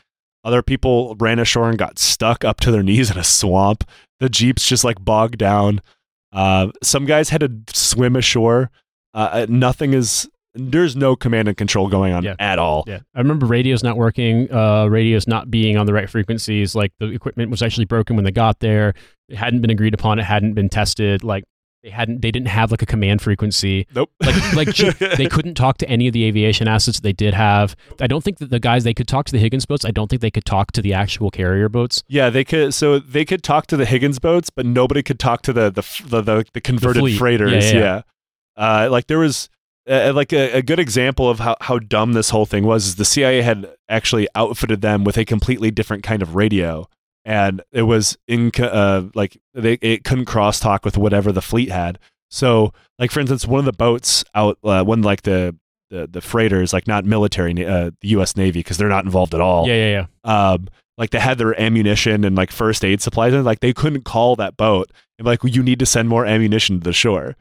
Other 0.44 0.62
people 0.62 1.16
ran 1.18 1.38
ashore 1.38 1.68
and 1.68 1.78
got 1.78 1.98
stuck 1.98 2.44
up 2.44 2.60
to 2.60 2.70
their 2.70 2.82
knees 2.82 3.10
in 3.10 3.18
a 3.18 3.24
swamp. 3.24 3.84
The 4.20 4.28
jeeps 4.28 4.66
just 4.66 4.84
like 4.84 5.04
bogged 5.04 5.38
down. 5.38 5.80
Uh, 6.32 6.68
some 6.82 7.06
guys 7.06 7.28
had 7.30 7.40
to 7.40 7.52
swim 7.76 8.16
ashore. 8.16 8.70
Uh, 9.14 9.28
uh, 9.32 9.46
nothing 9.48 9.94
is. 9.94 10.28
There's 10.54 10.96
no 10.96 11.14
command 11.14 11.46
and 11.46 11.56
control 11.56 11.88
going 11.88 12.12
on 12.12 12.24
Yeah. 12.24 12.34
at 12.40 12.58
all. 12.58 12.82
Yeah, 12.86 13.00
I 13.14 13.18
remember 13.20 13.46
radios 13.46 13.84
not 13.84 13.96
working, 13.96 14.50
uh, 14.52 14.86
radios 14.86 15.28
not 15.28 15.50
being 15.50 15.76
on 15.76 15.86
the 15.86 15.92
right 15.92 16.08
frequencies. 16.10 16.74
Like 16.74 16.92
the 16.98 17.06
equipment 17.12 17.50
was 17.50 17.62
actually 17.62 17.84
broken 17.84 18.16
when 18.16 18.24
they 18.24 18.32
got 18.32 18.58
there. 18.60 18.94
It 19.28 19.36
hadn't 19.36 19.60
been 19.60 19.70
agreed 19.70 19.94
upon. 19.94 20.18
It 20.18 20.24
hadn't 20.24 20.54
been 20.54 20.68
tested. 20.68 21.22
Like 21.22 21.44
they 21.82 21.90
hadn't. 21.90 22.22
They 22.22 22.30
didn't 22.30 22.48
have 22.48 22.70
like 22.70 22.82
a 22.82 22.86
command 22.86 23.22
frequency. 23.22 23.86
Nope. 23.94 24.10
Like 24.20 24.54
like 24.54 24.76
they 25.16 25.26
couldn't 25.26 25.54
talk 25.54 25.78
to 25.78 25.88
any 25.88 26.08
of 26.08 26.12
the 26.12 26.24
aviation 26.24 26.66
assets 26.66 27.00
they 27.00 27.12
did 27.12 27.34
have. 27.34 27.76
I 28.00 28.06
don't 28.08 28.24
think 28.24 28.38
that 28.38 28.50
the 28.50 28.58
guys 28.58 28.84
they 28.84 28.94
could 28.94 29.06
talk 29.06 29.26
to 29.26 29.32
the 29.32 29.38
Higgins 29.38 29.64
boats. 29.64 29.84
I 29.84 29.90
don't 29.90 30.08
think 30.08 30.20
they 30.20 30.30
could 30.30 30.44
talk 30.44 30.72
to 30.72 30.82
the 30.82 30.92
actual 30.92 31.30
carrier 31.30 31.68
boats. 31.68 32.02
Yeah, 32.08 32.30
they 32.30 32.44
could. 32.44 32.74
So 32.74 32.98
they 32.98 33.24
could 33.24 33.42
talk 33.42 33.66
to 33.68 33.76
the 33.76 33.84
Higgins 33.86 34.18
boats, 34.18 34.50
but 34.50 34.66
nobody 34.66 35.02
could 35.02 35.20
talk 35.20 35.42
to 35.42 35.52
the 35.52 35.70
the 35.70 35.82
the, 36.08 36.20
the, 36.20 36.44
the 36.52 36.60
converted 36.60 37.00
fleet. 37.00 37.18
freighters. 37.18 37.72
Yeah, 37.72 37.72
Yeah, 37.72 38.02
yeah, 38.56 38.84
Uh, 38.84 38.90
like 38.90 39.06
there 39.06 39.18
was 39.18 39.48
uh, 39.88 40.12
like 40.14 40.32
a, 40.32 40.58
a 40.58 40.62
good 40.62 40.80
example 40.80 41.30
of 41.30 41.38
how 41.38 41.56
how 41.60 41.78
dumb 41.78 42.12
this 42.12 42.30
whole 42.30 42.46
thing 42.46 42.64
was. 42.64 42.86
Is 42.86 42.96
the 42.96 43.04
CIA 43.04 43.42
had 43.42 43.68
actually 43.88 44.26
outfitted 44.34 44.80
them 44.80 45.04
with 45.04 45.16
a 45.16 45.24
completely 45.24 45.70
different 45.70 46.02
kind 46.02 46.22
of 46.22 46.34
radio 46.34 46.88
and 47.24 47.62
it 47.72 47.82
was 47.82 48.16
in 48.26 48.50
uh, 48.58 49.08
like 49.14 49.38
they 49.54 49.74
it 49.74 50.04
couldn't 50.04 50.26
crosstalk 50.26 50.84
with 50.84 50.96
whatever 50.96 51.32
the 51.32 51.42
fleet 51.42 51.70
had. 51.70 51.98
So, 52.30 52.72
like 52.98 53.10
for 53.10 53.20
instance, 53.20 53.46
one 53.46 53.60
of 53.60 53.64
the 53.64 53.72
boats 53.72 54.24
out, 54.34 54.58
uh, 54.64 54.84
one 54.84 55.02
like 55.02 55.22
the 55.22 55.56
the, 55.90 56.06
the 56.06 56.20
freighters, 56.20 56.72
like 56.72 56.86
not 56.86 57.04
military, 57.04 57.64
uh, 57.64 57.90
the 58.00 58.08
U.S. 58.08 58.36
Navy, 58.36 58.60
because 58.60 58.76
they're 58.76 58.88
not 58.88 59.04
involved 59.04 59.34
at 59.34 59.40
all. 59.40 59.66
Yeah, 59.66 59.74
yeah, 59.74 60.06
yeah. 60.24 60.50
Um, 60.50 60.68
like 60.98 61.10
they 61.10 61.20
had 61.20 61.38
their 61.38 61.58
ammunition 61.58 62.24
and 62.24 62.36
like 62.36 62.50
first 62.50 62.84
aid 62.84 63.00
supplies, 63.00 63.32
and 63.32 63.44
like 63.44 63.60
they 63.60 63.72
couldn't 63.72 64.04
call 64.04 64.36
that 64.36 64.56
boat 64.56 64.90
and 65.18 65.26
like, 65.26 65.42
well, 65.42 65.52
you 65.52 65.62
need 65.62 65.78
to 65.78 65.86
send 65.86 66.08
more 66.08 66.26
ammunition 66.26 66.80
to 66.80 66.84
the 66.84 66.92
shore. 66.92 67.36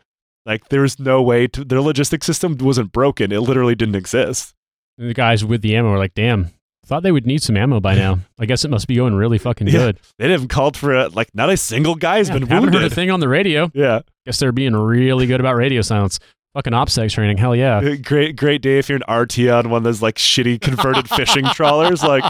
Like 0.45 0.69
there 0.69 0.81
was 0.81 0.99
no 0.99 1.21
way 1.21 1.47
to 1.47 1.63
their 1.65 1.79
logistic 1.79 2.23
system 2.23 2.57
wasn't 2.57 2.91
broken; 2.91 3.31
it 3.31 3.39
literally 3.39 3.75
didn't 3.75 3.95
exist. 3.95 4.53
And 4.97 5.09
the 5.09 5.13
guys 5.13 5.43
with 5.43 5.61
the 5.61 5.75
ammo 5.75 5.91
were 5.91 5.97
like, 5.97 6.13
"Damn, 6.13 6.51
thought 6.87 7.03
they 7.03 7.11
would 7.11 7.27
need 7.27 7.43
some 7.43 7.55
ammo 7.57 7.79
by 7.79 7.95
now. 8.05 8.19
I 8.39 8.45
guess 8.45 8.65
it 8.65 8.71
must 8.71 8.87
be 8.87 8.95
going 8.95 9.13
really 9.15 9.37
fucking 9.37 9.67
Yeah. 9.67 9.73
good." 9.73 9.99
They 10.17 10.27
didn't 10.27 10.47
called 10.47 10.75
for 10.75 10.93
it. 10.93 11.13
Like 11.13 11.29
not 11.35 11.49
a 11.49 11.57
single 11.57 11.95
guy 11.95 12.17
has 12.17 12.29
Yeah, 12.29 12.39
been 12.39 12.47
haven't 12.47 12.73
heard 12.73 12.83
a 12.83 12.89
thing 12.89 13.11
on 13.11 13.19
the 13.19 13.27
radio. 13.29 13.69
Yeah, 13.75 14.01
Guess 14.25 14.39
they're 14.39 14.51
being 14.51 14.75
really 14.75 15.27
good 15.27 15.39
about 15.39 15.55
radio 15.55 15.81
silence. 15.81 16.19
Fucking 16.53 16.73
OPSEC 16.73 17.11
training, 17.11 17.37
hell 17.37 17.55
yeah. 17.55 17.95
great, 17.97 18.35
great 18.35 18.63
day 18.63 18.79
if 18.79 18.89
you're 18.89 18.99
an 19.07 19.13
RT 19.15 19.37
on 19.47 19.69
one 19.69 19.77
of 19.79 19.83
those 19.83 20.01
like 20.01 20.15
shitty 20.15 20.59
converted 20.59 21.07
fishing 21.17 21.45
trawlers. 21.53 22.01
Like, 22.01 22.23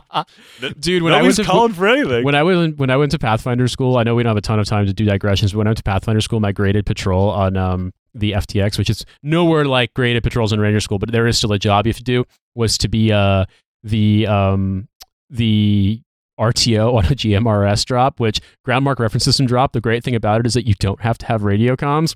Dude, 0.80 1.04
when 1.04 1.14
I 1.14 1.22
was 1.22 1.40
calling 1.40 1.72
for 1.72 1.88
anything. 1.88 2.26
when 2.26 2.36
I 2.36 2.44
went 2.44 2.78
when 2.78 2.90
I 2.90 2.98
went 2.98 3.12
to 3.12 3.20
Pathfinder 3.20 3.70
school, 3.70 3.96
I 3.98 4.04
know 4.04 4.16
we 4.16 4.24
don't 4.24 4.32
have 4.32 4.38
a 4.38 4.42
ton 4.42 4.60
of 4.60 4.66
time 4.66 4.86
to 4.86 4.92
do 4.94 5.06
digressions, 5.06 5.54
but 5.54 5.60
when 5.60 5.68
I 5.68 5.70
went 5.70 5.78
to 5.78 5.84
Pathfinder 5.84 6.20
school, 6.20 6.42
my 6.42 6.52
graded 6.52 6.86
patrol 6.86 7.30
on 7.30 7.56
um, 7.56 7.94
the 8.14 8.34
FTX, 8.34 8.78
which 8.78 8.90
is 8.90 9.06
nowhere 9.24 9.64
like 9.64 9.94
graded 9.94 10.24
patrols 10.24 10.52
in 10.52 10.60
Ranger 10.60 10.82
School, 10.82 11.00
but 11.00 11.12
there 11.12 11.28
is 11.28 11.38
still 11.38 11.54
a 11.54 11.60
job 11.60 11.86
you 11.86 11.92
have 11.92 11.98
to 11.98 12.04
do, 12.04 12.26
was 12.54 12.78
to 12.80 12.90
be 12.90 13.14
uh, 13.14 13.46
the 13.84 14.28
um, 14.28 14.88
the 15.30 16.02
RTO 16.40 16.94
on 16.98 17.06
a 17.06 17.10
GMRS 17.10 17.86
drop, 17.86 18.20
which 18.20 18.40
ground 18.64 18.86
mark 18.86 19.00
reference 19.00 19.24
system 19.24 19.46
drop. 19.46 19.74
The 19.74 19.82
great 19.82 20.04
thing 20.04 20.16
about 20.16 20.40
it 20.40 20.46
is 20.46 20.54
that 20.54 20.68
you 20.68 20.76
don't 20.76 21.02
have 21.02 21.18
to 21.20 21.26
have 21.26 21.44
radio 21.44 21.76
comms. 21.76 22.16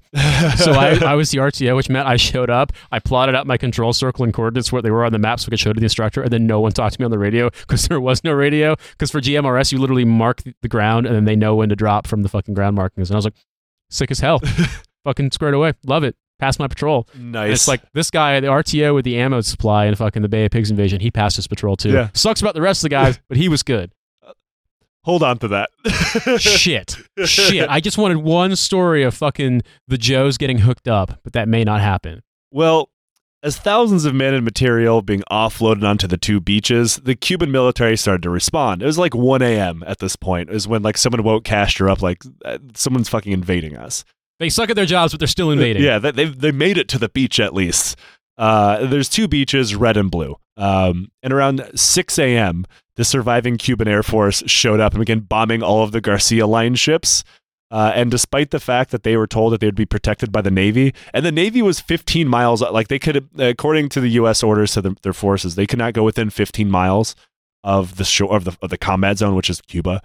So 0.57 0.74
I, 0.74 0.99
I 1.12 1.16
was 1.16 1.32
the 1.32 1.39
RTO, 1.39 1.76
which 1.76 1.89
meant 1.89 2.07
I 2.07 2.18
showed 2.18 2.49
up, 2.49 2.72
I 2.91 2.99
plotted 2.99 3.36
out 3.36 3.47
my 3.47 3.57
control 3.57 3.93
circle 3.93 4.24
and 4.24 4.34
coordinates 4.34 4.72
where 4.72 4.82
they 4.82 4.91
were 4.91 5.05
on 5.05 5.12
the 5.12 5.20
map 5.20 5.39
so 5.39 5.47
I 5.47 5.49
could 5.51 5.59
show 5.59 5.74
to 5.74 5.80
the 5.80 5.86
instructor, 5.86 6.22
and 6.22 6.32
then 6.32 6.47
no 6.47 6.59
one 6.59 6.72
talked 6.72 6.95
to 6.95 7.01
me 7.01 7.05
on 7.05 7.12
the 7.12 7.20
radio 7.20 7.49
because 7.49 7.84
there 7.88 7.99
was 7.99 8.24
no 8.24 8.32
radio. 8.32 8.76
Because 8.91 9.12
for 9.12 9.22
GMRS, 9.22 9.72
you 9.72 9.80
literally 9.80 10.05
mark 10.05 10.41
the 10.62 10.68
ground 10.68 11.05
and 11.05 11.16
then 11.16 11.26
they 11.26 11.36
know 11.36 11.55
when 11.55 11.70
to 11.70 11.76
drop 11.76 12.07
from 12.07 12.24
the 12.24 12.30
fucking 12.30 12.53
ground 12.53 12.76
markings. 12.76 13.09
And 13.09 13.16
I 13.16 13.18
was 13.18 13.26
like, 13.26 13.36
sick 13.89 14.12
as 14.12 14.20
hell. 14.20 14.39
fucking 15.03 15.32
squared 15.32 15.53
away. 15.53 15.74
Love 15.86 16.03
it. 16.03 16.16
Pass 16.42 16.58
my 16.58 16.68
patrol. 16.68 17.08
And 17.14 17.34
nice. 17.34 17.54
it's 17.54 17.68
like 17.68 17.84
this 17.94 18.10
guy, 18.10 18.39
the 18.39 18.48
RTO 18.48 18.96
with 18.96 19.06
the 19.06 19.20
ammo 19.20 19.42
supply 19.42 19.86
and 19.86 19.96
fucking 19.96 20.24
the 20.24 20.28
Bay 20.28 20.46
of 20.46 20.52
Pigs 20.52 20.72
invasion, 20.72 21.00
he 21.00 21.12
passed 21.12 21.36
his 21.36 21.46
patrol 21.46 21.78
too. 21.78 21.92
Yeah. 21.92 22.10
Sucks 22.16 22.42
about 22.42 22.56
the 22.56 22.62
rest 22.62 22.80
of 22.80 22.84
the 22.84 22.89
guys, 22.89 23.20
but 23.30 23.38
he 23.38 23.48
was 23.48 23.62
good. 23.62 23.92
hold 25.04 25.22
on 25.22 25.38
to 25.38 25.48
that. 25.50 25.70
Shit. 26.39 26.98
Shit. 27.26 27.70
I 27.70 27.80
just 27.80 28.00
wanted 28.00 28.18
one 28.18 28.56
story 28.56 29.04
of 29.04 29.14
fucking 29.14 29.62
the 29.88 30.00
Joes 30.00 30.39
getting 30.39 30.58
hooked 30.58 30.88
up, 30.88 31.20
but 31.24 31.34
that 31.34 31.48
may 31.48 31.64
not 31.64 31.80
happen. 31.80 32.24
Well, 32.50 32.89
as 33.44 33.58
thousands 33.58 34.06
of 34.06 34.16
men 34.16 34.34
and 34.34 34.44
material 34.44 35.04
being 35.04 35.24
offloaded 35.32 35.84
onto 35.88 36.08
the 36.08 36.18
two 36.18 36.39
beaches, 36.39 36.96
the 36.98 37.16
Cuban 37.16 37.52
military 37.52 37.98
started 37.98 38.24
to 38.24 38.32
respond. 38.32 38.82
It 38.82 38.88
was 38.88 38.98
like 38.98 39.14
1 39.14 39.44
a.m. 39.44 39.84
at 39.86 40.00
this 40.00 40.16
point. 40.16 40.50
Was 40.50 40.68
when 40.68 40.82
like 40.82 40.98
someone 40.98 41.22
woke 41.22 41.44
Castro 41.44 41.92
up, 41.92 42.02
like 42.02 42.24
uh, 42.44 42.58
someone's 42.76 43.10
fucking 43.10 43.32
invading 43.32 43.78
us. 43.78 44.04
They 44.42 44.50
suck 44.50 44.72
at 44.72 44.76
their 44.76 44.88
jobs, 44.88 45.14
but 45.14 45.20
they're 45.20 45.28
still 45.28 45.52
invading. 45.52 45.84
Yeah, 45.84 46.00
they 46.00 46.26
they, 46.26 46.52
made 46.52 46.80
it 46.80 46.88
to 46.89 46.98
the 46.98 47.10
beach 47.10 47.39
at 47.39 47.54
least. 47.54 47.96
Uh, 48.39 48.88
there's 48.88 49.08
two 49.08 49.28
beaches, 49.28 49.76
red 49.76 49.98
and 49.98 50.10
blue. 50.10 50.36
Um, 50.58 51.12
and 51.22 51.32
around 51.32 51.70
6 51.76 52.18
a.m., 52.18 52.66
the 52.96 53.06
surviving 53.06 53.58
Cuban 53.58 53.88
Air 53.88 54.02
Force 54.02 54.42
showed 54.48 54.80
up 54.80 54.94
and 54.94 55.00
began 55.00 55.20
bombing 55.20 55.62
all 55.62 55.84
of 55.84 55.92
the 55.92 56.02
Garcia 56.02 56.48
Line 56.48 56.74
ships. 56.74 57.24
Uh, 57.70 57.92
and 57.94 58.10
despite 58.10 58.50
the 58.50 58.60
fact 58.60 58.89
that 58.89 59.04
they 59.04 59.16
were 59.16 59.28
told 59.28 59.54
that 59.54 59.62
they 59.62 59.68
would 59.68 59.76
be 59.76 59.86
protected 59.86 60.32
by 60.32 60.42
the 60.42 60.50
Navy, 60.50 60.96
and 61.14 61.24
the 61.24 61.32
Navy 61.32 61.62
was 61.62 61.80
15 61.80 62.28
miles, 62.28 62.64
like 62.64 62.88
they 62.88 62.98
could, 62.98 63.30
according 63.38 63.89
to 63.89 64.02
the 64.02 64.10
U.S. 64.10 64.42
orders 64.42 64.74
to 64.74 64.82
the, 64.82 64.96
their 65.04 65.14
forces, 65.14 65.54
they 65.54 65.68
could 65.68 65.78
not 65.78 65.94
go 65.94 66.04
within 66.04 66.32
15 66.32 66.68
miles 66.68 67.16
of 67.64 67.98
the 67.98 68.06
shore 68.06 68.36
of 68.36 68.46
the 68.46 68.58
of 68.64 68.72
the 68.72 68.78
combat 68.80 69.20
zone, 69.20 69.36
which 69.36 69.52
is 69.52 69.62
Cuba. 69.62 70.02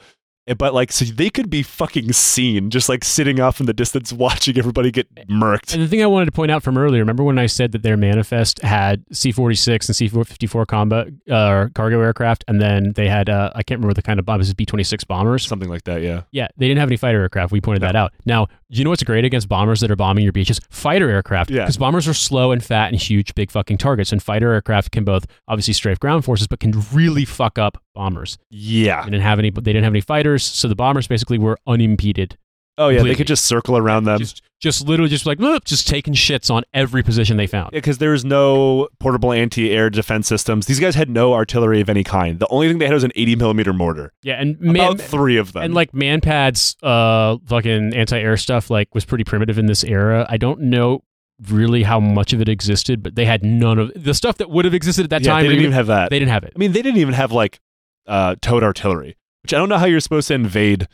But 0.58 0.74
like, 0.74 0.92
so 0.92 1.04
they 1.04 1.28
could 1.28 1.50
be 1.50 1.62
fucking 1.64 2.12
seen, 2.12 2.70
just 2.70 2.88
like 2.88 3.02
sitting 3.02 3.40
off 3.40 3.58
in 3.58 3.66
the 3.66 3.72
distance, 3.74 4.12
watching 4.12 4.56
everybody 4.58 4.92
get 4.92 5.12
murked. 5.28 5.74
And 5.74 5.82
the 5.82 5.88
thing 5.88 6.02
I 6.02 6.06
wanted 6.06 6.26
to 6.26 6.32
point 6.32 6.52
out 6.52 6.62
from 6.62 6.78
earlier, 6.78 7.00
remember 7.02 7.24
when 7.24 7.38
I 7.38 7.46
said 7.46 7.72
that 7.72 7.82
their 7.82 7.96
manifest 7.96 8.60
had 8.62 9.04
C 9.12 9.32
46 9.32 9.88
and 9.88 9.96
C 9.96 10.06
54 10.08 10.66
combat 10.66 11.08
uh, 11.28 11.66
cargo 11.74 12.00
aircraft, 12.00 12.44
and 12.46 12.60
then 12.60 12.92
they 12.92 13.08
had, 13.08 13.28
uh, 13.28 13.50
I 13.56 13.62
can't 13.64 13.78
remember 13.80 13.94
the 13.94 14.02
kind 14.02 14.20
of 14.20 14.24
bombers, 14.26 14.54
B 14.54 14.64
26 14.64 15.02
bombers? 15.04 15.46
Something 15.46 15.68
like 15.68 15.82
that, 15.84 16.02
yeah. 16.02 16.22
Yeah, 16.30 16.46
they 16.56 16.68
didn't 16.68 16.78
have 16.78 16.88
any 16.88 16.96
fighter 16.96 17.20
aircraft. 17.22 17.50
We 17.50 17.60
pointed 17.60 17.82
No. 17.82 17.88
that 17.88 17.96
out. 17.96 18.12
Now, 18.24 18.46
you 18.68 18.84
know 18.84 18.90
what's 18.90 19.02
great 19.02 19.24
against 19.24 19.48
bombers 19.48 19.80
that 19.80 19.90
are 19.90 19.96
bombing 19.96 20.22
your 20.24 20.32
beaches? 20.32 20.60
Fighter 20.70 21.08
aircraft. 21.10 21.50
Yeah. 21.50 21.62
Because 21.64 21.76
bombers 21.76 22.06
are 22.08 22.14
slow 22.14 22.52
and 22.52 22.62
fat 22.64 22.92
and 22.92 23.00
huge, 23.00 23.34
big 23.34 23.50
fucking 23.50 23.78
targets. 23.78 24.10
And 24.12 24.22
fighter 24.22 24.52
aircraft 24.52 24.90
can 24.92 25.04
both 25.04 25.24
obviously 25.48 25.72
strafe 25.74 25.98
ground 26.00 26.24
forces, 26.24 26.46
but 26.48 26.58
can 26.60 26.72
really 26.92 27.24
fuck 27.24 27.58
up 27.58 27.80
bombers. 27.94 28.38
Yeah. 28.50 29.02
They 29.04 29.10
didn't 29.10 29.22
have 29.22 29.38
any. 29.38 29.50
They 29.50 29.60
didn't 29.60 29.84
have 29.84 29.92
any 29.92 30.00
fighters, 30.00 30.35
so 30.44 30.68
the 30.68 30.76
bombers 30.76 31.06
basically 31.06 31.38
were 31.38 31.58
unimpeded. 31.66 32.36
Oh 32.78 32.88
yeah, 32.90 33.02
they 33.02 33.14
could 33.14 33.26
just 33.26 33.46
circle 33.46 33.78
around 33.78 34.04
them. 34.04 34.18
just, 34.18 34.42
just 34.60 34.86
literally, 34.86 35.08
just 35.08 35.24
like 35.24 35.38
"Look," 35.38 35.64
just 35.64 35.88
taking 35.88 36.12
shits 36.12 36.50
on 36.50 36.62
every 36.74 37.02
position 37.02 37.38
they 37.38 37.46
found. 37.46 37.70
because 37.70 37.96
there 37.96 38.10
was 38.10 38.22
no 38.22 38.88
portable 39.00 39.32
anti-air 39.32 39.88
defense 39.88 40.28
systems. 40.28 40.66
These 40.66 40.78
guys 40.78 40.94
had 40.94 41.08
no 41.08 41.32
artillery 41.32 41.80
of 41.80 41.88
any 41.88 42.04
kind. 42.04 42.38
The 42.38 42.46
only 42.48 42.68
thing 42.68 42.76
they 42.76 42.84
had 42.84 42.92
was 42.92 43.02
an 43.04 43.12
80 43.16 43.36
millimeter 43.36 43.72
mortar. 43.72 44.12
Yeah, 44.22 44.34
and 44.34 44.60
man, 44.60 44.92
About 44.92 45.00
three 45.00 45.38
of 45.38 45.54
them. 45.54 45.62
and 45.62 45.72
like 45.74 45.92
MANPADS 45.92 46.76
uh 46.82 47.38
fucking 47.46 47.94
anti-air 47.94 48.36
stuff 48.36 48.68
like 48.68 48.94
was 48.94 49.06
pretty 49.06 49.24
primitive 49.24 49.56
in 49.58 49.64
this 49.64 49.82
era. 49.82 50.26
I 50.28 50.36
don't 50.36 50.60
know 50.60 51.02
really 51.48 51.82
how 51.82 51.98
much 51.98 52.34
of 52.34 52.42
it 52.42 52.48
existed, 52.50 53.02
but 53.02 53.14
they 53.14 53.24
had 53.24 53.42
none 53.42 53.78
of 53.78 53.90
the 53.94 54.12
stuff 54.12 54.36
that 54.36 54.50
would 54.50 54.66
have 54.66 54.74
existed 54.74 55.04
at 55.04 55.10
that 55.10 55.22
yeah, 55.22 55.32
time. 55.32 55.44
they 55.44 55.48
didn't 55.48 55.60
even- 55.60 55.64
even 55.64 55.72
have 55.76 55.86
that. 55.86 56.10
they 56.10 56.18
didn't 56.18 56.30
have 56.30 56.44
it. 56.44 56.52
I 56.54 56.58
mean, 56.58 56.72
they 56.72 56.82
didn't 56.82 57.00
even 57.00 57.14
have 57.14 57.32
like 57.32 57.58
uh, 58.06 58.36
towed 58.42 58.62
artillery, 58.62 59.16
which 59.46 59.54
I 59.54 59.58
don't 59.58 59.68
know 59.68 59.78
how 59.78 59.86
you're 59.86 60.00
supposed 60.00 60.26
to 60.28 60.34
invade 60.34 60.88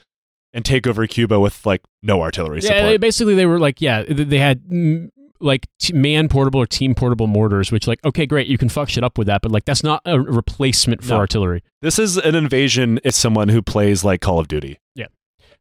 and 0.52 0.62
take 0.62 0.86
over 0.86 1.06
Cuba 1.06 1.40
with 1.40 1.64
like 1.64 1.80
no 2.02 2.20
artillery 2.20 2.56
Yeah, 2.60 2.68
support. 2.68 2.82
they, 2.84 2.96
basically 2.98 3.34
they 3.34 3.46
were 3.46 3.58
like 3.58 3.80
yeah, 3.80 4.02
they 4.06 4.36
had 4.38 4.62
mm, 4.64 5.08
like 5.40 5.66
man 5.94 6.28
portable 6.28 6.60
or 6.60 6.66
team 6.66 6.94
portable 6.94 7.26
mortars, 7.26 7.72
which 7.72 7.86
like 7.86 7.98
okay, 8.04 8.26
great, 8.26 8.46
you 8.48 8.58
can 8.58 8.68
fuck 8.68 8.90
shit 8.90 9.02
up 9.02 9.16
with 9.16 9.26
that, 9.28 9.40
but 9.40 9.50
like 9.50 9.64
that's 9.64 9.82
not 9.82 10.02
a 10.04 10.20
replacement 10.20 11.02
for 11.02 11.10
No. 11.14 11.16
artillery. 11.16 11.62
this 11.80 11.98
is 11.98 12.18
an 12.18 12.34
invasion. 12.34 13.00
It's 13.04 13.16
someone 13.16 13.48
who 13.48 13.62
plays 13.62 14.04
like 14.04 14.20
Call 14.20 14.38
of 14.38 14.48
Duty. 14.48 14.78
Yeah. 14.94 15.06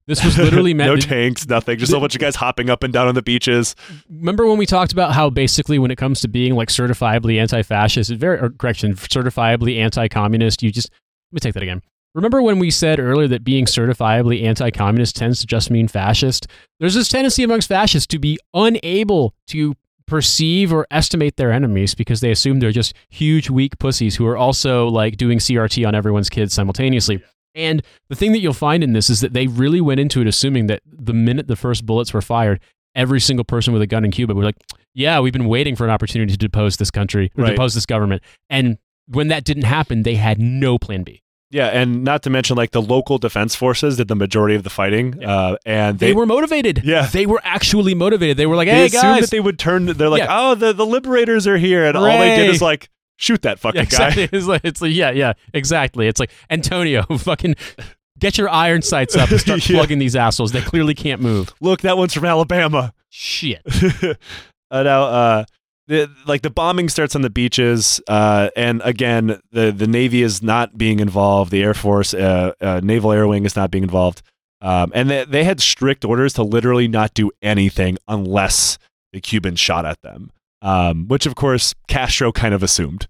This 0.08 0.26
was 0.26 0.38
literally 0.38 0.74
meant. 0.80 0.89
no 0.89 0.96
to- 0.98 1.08
tanks, 1.08 1.48
nothing. 1.48 1.78
Just 1.80 1.94
a 1.94 2.00
bunch 2.00 2.14
of 2.16 2.20
guys 2.20 2.36
hopping 2.36 2.70
up 2.70 2.84
and 2.84 2.92
down 2.92 3.08
on 3.08 3.16
the 3.16 3.22
beaches. 3.22 3.76
remember 4.10 4.46
when 4.48 4.58
we 4.58 4.66
talked 4.66 4.92
about 4.92 5.14
how 5.14 5.30
basically 5.30 5.80
when 5.80 5.92
it 5.92 5.96
comes 5.96 6.20
to 6.22 6.28
being 6.28 6.56
like 6.56 6.68
certifiably 6.68 7.39
anti-fascist, 7.39 8.12
very 8.12 8.39
or 8.39 8.50
correction, 8.50 8.96
certifiably 8.96 9.78
anti-communist, 9.80 10.62
you 10.64 10.72
just 10.72 10.89
let 11.32 11.36
me 11.36 11.39
take 11.39 11.54
that 11.54 11.64
again. 11.64 11.82
Remember 12.14 12.41
when 12.41 12.59
we 12.59 12.72
said 12.72 12.99
earlier 12.99 13.28
that 13.30 13.43
being 13.43 13.66
certifiably 13.66 14.43
anti-communist 14.43 15.16
tends 15.16 15.39
to 15.39 15.47
just 15.47 15.72
mean 15.72 15.88
fascist? 15.88 16.47
There's 16.80 16.93
this 16.95 17.07
tendency 17.07 17.43
amongst 17.43 17.70
fascists 17.70 18.07
to 18.07 18.20
be 18.20 18.38
unable 18.53 19.34
to 19.47 19.76
perceive 20.07 20.74
or 20.74 20.86
estimate 20.91 21.38
their 21.38 21.53
enemies 21.53 21.95
because 21.95 22.20
they 22.20 22.32
assume 22.32 22.59
they're 22.59 22.72
just 22.72 22.93
huge 23.09 23.49
weak 23.49 23.80
pussies 23.80 24.18
who 24.18 24.28
are 24.28 24.36
also 24.36 24.88
like 24.89 25.16
doing 25.16 25.39
CRT 25.39 25.88
on 25.88 25.95
everyone's 25.95 26.30
kids 26.30 26.53
simultaneously. 26.53 27.24
And 27.55 27.82
the 28.09 28.16
thing 28.16 28.34
that 28.34 28.39
you'll 28.39 28.53
find 28.53 28.84
in 28.84 28.91
this 28.91 29.09
is 29.09 29.22
that 29.22 29.32
they 29.32 29.47
really 29.47 29.80
went 29.80 30.01
into 30.01 30.20
it 30.20 30.28
assuming 30.28 30.68
that 30.68 30.82
the 30.86 31.14
minute 31.14 31.47
the 31.47 31.55
first 31.55 31.86
bullets 31.86 32.14
were 32.14 32.22
fired, 32.22 32.59
every 32.93 33.22
single 33.22 33.45
person 33.45 33.72
with 33.72 33.82
a 33.82 33.88
gun 33.88 34.03
in 34.03 34.12
Cuba 34.12 34.34
was 34.34 34.45
like, 34.45 34.57
"Yeah, 34.93 35.20
we've 35.22 35.32
been 35.34 35.47
waiting 35.47 35.78
for 35.78 35.86
an 35.86 35.89
opportunity 35.91 36.32
to 36.34 36.38
depose 36.38 36.76
this 36.76 36.91
country, 36.91 37.32
or 37.38 37.43
Right. 37.45 37.51
depose 37.51 37.74
this 37.74 37.86
government." 37.86 38.22
And 38.49 38.78
when 39.07 39.30
that 39.30 39.45
didn't 39.45 39.64
happen, 39.64 40.03
they 40.03 40.16
had 40.16 40.39
no 40.39 40.78
plan 40.78 41.03
B. 41.03 41.22
Yeah, 41.52 41.68
and 41.68 42.04
not 42.04 42.24
to 42.24 42.30
mention 42.30 42.56
like 42.58 42.72
the 42.72 42.82
local 42.82 43.18
defense 43.18 43.56
forces 43.56 43.97
did 43.97 44.08
the 44.08 44.16
majority 44.16 44.56
of 44.56 44.64
the 44.64 44.70
fighting, 44.70 45.18
Yeah. 45.20 45.30
uh, 45.36 45.56
and 45.66 45.99
They, 45.99 46.08
they, 46.08 46.14
were 46.14 46.26
motivated. 46.26 46.82
Yeah. 46.84 47.06
they 47.08 47.26
were 47.26 47.41
actually 47.43 47.94
motivated. 47.94 48.38
They 48.38 48.45
were 48.45 48.56
like, 48.56 48.68
they 48.68 48.73
"Hey 48.73 48.86
assumed 48.86 49.02
guys, 49.03 49.22
that 49.22 49.30
they 49.32 49.40
would 49.41 49.60
turn. 49.60 49.86
They're 49.86 50.10
like, 50.10 50.23
Yeah. 50.23 50.28
oh, 50.52 50.56
the 50.56 50.72
the 50.73 50.86
liberators 50.86 51.48
are 51.48 51.57
here, 51.57 51.86
and 51.86 51.98
all 51.98 52.06
they 52.06 52.38
did 52.38 52.49
is 52.49 52.61
like 52.61 52.90
shoot 53.18 53.41
that 53.44 53.60
fucking 53.60 53.82
Yeah, 53.82 53.86
guy. 53.86 54.07
exactly. 54.07 54.30
It's 54.40 54.48
like, 54.48 54.61
it's 54.64 54.82
like, 54.82 54.94
yeah, 54.95 55.11
yeah, 55.11 55.34
exactly. 55.53 56.07
It's 56.07 56.19
like 56.19 56.32
Antonio, 56.49 57.03
fucking 57.18 57.56
get 58.18 58.38
your 58.38 58.49
iron 58.49 58.82
sights 58.82 59.15
up 59.15 59.30
and 59.32 59.40
start 59.40 59.60
Yeah. 59.69 59.78
plugging 59.78 59.99
these 59.99 60.15
assholes. 60.15 60.52
They 60.53 60.61
clearly 60.61 60.94
can't 60.95 61.22
move. 61.22 61.53
Look, 61.60 61.82
that 61.82 61.98
one's 61.98 62.14
from 62.14 62.26
Alabama. 62.26 62.94
Shit. 63.10 63.61
uh, 64.72 64.84
now, 64.84 65.03
uh, 65.03 65.45
the, 65.91 66.09
like 66.26 66.41
the 66.41 66.49
bombing 66.49 66.89
starts 66.89 67.15
on 67.15 67.22
the 67.22 67.30
beaches, 67.30 68.01
uh, 68.07 68.49
and 68.55 68.81
again, 68.84 69.39
the 69.51 69.72
the 69.72 69.88
Navy 69.88 70.23
is 70.23 70.41
not 70.41 70.77
being 70.77 70.99
involved. 70.99 71.51
The 71.51 71.61
Air 71.63 71.73
Force, 71.73 72.13
uh, 72.13 72.53
uh, 72.61 72.80
Naval 72.84 73.11
Air 73.11 73.27
Wing 73.27 73.45
is 73.45 73.55
not 73.55 73.69
being 73.72 73.84
involved, 73.84 74.22
um, 74.61 74.91
and 74.95 75.09
they, 75.09 75.26
they 75.26 75.43
had 75.43 75.59
strict 75.61 76.05
orders 76.05 76.34
to 76.34 76.43
literally 76.43 76.88
not 76.88 77.13
do 77.13 77.30
anything 77.41 77.97
unless 78.07 78.77
the 79.13 79.19
Cubans 79.22 79.59
shot 79.59 79.85
at 79.85 80.01
them, 80.01 80.31
um, 80.61 81.07
which 81.07 81.26
of 81.26 81.35
course 81.35 81.76
Castro 81.88 82.31
kind 82.31 82.53
of 82.53 82.63
assumed. 82.63 83.05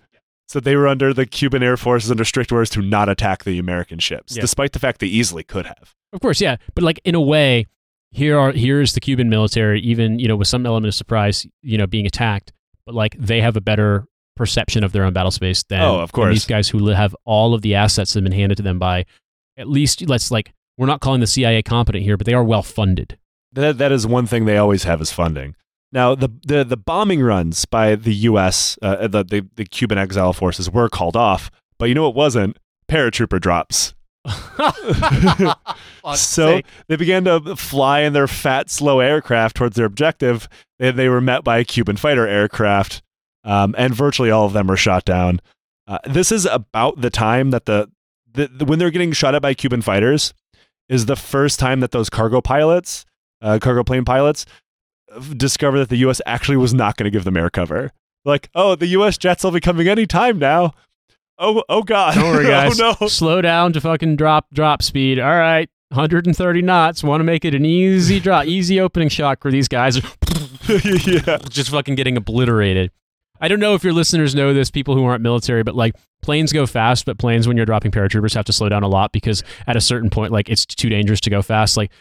So 0.47 0.59
they 0.59 0.75
were 0.75 0.87
under 0.87 1.13
the 1.13 1.25
Cuban 1.25 1.63
Air 1.63 1.77
Forces 1.77 2.11
under 2.11 2.25
strict 2.25 2.51
orders 2.51 2.69
to 2.71 2.81
not 2.81 3.07
attack 3.07 3.43
the 3.45 3.57
American 3.59 3.99
ships, 3.99 4.35
Yeah. 4.35 4.41
despite 4.41 4.73
the 4.73 4.79
fact 4.79 4.99
they 4.99 5.07
easily 5.07 5.43
could 5.43 5.65
have. 5.65 5.93
Of 6.11 6.19
course, 6.19 6.41
yeah, 6.41 6.57
but 6.75 6.83
like 6.83 6.99
in 7.05 7.15
a 7.15 7.21
way, 7.21 7.67
here 8.11 8.37
are 8.37 8.51
here's 8.51 8.91
the 8.93 8.99
Cuban 8.99 9.29
military, 9.29 9.79
even 9.81 10.19
you 10.19 10.27
know 10.27 10.35
with 10.35 10.47
some 10.49 10.65
element 10.65 10.89
of 10.89 10.95
surprise, 10.95 11.45
you 11.61 11.77
know, 11.77 11.87
being 11.87 12.05
attacked, 12.05 12.51
but 12.85 12.95
like 12.95 13.15
they 13.17 13.41
have 13.41 13.55
a 13.57 13.61
better 13.61 14.05
perception 14.35 14.83
of 14.83 14.91
their 14.91 15.03
own 15.03 15.13
battle 15.13 15.31
space 15.31 15.63
than, 15.63 15.81
Oh, 15.81 15.99
of 15.99 16.11
course. 16.11 16.33
these 16.33 16.45
guys 16.45 16.69
who 16.69 16.87
have 16.87 17.15
all 17.25 17.53
of 17.53 17.61
the 17.61 17.75
assets 17.75 18.13
that 18.13 18.19
have 18.19 18.23
been 18.23 18.37
handed 18.37 18.55
to 18.57 18.63
them 18.63 18.79
by 18.79 19.05
at 19.57 19.67
least 19.67 20.07
let's 20.07 20.31
like 20.31 20.53
we're 20.77 20.87
not 20.87 21.01
calling 21.01 21.21
the 21.21 21.27
CIA 21.27 21.61
competent 21.61 22.03
here, 22.03 22.17
but 22.17 22.25
they 22.25 22.33
are 22.33 22.43
well 22.43 22.63
funded. 22.63 23.17
That 23.53 23.77
that 23.77 23.91
is 23.91 24.07
one 24.07 24.25
thing 24.25 24.45
they 24.45 24.57
always 24.57 24.83
have 24.83 25.01
is 25.01 25.11
funding. 25.11 25.55
Now 25.91 26.15
the 26.15 26.29
the, 26.45 26.63
the 26.63 26.77
bombing 26.77 27.21
runs 27.21 27.65
by 27.65 27.95
the 27.95 28.13
U.S. 28.13 28.79
Uh, 28.81 29.07
the, 29.07 29.23
the 29.23 29.47
the 29.55 29.65
Cuban 29.65 29.97
exile 29.97 30.33
forces 30.33 30.69
were 30.71 30.89
called 30.89 31.17
off, 31.17 31.51
but 31.77 31.89
you 31.89 31.95
know 31.95 32.07
it 32.07 32.15
wasn't 32.15 32.57
paratrooper 32.89 33.39
drops. 33.39 33.93
so 36.15 36.61
they 36.87 36.95
began 36.95 37.25
to 37.25 37.55
fly 37.55 38.01
in 38.01 38.13
their 38.13 38.27
fat, 38.27 38.69
slow 38.69 38.99
aircraft 38.99 39.55
towards 39.55 39.75
their 39.75 39.85
objective. 39.85 40.47
They, 40.81 40.89
they 40.89 41.09
were 41.09 41.21
met 41.21 41.43
by 41.43 41.59
a 41.59 41.63
Cuban 41.63 41.95
fighter 41.95 42.27
aircraft, 42.27 43.03
um, 43.43 43.75
and 43.77 43.93
virtually 43.93 44.31
all 44.31 44.45
of 44.45 44.53
them 44.53 44.65
were 44.65 44.75
shot 44.75 45.05
down. 45.05 45.39
Uh, 45.87 45.99
this 46.05 46.31
is 46.31 46.47
about 46.47 46.99
the 47.01 47.11
time 47.11 47.51
that 47.51 47.65
the, 47.65 47.87
the, 48.33 48.47
the 48.47 48.65
when 48.65 48.79
they're 48.79 48.89
getting 48.89 49.11
shot 49.11 49.35
at 49.35 49.43
by 49.43 49.53
Cuban 49.53 49.83
fighters 49.83 50.33
is 50.89 51.05
the 51.05 51.15
first 51.15 51.59
time 51.59 51.81
that 51.81 51.91
those 51.91 52.09
cargo 52.09 52.41
pilots, 52.41 53.05
uh, 53.43 53.59
cargo 53.61 53.83
plane 53.83 54.05
pilots, 54.05 54.47
uh, 55.13 55.19
discover 55.37 55.77
that 55.77 55.89
the 55.89 55.97
U.S. 55.97 56.19
actually 56.25 56.57
was 56.57 56.73
not 56.73 56.97
going 56.97 57.03
to 57.05 57.11
give 57.15 57.25
them 57.25 57.37
air 57.37 57.51
cover. 57.51 57.91
Like, 58.25 58.49
oh, 58.55 58.73
the 58.73 58.87
U.S. 58.87 59.19
jets 59.19 59.43
will 59.43 59.51
be 59.51 59.61
coming 59.61 59.87
any 59.87 60.07
time 60.07 60.39
now. 60.39 60.73
Oh, 61.37 61.63
oh 61.69 61.83
God! 61.83 62.15
Don't 62.15 62.31
worry, 62.31 62.45
guys. 62.47 62.81
oh 62.81 62.95
no! 62.99 63.07
Slow 63.07 63.39
down 63.39 63.71
to 63.73 63.81
fucking 63.81 64.15
drop 64.15 64.47
drop 64.51 64.81
speed. 64.81 65.19
All 65.19 65.29
right. 65.29 65.69
130 65.89 66.61
knots. 66.61 67.03
Want 67.03 67.19
to 67.19 67.25
make 67.25 67.43
it 67.43 67.53
an 67.53 67.65
easy 67.65 68.19
drop, 68.19 68.45
easy 68.45 68.79
opening 68.79 69.09
shot 69.09 69.41
for 69.41 69.51
these 69.51 69.67
guys. 69.67 70.01
yeah. 70.83 71.37
just 71.49 71.69
fucking 71.69 71.95
getting 71.95 72.17
obliterated. 72.17 72.91
I 73.39 73.47
don't 73.47 73.59
know 73.59 73.73
if 73.73 73.83
your 73.83 73.93
listeners 73.93 74.35
know 74.35 74.53
this, 74.53 74.69
people 74.69 74.95
who 74.95 75.03
aren't 75.03 75.23
military, 75.23 75.63
but 75.63 75.75
like 75.75 75.95
planes 76.21 76.53
go 76.53 76.67
fast, 76.67 77.05
but 77.05 77.17
planes 77.17 77.47
when 77.47 77.57
you're 77.57 77.65
dropping 77.65 77.91
paratroopers 77.91 78.35
have 78.35 78.45
to 78.45 78.53
slow 78.53 78.69
down 78.69 78.83
a 78.83 78.87
lot 78.87 79.11
because 79.11 79.43
at 79.65 79.75
a 79.75 79.81
certain 79.81 80.11
point, 80.11 80.31
like 80.31 80.47
it's 80.47 80.65
too 80.65 80.89
dangerous 80.89 81.19
to 81.21 81.31
go 81.31 81.41
fast. 81.41 81.75
Like 81.75 81.91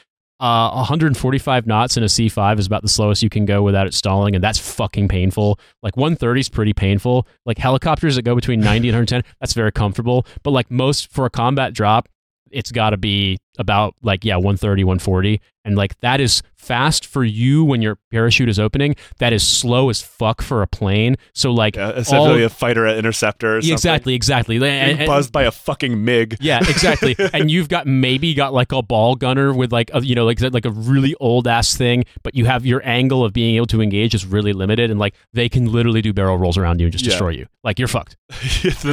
uh, 0.41 0.71
145 0.73 1.67
knots 1.67 1.97
in 1.97 2.03
a 2.03 2.07
C5 2.07 2.59
is 2.59 2.67
about 2.67 2.83
the 2.83 2.89
slowest 2.89 3.23
you 3.23 3.31
can 3.31 3.47
go 3.47 3.63
without 3.63 3.87
it 3.87 3.95
stalling, 3.95 4.35
and 4.35 4.45
that's 4.45 4.59
fucking 4.59 5.09
painful. 5.09 5.59
Like 5.83 5.97
130 5.97 6.41
is 6.41 6.49
pretty 6.51 6.75
painful. 6.75 7.27
Like 7.47 7.57
helicopters 7.57 8.17
that 8.17 8.23
go 8.23 8.35
between 8.35 8.61
90 8.61 8.89
and 8.89 8.97
110, 8.97 9.23
that's 9.41 9.55
very 9.55 9.73
comfortable. 9.73 10.27
But 10.43 10.51
like 10.51 10.71
most 10.71 11.11
for 11.11 11.25
a 11.25 11.31
combat 11.31 11.73
drop, 11.73 12.09
it's 12.51 12.73
got 12.73 12.91
to 12.91 12.97
be 12.97 13.39
about 13.59 13.95
like 14.03 14.25
yeah 14.25 14.37
130 14.37 14.85
140 14.85 15.41
and 15.67 15.77
like 15.77 15.99
that 16.01 16.21
is 16.23 16.43
fast 16.57 17.05
for 17.05 17.23
you 17.23 17.63
when 17.65 17.83
your 17.83 17.99
parachute 18.11 18.49
is 18.49 18.59
opening. 18.59 18.97
That 19.19 19.33
is 19.35 19.47
slow 19.47 19.91
as 19.91 20.01
fuck 20.01 20.41
for 20.41 20.63
a 20.63 20.67
plane. 20.67 21.17
So 21.35 21.53
like 21.53 21.77
Yeah, 21.77 21.91
essentially 21.91 22.41
all- 22.41 22.47
a 22.47 22.49
fighter 22.49 22.87
at 22.87 22.97
interceptor. 22.97 23.57
Or 23.57 23.59
exactly 23.59 24.15
exactly. 24.15 24.57
And- 24.57 25.01
and- 25.01 25.07
buzzed 25.07 25.33
by 25.33 25.43
a 25.45 25.51
fucking 25.51 26.03
MiG. 26.05 26.37
yeah 26.41 26.61
exactly. 26.61 27.15
And 27.35 27.51
you've 27.51 27.69
got 27.69 27.87
maybe 27.87 28.33
got 28.35 28.55
like 28.55 28.73
a 28.73 28.83
ball 28.83 29.15
gunner 29.17 29.53
with 29.53 29.73
like 29.73 29.91
a, 29.93 30.03
you 30.05 30.15
know 30.15 30.25
like 30.25 30.41
like 30.41 30.65
a 30.65 30.71
really 30.71 31.15
old 31.21 31.47
ass 31.47 31.77
thing 31.77 32.05
but 32.23 32.35
you 32.35 32.47
have 32.47 32.65
your 32.65 32.81
angle 32.87 33.25
of 33.25 33.33
being 33.35 33.57
able 33.57 33.67
to 33.67 33.83
engage 33.83 34.15
is 34.15 34.25
really 34.25 34.53
limited 34.55 34.91
and 34.91 34.99
like 34.99 35.15
they 35.35 35.49
can 35.49 35.71
literally 35.71 36.01
do 36.01 36.13
barrel 36.15 36.39
rolls 36.39 36.57
around 36.57 36.81
you 36.81 36.87
and 36.87 36.93
just 36.93 37.05
Yeah. 37.05 37.11
destroy 37.11 37.31
you. 37.31 37.47
Like 37.65 37.79
you're 37.79 37.89
fucked. 37.89 38.17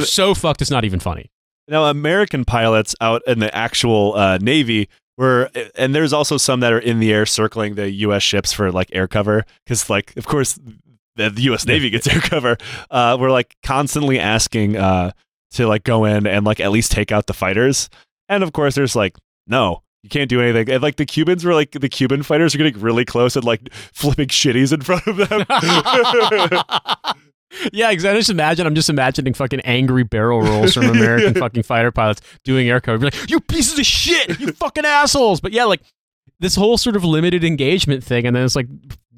So 0.04 0.34
fucked 0.34 0.60
it's 0.62 0.70
not 0.70 0.84
even 0.84 1.00
funny 1.00 1.30
now, 1.68 1.84
American 1.86 2.44
pilots 2.44 2.94
out 3.00 3.22
in 3.26 3.38
the 3.38 3.54
actual 3.54 4.14
uh, 4.14 4.38
Navy 4.38 4.88
were, 5.16 5.50
and 5.76 5.94
there's 5.94 6.12
also 6.12 6.36
some 6.36 6.60
that 6.60 6.72
are 6.72 6.78
in 6.78 7.00
the 7.00 7.12
air 7.12 7.26
circling 7.26 7.74
the 7.74 7.90
U.S. 7.90 8.22
ships 8.22 8.52
for 8.52 8.72
like 8.72 8.88
air 8.92 9.06
cover, 9.06 9.44
because 9.64 9.90
like, 9.90 10.16
of 10.16 10.26
course, 10.26 10.58
the, 11.16 11.28
the 11.28 11.42
U.S. 11.42 11.66
Navy 11.66 11.90
gets 11.90 12.06
air 12.08 12.20
cover. 12.20 12.56
Uh, 12.90 13.16
we're 13.20 13.30
like 13.30 13.56
constantly 13.62 14.18
asking 14.18 14.76
uh, 14.76 15.12
to 15.52 15.66
like 15.66 15.84
go 15.84 16.04
in 16.04 16.26
and 16.26 16.46
like 16.46 16.60
at 16.60 16.70
least 16.70 16.92
take 16.92 17.12
out 17.12 17.26
the 17.26 17.34
fighters, 17.34 17.90
and 18.28 18.42
of 18.42 18.52
course, 18.52 18.74
there's 18.74 18.96
like 18.96 19.16
no. 19.46 19.82
You 20.04 20.10
can't 20.10 20.30
do 20.30 20.40
anything. 20.40 20.70
And 20.70 20.80
like 20.80 20.94
the 20.94 21.04
Cubans 21.04 21.44
were 21.44 21.54
like 21.54 21.72
the 21.72 21.88
Cuban 21.88 22.22
fighters 22.22 22.54
are 22.54 22.58
getting 22.58 22.80
really 22.80 23.04
close 23.04 23.34
and 23.34 23.44
like 23.44 23.72
flipping 23.92 24.28
shitties 24.28 24.72
in 24.72 24.80
front 24.80 25.04
of 25.08 25.16
them. 25.16 25.44
yeah, 27.72 27.90
exactly. 27.90 28.16
I 28.16 28.20
just 28.20 28.30
imagine. 28.30 28.66
I'm 28.66 28.74
just 28.74 28.90
imagining 28.90 29.34
fucking 29.34 29.60
angry 29.60 30.04
barrel 30.04 30.42
rolls 30.42 30.74
from 30.74 30.84
American 30.86 31.34
fucking 31.40 31.62
fighter 31.62 31.90
pilots 31.90 32.20
doing 32.44 32.68
air 32.68 32.80
cover. 32.80 32.98
Be 32.98 33.04
like, 33.06 33.30
you 33.30 33.40
pieces 33.40 33.78
of 33.78 33.86
shit, 33.86 34.38
you 34.40 34.52
fucking 34.52 34.84
assholes. 34.84 35.40
But 35.40 35.52
yeah, 35.52 35.64
like 35.64 35.80
this 36.40 36.54
whole 36.54 36.78
sort 36.78 36.96
of 36.96 37.04
limited 37.04 37.44
engagement 37.44 38.04
thing, 38.04 38.26
and 38.26 38.36
then 38.36 38.44
it's 38.44 38.54
like, 38.56 38.68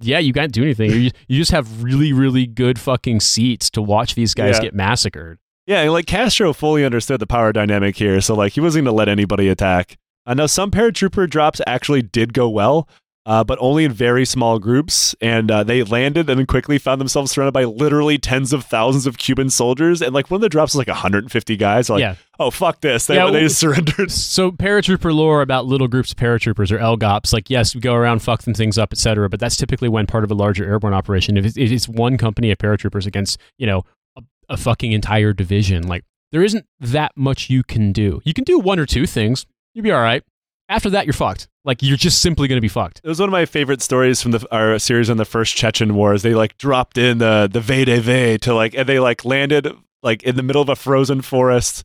yeah, 0.01 0.19
you 0.19 0.32
can't 0.32 0.52
do 0.52 0.62
anything. 0.62 0.90
You, 0.90 1.11
you 1.28 1.39
just 1.39 1.51
have 1.51 1.82
really, 1.82 2.12
really 2.12 2.47
good 2.47 2.78
fucking 2.78 3.20
seats 3.20 3.69
to 3.70 3.82
watch 3.82 4.15
these 4.15 4.32
guys 4.35 4.57
Yeah. 4.57 4.62
get 4.62 4.74
massacred. 4.74 5.39
Yeah, 5.66 5.89
like 5.90 6.07
Castro 6.07 6.52
fully 6.52 6.85
understood 6.85 7.20
the 7.20 7.27
power 7.27 7.52
dynamic 7.52 7.97
here, 7.97 8.20
so 8.20 8.35
like 8.35 8.55
he 8.55 8.61
wasn't 8.61 8.85
going 8.86 8.93
to 8.93 8.97
let 8.97 9.09
anybody 9.09 9.48
attack. 9.48 9.98
I 10.27 10.35
know 10.35 10.47
some 10.47 10.70
paratrooper 10.70 11.28
drops 11.28 11.61
actually 11.66 12.02
did 12.02 12.32
go 12.32 12.48
well, 12.48 12.89
uh, 13.31 13.44
but 13.44 13.57
only 13.61 13.85
in 13.85 13.93
very 13.93 14.24
small 14.24 14.59
groups, 14.59 15.15
and 15.20 15.52
uh, 15.52 15.62
they 15.62 15.85
landed 15.85 16.28
and 16.28 16.40
then 16.40 16.47
quickly 16.47 16.78
found 16.78 17.01
themselves 17.01 17.31
surrounded 17.31 17.52
by 17.52 17.62
literally 17.62 18.19
tens 18.19 18.52
of 18.52 18.65
thousands 18.65 19.07
of 19.07 19.19
Cuban 19.19 19.48
soldiers. 19.48 20.02
And 20.02 20.12
like 20.12 20.32
one 20.32 20.39
of 20.39 20.43
the 20.43 20.48
drops 20.48 20.73
was 20.73 20.78
like 20.78 20.89
150 20.89 21.57
guys. 21.57 21.89
Like, 21.89 22.01
yeah. 22.01 22.16
oh 22.40 22.51
fuck 22.51 22.81
this! 22.81 23.07
They, 23.07 23.15
Yeah, 23.15 23.31
they 23.31 23.43
just 23.43 23.61
surrendered. 23.61 24.11
So 24.31 24.51
paratrooper 24.51 25.15
lore 25.15 25.43
about 25.43 25.66
little 25.66 25.86
groups 25.86 26.11
of 26.11 26.19
paratroopers 26.19 26.73
or 26.73 26.78
LGOPs, 26.78 27.32
like 27.32 27.48
yes, 27.48 27.73
we 27.73 27.81
go 27.81 27.94
around, 27.94 28.19
fuck 28.19 28.43
them 28.43 28.52
things 28.52 28.77
up, 28.78 28.93
etc. 28.93 29.28
But 29.28 29.39
that's 29.39 29.57
typically 29.57 29.89
when 29.89 30.09
part 30.09 30.24
of 30.24 30.32
a 30.32 30.35
larger 30.35 30.65
airborne 30.65 30.94
operation. 30.94 31.36
If 31.36 31.44
it's, 31.44 31.57
if 31.57 31.70
it's 31.70 31.89
one 31.89 32.19
company 32.19 32.51
of 32.51 32.59
paratroopers 32.59 33.07
against 33.07 33.39
you 33.59 33.66
know 33.69 33.85
a, 34.16 34.23
a 34.48 34.57
fucking 34.57 34.90
entire 34.90 35.32
division, 35.32 35.86
like 35.86 36.05
there 36.32 36.43
isn't 36.43 36.66
that 36.81 37.12
much 37.15 37.48
you 37.48 37.62
can 37.62 37.93
do. 37.93 38.20
You 38.24 38.35
can 38.35 38.43
do 38.43 38.59
one 38.59 38.81
or 38.81 38.86
two 38.86 39.07
things, 39.07 39.47
you'll 39.73 39.85
be 39.85 39.93
all 39.93 40.02
right. 40.02 40.24
After 40.69 40.90
that, 40.90 41.07
you're 41.07 41.12
fucked. 41.12 41.47
Like 41.65 41.82
you're 41.82 41.97
just 41.99 42.23
simply 42.23 42.49
going 42.49 42.57
to 42.57 42.62
be 42.62 42.69
fucked. 42.69 43.01
It 43.05 43.09
was 43.09 43.20
one 43.20 43.28
of 43.28 43.32
my 43.32 43.45
favorite 43.45 43.82
stories 43.82 44.23
from 44.23 44.31
the 44.31 44.47
our 44.51 44.78
series 44.78 45.11
on 45.11 45.19
the 45.19 45.24
first 45.27 45.55
Chechen 45.57 45.95
wars. 45.95 46.23
They 46.23 46.35
like 46.35 46.57
dropped 46.57 46.97
in 46.97 47.19
the 47.19 47.49
the 47.53 47.61
VDV 47.61 48.41
to 48.41 48.55
like, 48.55 48.74
and 48.74 48.89
they 48.89 48.99
like 48.99 49.24
landed 49.27 49.69
like 50.03 50.23
in 50.23 50.37
the 50.37 50.43
middle 50.43 50.62
of 50.62 50.70
a 50.70 50.77
frozen 50.77 51.20
forest, 51.20 51.85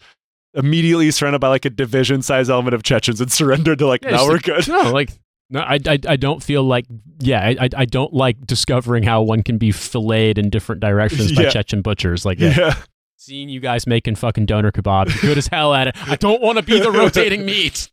immediately 0.53 1.11
surrounded 1.11 1.39
by 1.39 1.49
like 1.49 1.65
a 1.65 1.69
division 1.69 2.22
size 2.22 2.49
element 2.49 2.73
of 2.73 2.84
Chechens 2.84 3.19
and 3.19 3.31
surrendered 3.31 3.80
to 3.80 3.88
like, 3.88 4.03
Yeah, 4.03 4.11
now 4.11 4.26
we're 4.26 4.34
like- 4.34 4.43
good. 4.43 4.68
No, 4.69 4.91
like 4.93 5.10
no, 5.49 5.60
I, 5.60 5.77
I, 5.85 5.99
I 6.07 6.15
don't 6.15 6.41
feel 6.41 6.64
like 6.64 6.85
yeah, 7.19 7.41
I, 7.41 7.65
I- 7.65 7.69
I 7.80 7.85
don't 7.85 8.14
like 8.14 8.45
discovering 8.47 9.03
how 9.03 9.22
one 9.23 9.43
can 9.43 9.57
be 9.57 9.72
filleted 9.72 10.38
in 10.38 10.49
different 10.49 10.80
directions 10.81 11.34
by 11.35 11.41
Yeah. 11.43 11.49
Chechen 11.49 11.81
butchers. 11.81 12.26
Like 12.26 12.39
yeah. 12.39 12.56
Yeah. 12.57 12.76
seeing 13.18 13.49
you 13.49 13.60
guys 13.60 13.85
making 13.88 14.15
fucking 14.15 14.45
doner 14.45 14.72
kebabs, 14.72 15.19
good 15.22 15.38
as 15.38 15.47
hell 15.47 15.73
at 15.73 15.89
it. 15.89 15.95
I 16.10 16.15
don't 16.15 16.41
want 16.41 16.57
to 16.60 16.64
be 16.64 16.80
the 16.80 16.91
rotating 16.91 17.45
meat. 17.45 17.89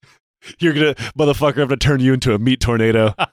You're 0.58 0.72
gonna 0.72 0.94
motherfucker 1.18 1.62
I'm 1.62 1.68
gonna 1.68 1.76
turn 1.76 2.00
you 2.00 2.12
into 2.12 2.34
a 2.34 2.38
meat 2.38 2.60
tornado. 2.60 3.14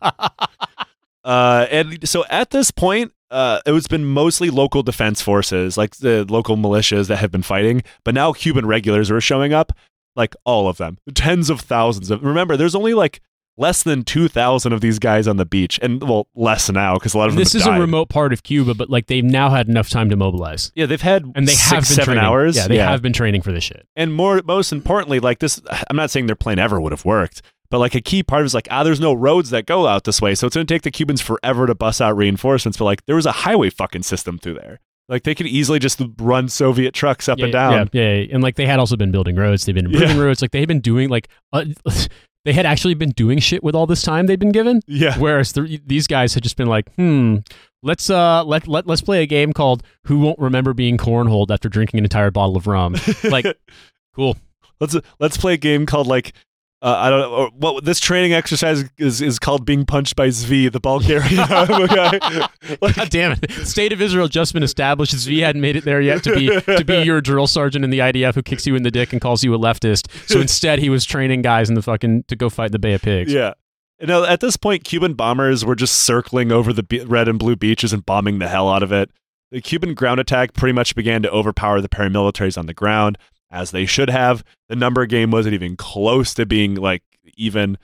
Uh, 1.22 1.68
and 1.70 2.08
so 2.08 2.24
at 2.30 2.50
this 2.50 2.72
point, 2.72 3.14
uh, 3.30 3.60
it's 3.66 3.88
been 3.88 4.06
mostly 4.06 4.50
local 4.50 4.82
defense 4.82 5.22
forces, 5.22 5.78
like 5.78 5.98
the 5.98 6.26
local 6.30 6.58
militias 6.58 7.08
that 7.08 7.18
have 7.18 7.30
been 7.30 7.44
fighting. 7.44 7.84
But 8.04 8.16
now 8.16 8.34
Cuban 8.34 8.66
regulars 8.66 9.12
are 9.12 9.22
showing 9.22 9.54
up, 9.54 9.74
like 10.16 10.36
all 10.46 10.68
of 10.68 10.78
them, 10.78 10.98
tens 11.14 11.50
of 11.50 11.62
thousands 11.62 12.10
of. 12.10 12.24
Remember, 12.24 12.58
there's 12.58 12.74
only 12.74 12.94
like 12.94 13.22
less 13.60 13.84
than 13.84 14.04
two 14.04 14.28
thousand 14.28 14.74
of 14.74 14.82
these 14.82 14.98
guys 14.98 15.28
on 15.28 15.38
the 15.38 15.46
beach, 15.46 15.80
and 15.84 16.02
well, 16.02 16.28
less 16.34 16.70
now 16.72 16.96
because 16.96 17.14
a 17.14 17.18
lot 17.18 17.28
of 17.28 17.36
them. 17.36 17.40
this 17.44 17.54
is 17.54 17.64
died. 17.66 17.78
a 17.78 17.82
remote 17.82 18.10
part 18.10 18.34
of 18.34 18.42
Cuba, 18.42 18.74
but 18.74 18.90
like 18.90 19.06
they've 19.08 19.24
now 19.24 19.50
had 19.50 19.68
enough 19.70 19.90
time 19.90 20.10
to 20.10 20.16
mobilize, 20.16 20.72
Yeah, 20.76 20.86
they've 20.88 21.02
had 21.02 21.26
and 21.36 21.48
they 21.48 21.52
six, 21.52 21.70
have 21.70 21.80
been 21.82 21.86
seven 21.86 22.04
training. 22.16 22.24
hours. 22.24 22.56
Yeah, 22.58 22.68
they 22.68 22.78
have 22.78 23.02
been 23.04 23.14
training 23.14 23.42
for 23.44 23.52
this 23.52 23.64
shit. 23.66 23.86
and 23.96 24.14
more 24.14 24.42
most 24.46 24.72
importantly 24.72 25.20
like 25.20 25.40
this 25.40 25.62
i'm 25.90 25.96
not 25.98 26.10
saying 26.10 26.26
their 26.28 26.36
plan 26.36 26.58
ever 26.60 26.80
would 26.82 26.92
have 26.92 27.06
worked 27.06 27.42
but 27.70 27.78
like 27.80 27.94
a 27.96 28.02
key 28.02 28.24
part 28.24 28.46
is 28.46 28.54
like 28.54 28.68
ah 28.72 28.84
there's 28.84 29.00
no 29.00 29.14
roads 29.14 29.50
that 29.50 29.66
go 29.66 29.86
out 29.88 30.04
this 30.06 30.22
way 30.22 30.34
so 30.34 30.48
it's 30.48 30.56
going 30.56 30.66
to 30.66 30.74
take 30.74 30.82
the 30.84 30.92
cubans 30.92 31.22
forever 31.22 31.68
to 31.68 31.76
bust 31.76 32.02
out 32.02 32.16
reinforcements 32.16 32.78
but 32.78 32.86
like 32.86 33.06
there 33.06 33.16
was 33.16 33.26
a 33.26 33.32
highway 33.32 33.70
fucking 33.70 34.04
system 34.04 34.38
through 34.40 34.54
there 34.56 34.80
like 35.10 35.24
they 35.24 35.34
could 35.36 35.48
easily 35.48 35.80
just 35.80 36.02
run 36.20 36.48
soviet 36.48 36.94
trucks 36.94 37.28
up 37.28 37.38
yeah, 37.40 37.46
and 37.46 37.52
down 37.54 37.74
Yeah, 37.74 38.02
yeah, 38.04 38.14
yeah. 38.14 38.28
and 38.34 38.44
like 38.44 38.56
they 38.56 38.66
had 38.68 38.80
also 38.80 38.96
been 38.96 39.12
building 39.12 39.36
roads. 39.36 39.66
They've 39.66 39.74
been 39.76 39.88
improving 39.88 40.18
Yeah. 40.18 40.24
roads. 40.24 40.42
Like 40.42 40.52
they 40.52 40.60
had 40.60 40.68
been 40.68 40.82
doing 40.82 41.10
like 41.10 41.28
uh, 41.52 41.66
they 42.46 42.54
had 42.54 42.66
actually 42.66 42.94
been 42.94 43.12
doing 43.12 43.40
shit 43.40 43.64
with 43.64 43.76
all 43.76 43.86
this 43.86 44.02
time 44.02 44.26
they'd 44.26 44.40
been 44.40 44.52
given. 44.52 44.82
yeah 44.88 45.18
Whereas 45.18 45.52
the, 45.54 45.82
these 45.86 46.08
guys 46.08 46.34
had 46.34 46.44
just 46.44 46.58
been 46.58 46.68
like, 46.68 46.94
hmm, 46.96 47.38
let's 47.84 48.10
uh 48.10 48.44
let 48.44 48.68
let 48.68 48.88
let's 48.88 49.02
play 49.02 49.22
a 49.22 49.26
game 49.26 49.54
called 49.54 49.84
Who 50.06 50.20
Won't 50.20 50.40
Remember 50.40 50.74
Being 50.74 50.98
Cornholed 50.98 51.52
after 51.52 51.70
drinking 51.70 52.00
an 52.00 52.04
entire 52.06 52.32
bottle 52.32 52.58
of 52.58 52.68
rum. 52.68 52.96
Like, 53.24 53.46
cool. 54.16 54.38
let's 54.80 54.96
let's 55.20 55.38
play 55.38 55.54
a 55.54 55.58
game 55.58 55.86
called 55.86 56.08
like 56.08 56.34
uh, 56.82 56.96
I 56.98 57.10
don't 57.10 57.20
know 57.20 57.50
what 57.58 57.84
this 57.84 58.00
training 58.00 58.34
exercise 58.34 58.86
is 58.98 59.22
is 59.22 59.38
called 59.38 59.66
being 59.66 59.86
punched 59.86 60.16
by 60.16 60.30
Zvi, 60.30 60.72
the 60.72 60.80
Bulgarian 60.80 61.36
guy. 61.48 62.48
Like, 62.82 62.96
God 62.96 63.10
damn 63.10 63.34
it! 63.34 63.52
State 63.68 63.92
of 63.92 64.02
Israel 64.02 64.28
just 64.28 64.54
been 64.54 64.64
established. 64.64 65.14
Zvi 65.14 65.42
hadn't 65.42 65.62
made 65.62 65.76
it 65.76 65.84
there 65.84 66.00
yet 66.00 66.24
to 66.24 66.34
be 66.36 66.48
to 66.78 66.86
be 66.86 67.02
your 67.02 67.20
drill 67.22 67.48
sergeant 67.48 67.84
in 67.84 67.90
the 67.92 68.00
IDF 68.00 68.36
who 68.36 68.42
kicks 68.42 68.66
you 68.66 68.76
in 68.76 68.84
the 68.84 68.92
dick 68.92 69.12
and 69.12 69.22
calls 69.22 69.44
you 69.44 69.54
a 69.54 69.60
leftist. 69.60 70.08
So 70.30 70.40
instead, 70.42 70.80
he 70.80 70.90
was 70.90 71.04
training 71.06 71.42
guys 71.42 71.68
in 71.70 71.76
the 71.76 71.82
fucking 71.82 72.24
to 72.30 72.36
go 72.36 72.50
fight 72.50 72.72
the 72.72 72.80
Bay 72.80 72.94
of 72.94 73.02
Pigs. 73.02 73.34
yeah. 73.34 73.54
You 74.00 74.08
know, 74.08 74.24
at 74.24 74.40
this 74.40 74.56
point, 74.56 74.86
Cuban 74.86 75.14
bombers 75.16 75.66
were 75.66 75.76
just 75.76 75.94
circling 76.04 76.54
over 76.54 76.72
the 76.72 76.84
be- 76.84 77.04
red 77.04 77.28
and 77.28 77.38
blue 77.38 77.58
beaches 77.58 77.92
and 77.92 78.06
bombing 78.06 78.40
the 78.40 78.48
hell 78.48 78.70
out 78.70 78.82
of 78.82 78.94
it. 78.94 79.12
The 79.52 79.60
Cuban 79.60 79.94
ground 79.94 80.22
attack 80.22 80.54
pretty 80.54 80.72
much 80.72 80.96
began 80.96 81.22
to 81.24 81.30
overpower 81.30 81.82
the 81.82 81.90
paramilitaries 81.90 82.58
on 82.58 82.66
the 82.66 82.74
ground, 82.74 83.18
as 83.52 83.72
they 83.72 83.86
should 83.86 84.10
have. 84.10 84.44
The 84.68 84.76
number 84.76 85.06
game 85.06 85.32
wasn't 85.32 85.54
even 85.56 85.76
close 85.76 86.34
to 86.36 86.46
being 86.46 86.76
like 86.76 87.04
even. 87.36 87.78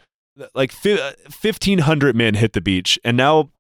Like 0.54 0.74
fi- 0.74 1.00
uh, 1.00 1.14
1,500 1.42 2.14
men 2.14 2.34
hit 2.34 2.52
the 2.52 2.60
beach, 2.60 3.00
and 3.06 3.16
now 3.16 3.52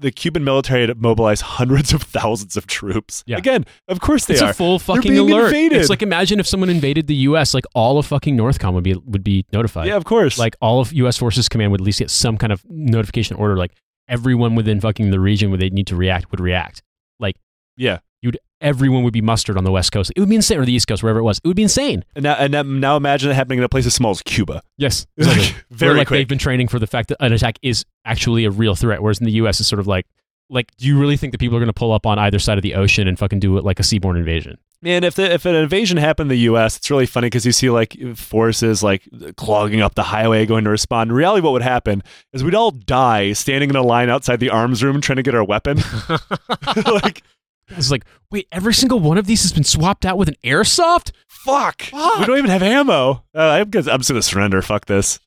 the 0.00 0.10
Cuban 0.10 0.42
military 0.42 0.86
had 0.86 1.02
mobilized 1.02 1.42
hundreds 1.42 1.92
of 1.92 2.02
thousands 2.02 2.56
of 2.56 2.66
troops. 2.66 3.22
Yeah. 3.26 3.36
Again, 3.36 3.66
of 3.88 4.00
course 4.00 4.24
they 4.24 4.32
It's 4.34 4.42
are. 4.42 4.50
a 4.50 4.54
full 4.54 4.78
fucking 4.78 5.18
alert. 5.18 5.46
invaded. 5.48 5.78
It's 5.78 5.90
like 5.90 6.00
imagine 6.02 6.40
if 6.40 6.46
someone 6.46 6.70
invaded 6.70 7.08
the 7.08 7.14
U.S. 7.16 7.52
Like 7.52 7.66
all 7.74 7.98
of 7.98 8.06
fucking 8.06 8.36
Northcom 8.38 8.72
would 8.72 8.84
be 8.84 8.94
would 8.94 9.22
be 9.22 9.44
notified. 9.52 9.86
yeah, 9.86 9.96
of 9.96 10.04
course. 10.06 10.38
Like 10.38 10.56
all 10.62 10.80
of 10.80 10.94
U.S. 10.94 11.18
Forces 11.18 11.46
Command 11.46 11.72
would 11.72 11.82
at 11.82 11.84
least 11.84 11.98
get 11.98 12.10
some 12.10 12.38
kind 12.38 12.52
of 12.54 12.64
notification 12.70 13.36
order. 13.36 13.56
Like 13.58 13.72
everyone 14.08 14.54
within 14.54 14.80
fucking 14.80 15.10
the 15.10 15.20
region 15.20 15.50
where 15.50 15.58
they 15.58 15.68
need 15.68 15.88
to 15.88 15.96
react 15.96 16.30
would 16.30 16.40
react. 16.40 16.80
Like 17.20 17.36
yeah. 17.76 17.98
Everyone 18.60 19.02
would 19.04 19.12
be 19.12 19.20
mustered 19.20 19.56
on 19.56 19.64
the 19.64 19.70
West 19.72 19.92
Coast. 19.92 20.12
It 20.16 20.20
would 20.20 20.28
be 20.28 20.34
insane, 20.36 20.58
or 20.58 20.64
the 20.64 20.72
East 20.72 20.88
Coast, 20.88 21.02
wherever 21.02 21.18
it 21.18 21.22
was. 21.24 21.38
It 21.42 21.46
would 21.46 21.56
be 21.56 21.62
insane. 21.62 22.04
And 22.14 22.22
now, 22.24 22.34
and 22.34 22.80
now, 22.80 22.96
imagine 22.96 23.30
it 23.30 23.34
happening 23.34 23.58
in 23.58 23.64
a 23.64 23.68
place 23.68 23.86
as 23.86 23.94
small 23.94 24.10
as 24.12 24.22
Cuba. 24.22 24.62
Yes, 24.76 25.06
Like, 25.16 25.28
exactly. 25.36 25.62
very 25.70 25.90
Where, 25.90 25.98
like 25.98 26.08
quick. 26.08 26.18
they've 26.18 26.28
been 26.28 26.38
training 26.38 26.68
for 26.68 26.78
the 26.78 26.86
fact 26.86 27.08
that 27.10 27.16
an 27.20 27.32
attack 27.32 27.58
is 27.62 27.84
actually 28.04 28.44
a 28.44 28.50
real 28.50 28.74
threat, 28.74 29.02
whereas 29.02 29.18
in 29.20 29.26
the 29.26 29.32
U.S. 29.32 29.60
it's 29.60 29.68
sort 29.68 29.80
of 29.80 29.86
like, 29.86 30.06
like, 30.50 30.74
do 30.78 30.86
you 30.86 30.98
really 30.98 31.16
think 31.18 31.32
that 31.32 31.38
people 31.38 31.56
are 31.56 31.60
going 31.60 31.66
to 31.68 31.74
pull 31.74 31.92
up 31.92 32.06
on 32.06 32.18
either 32.18 32.38
side 32.38 32.56
of 32.58 32.62
the 32.62 32.74
ocean 32.74 33.06
and 33.06 33.18
fucking 33.18 33.38
do 33.38 33.58
it 33.58 33.64
like 33.64 33.78
a 33.78 33.82
seaborne 33.82 34.16
invasion? 34.16 34.56
And 34.82 35.04
if 35.04 35.16
the, 35.16 35.30
if 35.30 35.44
an 35.44 35.56
invasion 35.56 35.96
happened 35.98 36.30
in 36.30 36.36
the 36.36 36.42
U.S., 36.44 36.76
it's 36.76 36.88
really 36.90 37.04
funny 37.04 37.26
because 37.26 37.44
you 37.44 37.50
see 37.52 37.68
like 37.68 37.96
forces 38.16 38.80
like 38.82 39.02
clogging 39.36 39.80
up 39.82 39.94
the 39.96 40.04
highway 40.04 40.46
going 40.46 40.62
to 40.64 40.70
respond. 40.70 41.10
In 41.10 41.16
reality, 41.16 41.42
what 41.42 41.52
would 41.52 41.62
happen 41.62 42.02
is 42.32 42.44
we'd 42.44 42.54
all 42.54 42.70
die 42.70 43.32
standing 43.32 43.70
in 43.70 43.76
a 43.76 43.82
line 43.82 44.08
outside 44.08 44.38
the 44.40 44.50
arms 44.50 44.82
room 44.82 45.00
trying 45.00 45.16
to 45.16 45.22
get 45.24 45.34
our 45.34 45.42
weapon. 45.44 45.78
like, 46.86 47.22
It's 47.70 47.90
like, 47.90 48.04
wait, 48.30 48.48
every 48.52 48.74
single 48.74 48.98
one 49.00 49.18
of 49.18 49.26
these 49.26 49.42
has 49.42 49.52
been 49.52 49.64
swapped 49.64 50.06
out 50.06 50.16
with 50.18 50.28
an 50.28 50.36
airsoft. 50.44 51.12
fuck, 51.28 51.88
we 51.92 52.24
don't 52.26 52.38
even 52.38 52.50
have 52.50 52.62
ammo. 52.62 53.24
Uh, 53.34 53.40
I'm, 53.40 53.70
gonna, 53.70 53.90
I'm 53.92 54.00
just 54.00 54.10
gonna 54.10 54.22
surrender. 54.22 54.62
Fuck 54.62 54.86
this. 54.86 55.20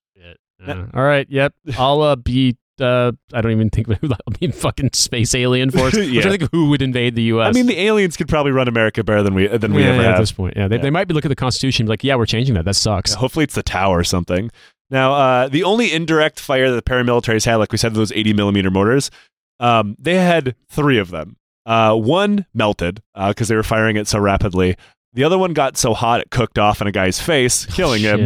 Uh, 0.65 0.85
all 0.93 1.03
right, 1.03 1.27
yep. 1.29 1.53
I'll 1.77 2.01
uh, 2.01 2.15
be. 2.15 2.57
Uh, 2.79 3.11
I 3.33 3.41
don't 3.41 3.51
even 3.51 3.69
think 3.69 3.87
I'll 4.03 4.37
be 4.39 4.45
in 4.45 4.51
fucking 4.51 4.91
space 4.93 5.35
alien 5.35 5.71
force. 5.71 5.95
Yeah. 5.97 6.21
trying 6.21 6.33
to 6.33 6.39
think 6.39 6.51
who 6.51 6.69
would 6.69 6.81
invade 6.81 7.15
the 7.15 7.23
U.S. 7.23 7.47
I 7.47 7.51
mean, 7.51 7.67
the 7.67 7.79
aliens 7.79 8.17
could 8.17 8.27
probably 8.27 8.51
run 8.51 8.67
America 8.67 9.03
better 9.03 9.23
than 9.23 9.33
we 9.35 9.47
than 9.47 9.73
we 9.73 9.83
yeah, 9.83 9.89
ever 9.89 10.01
yeah, 10.03 10.11
at 10.13 10.17
this 10.19 10.31
point. 10.31 10.55
Yeah, 10.57 10.67
they, 10.67 10.77
Yeah. 10.77 10.81
they 10.83 10.89
might 10.89 11.07
be 11.07 11.13
looking 11.13 11.29
at 11.29 11.35
the 11.35 11.39
Constitution, 11.39 11.83
and 11.83 11.87
be 11.87 11.91
like, 11.91 12.03
yeah, 12.03 12.15
we're 12.15 12.25
changing 12.25 12.55
that. 12.55 12.65
That 12.65 12.75
sucks. 12.75 13.13
Hopefully, 13.13 13.43
it's 13.43 13.55
the 13.55 13.63
tower 13.63 13.99
or 13.99 14.03
something. 14.03 14.49
Now, 14.89 15.13
uh, 15.13 15.47
the 15.47 15.63
only 15.63 15.91
indirect 15.91 16.39
fire 16.39 16.69
that 16.69 16.75
the 16.75 16.89
paramilitaries 16.89 17.45
had, 17.45 17.55
like 17.55 17.71
we 17.71 17.77
said, 17.77 17.93
those 17.93 18.11
80 18.11 18.33
millimeter 18.33 18.69
mortars, 18.69 19.09
um, 19.59 19.95
they 19.97 20.15
had 20.15 20.55
three 20.69 20.97
of 20.97 21.11
them. 21.11 21.37
Uh, 21.65 21.95
one 21.95 22.45
melted 22.53 23.01
because 23.27 23.47
they 23.47 23.55
were 23.55 23.63
firing 23.63 23.95
it 23.97 24.07
so 24.07 24.19
rapidly. 24.19 24.75
The 25.13 25.23
other 25.23 25.37
one 25.37 25.53
got 25.53 25.77
so 25.77 25.93
hot 25.93 26.21
it 26.21 26.31
cooked 26.31 26.57
off 26.57 26.81
on 26.81 26.87
a 26.87 26.91
guy's 26.91 27.19
face, 27.19 27.65
killing 27.75 28.01
him. 28.01 28.19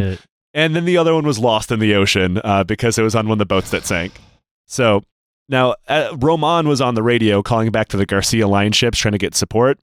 And 0.54 0.74
then 0.74 0.84
the 0.86 0.96
other 0.96 1.14
one 1.14 1.26
was 1.26 1.38
lost 1.38 1.70
in 1.70 1.80
the 1.80 1.94
ocean 1.94 2.40
uh, 2.42 2.64
because 2.64 2.96
it 2.98 3.02
was 3.02 3.14
on 3.14 3.26
one 3.28 3.34
of 3.34 3.38
the 3.40 3.46
boats 3.46 3.70
that 3.70 3.84
sank. 3.84 4.12
So 4.66 5.02
now 5.48 5.74
uh, 5.88 6.16
Roman 6.18 6.66
was 6.66 6.80
on 6.80 6.94
the 6.94 7.02
radio 7.02 7.42
calling 7.42 7.70
back 7.70 7.88
to 7.88 7.96
the 7.96 8.06
Garcia 8.06 8.48
line 8.48 8.72
ships 8.72 8.98
trying 8.98 9.12
to 9.12 9.18
get 9.18 9.34
support, 9.34 9.78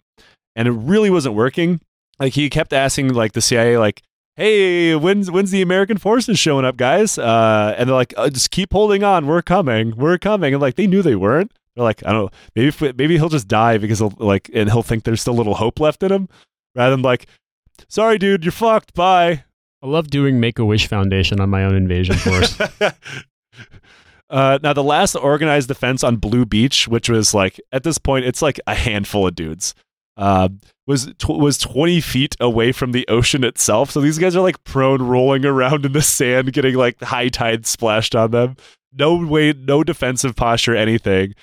and 0.55 0.67
it 0.67 0.71
really 0.71 1.09
wasn't 1.09 1.35
working. 1.35 1.79
Like 2.19 2.33
he 2.33 2.49
kept 2.49 2.73
asking 2.73 3.13
like 3.13 3.33
the 3.33 3.41
CIA 3.41 3.77
like, 3.77 4.01
"Hey, 4.35 4.95
when's 4.95 5.29
when's 5.29 5.51
the 5.51 5.61
American 5.61 5.97
forces 5.97 6.39
showing 6.39 6.65
up, 6.65 6.75
guys?" 6.75 7.17
Uh, 7.17 7.75
and 7.77 7.87
they're 7.87 7.95
like, 7.95 8.13
uh, 8.17 8.29
"Just 8.29 8.51
keep 8.51 8.73
holding 8.73 9.03
on, 9.03 9.27
we're 9.27 9.41
coming, 9.41 9.95
we're 9.95 10.17
coming." 10.17 10.53
And 10.53 10.61
like 10.61 10.75
they 10.75 10.87
knew 10.87 11.01
they 11.01 11.15
weren't. 11.15 11.51
They're 11.75 11.83
like, 11.83 12.05
"I 12.05 12.11
don't 12.11 12.25
know, 12.25 12.29
maybe 12.55 12.67
if, 12.67 12.81
maybe 12.81 13.17
he'll 13.17 13.29
just 13.29 13.47
die 13.47 13.77
because 13.77 13.99
he'll 13.99 14.13
like 14.17 14.49
and 14.53 14.69
he'll 14.69 14.83
think 14.83 15.03
there's 15.03 15.21
still 15.21 15.33
a 15.33 15.35
little 15.41 15.55
hope 15.55 15.79
left 15.79 16.03
in 16.03 16.11
him, 16.11 16.29
rather 16.75 16.91
than 16.91 17.01
like." 17.01 17.27
Sorry, 17.89 18.17
dude, 18.17 18.43
you're 18.43 18.51
fucked. 18.51 18.93
Bye. 18.93 19.43
I 19.83 19.87
love 19.87 20.07
doing 20.09 20.39
Make 20.39 20.59
a 20.59 20.65
Wish 20.65 20.87
Foundation 20.87 21.41
on 21.41 21.49
my 21.49 21.65
own 21.65 21.75
invasion 21.75 22.15
force. 22.15 22.57
uh, 24.29 24.59
now, 24.63 24.71
the 24.71 24.83
last 24.83 25.13
organized 25.15 25.67
defense 25.67 26.05
on 26.05 26.15
Blue 26.15 26.45
Beach, 26.45 26.87
which 26.87 27.09
was 27.09 27.33
like 27.33 27.59
at 27.73 27.83
this 27.83 27.97
point, 27.97 28.25
it's 28.25 28.41
like 28.41 28.61
a 28.65 28.75
handful 28.75 29.27
of 29.27 29.35
dudes, 29.35 29.75
uh, 30.15 30.47
was 30.87 31.07
tw- 31.17 31.29
was 31.31 31.57
twenty 31.57 31.99
feet 31.99 32.37
away 32.39 32.71
from 32.71 32.93
the 32.93 33.05
ocean 33.09 33.43
itself. 33.43 33.91
So 33.91 33.99
these 33.99 34.17
guys 34.17 34.37
are 34.37 34.41
like 34.41 34.63
prone, 34.63 35.01
rolling 35.01 35.43
around 35.45 35.85
in 35.85 35.91
the 35.91 36.01
sand, 36.01 36.53
getting 36.53 36.75
like 36.75 37.01
high 37.01 37.27
tide 37.27 37.65
splashed 37.65 38.15
on 38.15 38.31
them. 38.31 38.55
No 38.93 39.15
way, 39.25 39.51
no 39.51 39.83
defensive 39.83 40.35
posture, 40.35 40.75
anything. 40.75 41.33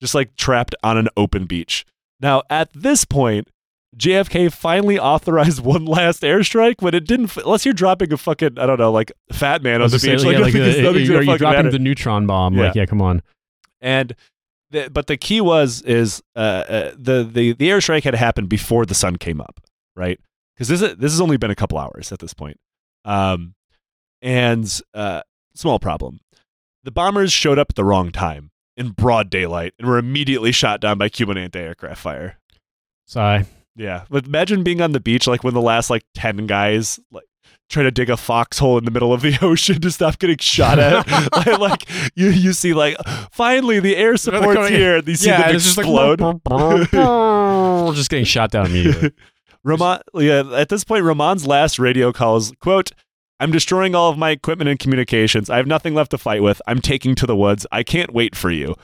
Just 0.00 0.14
like 0.14 0.36
trapped 0.36 0.74
on 0.82 0.98
an 0.98 1.08
open 1.16 1.46
beach. 1.46 1.84
Now, 2.20 2.42
at 2.50 2.70
this 2.74 3.04
point, 3.04 3.48
JFK 3.96 4.52
finally 4.52 4.98
authorized 4.98 5.60
one 5.64 5.84
last 5.86 6.22
airstrike 6.22 6.82
when 6.82 6.94
it 6.94 7.06
didn't. 7.06 7.34
Unless 7.36 7.64
you're 7.64 7.74
dropping 7.74 8.12
a 8.12 8.16
fucking, 8.16 8.58
I 8.58 8.66
don't 8.66 8.78
know, 8.78 8.92
like 8.92 9.10
fat 9.32 9.62
man 9.62 9.80
on 9.82 9.88
the 9.90 9.96
beach, 9.96 10.20
say, 10.20 10.26
like, 10.26 10.36
yeah, 10.38 10.44
like, 10.44 10.54
nothing's- 10.54 10.84
uh, 10.84 10.90
are 10.90 11.22
you 11.22 11.38
dropping 11.38 11.56
matter. 11.58 11.70
the 11.70 11.78
neutron 11.78 12.26
bomb? 12.26 12.54
Like, 12.56 12.74
Yeah. 12.74 12.82
yeah, 12.82 12.86
come 12.86 13.00
on. 13.00 13.22
And 13.80 14.14
the, 14.70 14.90
but 14.90 15.06
the 15.06 15.16
key 15.16 15.40
was 15.40 15.80
is 15.82 16.22
uh, 16.34 16.38
uh, 16.38 16.90
the 16.98 17.22
the 17.24 17.52
the 17.52 17.68
airstrike 17.70 18.02
had 18.04 18.14
happened 18.14 18.48
before 18.48 18.84
the 18.84 18.94
sun 18.94 19.16
came 19.16 19.40
up, 19.40 19.60
right? 19.94 20.18
Because 20.54 20.68
this 20.68 20.82
is, 20.82 20.96
this 20.96 21.12
has 21.12 21.20
only 21.20 21.36
been 21.36 21.50
a 21.50 21.54
couple 21.54 21.78
hours 21.78 22.10
at 22.12 22.18
this 22.18 22.34
point. 22.34 22.58
Um, 23.04 23.54
and 24.22 24.80
uh, 24.94 25.22
small 25.54 25.78
problem, 25.78 26.20
the 26.82 26.90
bombers 26.90 27.32
showed 27.32 27.58
up 27.58 27.68
at 27.70 27.76
the 27.76 27.84
wrong 27.84 28.10
time 28.10 28.50
in 28.76 28.90
broad 28.90 29.30
daylight 29.30 29.74
and 29.78 29.88
were 29.88 29.98
immediately 29.98 30.52
shot 30.52 30.80
down 30.80 30.98
by 30.98 31.08
Cuban 31.08 31.38
anti-aircraft 31.38 32.00
fire. 32.00 32.38
Sigh. 33.06 33.46
Yeah, 33.74 34.04
but 34.08 34.26
imagine 34.26 34.62
being 34.62 34.80
on 34.80 34.92
the 34.92 35.00
beach 35.00 35.26
like 35.26 35.44
when 35.44 35.54
the 35.54 35.60
last 35.60 35.90
like 35.90 36.04
ten 36.14 36.46
guys 36.46 36.98
like 37.10 37.26
try 37.68 37.82
to 37.82 37.90
dig 37.90 38.08
a 38.08 38.16
foxhole 38.16 38.78
in 38.78 38.84
the 38.84 38.90
middle 38.90 39.12
of 39.12 39.22
the 39.22 39.38
ocean 39.42 39.80
to 39.80 39.90
stop 39.90 40.18
getting 40.18 40.38
shot 40.38 40.78
at. 40.78 41.06
like, 41.32 41.46
like, 41.58 41.88
you 42.14 42.28
you 42.30 42.52
see 42.52 42.72
like 42.72 42.96
finally 43.30 43.80
the 43.80 43.96
air 43.96 44.16
support's 44.16 44.68
here. 44.68 44.96
And 44.96 45.08
you 45.08 45.16
see 45.16 45.28
yeah, 45.28 45.48
them 45.48 45.56
it's 45.56 45.64
just 45.64 45.78
like 45.78 45.86
just 47.96 48.10
getting 48.10 48.24
shot 48.24 48.50
down 48.50 48.66
immediately. 48.66 49.12
Roman, 49.62 49.98
yeah, 50.14 50.44
at 50.54 50.68
this 50.68 50.84
point, 50.84 51.02
Roman's 51.04 51.46
last 51.46 51.78
radio 51.78 52.12
calls 52.12 52.52
quote. 52.60 52.92
I'm 53.38 53.50
destroying 53.50 53.94
all 53.94 54.10
of 54.10 54.18
my 54.18 54.30
equipment 54.30 54.70
and 54.70 54.78
communications. 54.78 55.50
I 55.50 55.56
have 55.56 55.66
nothing 55.66 55.94
left 55.94 56.10
to 56.12 56.18
fight 56.18 56.42
with. 56.42 56.62
I'm 56.66 56.80
taking 56.80 57.14
to 57.16 57.26
the 57.26 57.36
woods. 57.36 57.66
I 57.70 57.82
can't 57.82 58.12
wait 58.14 58.34
for 58.34 58.50
you. 58.50 58.74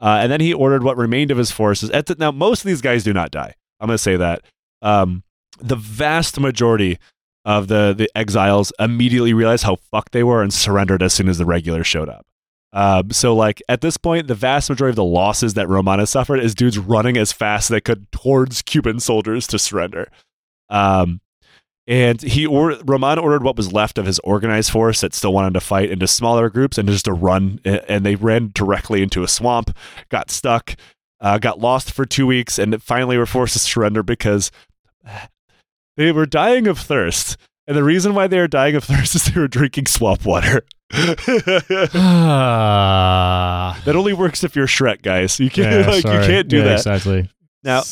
Uh, 0.00 0.18
and 0.20 0.32
then 0.32 0.40
he 0.40 0.52
ordered 0.52 0.82
what 0.82 0.96
remained 0.96 1.30
of 1.30 1.38
his 1.38 1.50
forces. 1.50 1.90
Now, 2.18 2.30
most 2.30 2.60
of 2.60 2.66
these 2.66 2.82
guys 2.82 3.04
do 3.04 3.12
not 3.12 3.30
die. 3.30 3.54
I'm 3.80 3.86
going 3.86 3.94
to 3.94 4.02
say 4.02 4.16
that. 4.16 4.42
Um, 4.82 5.22
the 5.58 5.76
vast 5.76 6.38
majority 6.40 6.98
of 7.44 7.68
the, 7.68 7.94
the 7.96 8.10
exiles 8.16 8.72
immediately 8.78 9.32
realized 9.32 9.64
how 9.64 9.76
fucked 9.76 10.12
they 10.12 10.24
were 10.24 10.42
and 10.42 10.52
surrendered 10.52 11.02
as 11.02 11.12
soon 11.12 11.28
as 11.28 11.38
the 11.38 11.44
regulars 11.44 11.86
showed 11.86 12.08
up. 12.08 12.26
Um, 12.72 13.10
so, 13.10 13.34
like, 13.34 13.62
at 13.68 13.80
this 13.80 13.96
point, 13.96 14.28
the 14.28 14.34
vast 14.34 14.70
majority 14.70 14.92
of 14.92 14.96
the 14.96 15.04
losses 15.04 15.54
that 15.54 15.68
Romana 15.68 16.06
suffered 16.06 16.40
is 16.40 16.54
dudes 16.54 16.78
running 16.78 17.16
as 17.16 17.32
fast 17.32 17.66
as 17.66 17.74
they 17.74 17.80
could 17.80 18.10
towards 18.12 18.62
Cuban 18.62 18.98
soldiers 18.98 19.46
to 19.48 19.58
surrender. 19.58 20.10
Um, 20.70 21.20
and 21.86 22.22
he 22.22 22.46
or 22.46 22.76
Roman 22.84 23.18
ordered 23.18 23.42
what 23.42 23.56
was 23.56 23.72
left 23.72 23.98
of 23.98 24.06
his 24.06 24.18
organized 24.20 24.70
force 24.70 25.00
that 25.00 25.14
still 25.14 25.32
wanted 25.32 25.54
to 25.54 25.60
fight 25.60 25.90
into 25.90 26.06
smaller 26.06 26.48
groups 26.48 26.78
and 26.78 26.88
just 26.88 27.06
to 27.06 27.12
run. 27.12 27.60
And 27.64 28.06
they 28.06 28.14
ran 28.14 28.52
directly 28.54 29.02
into 29.02 29.22
a 29.24 29.28
swamp, 29.28 29.76
got 30.08 30.30
stuck, 30.30 30.76
uh, 31.20 31.38
got 31.38 31.58
lost 31.58 31.90
for 31.92 32.04
two 32.04 32.26
weeks, 32.26 32.58
and 32.58 32.80
finally 32.82 33.18
were 33.18 33.26
forced 33.26 33.54
to 33.54 33.58
surrender 33.58 34.02
because 34.02 34.50
they 35.96 36.12
were 36.12 36.26
dying 36.26 36.66
of 36.68 36.78
thirst. 36.78 37.36
And 37.66 37.76
the 37.76 37.84
reason 37.84 38.14
why 38.14 38.26
they 38.26 38.38
were 38.38 38.48
dying 38.48 38.74
of 38.76 38.84
thirst 38.88 39.14
is 39.14 39.24
they 39.26 39.40
were 39.40 39.48
drinking 39.48 39.86
swamp 39.86 40.24
water. 40.24 40.64
that 43.84 43.94
only 43.94 44.12
works 44.12 44.44
if 44.44 44.54
you're 44.54 44.66
Shrek, 44.66 45.02
guys. 45.02 45.40
You 45.40 45.50
can't 45.50 45.86
Yeah, 45.86 45.90
like 45.92 46.02
sorry. 46.02 46.20
you 46.20 46.26
can't 46.30 46.48
do 46.48 46.58
Yeah, 46.58 46.64
that. 46.64 46.74
Exactly. 46.78 47.28
Now, 47.64 47.82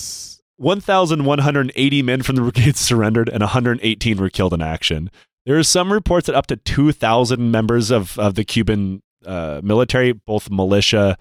1,180 0.60 2.02
men 2.02 2.22
from 2.22 2.36
the 2.36 2.42
brigade 2.42 2.76
surrendered 2.76 3.28
and 3.28 3.40
118 3.40 4.18
were 4.18 4.30
killed 4.30 4.52
in 4.54 4.62
action. 4.62 5.10
There 5.46 5.58
are 5.58 5.62
some 5.62 5.92
reports 5.92 6.26
that 6.26 6.34
up 6.36 6.46
to 6.48 6.56
2,000 6.56 7.50
members 7.50 7.90
of, 7.90 8.18
of 8.18 8.34
the 8.34 8.44
Cuban 8.44 9.02
uh, 9.24 9.60
military, 9.64 10.12
both 10.12 10.50
militia 10.50 11.16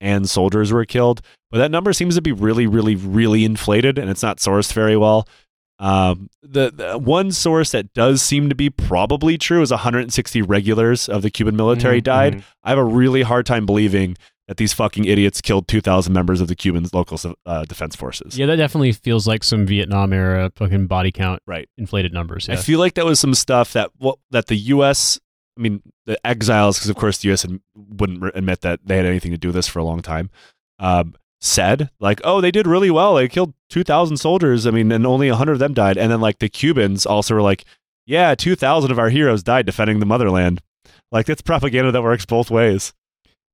and 0.00 0.28
soldiers, 0.30 0.72
were 0.72 0.84
killed. 0.84 1.20
But 1.50 1.58
that 1.58 1.70
number 1.70 1.92
seems 1.92 2.14
to 2.14 2.22
be 2.22 2.32
really, 2.32 2.66
really, 2.66 2.94
really 2.94 3.44
inflated 3.44 3.98
and 3.98 4.08
it's 4.08 4.22
not 4.22 4.38
sourced 4.38 4.72
very 4.72 4.96
well. 4.96 5.26
Um, 5.80 6.30
the, 6.40 6.70
the 6.70 6.96
one 6.98 7.32
source 7.32 7.72
that 7.72 7.92
does 7.94 8.22
seem 8.22 8.48
to 8.48 8.54
be 8.54 8.70
probably 8.70 9.36
true 9.36 9.60
is 9.60 9.72
160 9.72 10.40
regulars 10.42 11.08
of 11.08 11.22
the 11.22 11.30
Cuban 11.30 11.56
military 11.56 12.00
Mhm, 12.00 12.04
died. 12.04 12.34
mhm. 12.36 12.42
I 12.62 12.68
have 12.70 12.78
a 12.78 12.84
really 12.84 13.22
hard 13.22 13.44
time 13.44 13.66
believing 13.66 14.16
that 14.48 14.56
these 14.58 14.72
fucking 14.72 15.04
idiots 15.06 15.40
killed 15.40 15.66
2,000 15.68 16.12
members 16.12 16.40
of 16.40 16.48
the 16.48 16.54
Cuban 16.54 16.86
local 16.92 17.18
uh, 17.46 17.64
defense 17.64 17.96
forces. 17.96 18.36
Yeah, 18.38 18.46
that 18.46 18.56
definitely 18.56 18.92
feels 18.92 19.26
like 19.26 19.42
some 19.42 19.66
Vietnam 19.66 20.12
era 20.12 20.52
fucking 20.56 20.86
body 20.86 21.10
count 21.12 21.42
Right. 21.46 21.68
inflated 21.78 22.12
numbers. 22.12 22.48
I 22.48 22.56
feel 22.56 22.78
like 22.78 22.94
that 22.94 23.04
was 23.06 23.18
some 23.20 23.34
stuff 23.34 23.72
that 23.72 23.90
well, 23.98 24.18
that 24.30 24.46
the 24.46 24.56
U.S. 24.56 25.18
I 25.58 25.62
mean, 25.62 25.82
the 26.06 26.18
exiles, 26.26 26.78
because 26.78 26.90
of 26.90 26.96
course 26.96 27.18
the 27.18 27.28
U.S. 27.28 27.44
ad- 27.44 27.60
wouldn't 27.76 28.22
admit 28.34 28.60
that 28.62 28.80
they 28.84 28.96
had 28.96 29.06
anything 29.06 29.30
to 29.30 29.38
do 29.38 29.48
with 29.48 29.54
this 29.54 29.68
for 29.68 29.78
a 29.78 29.84
long 29.84 30.02
time. 30.02 30.28
Um, 30.78 31.14
said 31.40 31.90
like, 32.00 32.20
oh, 32.24 32.40
they 32.40 32.50
did 32.50 32.66
really 32.66 32.90
well. 32.90 33.14
They 33.14 33.28
killed 33.28 33.54
two 33.70 33.84
thousand 33.84 34.16
soldiers. 34.16 34.66
I 34.66 34.70
mean, 34.72 34.90
and 34.92 35.06
only 35.06 35.28
hundred 35.28 35.52
of 35.52 35.58
them 35.58 35.74
died. 35.74 35.96
And 35.96 36.10
then 36.10 36.20
like 36.20 36.38
the 36.38 36.48
Cubans 36.48 37.06
also 37.06 37.34
were 37.34 37.42
like, 37.42 37.64
yeah, 38.06 38.34
two 38.34 38.56
thousand 38.56 38.90
of 38.90 38.98
our 38.98 39.08
heroes 39.10 39.42
died 39.42 39.64
defending 39.66 40.00
the 40.00 40.06
motherland. 40.06 40.60
Like 41.12 41.26
that's 41.26 41.42
propaganda 41.42 41.92
that 41.92 42.02
works 42.02 42.26
both 42.26 42.50
ways. 42.50 42.92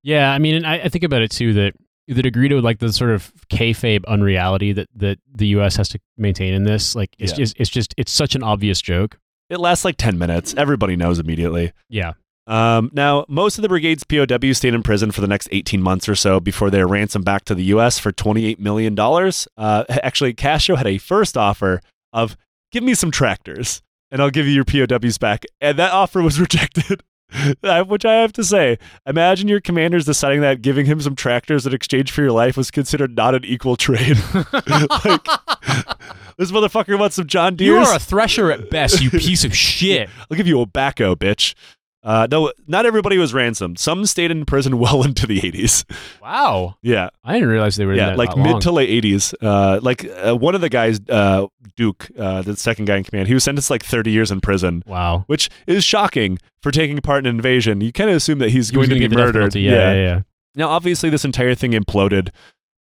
Yeah, 0.03 0.31
I 0.31 0.39
mean, 0.39 0.55
and 0.55 0.65
I, 0.65 0.75
I 0.79 0.89
think 0.89 1.03
about 1.03 1.21
it 1.21 1.31
too 1.31 1.53
that 1.53 1.73
the 2.07 2.21
degree 2.23 2.49
to 2.49 2.59
like 2.61 2.79
the 2.79 2.91
sort 2.91 3.11
of 3.11 3.31
kayfabe 3.51 4.03
unreality 4.07 4.73
that 4.73 4.87
that 4.95 5.19
the 5.33 5.47
U.S. 5.47 5.75
has 5.77 5.89
to 5.89 5.99
maintain 6.17 6.53
in 6.53 6.63
this, 6.63 6.95
like 6.95 7.09
it's 7.19 7.31
Yeah. 7.33 7.37
just 7.37 7.55
it's 7.59 7.69
just 7.69 7.93
it's 7.97 8.11
such 8.11 8.35
an 8.35 8.43
obvious 8.43 8.81
joke. 8.81 9.17
It 9.49 9.59
lasts 9.59 9.85
like 9.85 9.97
ten 9.97 10.17
minutes. 10.17 10.53
Everybody 10.57 10.95
knows 10.95 11.19
immediately. 11.19 11.71
Yeah, 11.89 12.13
Um, 12.47 12.89
now, 12.93 13.25
most 13.29 13.57
of 13.57 13.61
the 13.61 13.67
brigade's 13.69 14.03
POWs 14.03 14.57
stayed 14.57 14.73
in 14.73 14.81
prison 14.81 15.11
for 15.11 15.21
the 15.21 15.27
next 15.27 15.47
18 15.51 15.81
months 15.81 16.09
or 16.09 16.15
so 16.15 16.39
before 16.39 16.69
they 16.69 16.79
were 16.83 16.87
ransomed 16.89 17.25
back 17.25 17.45
to 17.45 17.55
the 17.55 17.63
U.S. 17.65 17.99
for 17.99 18.11
$28 18.11 18.59
million. 18.59 18.97
Uh, 18.97 19.83
actually, 20.03 20.33
Castro 20.33 20.75
had 20.77 20.87
a 20.87 20.97
first 20.97 21.37
offer 21.37 21.81
of, 22.13 22.35
give 22.71 22.83
me 22.83 22.93
some 22.93 23.11
tractors 23.11 23.81
and 24.09 24.21
I'll 24.21 24.31
give 24.31 24.47
you 24.47 24.53
your 24.53 24.65
POWs 24.65 25.17
back. 25.17 25.43
And 25.61 25.77
that 25.79 25.91
offer 25.91 26.21
was 26.21 26.39
rejected. 26.45 27.03
Which 27.87 28.05
I 28.05 28.15
have 28.15 28.33
to 28.33 28.43
say, 28.43 28.77
imagine 29.05 29.47
your 29.47 29.61
commanders 29.61 30.05
deciding 30.05 30.41
that 30.41 30.61
giving 30.61 30.85
him 30.85 31.01
some 31.01 31.15
tractors 31.15 31.65
in 31.65 31.73
exchange 31.73 32.11
for 32.11 32.21
your 32.21 32.31
life 32.31 32.57
was 32.57 32.71
considered 32.71 33.15
not 33.15 33.35
an 33.35 33.45
equal 33.45 33.75
trade. 33.75 34.17
like, 34.33 35.25
this 36.37 36.51
motherfucker 36.51 36.99
wants 36.99 37.15
some 37.15 37.27
John 37.27 37.55
Deere. 37.55 37.73
you 37.73 37.79
are 37.79 37.95
a 37.95 37.99
thresher 37.99 38.51
at 38.51 38.69
best, 38.69 39.01
you 39.01 39.09
piece 39.09 39.43
of 39.43 39.55
shit. 39.55 40.09
I'll 40.29 40.37
give 40.37 40.47
you 40.47 40.61
a 40.61 40.65
backhoe, 40.65 41.15
bitch. 41.15 41.53
Uh, 42.03 42.27
no, 42.31 42.51
not 42.67 42.85
everybody 42.85 43.17
was 43.19 43.31
ransomed. 43.33 43.77
Some 43.77 44.05
stayed 44.07 44.31
in 44.31 44.43
prison 44.45 44.79
well 44.79 45.03
into 45.03 45.27
the 45.27 45.39
80s. 45.39 45.85
Wow, 46.21 46.75
Yeah, 46.81 47.09
I 47.23 47.33
didn't 47.33 47.49
realize 47.49 47.75
they 47.75 47.85
were 47.85 47.91
in 47.91 47.97
yeah, 47.99 48.15
like 48.15 48.35
mid 48.35 48.53
long. 48.53 48.61
to 48.61 48.71
late 48.71 49.03
80s. 49.03 49.33
Uh, 49.41 49.79
like 49.83 50.05
uh, 50.05 50.35
one 50.35 50.55
of 50.55 50.61
the 50.61 50.69
guys, 50.69 50.99
uh, 51.09 51.45
Duque, 51.75 52.09
uh, 52.17 52.41
the 52.41 52.55
second 52.55 52.85
guy 52.85 52.97
in 52.97 53.03
command, 53.03 53.27
he 53.27 53.33
was 53.35 53.43
sentenced 53.43 53.67
to 53.67 53.73
like 53.73 53.83
30 53.85 54.09
years 54.11 54.31
in 54.31 54.41
prison, 54.41 54.83
Wow, 54.87 55.25
which 55.27 55.49
is 55.67 55.83
shocking 55.83 56.39
for 56.63 56.71
taking 56.71 56.97
part 57.01 57.19
in 57.19 57.27
an 57.27 57.35
invasion. 57.35 57.81
You 57.81 57.91
kind 57.93 58.09
of 58.09 58.15
assume 58.15 58.39
that 58.39 58.49
he's 58.49 58.69
He 58.69 58.75
going 58.75 58.89
to 58.89 58.95
be 58.95 59.01
get 59.01 59.09
the 59.11 59.15
death 59.17 59.25
murdered. 59.27 59.39
penalty. 59.39 59.61
Yeah, 59.61 59.71
yeah, 59.71 59.93
yeah. 59.93 60.21
Now, 60.55 60.69
obviously, 60.69 61.09
this 61.11 61.23
entire 61.23 61.53
thing 61.55 61.71
imploded, 61.73 62.29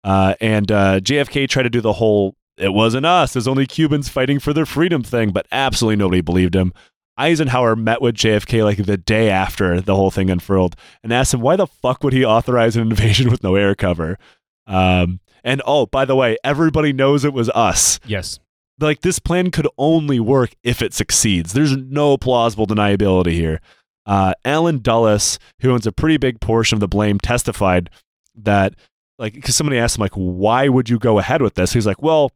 uh, 0.03 0.35
and 0.39 0.71
uh, 0.71 0.99
JFK 1.01 1.47
tried 1.49 1.63
to 1.63 1.69
do 1.69 1.81
the 1.81 1.93
whole 1.93 2.35
"it 2.57 2.73
wasn't 2.73 3.05
us, 3.05 3.33
there's 3.33 3.47
only 3.47 3.65
Cubans 3.67 4.07
fighting 4.09 4.39
for 4.39 4.53
their 4.53 4.65
freedom" 4.65 5.03
thing, 5.03 5.31
but 5.31 5.45
absolutely 5.51 5.97
nobody 5.97 6.21
believed 6.21 6.55
him. 6.55 6.71
Eisenhower 7.19 7.75
met 7.75 8.01
with 8.01 8.15
JFK 8.15 8.63
like 8.63 8.85
the 8.85 8.97
day 8.97 9.29
after 9.29 9.81
the 9.81 9.95
whole 9.95 10.09
thing 10.09 10.29
unfurled 10.29 10.75
and 11.03 11.11
asked 11.11 11.33
him 11.33 11.41
why 11.41 11.55
the 11.55 11.67
fuck 11.67 12.03
would 12.03 12.13
he 12.13 12.23
authorize 12.25 12.75
an 12.75 12.83
invasion 12.89 13.29
with 13.29 13.43
no 13.43 13.55
air 13.55 13.75
cover. 13.75 14.17
Um, 14.65 15.19
and 15.43 15.61
oh, 15.65 15.85
by 15.85 16.05
the 16.05 16.15
way, 16.15 16.37
everybody 16.43 16.93
knows 16.93 17.25
it 17.25 17.33
was 17.33 17.49
us. 17.49 17.99
Yes. 18.05 18.39
Like 18.79 19.01
this 19.01 19.19
plan 19.19 19.51
could 19.51 19.67
only 19.77 20.19
work 20.19 20.55
if 20.63 20.81
it 20.81 20.93
succeeds. 20.93 21.53
There's 21.53 21.75
no 21.75 22.17
plausible 22.17 22.65
deniability 22.65 23.33
here. 23.33 23.59
Uh, 24.05 24.33
Allen 24.45 24.79
Dulles, 24.79 25.37
who 25.61 25.71
owns 25.71 25.85
a 25.85 25.91
pretty 25.91 26.17
big 26.17 26.39
portion 26.39 26.77
of 26.77 26.79
the 26.79 26.87
blame, 26.87 27.19
testified 27.19 27.89
that, 28.35 28.73
like, 29.19 29.33
because 29.33 29.55
somebody 29.55 29.77
asked 29.77 29.97
him, 29.97 30.01
like, 30.01 30.13
why 30.13 30.67
would 30.67 30.89
you 30.89 30.97
go 30.97 31.19
ahead 31.19 31.41
with 31.41 31.55
this? 31.55 31.73
He's 31.73 31.85
like, 31.85 32.01
well, 32.01 32.31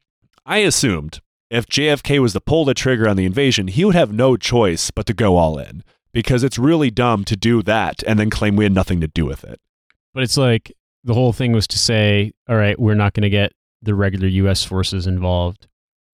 I 0.45 0.59
assumed 0.59 1.21
if 1.53 1.67
JFK 1.67 2.19
was 2.19 2.33
to 2.33 2.41
pull 2.41 2.65
the 2.65 2.73
trigger 2.73 3.07
on 3.07 3.15
the 3.17 3.25
invasion, 3.25 3.67
he 3.67 3.85
would 3.85 3.95
have 3.95 4.11
no 4.11 4.35
choice 4.37 4.89
but 4.91 5.05
to 5.05 5.13
go 5.13 5.37
all 5.37 5.57
in 5.59 5.83
because 6.11 6.43
it's 6.43 6.57
really 6.57 6.89
dumb 6.91 7.23
to 7.25 7.35
do 7.35 7.61
that 7.63 8.03
and 8.07 8.19
then 8.19 8.29
claim 8.29 8.55
we 8.55 8.65
had 8.65 8.73
nothing 8.73 8.99
to 9.01 9.07
do 9.07 9.25
with 9.25 9.43
it. 9.43 9.59
But 10.13 10.23
it's 10.23 10.37
like 10.37 10.71
the 11.03 11.13
whole 11.13 11.33
thing 11.33 11.51
was 11.51 11.67
to 11.67 11.77
say, 11.77 12.31
all 12.49 12.55
right, 12.55 12.79
we're 12.79 12.95
not 12.95 13.13
going 13.13 13.23
to 13.23 13.29
get 13.29 13.51
the 13.81 13.93
regular 13.95 14.27
U.S. 14.27 14.63
forces 14.63 15.07
involved 15.07 15.67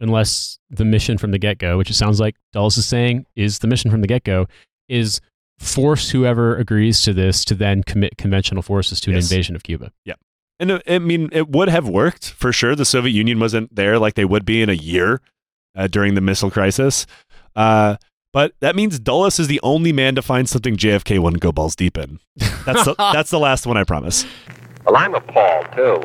unless 0.00 0.58
the 0.70 0.84
mission 0.84 1.16
from 1.18 1.30
the 1.30 1.38
get 1.38 1.58
go, 1.58 1.78
which 1.78 1.90
it 1.90 1.94
sounds 1.94 2.20
like 2.20 2.36
Dulles 2.52 2.76
is 2.76 2.86
saying 2.86 3.26
is 3.36 3.60
the 3.60 3.66
mission 3.68 3.90
from 3.90 4.00
the 4.02 4.06
get 4.06 4.24
go, 4.24 4.46
is 4.88 5.20
force 5.58 6.10
whoever 6.10 6.56
agrees 6.56 7.00
to 7.02 7.12
this 7.12 7.44
to 7.46 7.54
then 7.54 7.82
commit 7.84 8.18
conventional 8.18 8.62
forces 8.62 9.00
to 9.00 9.10
an 9.10 9.16
Yes. 9.16 9.30
invasion 9.30 9.56
of 9.56 9.62
Cuba. 9.62 9.92
And 10.60 10.80
I 10.86 10.98
mean, 10.98 11.28
it 11.32 11.48
would 11.48 11.68
have 11.68 11.88
worked 11.88 12.30
for 12.30 12.52
sure. 12.52 12.74
The 12.76 12.84
Soviet 12.84 13.12
Union 13.12 13.40
wasn't 13.40 13.74
there 13.74 13.98
like 13.98 14.14
they 14.14 14.24
would 14.24 14.44
be 14.44 14.62
in 14.62 14.68
a 14.70 14.74
year 14.74 15.20
uh, 15.76 15.88
during 15.88 16.14
the 16.14 16.20
missile 16.20 16.50
crisis. 16.50 17.06
Uh, 17.56 17.96
but 18.32 18.52
that 18.60 18.74
means 18.76 18.98
Dulles 18.98 19.38
is 19.38 19.48
the 19.48 19.60
only 19.62 19.92
man 19.92 20.14
to 20.14 20.22
find 20.22 20.48
something 20.48 20.76
JFK 20.76 21.18
wouldn't 21.20 21.42
go 21.42 21.52
balls 21.52 21.74
deep 21.76 21.96
in. 21.98 22.18
That's 22.64 22.84
the, 22.84 22.94
that's 23.12 23.30
the 23.30 23.38
last 23.38 23.66
one, 23.66 23.76
I 23.76 23.84
promise. 23.84 24.24
Well, 24.84 24.96
I'm 24.96 25.14
appalled, 25.14 25.66
too. 25.74 26.02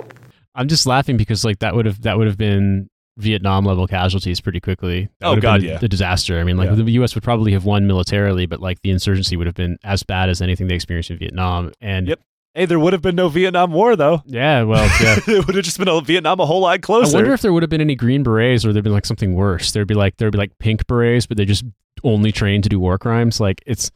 I'm 0.56 0.68
just 0.68 0.86
laughing 0.86 1.18
because 1.18 1.46
like 1.46 1.60
that 1.60 1.76
would 1.76 1.86
have 1.86 2.02
that 2.02 2.18
would 2.18 2.28
have 2.28 2.38
been 2.38 2.90
Vietnam 3.18 3.66
level 3.66 3.88
casualties 3.88 4.42
pretty 4.42 4.60
quickly. 4.60 5.10
That 5.20 5.28
Oh, 5.28 5.36
God, 5.38 5.62
a, 5.64 5.66
yeah. 5.68 5.80
a 5.82 5.88
disaster. 5.88 6.40
I 6.40 6.44
mean, 6.44 6.58
like 6.58 6.70
Yeah. 6.70 6.76
the 6.76 6.92
U.S. 6.94 7.14
would 7.16 7.24
probably 7.24 7.52
have 7.54 7.66
won 7.66 7.86
militarily, 7.88 8.46
but 8.46 8.60
like 8.60 8.82
the 8.82 8.90
insurgency 8.92 9.36
would 9.38 9.48
have 9.48 9.56
been 9.56 9.78
as 9.84 10.04
bad 10.04 10.28
as 10.30 10.42
anything 10.42 10.68
they 10.68 10.76
experienced 10.76 11.12
in 11.12 11.18
Vietnam. 11.18 11.72
And 11.82 12.08
Yep. 12.10 12.20
Hey, 12.56 12.66
there 12.66 12.80
would 12.80 12.94
have 12.94 13.02
been 13.02 13.16
no 13.16 13.30
Vietnam 13.30 13.72
War, 13.72 13.96
though. 13.96 14.24
yeah, 14.26 14.64
well, 14.64 14.84
yeah. 15.02 15.20
it 15.28 15.46
would 15.46 15.56
have 15.56 15.64
just 15.66 15.78
been 15.78 15.88
a 15.88 16.02
Vietnam 16.02 16.40
a 16.40 16.46
whole 16.46 16.62
lot 16.62 16.82
closer. 16.82 17.16
I 17.16 17.20
wonder 17.20 17.34
if 17.34 17.42
there 17.42 17.54
would 17.54 17.64
have 17.64 17.70
been 17.70 17.82
any 17.82 17.96
green 17.96 18.24
berets, 18.24 18.66
or 18.66 18.74
there'd 18.74 18.84
been 18.84 18.94
like 18.94 19.06
something 19.06 19.36
worse. 19.36 19.72
There'd 19.72 19.88
be 19.88 19.94
like 19.94 20.18
there'd 20.18 20.32
be 20.32 20.38
like 20.40 20.58
pink 20.60 20.88
berets, 20.88 21.26
but 21.28 21.38
they're 21.38 21.46
just 21.46 21.64
only 22.04 22.32
trained 22.32 22.64
to 22.64 22.70
do 22.70 22.80
war 22.80 22.98
crimes. 22.98 23.40
Like 23.40 23.62
it's. 23.66 23.92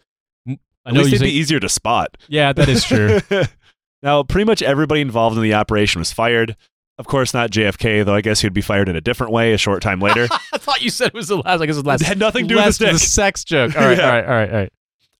I 0.47 0.89
At 0.89 0.93
know 0.95 0.99
least 1.01 1.11
they'd 1.11 1.17
say, 1.19 1.25
be 1.25 1.31
easier 1.31 1.59
to 1.61 1.69
spot. 1.69 2.17
yeah, 2.27 2.51
that 2.53 2.67
is 2.67 2.83
true. 2.83 3.19
now, 4.03 4.21
pretty 4.23 4.43
much 4.45 4.61
everybody 4.61 4.99
involved 5.01 5.37
in 5.37 5.41
the 5.43 5.53
operation 5.53 5.99
was 5.99 6.11
fired. 6.11 6.55
Of 6.99 7.07
course, 7.07 7.33
not 7.33 7.49
JFK, 7.51 8.05
though 8.05 8.13
I 8.13 8.21
guess 8.21 8.41
he'd 8.41 8.53
be 8.53 8.61
fired 8.61 8.87
in 8.89 8.95
a 8.95 9.01
different 9.01 9.31
way 9.33 9.53
a 9.53 9.57
short 9.57 9.81
time 9.81 9.99
later. 9.99 10.27
I 10.53 10.57
thought 10.57 10.81
you 10.81 10.89
said 10.91 11.07
it 11.07 11.13
was 11.13 11.29
the 11.29 11.37
last. 11.37 11.61
I 11.61 11.65
guess 11.65 11.75
it 11.75 11.79
was 11.79 11.83
the 11.83 11.89
last. 11.89 12.01
It 12.01 12.07
had 12.07 12.19
nothing 12.19 12.47
to 12.49 12.55
do 12.55 12.61
with 12.61 12.77
the 12.77 12.91
the 12.91 12.99
sex 12.99 13.43
joke. 13.43 13.75
All 13.75 13.81
right, 13.83 13.97
Yeah. 13.97 14.05
all 14.05 14.11
right, 14.11 14.25
all 14.25 14.31
right, 14.31 14.49
all 14.51 14.55
right. 14.57 14.73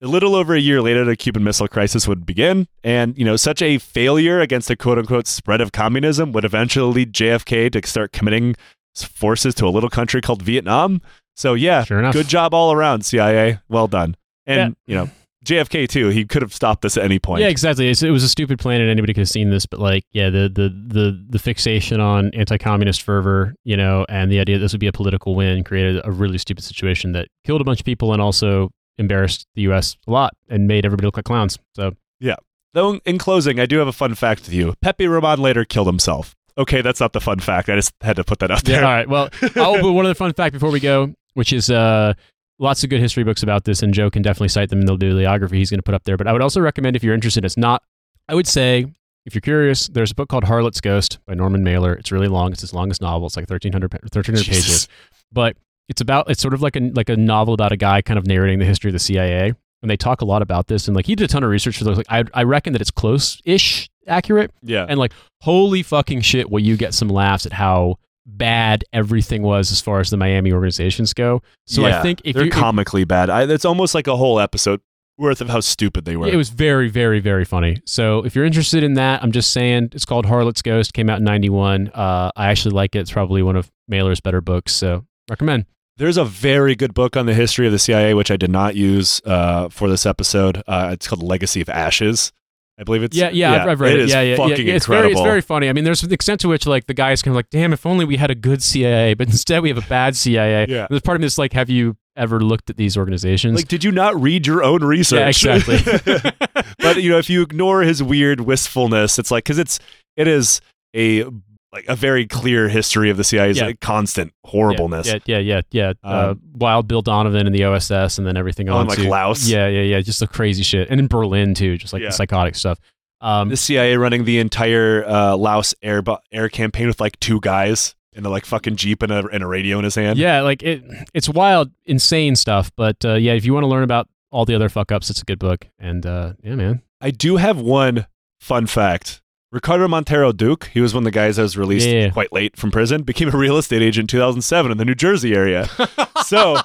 A 0.03 0.07
little 0.07 0.35
over 0.35 0.53
a 0.53 0.59
year 0.59 0.81
later, 0.81 1.05
the 1.05 1.15
Cuban 1.15 1.45
Missile 1.45 1.69
Crisis 1.69 2.09
would 2.09 2.25
begin, 2.25 2.67
and 2.83 3.17
you 3.17 3.23
know, 3.23 3.37
such 3.37 3.61
a 3.61 3.77
failure 3.77 4.41
against 4.41 4.67
the 4.67 4.75
quote-unquote 4.75 5.27
spread 5.27 5.61
of 5.61 5.71
communism 5.71 6.33
would 6.33 6.43
eventually 6.43 6.93
lead 6.93 7.13
JFK 7.13 7.71
to 7.71 7.87
start 7.87 8.11
committing 8.11 8.55
forces 8.95 9.55
to 9.55 9.65
a 9.65 9.69
little 9.69 9.89
country 9.89 10.19
called 10.19 10.41
Vietnam. 10.41 11.01
So 11.37 11.53
yeah, 11.53 11.85
Sure 11.85 12.11
good 12.11 12.27
job 12.27 12.53
all 12.53 12.73
around, 12.73 13.05
CIA. 13.05 13.59
Well 13.69 13.87
done. 13.87 14.17
And 14.45 14.75
you 14.85 14.95
know, 14.95 15.09
JFK 15.45 15.87
too. 15.87 16.09
He 16.09 16.25
could 16.25 16.41
have 16.41 16.53
stopped 16.53 16.81
this 16.81 16.97
at 16.97 17.05
any 17.05 17.17
point. 17.17 17.41
Yeah, 17.41 17.47
exactly. 17.47 17.89
It's, 17.89 18.03
it 18.03 18.11
was 18.11 18.25
a 18.25 18.29
stupid 18.29 18.59
plan, 18.59 18.81
and 18.81 18.89
anybody 18.89 19.13
could 19.13 19.21
have 19.21 19.29
seen 19.29 19.51
this. 19.51 19.65
But 19.65 19.79
like, 19.79 20.03
yeah, 20.11 20.29
the 20.29 20.49
the 20.49 20.69
the 20.69 21.25
the 21.29 21.39
fixation 21.39 22.01
on 22.01 22.29
anti-communist 22.33 23.01
fervor, 23.01 23.55
you 23.63 23.77
know, 23.77 24.05
and 24.09 24.29
the 24.29 24.39
idea 24.39 24.57
that 24.57 24.63
this 24.63 24.73
would 24.73 24.81
be 24.81 24.87
a 24.87 24.93
political 24.93 25.33
win 25.33 25.63
created 25.63 26.01
a 26.03 26.11
really 26.11 26.37
stupid 26.37 26.65
situation 26.65 27.13
that 27.13 27.29
killed 27.45 27.61
a 27.61 27.63
bunch 27.63 27.79
of 27.79 27.85
people 27.85 28.11
and 28.11 28.21
also 28.21 28.69
embarrassed 28.97 29.47
the 29.55 29.63
U.S. 29.63 29.97
a 30.07 30.11
lot 30.11 30.35
and 30.49 30.67
made 30.67 30.85
everybody 30.85 31.07
look 31.07 31.17
like 31.17 31.25
clowns. 31.25 31.59
So 31.75 31.93
yeah. 32.19 32.35
Though 32.73 32.99
in 33.05 33.17
closing, 33.17 33.59
I 33.59 33.65
do 33.65 33.77
have 33.77 33.87
a 33.87 33.93
fun 33.93 34.15
fact 34.15 34.41
with 34.41 34.53
you. 34.53 34.73
Pepe 34.81 35.07
Roman 35.07 35.39
later 35.39 35.63
killed 35.63 35.87
himself. 35.87 36.35
Okay, 36.57 36.81
that's 36.81 36.99
not 36.99 37.13
the 37.13 37.21
fun 37.21 37.39
fact. 37.39 37.69
I 37.69 37.75
just 37.75 37.93
had 38.01 38.15
to 38.15 38.23
put 38.23 38.39
that 38.39 38.51
out 38.51 38.63
there. 38.63 38.81
yeah, 38.81 38.87
all 38.87 38.93
right. 38.93 39.09
Well, 39.09 39.29
oh, 39.55 39.81
but 39.81 39.93
one 39.93 40.05
other 40.05 40.13
fun 40.13 40.33
fact 40.33 40.53
before 40.53 40.71
we 40.71 40.79
go, 40.79 41.13
which 41.33 41.51
is 41.51 41.69
uh, 41.69 42.13
lots 42.59 42.83
of 42.83 42.89
good 42.89 42.99
history 42.99 43.23
books 43.23 43.43
about 43.43 43.63
this, 43.65 43.81
and 43.81 43.93
Joe 43.93 44.09
can 44.09 44.21
definitely 44.21 44.49
cite 44.49 44.69
them 44.69 44.79
in 44.79 44.85
the 44.85 44.95
bibliography 44.95 45.57
he's 45.57 45.69
going 45.69 45.79
to 45.79 45.83
put 45.83 45.95
up 45.95 46.03
there. 46.03 46.17
But 46.17 46.27
I 46.27 46.33
would 46.33 46.41
also 46.41 46.61
recommend 46.61 46.95
if 46.95 47.03
you're 47.03 47.15
interested, 47.15 47.43
it's 47.45 47.57
not. 47.57 47.83
I 48.29 48.35
would 48.35 48.47
say 48.47 48.85
if 49.25 49.33
you're 49.33 49.41
curious, 49.41 49.87
there's 49.87 50.11
a 50.11 50.15
book 50.15 50.29
called 50.29 50.43
Harlot's 50.43 50.81
Ghost 50.81 51.19
by 51.25 51.33
Norman 51.33 51.63
Mailer. 51.63 51.93
It's 51.93 52.11
really 52.11 52.27
long. 52.27 52.51
It's 52.51 52.61
his 52.61 52.73
longest 52.73 53.01
novel. 53.01 53.27
It's 53.27 53.35
like 53.35 53.49
1,300, 53.49 53.91
1,300 53.91 54.45
pages. 54.45 54.87
But 55.31 55.57
it's 55.89 56.01
about 56.01 56.29
it's 56.29 56.41
sort 56.41 56.53
of 56.53 56.61
like 56.61 56.75
a 56.75 56.91
like 56.93 57.09
a 57.09 57.17
novel 57.17 57.53
about 57.53 57.71
a 57.71 57.77
guy 57.77 58.01
kind 58.01 58.17
of 58.17 58.25
narrating 58.25 58.59
the 58.59 58.65
history 58.65 58.89
of 58.89 58.93
the 58.93 58.99
CIA. 58.99 59.53
And 59.81 59.89
they 59.89 59.97
talk 59.97 60.21
a 60.21 60.25
lot 60.25 60.41
about 60.41 60.67
this, 60.67 60.87
and 60.87 60.95
like 60.95 61.05
he 61.05 61.13
did 61.13 61.25
a 61.25 61.27
ton 61.27 61.43
of 61.43 61.49
research 61.49 61.77
for 61.77 61.83
those. 61.83 61.97
Like 61.97 62.05
I, 62.09 62.23
I 62.33 62.43
reckon 62.43 62.71
that 62.71 62.81
it's 62.81 62.89
close-ish 62.89 63.89
accurate. 64.07 64.51
Yeah. 64.61 64.85
And 64.87 64.97
like, 64.97 65.11
holy 65.41 65.83
fucking 65.83 66.21
shit, 66.21 66.49
will 66.49 66.61
you 66.61 66.77
get 66.77 66.93
some 66.93 67.09
laughs 67.09 67.45
at 67.45 67.51
how 67.51 67.97
bad 68.25 68.83
everything 68.93 69.41
was 69.41 69.71
as 69.71 69.81
far 69.81 69.99
as 69.99 70.09
the 70.09 70.17
Miami 70.17 70.51
organizations 70.51 71.13
go. 71.13 71.41
So 71.67 71.85
yeah, 71.85 71.99
I 71.99 72.01
think 72.01 72.21
if 72.23 72.35
they're 72.35 72.45
you, 72.45 72.51
comically 72.51 73.03
bad. 73.03 73.29
I, 73.29 73.43
it's 73.43 73.65
almost 73.65 73.93
like 73.95 74.07
a 74.07 74.15
whole 74.15 74.39
episode 74.39 74.81
worth 75.17 75.41
of 75.41 75.49
how 75.49 75.59
stupid 75.59 76.05
they 76.05 76.15
were. 76.17 76.27
it 76.27 76.35
was 76.35 76.49
very, 76.49 76.89
very, 76.89 77.19
very 77.19 77.45
funny. 77.45 77.77
So 77.85 78.25
if 78.25 78.35
you're 78.35 78.45
interested 78.45 78.83
in 78.83 78.95
that, 78.95 79.21
I'm 79.23 79.31
just 79.31 79.51
saying 79.51 79.89
it's 79.93 80.05
called 80.05 80.25
Harlot's 80.25 80.61
Ghost. 80.61 80.93
Came 80.93 81.09
out 81.09 81.19
in 81.19 81.23
'91. 81.23 81.89
Uh, 81.89 82.31
I 82.35 82.47
actually 82.47 82.75
like 82.75 82.95
it. 82.95 82.99
It's 82.99 83.11
probably 83.11 83.43
one 83.43 83.55
of 83.55 83.71
Mailer's 83.87 84.21
better 84.21 84.41
books. 84.41 84.73
So 84.73 85.05
Recommend. 85.29 85.65
There's 85.97 86.17
a 86.17 86.25
very 86.25 86.75
good 86.75 86.93
book 86.93 87.15
on 87.15 87.27
the 87.27 87.35
history 87.35 87.67
of 87.67 87.71
the 87.71 87.79
CIA, 87.79 88.13
which 88.15 88.31
I 88.31 88.37
did 88.37 88.49
not 88.49 88.75
use 88.75 89.21
uh, 89.25 89.69
for 89.69 89.87
this 89.87 90.05
episode. 90.05 90.63
Uh, 90.67 90.89
it's 90.91 91.07
called 91.07 91.21
Legacy 91.21 91.61
of 91.61 91.69
Ashes. 91.69 92.31
I 92.79 92.83
believe 92.83 93.03
it's 93.03 93.15
Yeah, 93.15 93.29
yeah, 93.29 93.61
I've, 93.61 93.69
I've 93.69 93.79
read 93.79 93.93
it. 93.93 93.99
is 93.99 94.11
yeah, 94.11 94.21
yeah, 94.21 94.35
fucking 94.35 94.65
yeah. 94.65 94.73
It's 94.73 94.85
incredible. 94.85 95.09
very, 95.09 95.11
it's 95.11 95.21
very 95.21 95.41
funny. 95.41 95.69
I 95.69 95.73
mean, 95.73 95.83
there's 95.83 96.01
an 96.01 96.11
extent 96.11 96.41
to 96.41 96.47
which 96.47 96.65
like 96.65 96.87
the 96.87 96.95
guys 96.95 97.21
kind 97.21 97.33
of 97.33 97.35
like, 97.35 97.51
damn, 97.51 97.71
if 97.71 97.85
only 97.85 98.05
we 98.05 98.17
had 98.17 98.31
a 98.31 98.35
good 98.35 98.63
CIA, 98.63 99.13
but 99.13 99.27
instead 99.29 99.61
we 99.61 99.69
have 99.69 99.77
a 99.77 99.87
bad 99.87 100.15
CIA. 100.15 100.65
Yeah. 100.67 100.87
There's 100.89 101.03
part 101.03 101.15
of 101.15 101.21
me 101.21 101.25
that's 101.25 101.37
like, 101.37 101.53
have 101.53 101.69
you 101.69 101.95
ever 102.15 102.39
looked 102.39 102.71
at 102.71 102.77
these 102.77 102.97
organizations? 102.97 103.55
Like, 103.57 103.67
did 103.67 103.83
you 103.83 103.91
not 103.91 104.19
read 104.19 104.47
your 104.47 104.63
own 104.63 104.83
research? 104.83 105.43
yeah, 105.43 105.55
exactly. 105.55 106.31
but 106.79 107.03
you 107.03 107.11
know, 107.11 107.19
if 107.19 107.29
you 107.29 107.43
ignore 107.43 107.81
his 107.81 108.01
weird 108.01 108.41
wistfulness, 108.41 109.19
it's 109.19 109.29
like 109.29 109.43
because 109.43 109.59
it's 109.59 109.79
it 110.17 110.27
is 110.27 110.59
a 110.95 111.25
like 111.73 111.85
a 111.87 111.95
very 111.95 112.25
clear 112.27 112.69
history 112.69 113.09
of 113.09 113.17
the 113.17 113.23
CIA's 113.23 113.57
Yeah. 113.57 113.65
like, 113.65 113.79
constant 113.79 114.31
horribleness. 114.45 115.07
Yeah, 115.07 115.17
yeah, 115.25 115.39
yeah, 115.39 115.61
yeah. 115.71 115.93
uh, 116.03 116.29
Um, 116.31 116.41
Wild 116.53 116.87
Bill 116.87 117.01
Donovan 117.01 117.47
and 117.47 117.55
the 117.55 117.63
OSS, 117.65 118.17
and 118.19 118.25
then 118.27 118.37
everything 118.37 118.69
Oh, 118.69 118.77
on 118.77 118.87
like 118.87 118.99
Laos. 118.99 119.47
Yeah, 119.49 119.67
yeah, 119.67 119.81
yeah. 119.81 119.99
Just 120.01 120.19
the 120.19 120.27
crazy 120.27 120.61
shit, 120.63 120.87
and 120.91 120.99
in 120.99 121.07
Berlin 121.07 121.53
too, 121.55 121.77
just 121.77 121.91
like 121.91 122.01
Yeah. 122.03 122.09
the 122.09 122.13
psychotic 122.13 122.53
stuff. 122.55 122.77
Um, 123.21 123.49
The 123.49 123.57
CIA 123.57 123.95
running 123.97 124.25
the 124.25 124.37
entire 124.39 125.03
uh, 125.07 125.35
Laos 125.35 125.73
air 125.81 126.01
bu- 126.03 126.17
air 126.31 126.47
campaign 126.47 126.87
with 126.87 127.01
like 127.01 127.19
two 127.19 127.39
guys 127.39 127.95
in 128.15 128.23
a 128.25 128.29
like 128.29 128.45
fucking 128.45 128.75
jeep 128.75 129.01
and 129.01 129.11
a, 129.11 129.25
and 129.29 129.41
a 129.43 129.47
radio 129.47 129.79
in 129.79 129.83
his 129.85 129.95
hand. 129.95 130.19
yeah, 130.19 130.41
like 130.41 130.61
it, 130.61 130.83
it's 131.15 131.27
wild, 131.27 131.71
insane 131.87 132.35
stuff. 132.35 132.69
But 132.75 133.03
uh, 133.03 133.13
yeah, 133.15 133.33
if 133.33 133.45
you 133.45 133.53
want 133.55 133.63
to 133.63 133.67
learn 133.67 133.81
about 133.83 134.07
all 134.29 134.45
the 134.45 134.53
other 134.53 134.69
fuck 134.69 134.91
ups, 134.91 135.09
it's 135.09 135.21
a 135.23 135.25
good 135.25 135.39
book. 135.39 135.67
And 135.79 136.05
uh, 136.05 136.33
yeah, 136.43 136.53
man. 136.53 136.83
I 137.01 137.09
do 137.09 137.37
have 137.37 137.57
one 137.59 138.05
fun 138.39 138.67
fact. 138.67 139.21
Ricardo 139.53 139.87
Montero 139.87 140.31
Duque, 140.31 140.67
he 140.73 140.81
was 140.81 140.93
one 140.95 141.03
of 141.03 141.05
the 141.05 141.11
guys 141.11 141.35
that 141.35 141.43
was 141.43 141.55
released 141.55 141.87
Yeah. 141.87 142.09
quite 142.09 142.33
late 142.33 142.57
from 142.57 142.71
prison, 142.71 143.03
became 143.03 143.29
a 143.29 143.37
real 143.37 143.57
estate 143.57 143.83
agent 143.83 144.05
in 144.05 144.07
2007 144.07 144.71
in 144.71 144.77
the 144.79 144.83
New 144.85 144.95
Jersey 144.95 145.35
area. 145.35 145.69
so, 146.25 146.57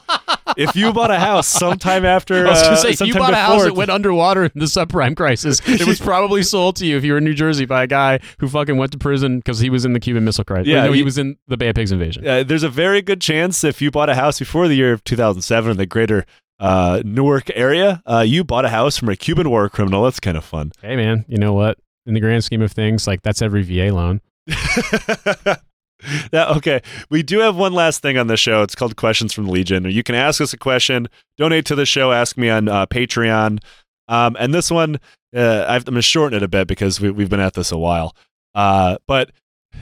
if 0.57 0.75
you 0.75 0.93
bought 0.95 1.11
a 1.11 1.19
house 1.21 1.47
sometime 1.47 2.07
after, 2.07 2.47
I 2.47 2.51
was 2.51 2.63
gonna 2.63 2.75
uh, 2.77 2.79
if 2.79 2.85
you 2.89 2.97
sometime 2.97 3.21
bought 3.21 3.33
a 3.35 3.37
house 3.37 3.65
that 3.65 3.75
went 3.75 3.91
underwater 3.91 4.45
in 4.47 4.53
the 4.55 4.65
subprime 4.65 5.15
crisis, 5.15 5.61
it 5.67 5.87
was 5.87 6.01
probably 6.01 6.43
sold 6.43 6.77
to 6.77 6.87
you 6.87 6.97
if 6.97 7.05
you 7.05 7.13
were 7.13 7.19
in 7.19 7.25
New 7.25 7.35
Jersey 7.35 7.67
by 7.67 7.83
a 7.83 7.87
guy 7.87 8.21
who 8.39 8.49
fucking 8.49 8.79
went 8.79 8.93
to 8.93 8.99
prison 8.99 9.39
because 9.39 9.59
he 9.61 9.69
was 9.69 9.85
in 9.85 9.93
the 9.93 10.01
Cuban 10.01 10.25
Missile 10.25 10.45
Crisis. 10.45 10.67
Yeah, 10.69 10.77
Yeah, 10.77 10.85
no, 10.87 10.93
he 10.93 10.99
he- 11.01 11.05
was 11.05 11.19
in 11.19 11.37
the 11.47 11.59
Bay 11.59 11.69
of 11.69 11.75
Pigs 11.75 11.93
invasion. 11.93 12.27
uh, 12.27 12.43
there's 12.43 12.63
a 12.63 12.71
very 12.71 13.03
good 13.03 13.21
chance 13.21 13.63
if 13.65 13.83
you 13.83 13.91
bought 13.91 14.09
a 14.09 14.15
house 14.15 14.39
before 14.39 14.67
the 14.67 14.75
year 14.77 14.93
of 14.95 15.05
2007 15.05 15.73
in 15.73 15.77
the 15.77 15.85
greater 15.87 16.25
uh, 16.59 17.03
Newark 17.05 17.51
area, 17.55 18.03
uh, 18.07 18.25
you 18.27 18.43
bought 18.45 18.65
a 18.65 18.71
house 18.71 18.97
from 18.97 19.11
a 19.11 19.17
Cuban 19.17 19.51
war 19.51 19.69
criminal. 19.69 20.05
That's 20.05 20.19
kind 20.21 20.37
of 20.39 20.45
fun. 20.45 20.73
Hey, 20.81 20.97
man, 20.97 21.25
you 21.29 21.37
know 21.37 21.53
what? 21.53 21.79
In 22.09 22.15
the 22.15 22.21
grand 22.21 22.43
scheme 22.43 22.63
of 22.63 22.73
things, 22.73 23.07
like 23.07 23.23
that's 23.23 23.41
every 23.43 23.63
VA 23.63 23.95
loan. 23.95 24.21
Okay. 26.33 26.81
We 27.11 27.23
do 27.23 27.41
have 27.41 27.57
one 27.57 27.73
last 27.73 28.03
thing 28.03 28.19
on 28.19 28.29
the 28.29 28.37
show. 28.37 28.63
It's 28.63 28.75
called 28.75 28.97
Questions 28.97 29.33
from 29.33 29.47
the 29.47 29.51
Legion. 29.51 29.85
You 29.85 30.03
can 30.03 30.15
ask 30.15 30.41
us 30.41 30.53
a 30.53 30.59
question, 30.59 31.09
donate 31.37 31.65
to 31.67 31.75
the 31.75 31.87
show, 31.87 32.13
ask 32.13 32.37
me 32.37 32.49
on 32.49 32.69
uh, 32.69 32.87
Patreon. 32.87 33.59
Um, 34.09 34.37
and 34.39 34.55
this 34.55 34.71
one, 34.71 35.01
uh, 35.35 35.65
I've, 35.69 35.83
I'm 35.83 35.95
going 35.95 35.97
to 35.97 36.03
shorten 36.03 36.37
it 36.37 36.43
a 36.43 36.49
bit 36.49 36.69
because 36.69 37.01
we, 37.01 37.11
we've 37.11 37.29
been 37.29 37.41
at 37.41 37.55
this 37.55 37.73
a 37.73 37.79
while. 37.79 38.15
Uh, 38.55 38.99
but 39.07 39.31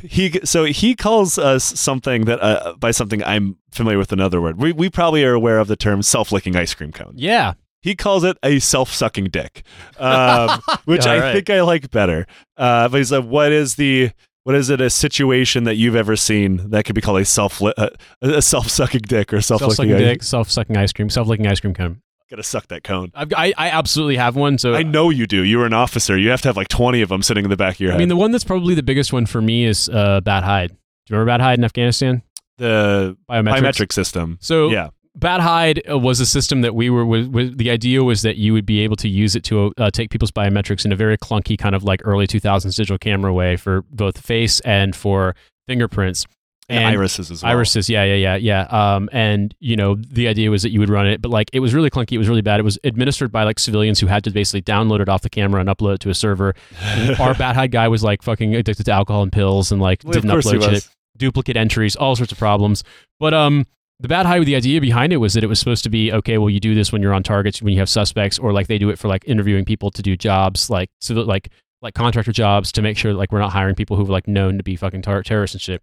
he, 0.02 0.40
so 0.44 0.64
he 0.64 0.94
calls 0.94 1.38
us 1.38 1.64
something 1.78 2.24
that, 2.24 2.42
uh, 2.42 2.74
by 2.78 2.90
something 2.90 3.22
I'm 3.22 3.56
familiar 3.70 3.98
with 3.98 4.12
another 4.12 4.40
word. 4.40 4.60
We, 4.60 4.72
we 4.72 4.90
probably 4.90 5.24
are 5.24 5.34
aware 5.34 5.58
of 5.58 5.68
the 5.68 5.76
term 5.76 6.02
self 6.02 6.32
licking 6.32 6.56
ice 6.56 6.74
cream 6.74 6.92
cone. 6.92 7.14
Yeah, 7.16 7.54
He 7.82 7.94
calls 7.94 8.24
it 8.24 8.36
a 8.42 8.58
self 8.58 8.92
sucking 8.92 9.26
dick, 9.26 9.62
um, 9.98 10.60
which 10.84 11.06
All 11.06 11.12
I 11.12 11.18
right. 11.18 11.32
think 11.34 11.50
I 11.50 11.62
like 11.62 11.90
better. 11.90 12.26
Uh, 12.56 12.88
but 12.88 12.98
he's 12.98 13.12
like, 13.12 13.24
what 13.24 13.52
is 13.52 13.76
the 13.76 14.10
what 14.44 14.54
is 14.54 14.70
it 14.70 14.80
a 14.80 14.90
situation 14.90 15.64
that 15.64 15.74
you've 15.74 15.96
ever 15.96 16.14
seen 16.16 16.70
that 16.70 16.84
could 16.84 16.94
be 16.94 17.00
called 17.00 17.20
a 17.20 17.24
self 17.24 17.62
uh, 17.62 17.90
a 18.22 18.42
self 18.42 18.68
sucking 18.68 19.02
dick 19.02 19.32
or 19.32 19.40
self 19.40 19.60
self-sucking 19.60 19.90
licking? 19.90 20.06
dick, 20.06 20.22
self-sucking 20.22 20.76
ice 20.76 20.92
cream, 20.92 21.10
self-licking 21.10 21.46
ice 21.46 21.60
cream 21.60 21.74
cone. 21.74 22.00
Gotta 22.28 22.42
suck 22.42 22.66
that 22.68 22.82
cone. 22.82 23.12
I've, 23.14 23.32
I 23.36 23.54
I 23.56 23.70
absolutely 23.70 24.16
have 24.16 24.34
one. 24.34 24.58
So 24.58 24.74
I 24.74 24.82
know 24.82 25.10
you 25.10 25.28
do. 25.28 25.44
You 25.44 25.58
were 25.58 25.66
an 25.66 25.72
officer. 25.72 26.18
You 26.18 26.30
have 26.30 26.42
to 26.42 26.48
have 26.48 26.56
like 26.56 26.68
twenty 26.68 27.02
of 27.02 27.08
them 27.08 27.22
sitting 27.22 27.44
in 27.44 27.50
the 27.50 27.56
back 27.56 27.74
of 27.74 27.80
your 27.80 27.92
head. 27.92 27.96
I 27.96 27.98
mean, 27.98 28.08
the 28.08 28.16
one 28.16 28.32
that's 28.32 28.44
probably 28.44 28.74
the 28.74 28.82
biggest 28.82 29.12
one 29.12 29.26
for 29.26 29.40
me 29.40 29.64
is 29.64 29.88
uh, 29.88 30.20
BAT 30.22 30.42
HIIDE. 30.42 30.70
Do 30.70 30.74
you 31.14 31.18
remember 31.18 31.38
BAT 31.38 31.40
HIIDE 31.40 31.58
in 31.58 31.64
Afghanistan? 31.64 32.22
the 32.58 33.16
biometric 33.28 33.92
system. 33.92 34.38
So 34.40 34.70
yeah, 34.70 34.88
BAT 35.16 35.40
HIIDE 35.40 35.90
uh, 35.90 35.98
was 35.98 36.20
a 36.20 36.26
system 36.26 36.60
that 36.60 36.74
we 36.74 36.90
were. 36.90 37.04
Was, 37.04 37.26
was, 37.28 37.50
the 37.56 37.70
idea 37.70 38.04
was 38.04 38.22
that 38.22 38.36
you 38.36 38.52
would 38.52 38.66
be 38.66 38.80
able 38.80 38.96
to 38.96 39.08
use 39.08 39.34
it 39.34 39.44
to 39.44 39.72
uh, 39.78 39.90
take 39.90 40.10
people's 40.10 40.30
biometrics 40.30 40.84
in 40.84 40.92
a 40.92 40.96
very 40.96 41.16
clunky 41.16 41.58
kind 41.58 41.74
of 41.74 41.84
like 41.84 42.02
early 42.04 42.26
2000s 42.26 42.64
digital 42.76 42.98
camera 42.98 43.32
way 43.32 43.56
for 43.56 43.82
both 43.90 44.18
face 44.18 44.60
and 44.60 44.94
for 44.94 45.34
fingerprints. 45.66 46.26
and, 46.68 46.84
irises 46.84 47.30
as 47.30 47.42
well. 47.42 47.52
Irises, 47.52 47.88
yeah, 47.88 48.04
yeah, 48.04 48.14
yeah, 48.14 48.36
yeah. 48.36 48.94
Um, 48.94 49.08
and 49.10 49.54
you 49.58 49.74
know, 49.74 49.94
the 49.94 50.28
idea 50.28 50.50
was 50.50 50.62
that 50.62 50.70
you 50.70 50.80
would 50.80 50.90
run 50.90 51.06
it, 51.06 51.22
but 51.22 51.30
like 51.30 51.48
it 51.54 51.60
was 51.60 51.72
really 51.72 51.88
clunky. 51.88 52.12
It 52.12 52.18
was 52.18 52.28
really 52.28 52.42
bad. 52.42 52.60
It 52.60 52.64
was 52.64 52.78
administered 52.84 53.32
by 53.32 53.44
like 53.44 53.58
civilians 53.58 54.00
who 54.00 54.08
had 54.08 54.22
to 54.24 54.30
basically 54.30 54.62
download 54.62 55.00
it 55.00 55.08
off 55.08 55.22
the 55.22 55.30
camera 55.30 55.60
and 55.60 55.68
upload 55.70 55.94
it 55.94 56.00
to 56.00 56.10
a 56.10 56.14
server. 56.14 56.54
Our 57.18 57.34
BAT 57.34 57.56
HIIDE 57.56 57.70
guy 57.70 57.88
was 57.88 58.02
like 58.02 58.22
fucking 58.22 58.54
addicted 58.54 58.84
to 58.84 58.92
alcohol 58.92 59.22
and 59.22 59.32
pills 59.32 59.72
and 59.72 59.80
like 59.80 60.02
Well, 60.04 60.12
didn't 60.12 60.30
of 60.30 60.34
course 60.34 60.50
he 60.50 60.58
upload 60.58 60.72
was. 60.72 60.90
duplicate 61.16 61.56
entries, 61.56 61.96
all 61.96 62.16
sorts 62.16 62.32
of 62.32 62.38
problems. 62.38 62.84
But 63.18 63.32
um, 63.32 63.64
the 63.98 64.08
BAT 64.08 64.26
HIIDE, 64.26 64.40
with 64.40 64.46
the 64.46 64.56
idea 64.56 64.80
behind 64.80 65.12
it 65.12 65.16
was 65.16 65.34
that 65.34 65.44
it 65.44 65.46
was 65.46 65.58
supposed 65.58 65.84
to 65.84 65.90
be 65.90 66.12
okay. 66.12 66.38
Well, 66.38 66.50
you 66.50 66.60
do 66.60 66.74
this 66.74 66.92
when 66.92 67.00
you're 67.02 67.14
on 67.14 67.22
targets, 67.22 67.62
when 67.62 67.72
you 67.72 67.78
have 67.78 67.88
suspects, 67.88 68.38
or 68.38 68.52
like 68.52 68.66
they 68.66 68.78
do 68.78 68.90
it 68.90 68.98
for 68.98 69.08
like 69.08 69.24
interviewing 69.26 69.64
people 69.64 69.90
to 69.90 70.02
do 70.02 70.16
jobs, 70.16 70.68
like 70.68 70.90
so 71.00 71.14
that, 71.14 71.26
like 71.26 71.48
like 71.82 71.94
contractor 71.94 72.32
jobs 72.32 72.72
to 72.72 72.82
make 72.82 72.98
sure 72.98 73.14
like 73.14 73.32
we're 73.32 73.38
not 73.38 73.52
hiring 73.52 73.74
people 73.74 73.96
who 73.96 74.02
are 74.02 74.06
like 74.06 74.28
known 74.28 74.58
to 74.58 74.62
be 74.62 74.76
fucking 74.76 75.02
tar- 75.02 75.22
terrorists 75.22 75.54
and 75.54 75.62
shit. 75.62 75.82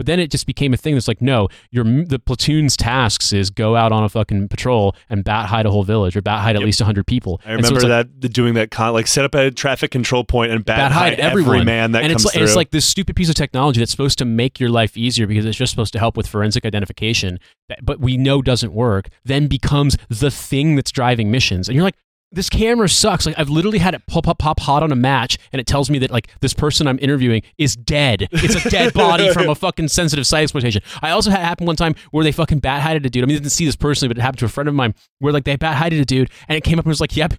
But 0.00 0.06
then 0.06 0.18
it 0.18 0.30
just 0.30 0.46
became 0.46 0.72
a 0.72 0.78
thing 0.78 0.94
that's 0.94 1.08
like, 1.08 1.20
no, 1.20 1.48
your 1.70 1.84
the 1.84 2.18
platoon's 2.18 2.74
tasks 2.74 3.34
is 3.34 3.50
go 3.50 3.76
out 3.76 3.92
on 3.92 4.02
a 4.02 4.08
fucking 4.08 4.48
patrol 4.48 4.96
and 5.10 5.22
BAT 5.22 5.50
HIIDE 5.50 5.66
a 5.66 5.70
whole 5.70 5.82
village 5.84 6.16
or 6.16 6.22
BAT 6.22 6.40
HIIDE 6.40 6.56
at 6.56 6.60
Yep. 6.60 6.64
least 6.64 6.80
hundred 6.80 7.06
people. 7.06 7.38
I 7.44 7.50
so 7.50 7.56
remember 7.56 7.80
like, 7.80 7.88
that 7.88 8.20
the- 8.22 8.30
doing 8.30 8.54
that 8.54 8.70
con- 8.70 8.94
like 8.94 9.06
set 9.06 9.26
up 9.26 9.34
a 9.34 9.50
traffic 9.50 9.90
control 9.90 10.24
point 10.24 10.52
and 10.52 10.64
bat, 10.64 10.90
BAT 10.90 10.92
HIIDE 10.92 11.18
every 11.18 11.42
everyone. 11.42 11.66
man 11.66 11.92
that 11.92 12.02
and 12.04 12.12
comes 12.12 12.24
it's, 12.24 12.32
through. 12.32 12.42
it's 12.44 12.56
like 12.56 12.70
this 12.70 12.86
stupid 12.86 13.14
piece 13.14 13.28
of 13.28 13.34
technology 13.34 13.78
that's 13.78 13.90
supposed 13.90 14.16
to 14.20 14.24
make 14.24 14.58
your 14.58 14.70
life 14.70 14.96
easier 14.96 15.26
because 15.26 15.44
it's 15.44 15.58
just 15.58 15.68
supposed 15.70 15.92
to 15.92 15.98
help 15.98 16.16
with 16.16 16.26
forensic 16.26 16.64
identification, 16.64 17.38
that, 17.68 17.84
but 17.84 18.00
we 18.00 18.16
know 18.16 18.40
doesn't 18.40 18.72
work, 18.72 19.10
then 19.26 19.48
becomes 19.48 19.98
the 20.08 20.30
thing 20.30 20.76
that's 20.76 20.90
driving 20.90 21.30
missions. 21.30 21.68
And 21.68 21.74
you're 21.76 21.84
like, 21.84 21.96
this 22.32 22.48
camera 22.48 22.88
sucks. 22.88 23.26
Like 23.26 23.38
I've 23.38 23.50
literally 23.50 23.78
had 23.78 23.94
it 23.94 24.06
pop 24.06 24.24
pop 24.24 24.38
pop 24.38 24.60
hot 24.60 24.82
on 24.82 24.92
a 24.92 24.96
match, 24.96 25.38
and 25.52 25.58
it 25.60 25.66
tells 25.66 25.90
me 25.90 25.98
that 25.98 26.10
like 26.10 26.28
this 26.40 26.54
person 26.54 26.86
I'm 26.86 26.98
interviewing 27.00 27.42
is 27.58 27.74
dead. 27.76 28.28
It's 28.32 28.64
a 28.64 28.70
dead 28.70 28.92
body 28.92 29.32
from 29.32 29.48
a 29.48 29.54
fucking 29.56 29.88
sensitive 29.88 30.26
site 30.26 30.42
exploitation. 30.44 30.82
I 31.02 31.10
also 31.10 31.30
had 31.30 31.40
it 31.40 31.44
happen 31.44 31.66
one 31.66 31.76
time 31.76 31.94
where 32.10 32.22
they 32.24 32.32
fucking 32.32 32.60
bat 32.60 32.82
hided 32.82 33.04
a 33.06 33.10
dude. 33.10 33.24
I 33.24 33.26
mean, 33.26 33.36
I 33.36 33.40
didn't 33.40 33.52
see 33.52 33.64
this 33.66 33.76
personally, 33.76 34.08
but 34.08 34.18
it 34.18 34.22
happened 34.22 34.38
to 34.40 34.44
a 34.44 34.48
friend 34.48 34.68
of 34.68 34.74
mine 34.74 34.94
where 35.18 35.32
like 35.32 35.44
they 35.44 35.56
bat 35.56 35.76
hided 35.76 36.00
a 36.00 36.04
dude, 36.04 36.30
and 36.48 36.56
it 36.56 36.64
came 36.64 36.78
up 36.78 36.84
and 36.84 36.90
was 36.90 37.00
like, 37.00 37.16
"Yep, 37.16 37.34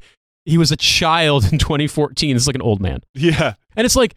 he 0.46 0.58
was 0.58 0.72
a 0.72 0.78
child 0.78 1.52
in 1.52 1.58
2014." 1.58 2.36
This 2.36 2.44
is 2.44 2.48
like 2.48 2.56
an 2.56 2.62
old 2.62 2.82
man. 2.82 3.02
yeah, 3.14 3.54
And 3.76 3.86
it's 3.86 3.96
like, 3.96 4.16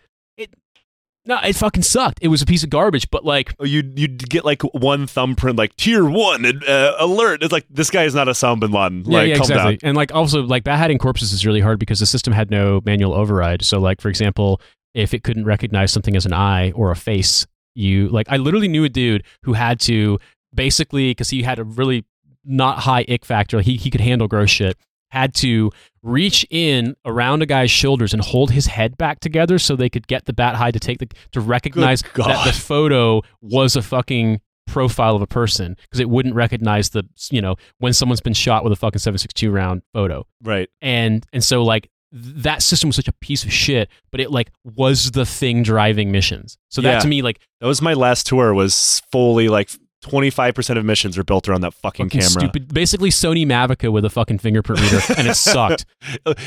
no, 1.27 1.39
it 1.43 1.55
fucking 1.57 1.83
sucked. 1.83 2.19
It 2.21 2.29
was 2.29 2.43
a 2.43 2.47
piece 2.47 2.65
of 2.65 2.71
garbage, 2.71 3.11
but 3.11 3.25
like, 3.25 3.55
you 3.61 3.83
you'd 3.97 4.29
get 4.29 4.45
like 4.45 4.63
one 4.75 5.07
thumbprint, 5.07 5.57
like 5.57 5.75
tier 5.77 6.05
one 6.05 6.45
uh, 6.69 6.93
alert. 6.99 7.43
It's 7.43 7.53
like 7.53 7.65
this 7.71 7.91
guy 7.91 8.05
is 8.05 8.15
not 8.15 8.29
a 8.29 8.33
Osama 8.33 8.61
bin 8.61 8.73
Laden. 8.73 9.05
yeah, 9.07 9.19
Like, 9.19 9.29
yeah, 9.29 9.35
calm 9.37 9.43
exactly. 9.43 9.77
down. 9.77 9.89
And 9.89 9.97
like, 9.97 10.13
also, 10.15 10.43
like, 10.43 10.65
bat 10.65 10.79
hiding 10.79 10.99
corpses 10.99 11.33
is 11.33 11.47
really 11.47 11.61
hard 11.61 11.79
because 11.79 12.01
the 12.01 12.07
system 12.07 12.33
had 12.33 12.51
no 12.51 12.83
manual 12.85 13.15
override. 13.15 13.65
So, 13.65 13.81
like, 13.81 14.01
for 14.01 14.09
example, 14.09 14.61
if 14.93 15.15
it 15.15 15.25
couldn't 15.25 15.45
recognize 15.45 15.91
something 15.93 16.15
as 16.15 16.27
an 16.27 16.33
eye 16.33 16.73
or 16.73 16.91
a 16.91 16.97
face, 16.97 17.47
you 17.75 18.09
like, 18.09 18.27
I 18.31 18.37
literally 18.37 18.69
knew 18.69 18.85
a 18.85 18.89
dude 18.89 19.25
who 19.43 19.55
had 19.55 19.81
to 19.81 20.19
basically, 20.55 21.11
because 21.11 21.31
he 21.31 21.43
had 21.43 21.59
a 21.59 21.65
really 21.65 22.05
not 22.45 22.81
high 22.81 23.05
ick 23.09 23.25
factor, 23.25 23.61
he, 23.61 23.77
he 23.77 23.91
could 23.91 24.01
handle 24.03 24.29
gross 24.29 24.51
shit, 24.51 24.77
had 25.15 25.33
to 25.35 25.71
reach 26.03 26.45
in 26.51 26.95
around 27.05 27.41
a 27.43 27.47
guy's 27.47 27.71
shoulders 27.71 28.13
and 28.13 28.21
hold 28.23 28.51
his 28.51 28.67
head 28.67 28.97
back 28.99 29.21
together 29.21 29.59
so 29.59 29.77
they 29.77 29.89
could 29.89 30.07
get 30.07 30.25
the 30.27 30.33
BAT 30.33 30.55
HIIDE 30.57 30.73
to 30.75 30.81
take 30.81 30.99
the 30.99 31.09
to 31.33 31.41
recognize 31.41 32.03
that 32.17 32.45
the 32.45 32.53
photo 32.53 33.23
was 33.41 33.77
a 33.77 33.83
fucking 33.83 34.41
profile 34.67 35.15
of 35.15 35.23
a 35.23 35.27
person 35.27 35.77
because 35.83 36.01
it 36.01 36.09
wouldn't 36.11 36.35
recognize 36.35 36.91
the 36.91 37.05
you 37.31 37.41
know 37.41 37.55
when 37.79 37.93
someone's 37.93 38.21
been 38.21 38.33
shot 38.35 38.65
with 38.65 38.73
a 38.73 38.77
fucking 38.77 38.99
762 38.99 39.51
round 39.51 39.83
photo 39.93 40.27
Right. 40.43 40.69
and 40.83 41.25
and 41.33 41.45
so 41.45 41.63
like 41.63 41.89
that 42.13 42.63
system 42.63 42.89
was 42.89 42.97
such 42.97 43.09
a 43.09 43.13
piece 43.13 43.45
of 43.45 43.53
shit 43.53 43.89
but 44.11 44.21
it 44.21 44.31
like 44.31 44.51
was 44.65 45.11
the 45.13 45.27
thing 45.27 45.63
driving 45.63 46.11
missions 46.11 46.57
so 46.71 46.81
that 46.81 47.03
to 47.03 47.09
me 47.09 47.23
like 47.23 47.41
That 47.61 47.67
was 47.67 47.83
my 47.83 47.93
last 47.95 48.27
tour. 48.27 48.53
Was 48.55 49.03
fully 49.13 49.49
like 49.49 49.71
twenty 50.05 50.29
five 50.31 50.55
percent 50.55 50.79
of 50.79 50.85
missions 50.85 51.17
are 51.17 51.25
built 51.25 51.49
around 51.49 51.63
that 51.63 51.73
fucking, 51.75 52.07
fucking 52.11 52.21
camera. 52.21 52.31
stupid 52.31 52.73
basically 52.73 53.09
sony 53.11 53.47
mavica 53.47 53.91
with 53.91 54.05
a 54.05 54.11
fucking 54.11 54.37
fingerprint 54.39 54.81
reader 54.83 55.01
and 55.17 55.27
it 55.27 55.35
sucked 55.37 55.87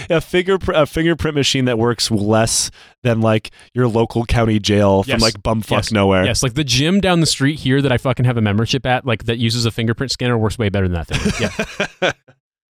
a 0.10 0.22
fingerprint 0.22 0.80
a 0.80 0.86
fingerprint 0.86 1.36
machine 1.36 1.66
that 1.66 1.78
works 1.80 2.12
less 2.12 2.70
than 3.04 3.20
like 3.20 3.50
your 3.74 3.88
local 3.88 4.26
county 4.26 4.60
jail 4.60 5.02
from 5.04 5.20
like 5.20 5.34
bumfuck 5.42 5.72
Yes. 5.72 5.92
nowhere. 5.92 6.24
yes 6.26 6.44
like 6.44 6.54
the 6.54 6.64
gym 6.64 7.02
down 7.02 7.20
the 7.20 7.26
street 7.26 7.60
here 7.60 7.82
that 7.82 7.92
i 7.92 7.98
fucking 7.98 8.26
have 8.26 8.38
a 8.38 8.42
membership 8.42 8.86
at 8.86 9.06
like 9.06 9.24
that 9.26 9.38
uses 9.40 9.66
a 9.66 9.72
fingerprint 9.72 10.12
scanner 10.12 10.38
works 10.38 10.58
way 10.60 10.70
better 10.70 10.88
than 10.88 10.94
that 10.94 11.08
thing 11.08 11.34
yeah 12.02 12.12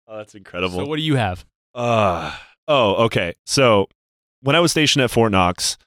oh, 0.08 0.18
that's 0.18 0.36
incredible. 0.36 0.76
so 0.78 0.86
what 0.86 0.98
do 0.98 1.02
you 1.04 1.16
have 1.16 1.46
Uh, 1.74 2.36
oh, 2.68 3.06
okay. 3.06 3.34
So 3.46 3.88
when 4.42 4.56
I 4.56 4.60
was 4.60 4.72
stationed 4.72 5.02
at 5.04 5.10
Fort 5.12 5.32
Knox, 5.32 5.78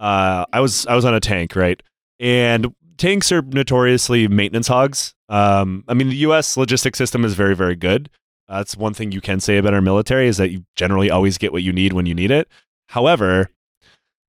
uh, 0.00 0.44
I 0.52 0.60
was 0.60 0.86
I 0.86 0.94
was 0.96 1.04
on 1.04 1.14
a 1.14 1.20
tank, 1.20 1.54
right? 1.54 1.80
And 2.18 2.74
tanks 2.96 3.30
are 3.32 3.42
notoriously 3.42 4.28
maintenance 4.28 4.68
hogs. 4.68 5.14
Um, 5.28 5.84
I 5.88 5.94
mean, 5.94 6.08
the 6.08 6.16
U.S. 6.16 6.56
logistics 6.56 6.98
system 6.98 7.24
is 7.24 7.34
very, 7.34 7.54
very 7.56 7.76
good. 7.76 8.08
Uh, 8.48 8.58
that's 8.58 8.76
one 8.76 8.94
thing 8.94 9.10
you 9.12 9.20
can 9.20 9.40
say 9.40 9.56
about 9.58 9.74
our 9.74 9.80
military 9.80 10.28
is 10.28 10.36
that 10.36 10.50
you 10.50 10.64
generally 10.76 11.10
always 11.10 11.36
get 11.38 11.52
what 11.52 11.62
you 11.62 11.72
need 11.72 11.92
when 11.92 12.06
you 12.06 12.14
need 12.14 12.30
it. 12.30 12.48
However, 12.90 13.50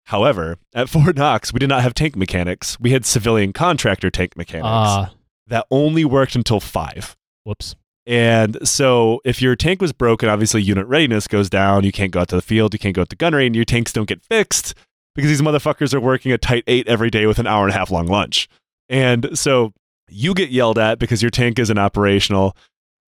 however, 0.06 0.57
at 0.73 0.89
Fort 0.89 1.15
Knox, 1.15 1.53
we 1.53 1.60
did 1.60 1.69
not 1.69 1.84
have 1.84 1.94
tank 1.94 2.15
mechanics. 2.15 2.80
We 2.80 2.91
had 2.91 3.06
civilian 3.06 3.53
contractor 3.53 4.10
tank 4.10 4.35
mechanics 4.35 4.65
Ah, 4.68 5.14
that 5.48 5.68
only 5.72 6.03
worked 6.06 6.35
until 6.35 6.60
five. 6.60 7.15
whoops. 7.44 7.76
And 8.06 8.57
so, 8.65 9.19
if 9.26 9.41
your 9.41 9.57
tank 9.57 9.81
was 9.81 9.91
broken, 9.91 10.30
obviously 10.30 10.61
unit 10.61 10.88
readiness 10.88 11.27
goes 11.27 11.49
down. 11.49 11.84
You 11.84 11.91
can't 11.91 12.11
go 12.11 12.22
out 12.22 12.30
to 12.30 12.38
the 12.38 12.41
field. 12.41 12.73
You 12.73 12.80
can't 12.80 12.95
go 12.95 13.02
out 13.02 13.10
to 13.10 13.18
gunnery, 13.18 13.45
and 13.45 13.53
your 13.56 13.65
tanks 13.65 13.91
don't 13.91 14.07
get 14.07 14.23
fixed 14.23 14.73
because 15.18 15.30
these 15.30 15.41
motherfuckers 15.41 15.94
are 15.94 15.99
working 15.99 16.31
a 16.31 16.38
tight 16.38 16.64
eight 16.68 16.88
every 16.88 17.10
day 17.10 17.26
with 17.26 17.39
an 17.39 17.48
hour 17.48 17.65
and 17.65 17.73
a 17.73 17.77
half 17.77 17.91
long 17.91 18.07
lunch. 18.07 18.48
And 18.88 19.38
so, 19.38 19.73
you 20.10 20.34
get 20.34 20.49
yelled 20.49 20.77
at 20.77 20.99
because 20.99 21.22
your 21.22 21.31
tank 21.31 21.60
isn't 21.60 21.77
operational. 21.77 22.56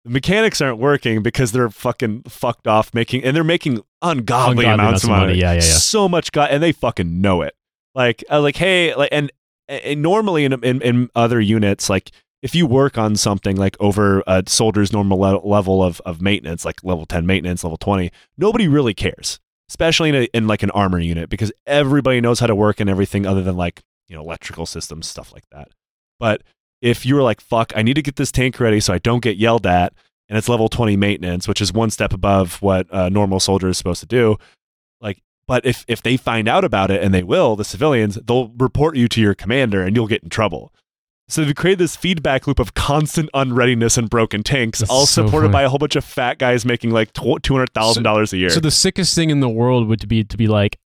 The 0.04 0.10
mechanics 0.10 0.60
aren't 0.60 0.78
working 0.78 1.22
because 1.22 1.52
they're 1.52 1.70
fucking 1.70 2.22
fucked 2.22 2.66
off 2.66 2.92
making, 2.92 3.22
and 3.22 3.36
they're 3.36 3.44
making 3.44 3.82
ungodly, 4.02 4.64
Ungodly 4.64 4.64
amounts 4.64 5.04
of 5.04 5.10
money. 5.10 5.34
Yeah, 5.34 5.52
yeah, 5.52 5.54
yeah. 5.54 5.60
So 5.60 6.08
much, 6.08 6.32
god, 6.32 6.50
and 6.50 6.60
they 6.62 6.72
fucking 6.72 7.20
know 7.20 7.42
it. 7.42 7.54
Like, 7.94 8.24
was 8.30 8.42
like, 8.42 8.56
hey, 8.56 8.94
like, 8.94 9.10
and, 9.12 9.30
and 9.68 10.02
normally 10.02 10.44
in, 10.44 10.52
in 10.64 10.80
in 10.82 11.10
other 11.14 11.40
units, 11.40 11.90
like 11.90 12.10
if 12.42 12.54
you 12.54 12.66
work 12.66 12.96
on 12.96 13.16
something 13.16 13.56
like 13.56 13.76
over 13.80 14.22
a 14.26 14.44
soldier's 14.46 14.92
normal 14.92 15.18
le- 15.18 15.46
level 15.46 15.82
of, 15.82 16.00
of 16.06 16.22
maintenance, 16.22 16.64
like 16.64 16.82
level 16.84 17.04
10 17.04 17.26
maintenance, 17.26 17.64
level 17.64 17.76
20, 17.76 18.10
nobody 18.36 18.68
really 18.68 18.94
cares, 18.94 19.40
especially 19.68 20.08
in, 20.08 20.14
a, 20.14 20.24
in 20.34 20.46
like 20.46 20.62
an 20.62 20.70
armor 20.70 20.98
unit 20.98 21.28
because 21.28 21.52
everybody 21.66 22.20
knows 22.20 22.40
how 22.40 22.46
to 22.46 22.54
work 22.54 22.80
and 22.80 22.88
everything 22.88 23.26
other 23.26 23.42
than 23.42 23.56
like, 23.56 23.82
you 24.08 24.16
know, 24.16 24.22
electrical 24.22 24.66
systems, 24.66 25.06
stuff 25.06 25.32
like 25.32 25.44
that. 25.52 25.68
But 26.18 26.42
if 26.80 27.04
you 27.04 27.14
were 27.14 27.22
like, 27.22 27.40
fuck, 27.40 27.72
I 27.76 27.82
need 27.82 27.94
to 27.94 28.02
get 28.02 28.16
this 28.16 28.32
tank 28.32 28.58
ready 28.60 28.80
so 28.80 28.92
I 28.92 28.98
don't 28.98 29.22
get 29.22 29.36
yelled 29.36 29.66
at, 29.66 29.92
and 30.28 30.38
it's 30.38 30.48
level 30.48 30.68
20 30.68 30.96
maintenance, 30.96 31.48
which 31.48 31.60
is 31.60 31.72
one 31.72 31.90
step 31.90 32.12
above 32.12 32.60
what 32.62 32.86
a 32.90 33.10
normal 33.10 33.40
soldier 33.40 33.68
is 33.68 33.78
supposed 33.78 34.00
to 34.00 34.06
do, 34.06 34.36
like, 35.00 35.22
but 35.46 35.64
if, 35.64 35.84
if 35.88 36.02
they 36.02 36.16
find 36.16 36.46
out 36.46 36.64
about 36.64 36.90
it, 36.90 37.02
and 37.02 37.14
they 37.14 37.22
will, 37.22 37.56
the 37.56 37.64
civilians, 37.64 38.16
they'll 38.26 38.48
report 38.58 38.96
you 38.96 39.08
to 39.08 39.20
your 39.20 39.34
commander 39.34 39.82
and 39.82 39.96
you'll 39.96 40.06
get 40.06 40.22
in 40.22 40.28
trouble. 40.28 40.72
So 41.28 41.44
they've 41.44 41.54
created 41.54 41.78
this 41.78 41.94
feedback 41.94 42.46
loop 42.46 42.58
of 42.58 42.74
constant 42.74 43.28
unreadiness 43.34 43.98
and 43.98 44.08
broken 44.08 44.42
tanks, 44.42 44.78
That's 44.78 44.90
all 44.90 45.06
so 45.06 45.26
supported 45.26 45.48
funny. 45.48 45.52
by 45.52 45.62
a 45.64 45.68
whole 45.68 45.78
bunch 45.78 45.94
of 45.96 46.04
fat 46.04 46.38
guys 46.38 46.64
making 46.64 46.90
like 46.90 47.12
tw- 47.12 47.42
two 47.42 47.52
hundred 47.54 47.72
thousand 47.74 48.02
dollars 48.02 48.32
a 48.32 48.38
year. 48.38 48.50
So 48.50 48.60
the 48.60 48.70
sickest 48.70 49.14
thing 49.14 49.30
in 49.30 49.40
the 49.40 49.48
world 49.48 49.88
would 49.88 50.08
be 50.08 50.24
to 50.24 50.36
be 50.36 50.46
like 50.46 50.78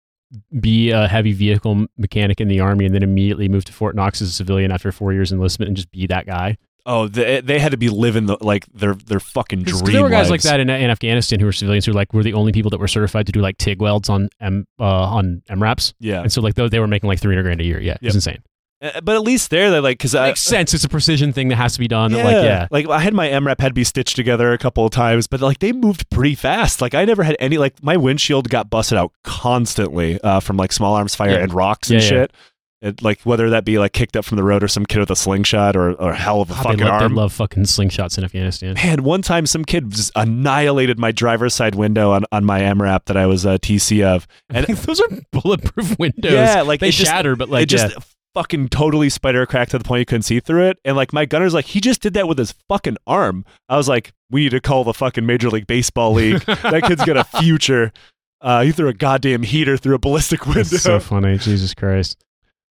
be 0.59 0.89
a 0.89 1.07
heavy 1.07 1.31
vehicle 1.31 1.85
mechanic 1.97 2.41
in 2.41 2.47
the 2.47 2.59
army 2.59 2.85
and 2.85 2.93
then 2.93 3.03
immediately 3.03 3.47
move 3.47 3.63
to 3.65 3.71
Fort 3.73 3.95
Knox 3.95 4.21
as 4.21 4.29
a 4.29 4.31
civilian 4.31 4.71
after 4.71 4.91
four 4.91 5.13
years 5.13 5.31
enlistment 5.31 5.67
and 5.67 5.77
just 5.77 5.91
be 5.91 6.07
that 6.07 6.25
guy. 6.25 6.57
oh, 6.85 7.07
they, 7.07 7.39
they 7.39 7.59
had 7.59 7.71
to 7.71 7.77
be 7.77 7.87
living 7.87 8.25
the 8.25 8.35
like 8.41 8.65
their 8.73 8.95
their 8.95 9.19
fucking 9.21 9.63
dream. 9.63 9.85
there 9.93 10.01
were 10.03 10.09
guys 10.09 10.29
like 10.29 10.41
that 10.41 10.59
in, 10.59 10.69
in 10.69 10.89
Afghanistan 10.89 11.39
who 11.39 11.45
were 11.45 11.53
civilians 11.53 11.85
who 11.85 11.93
like 11.93 12.11
were 12.13 12.23
the 12.23 12.33
only 12.33 12.51
people 12.51 12.69
that 12.71 12.79
were 12.79 12.87
certified 12.89 13.25
to 13.27 13.31
do 13.31 13.39
like 13.39 13.57
TIG 13.57 13.79
welds 13.81 14.09
on 14.09 14.27
M 14.41 14.65
uh, 14.79 14.83
on 14.83 15.41
MRAPs, 15.49 15.93
Yeah, 15.99 16.21
and 16.23 16.31
so 16.33 16.41
like 16.41 16.55
they, 16.55 16.67
they 16.67 16.79
were 16.79 16.87
making 16.87 17.07
like 17.07 17.19
three 17.21 17.33
hundred 17.35 17.43
grand 17.43 17.61
a 17.61 17.63
year. 17.63 17.79
Yeah, 17.79 17.91
Yep. 17.93 17.99
it's 18.01 18.15
insane. 18.15 18.43
Uh, 18.83 18.99
but 19.01 19.15
at 19.15 19.21
least 19.21 19.49
there, 19.49 19.71
they 19.71 19.79
like 19.79 19.97
because 19.97 20.13
I 20.13 20.27
Makes 20.27 20.41
sense. 20.41 20.73
It's 20.73 20.83
a 20.83 20.89
precision 20.89 21.31
thing 21.31 21.47
that 21.47 21.55
has 21.55 21.73
to 21.73 21.79
be 21.79 21.87
done. 21.87 22.11
yeah, 22.11 22.23
Like 22.23 22.33
yeah, 22.35 22.67
like 22.69 22.89
I 22.89 22.99
had 22.99 23.13
my 23.13 23.29
MRAP 23.29 23.61
had 23.61 23.69
to 23.69 23.73
be 23.73 23.85
stitched 23.85 24.15
together 24.17 24.51
a 24.51 24.57
couple 24.57 24.85
of 24.85 24.91
times, 24.91 25.25
but 25.27 25.39
like 25.39 25.59
they 25.59 25.71
moved 25.71 26.09
pretty 26.09 26.35
fast. 26.35 26.81
Like 26.81 26.93
I 26.93 27.05
never 27.05 27.23
had 27.23 27.37
any 27.39 27.57
like 27.57 27.81
my 27.81 27.95
windshield 27.95 28.49
got 28.49 28.69
busted 28.69 28.97
out 28.97 29.13
constantly 29.23 30.19
uh, 30.21 30.39
from 30.41 30.57
like 30.57 30.71
small 30.73 30.95
arms 30.95 31.15
fire 31.15 31.31
Yeah. 31.31 31.43
and 31.43 31.53
rocks 31.53 31.89
and 31.89 32.01
Yeah, 32.01 32.07
shit. 32.07 32.33
It, 32.81 33.01
like 33.01 33.21
whether 33.21 33.49
that 33.51 33.63
be 33.63 33.79
like 33.79 33.93
kicked 33.93 34.17
up 34.17 34.25
from 34.25 34.35
the 34.35 34.43
road 34.43 34.61
or 34.61 34.67
some 34.67 34.85
kid 34.85 34.99
with 34.99 35.09
a 35.09 35.15
slingshot 35.15 35.77
or 35.77 35.93
or 35.93 36.11
hell 36.13 36.41
of 36.41 36.51
a 36.51 36.53
God, 36.53 36.63
they, 36.63 36.69
fucking 36.71 36.85
love, 36.85 36.99
they 37.11 37.15
love 37.15 37.31
fucking 37.31 37.63
slingshots 37.63 38.17
in 38.17 38.25
Afghanistan. 38.25 38.73
Man, 38.73 39.03
one 39.03 39.21
time 39.21 39.45
some 39.45 39.63
kid 39.63 39.89
just 39.91 40.11
annihilated 40.17 40.99
my 40.99 41.13
driver's 41.13 41.53
side 41.53 41.75
window 41.75 42.11
on, 42.11 42.25
on 42.33 42.43
my 42.43 42.59
MRAP 42.59 43.05
that 43.05 43.15
I 43.15 43.25
was 43.25 43.45
a 43.45 43.57
TC 43.57 44.03
of. 44.03 44.27
And 44.49 44.65
those 44.67 44.99
are 44.99 45.07
bulletproof 45.31 45.97
windows. 45.97 46.33
yeah, 46.33 46.63
like 46.63 46.81
they 46.81 46.89
it 46.89 46.91
just, 46.91 47.09
shatter, 47.09 47.37
but 47.37 47.47
like 47.47 47.63
it 47.63 47.69
just 47.69 47.93
yeah. 47.95 48.03
Fucking 48.33 48.69
totally 48.69 49.09
spider 49.09 49.45
cracked 49.45 49.71
to 49.71 49.77
the 49.77 49.83
point 49.83 49.99
you 49.99 50.05
couldn't 50.05 50.23
see 50.23 50.39
through 50.39 50.67
it. 50.67 50.79
And 50.83 50.95
like 50.95 51.13
my 51.13 51.25
gunner's 51.25 51.53
like, 51.53 51.65
he 51.65 51.79
just 51.79 52.01
did 52.01 52.13
that 52.15 52.27
with 52.27 52.37
his 52.37 52.53
fucking 52.67 52.97
arm. 53.05 53.45
I 53.69 53.77
was 53.77 53.87
like, 53.87 54.13
we 54.29 54.43
need 54.43 54.51
to 54.51 54.61
call 54.61 54.83
the 54.83 54.93
fucking 54.93 55.25
Major 55.25 55.49
League 55.49 55.67
Baseball 55.67 56.13
league. 56.13 56.41
that 56.45 56.83
kid's 56.85 57.05
got 57.05 57.17
a 57.17 57.23
future. 57.23 57.91
Uh, 58.41 58.63
he 58.63 58.71
threw 58.71 58.89
a 58.89 58.93
goddamn 58.93 59.43
heater 59.43 59.77
through 59.77 59.95
a 59.95 59.99
ballistic 59.99 60.45
window. 60.45 60.63
That's 60.63 60.83
so 60.83 60.99
funny. 60.99 61.37
Jesus 61.37 61.73
Christ. 61.73 62.23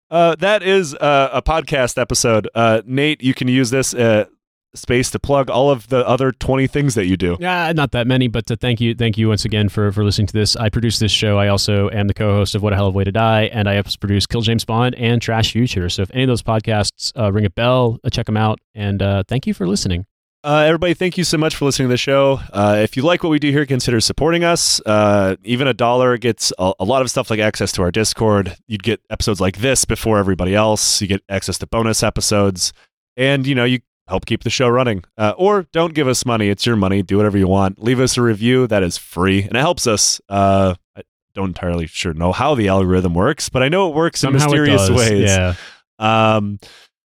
Uh, 0.09 0.35
that 0.35 0.61
is 0.61 0.93
uh, 0.95 1.29
a 1.31 1.41
podcast 1.41 1.97
episode. 1.97 2.49
Uh, 2.53 2.81
Nate, 2.85 3.23
you 3.23 3.33
can 3.33 3.47
use 3.47 3.69
this 3.69 3.93
uh, 3.93 4.25
space 4.73 5.11
to 5.11 5.19
plug 5.19 5.49
all 5.49 5.69
of 5.69 5.89
the 5.89 6.07
other 6.07 6.31
20 6.31 6.68
things 6.68 6.95
that 6.95 7.06
you 7.06 7.18
do. 7.18 7.38
Yeah, 7.39 7.72
not 7.73 7.91
that 7.91 8.07
many, 8.07 8.27
but 8.27 8.45
thank 8.45 8.80
you, 8.80 8.95
thank 8.95 9.18
you 9.18 9.27
once 9.30 9.45
again 9.45 9.69
for 9.69 9.91
for 9.91 10.03
listening 10.03 10.27
to 10.27 10.34
this. 10.34 10.56
I 10.56 10.69
produce 10.69 10.99
this 10.99 11.11
show. 11.11 11.38
I 11.38 11.48
also 11.48 11.89
am 11.89 12.07
the 12.07 12.14
co-host 12.14 12.56
of 12.56 12.61
What 12.64 12.73
a 12.73 12.76
Hell 12.76 12.88
of 12.88 12.95
a 12.95 12.98
Way 12.98 13.03
to 13.03 13.11
Die, 13.11 13.43
and 13.43 13.68
I 13.68 13.77
also 13.77 13.98
produce 13.99 14.26
Kill 14.26 14.41
James 14.41 14.65
Bond 14.65 14.95
and 14.95 15.22
Trash 15.22 15.52
Future. 15.52 15.89
So 15.89 16.03
if 16.03 16.11
any 16.14 16.23
of 16.23 16.27
those 16.27 16.43
podcasts 16.43 17.11
uh, 17.18 17.31
ring 17.31 17.45
a 17.45 17.49
bell, 17.49 17.99
uh, 18.03 18.10
check 18.10 18.26
them 18.26 18.38
out. 18.38 18.60
And 18.73 19.02
uh, 19.02 19.23
thank 19.27 19.45
you 19.48 19.53
for 19.53 19.68
listening. 19.68 20.06
Uh, 20.43 20.64
everybody, 20.65 20.95
thank 20.95 21.19
you 21.19 21.23
so 21.23 21.38
much 21.38 21.56
for 21.56 21.65
listening 21.65 21.88
to 21.88 21.93
the 21.93 21.98
show. 21.98 22.39
Uh, 22.52 22.80
if 22.81 22.98
you 22.98 23.03
like 23.03 23.22
what 23.22 23.30
we 23.30 23.38
do 23.38 23.52
here, 23.52 23.64
consider 23.64 24.02
supporting 24.02 24.43
us. 24.43 24.81
Uh, 24.88 25.35
even 25.43 25.68
a 25.68 25.73
dollar 25.73 26.18
gets 26.18 26.52
a, 26.57 26.73
a 26.80 26.85
lot 26.85 27.03
of 27.03 27.11
stuff 27.11 27.30
like 27.30 27.39
access 27.39 27.72
to 27.73 27.84
our 27.84 27.91
Discord. 27.91 28.57
You'd 28.68 28.81
get 28.81 29.02
episodes 29.11 29.39
like 29.39 29.57
this 29.57 29.85
before 29.85 30.18
everybody 30.18 30.56
else. 30.56 30.99
You 30.99 31.07
get 31.07 31.22
access 31.30 31.60
to 31.60 31.68
bonus 31.68 32.02
episodes, 32.02 32.73
and 33.15 33.45
you 33.45 33.53
know 33.53 33.65
you 33.65 33.81
help 34.11 34.27
keep 34.27 34.43
the 34.43 34.49
show 34.49 34.69
running. 34.69 35.03
Uh, 35.17 35.33
or 35.38 35.63
don't 35.71 35.93
give 35.95 36.07
us 36.07 36.25
money; 36.25 36.49
it's 36.49 36.65
your 36.65 36.75
money. 36.75 37.01
Do 37.01 37.17
whatever 37.17 37.38
you 37.38 37.47
want. 37.47 37.81
Leave 37.81 37.99
us 37.99 38.17
a 38.17 38.21
review 38.21 38.67
that 38.67 38.83
is 38.83 38.97
free, 38.97 39.41
and 39.41 39.55
it 39.55 39.59
helps 39.59 39.88
us. 39.88 40.21
Uh, 40.29 40.75
I 40.95 41.01
don't 41.33 41.47
entirely 41.47 41.88
sure 41.88 42.13
know 42.13 42.31
how 42.31 42.53
the 42.53 42.67
algorithm 42.67 43.15
works, 43.15 43.49
but 43.49 43.63
I 43.63 43.69
know 43.69 43.89
it 43.89 43.95
works 43.95 44.23
in 44.23 44.27
Somehow 44.27 44.45
it 44.45 44.59
mysterious 44.59 44.89
ways. 44.89 45.29
Yeah. 45.29 45.55
Um, 45.97 46.59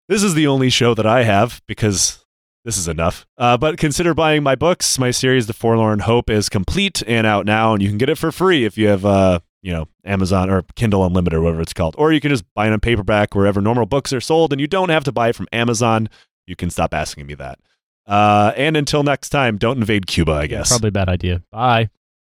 this 0.08 0.24
is 0.24 0.34
the 0.34 0.48
only 0.48 0.70
show 0.70 0.94
that 0.94 1.06
I 1.06 1.24
have 1.24 1.62
because 1.68 2.24
this 2.64 2.78
is 2.78 2.88
enough. 2.88 3.26
Uh, 3.38 3.58
but 3.58 3.78
consider 3.78 4.14
buying 4.14 4.44
my 4.44 4.56
books. 4.56 5.00
My 5.00 5.12
series, 5.12 5.48
The 5.48 5.54
Forlorn 5.54 6.00
Hope, 6.00 6.30
is 6.30 6.50
complete 6.50 7.02
and 7.08 7.26
out 7.26 7.46
now, 7.46 7.74
and 7.74 7.82
you 7.82 7.90
can 7.90 7.98
get 7.98 8.10
it 8.10 8.18
for 8.18 8.32
free 8.32 8.66
if 8.66 8.78
you 8.78 8.88
have, 8.88 9.06
uh, 9.06 9.40
you 9.62 9.72
know, 9.72 9.88
Amazon 10.06 10.50
or 10.50 10.64
Kindle 10.76 11.06
Unlimited 11.06 11.38
or 11.38 11.42
whatever 11.42 11.62
it's 11.62 11.74
called. 11.74 11.96
Or 11.98 12.12
you 12.12 12.20
can 12.20 12.30
just 12.30 12.44
buy 12.54 12.68
it 12.68 12.74
on 12.74 12.80
paperback 12.80 13.34
wherever 13.34 13.62
normal 13.62 13.86
books 13.86 14.14
are 14.14 14.22
sold, 14.22 14.52
and 14.52 14.60
you 14.60 14.68
don't 14.68 14.90
have 14.90 15.04
to 15.06 15.12
buy 15.12 15.30
it 15.30 15.36
from 15.36 15.48
Amazon. 15.52 16.10
You 16.48 16.56
can 16.56 16.70
stop 16.70 16.94
asking 16.94 17.28
me 17.28 17.36
that. 17.36 17.60
Uh, 18.08 18.52
and 18.56 18.76
until 18.76 19.04
next 19.04 19.30
time, 19.30 19.58
don't 19.58 19.78
invade 19.78 20.08
Cuba, 20.08 20.34
I 20.34 20.48
guess. 20.48 20.70
Probably 20.70 20.90
a 20.90 20.92
bad 20.92 21.10
idea. 21.10 21.44
Bye. 21.52 21.90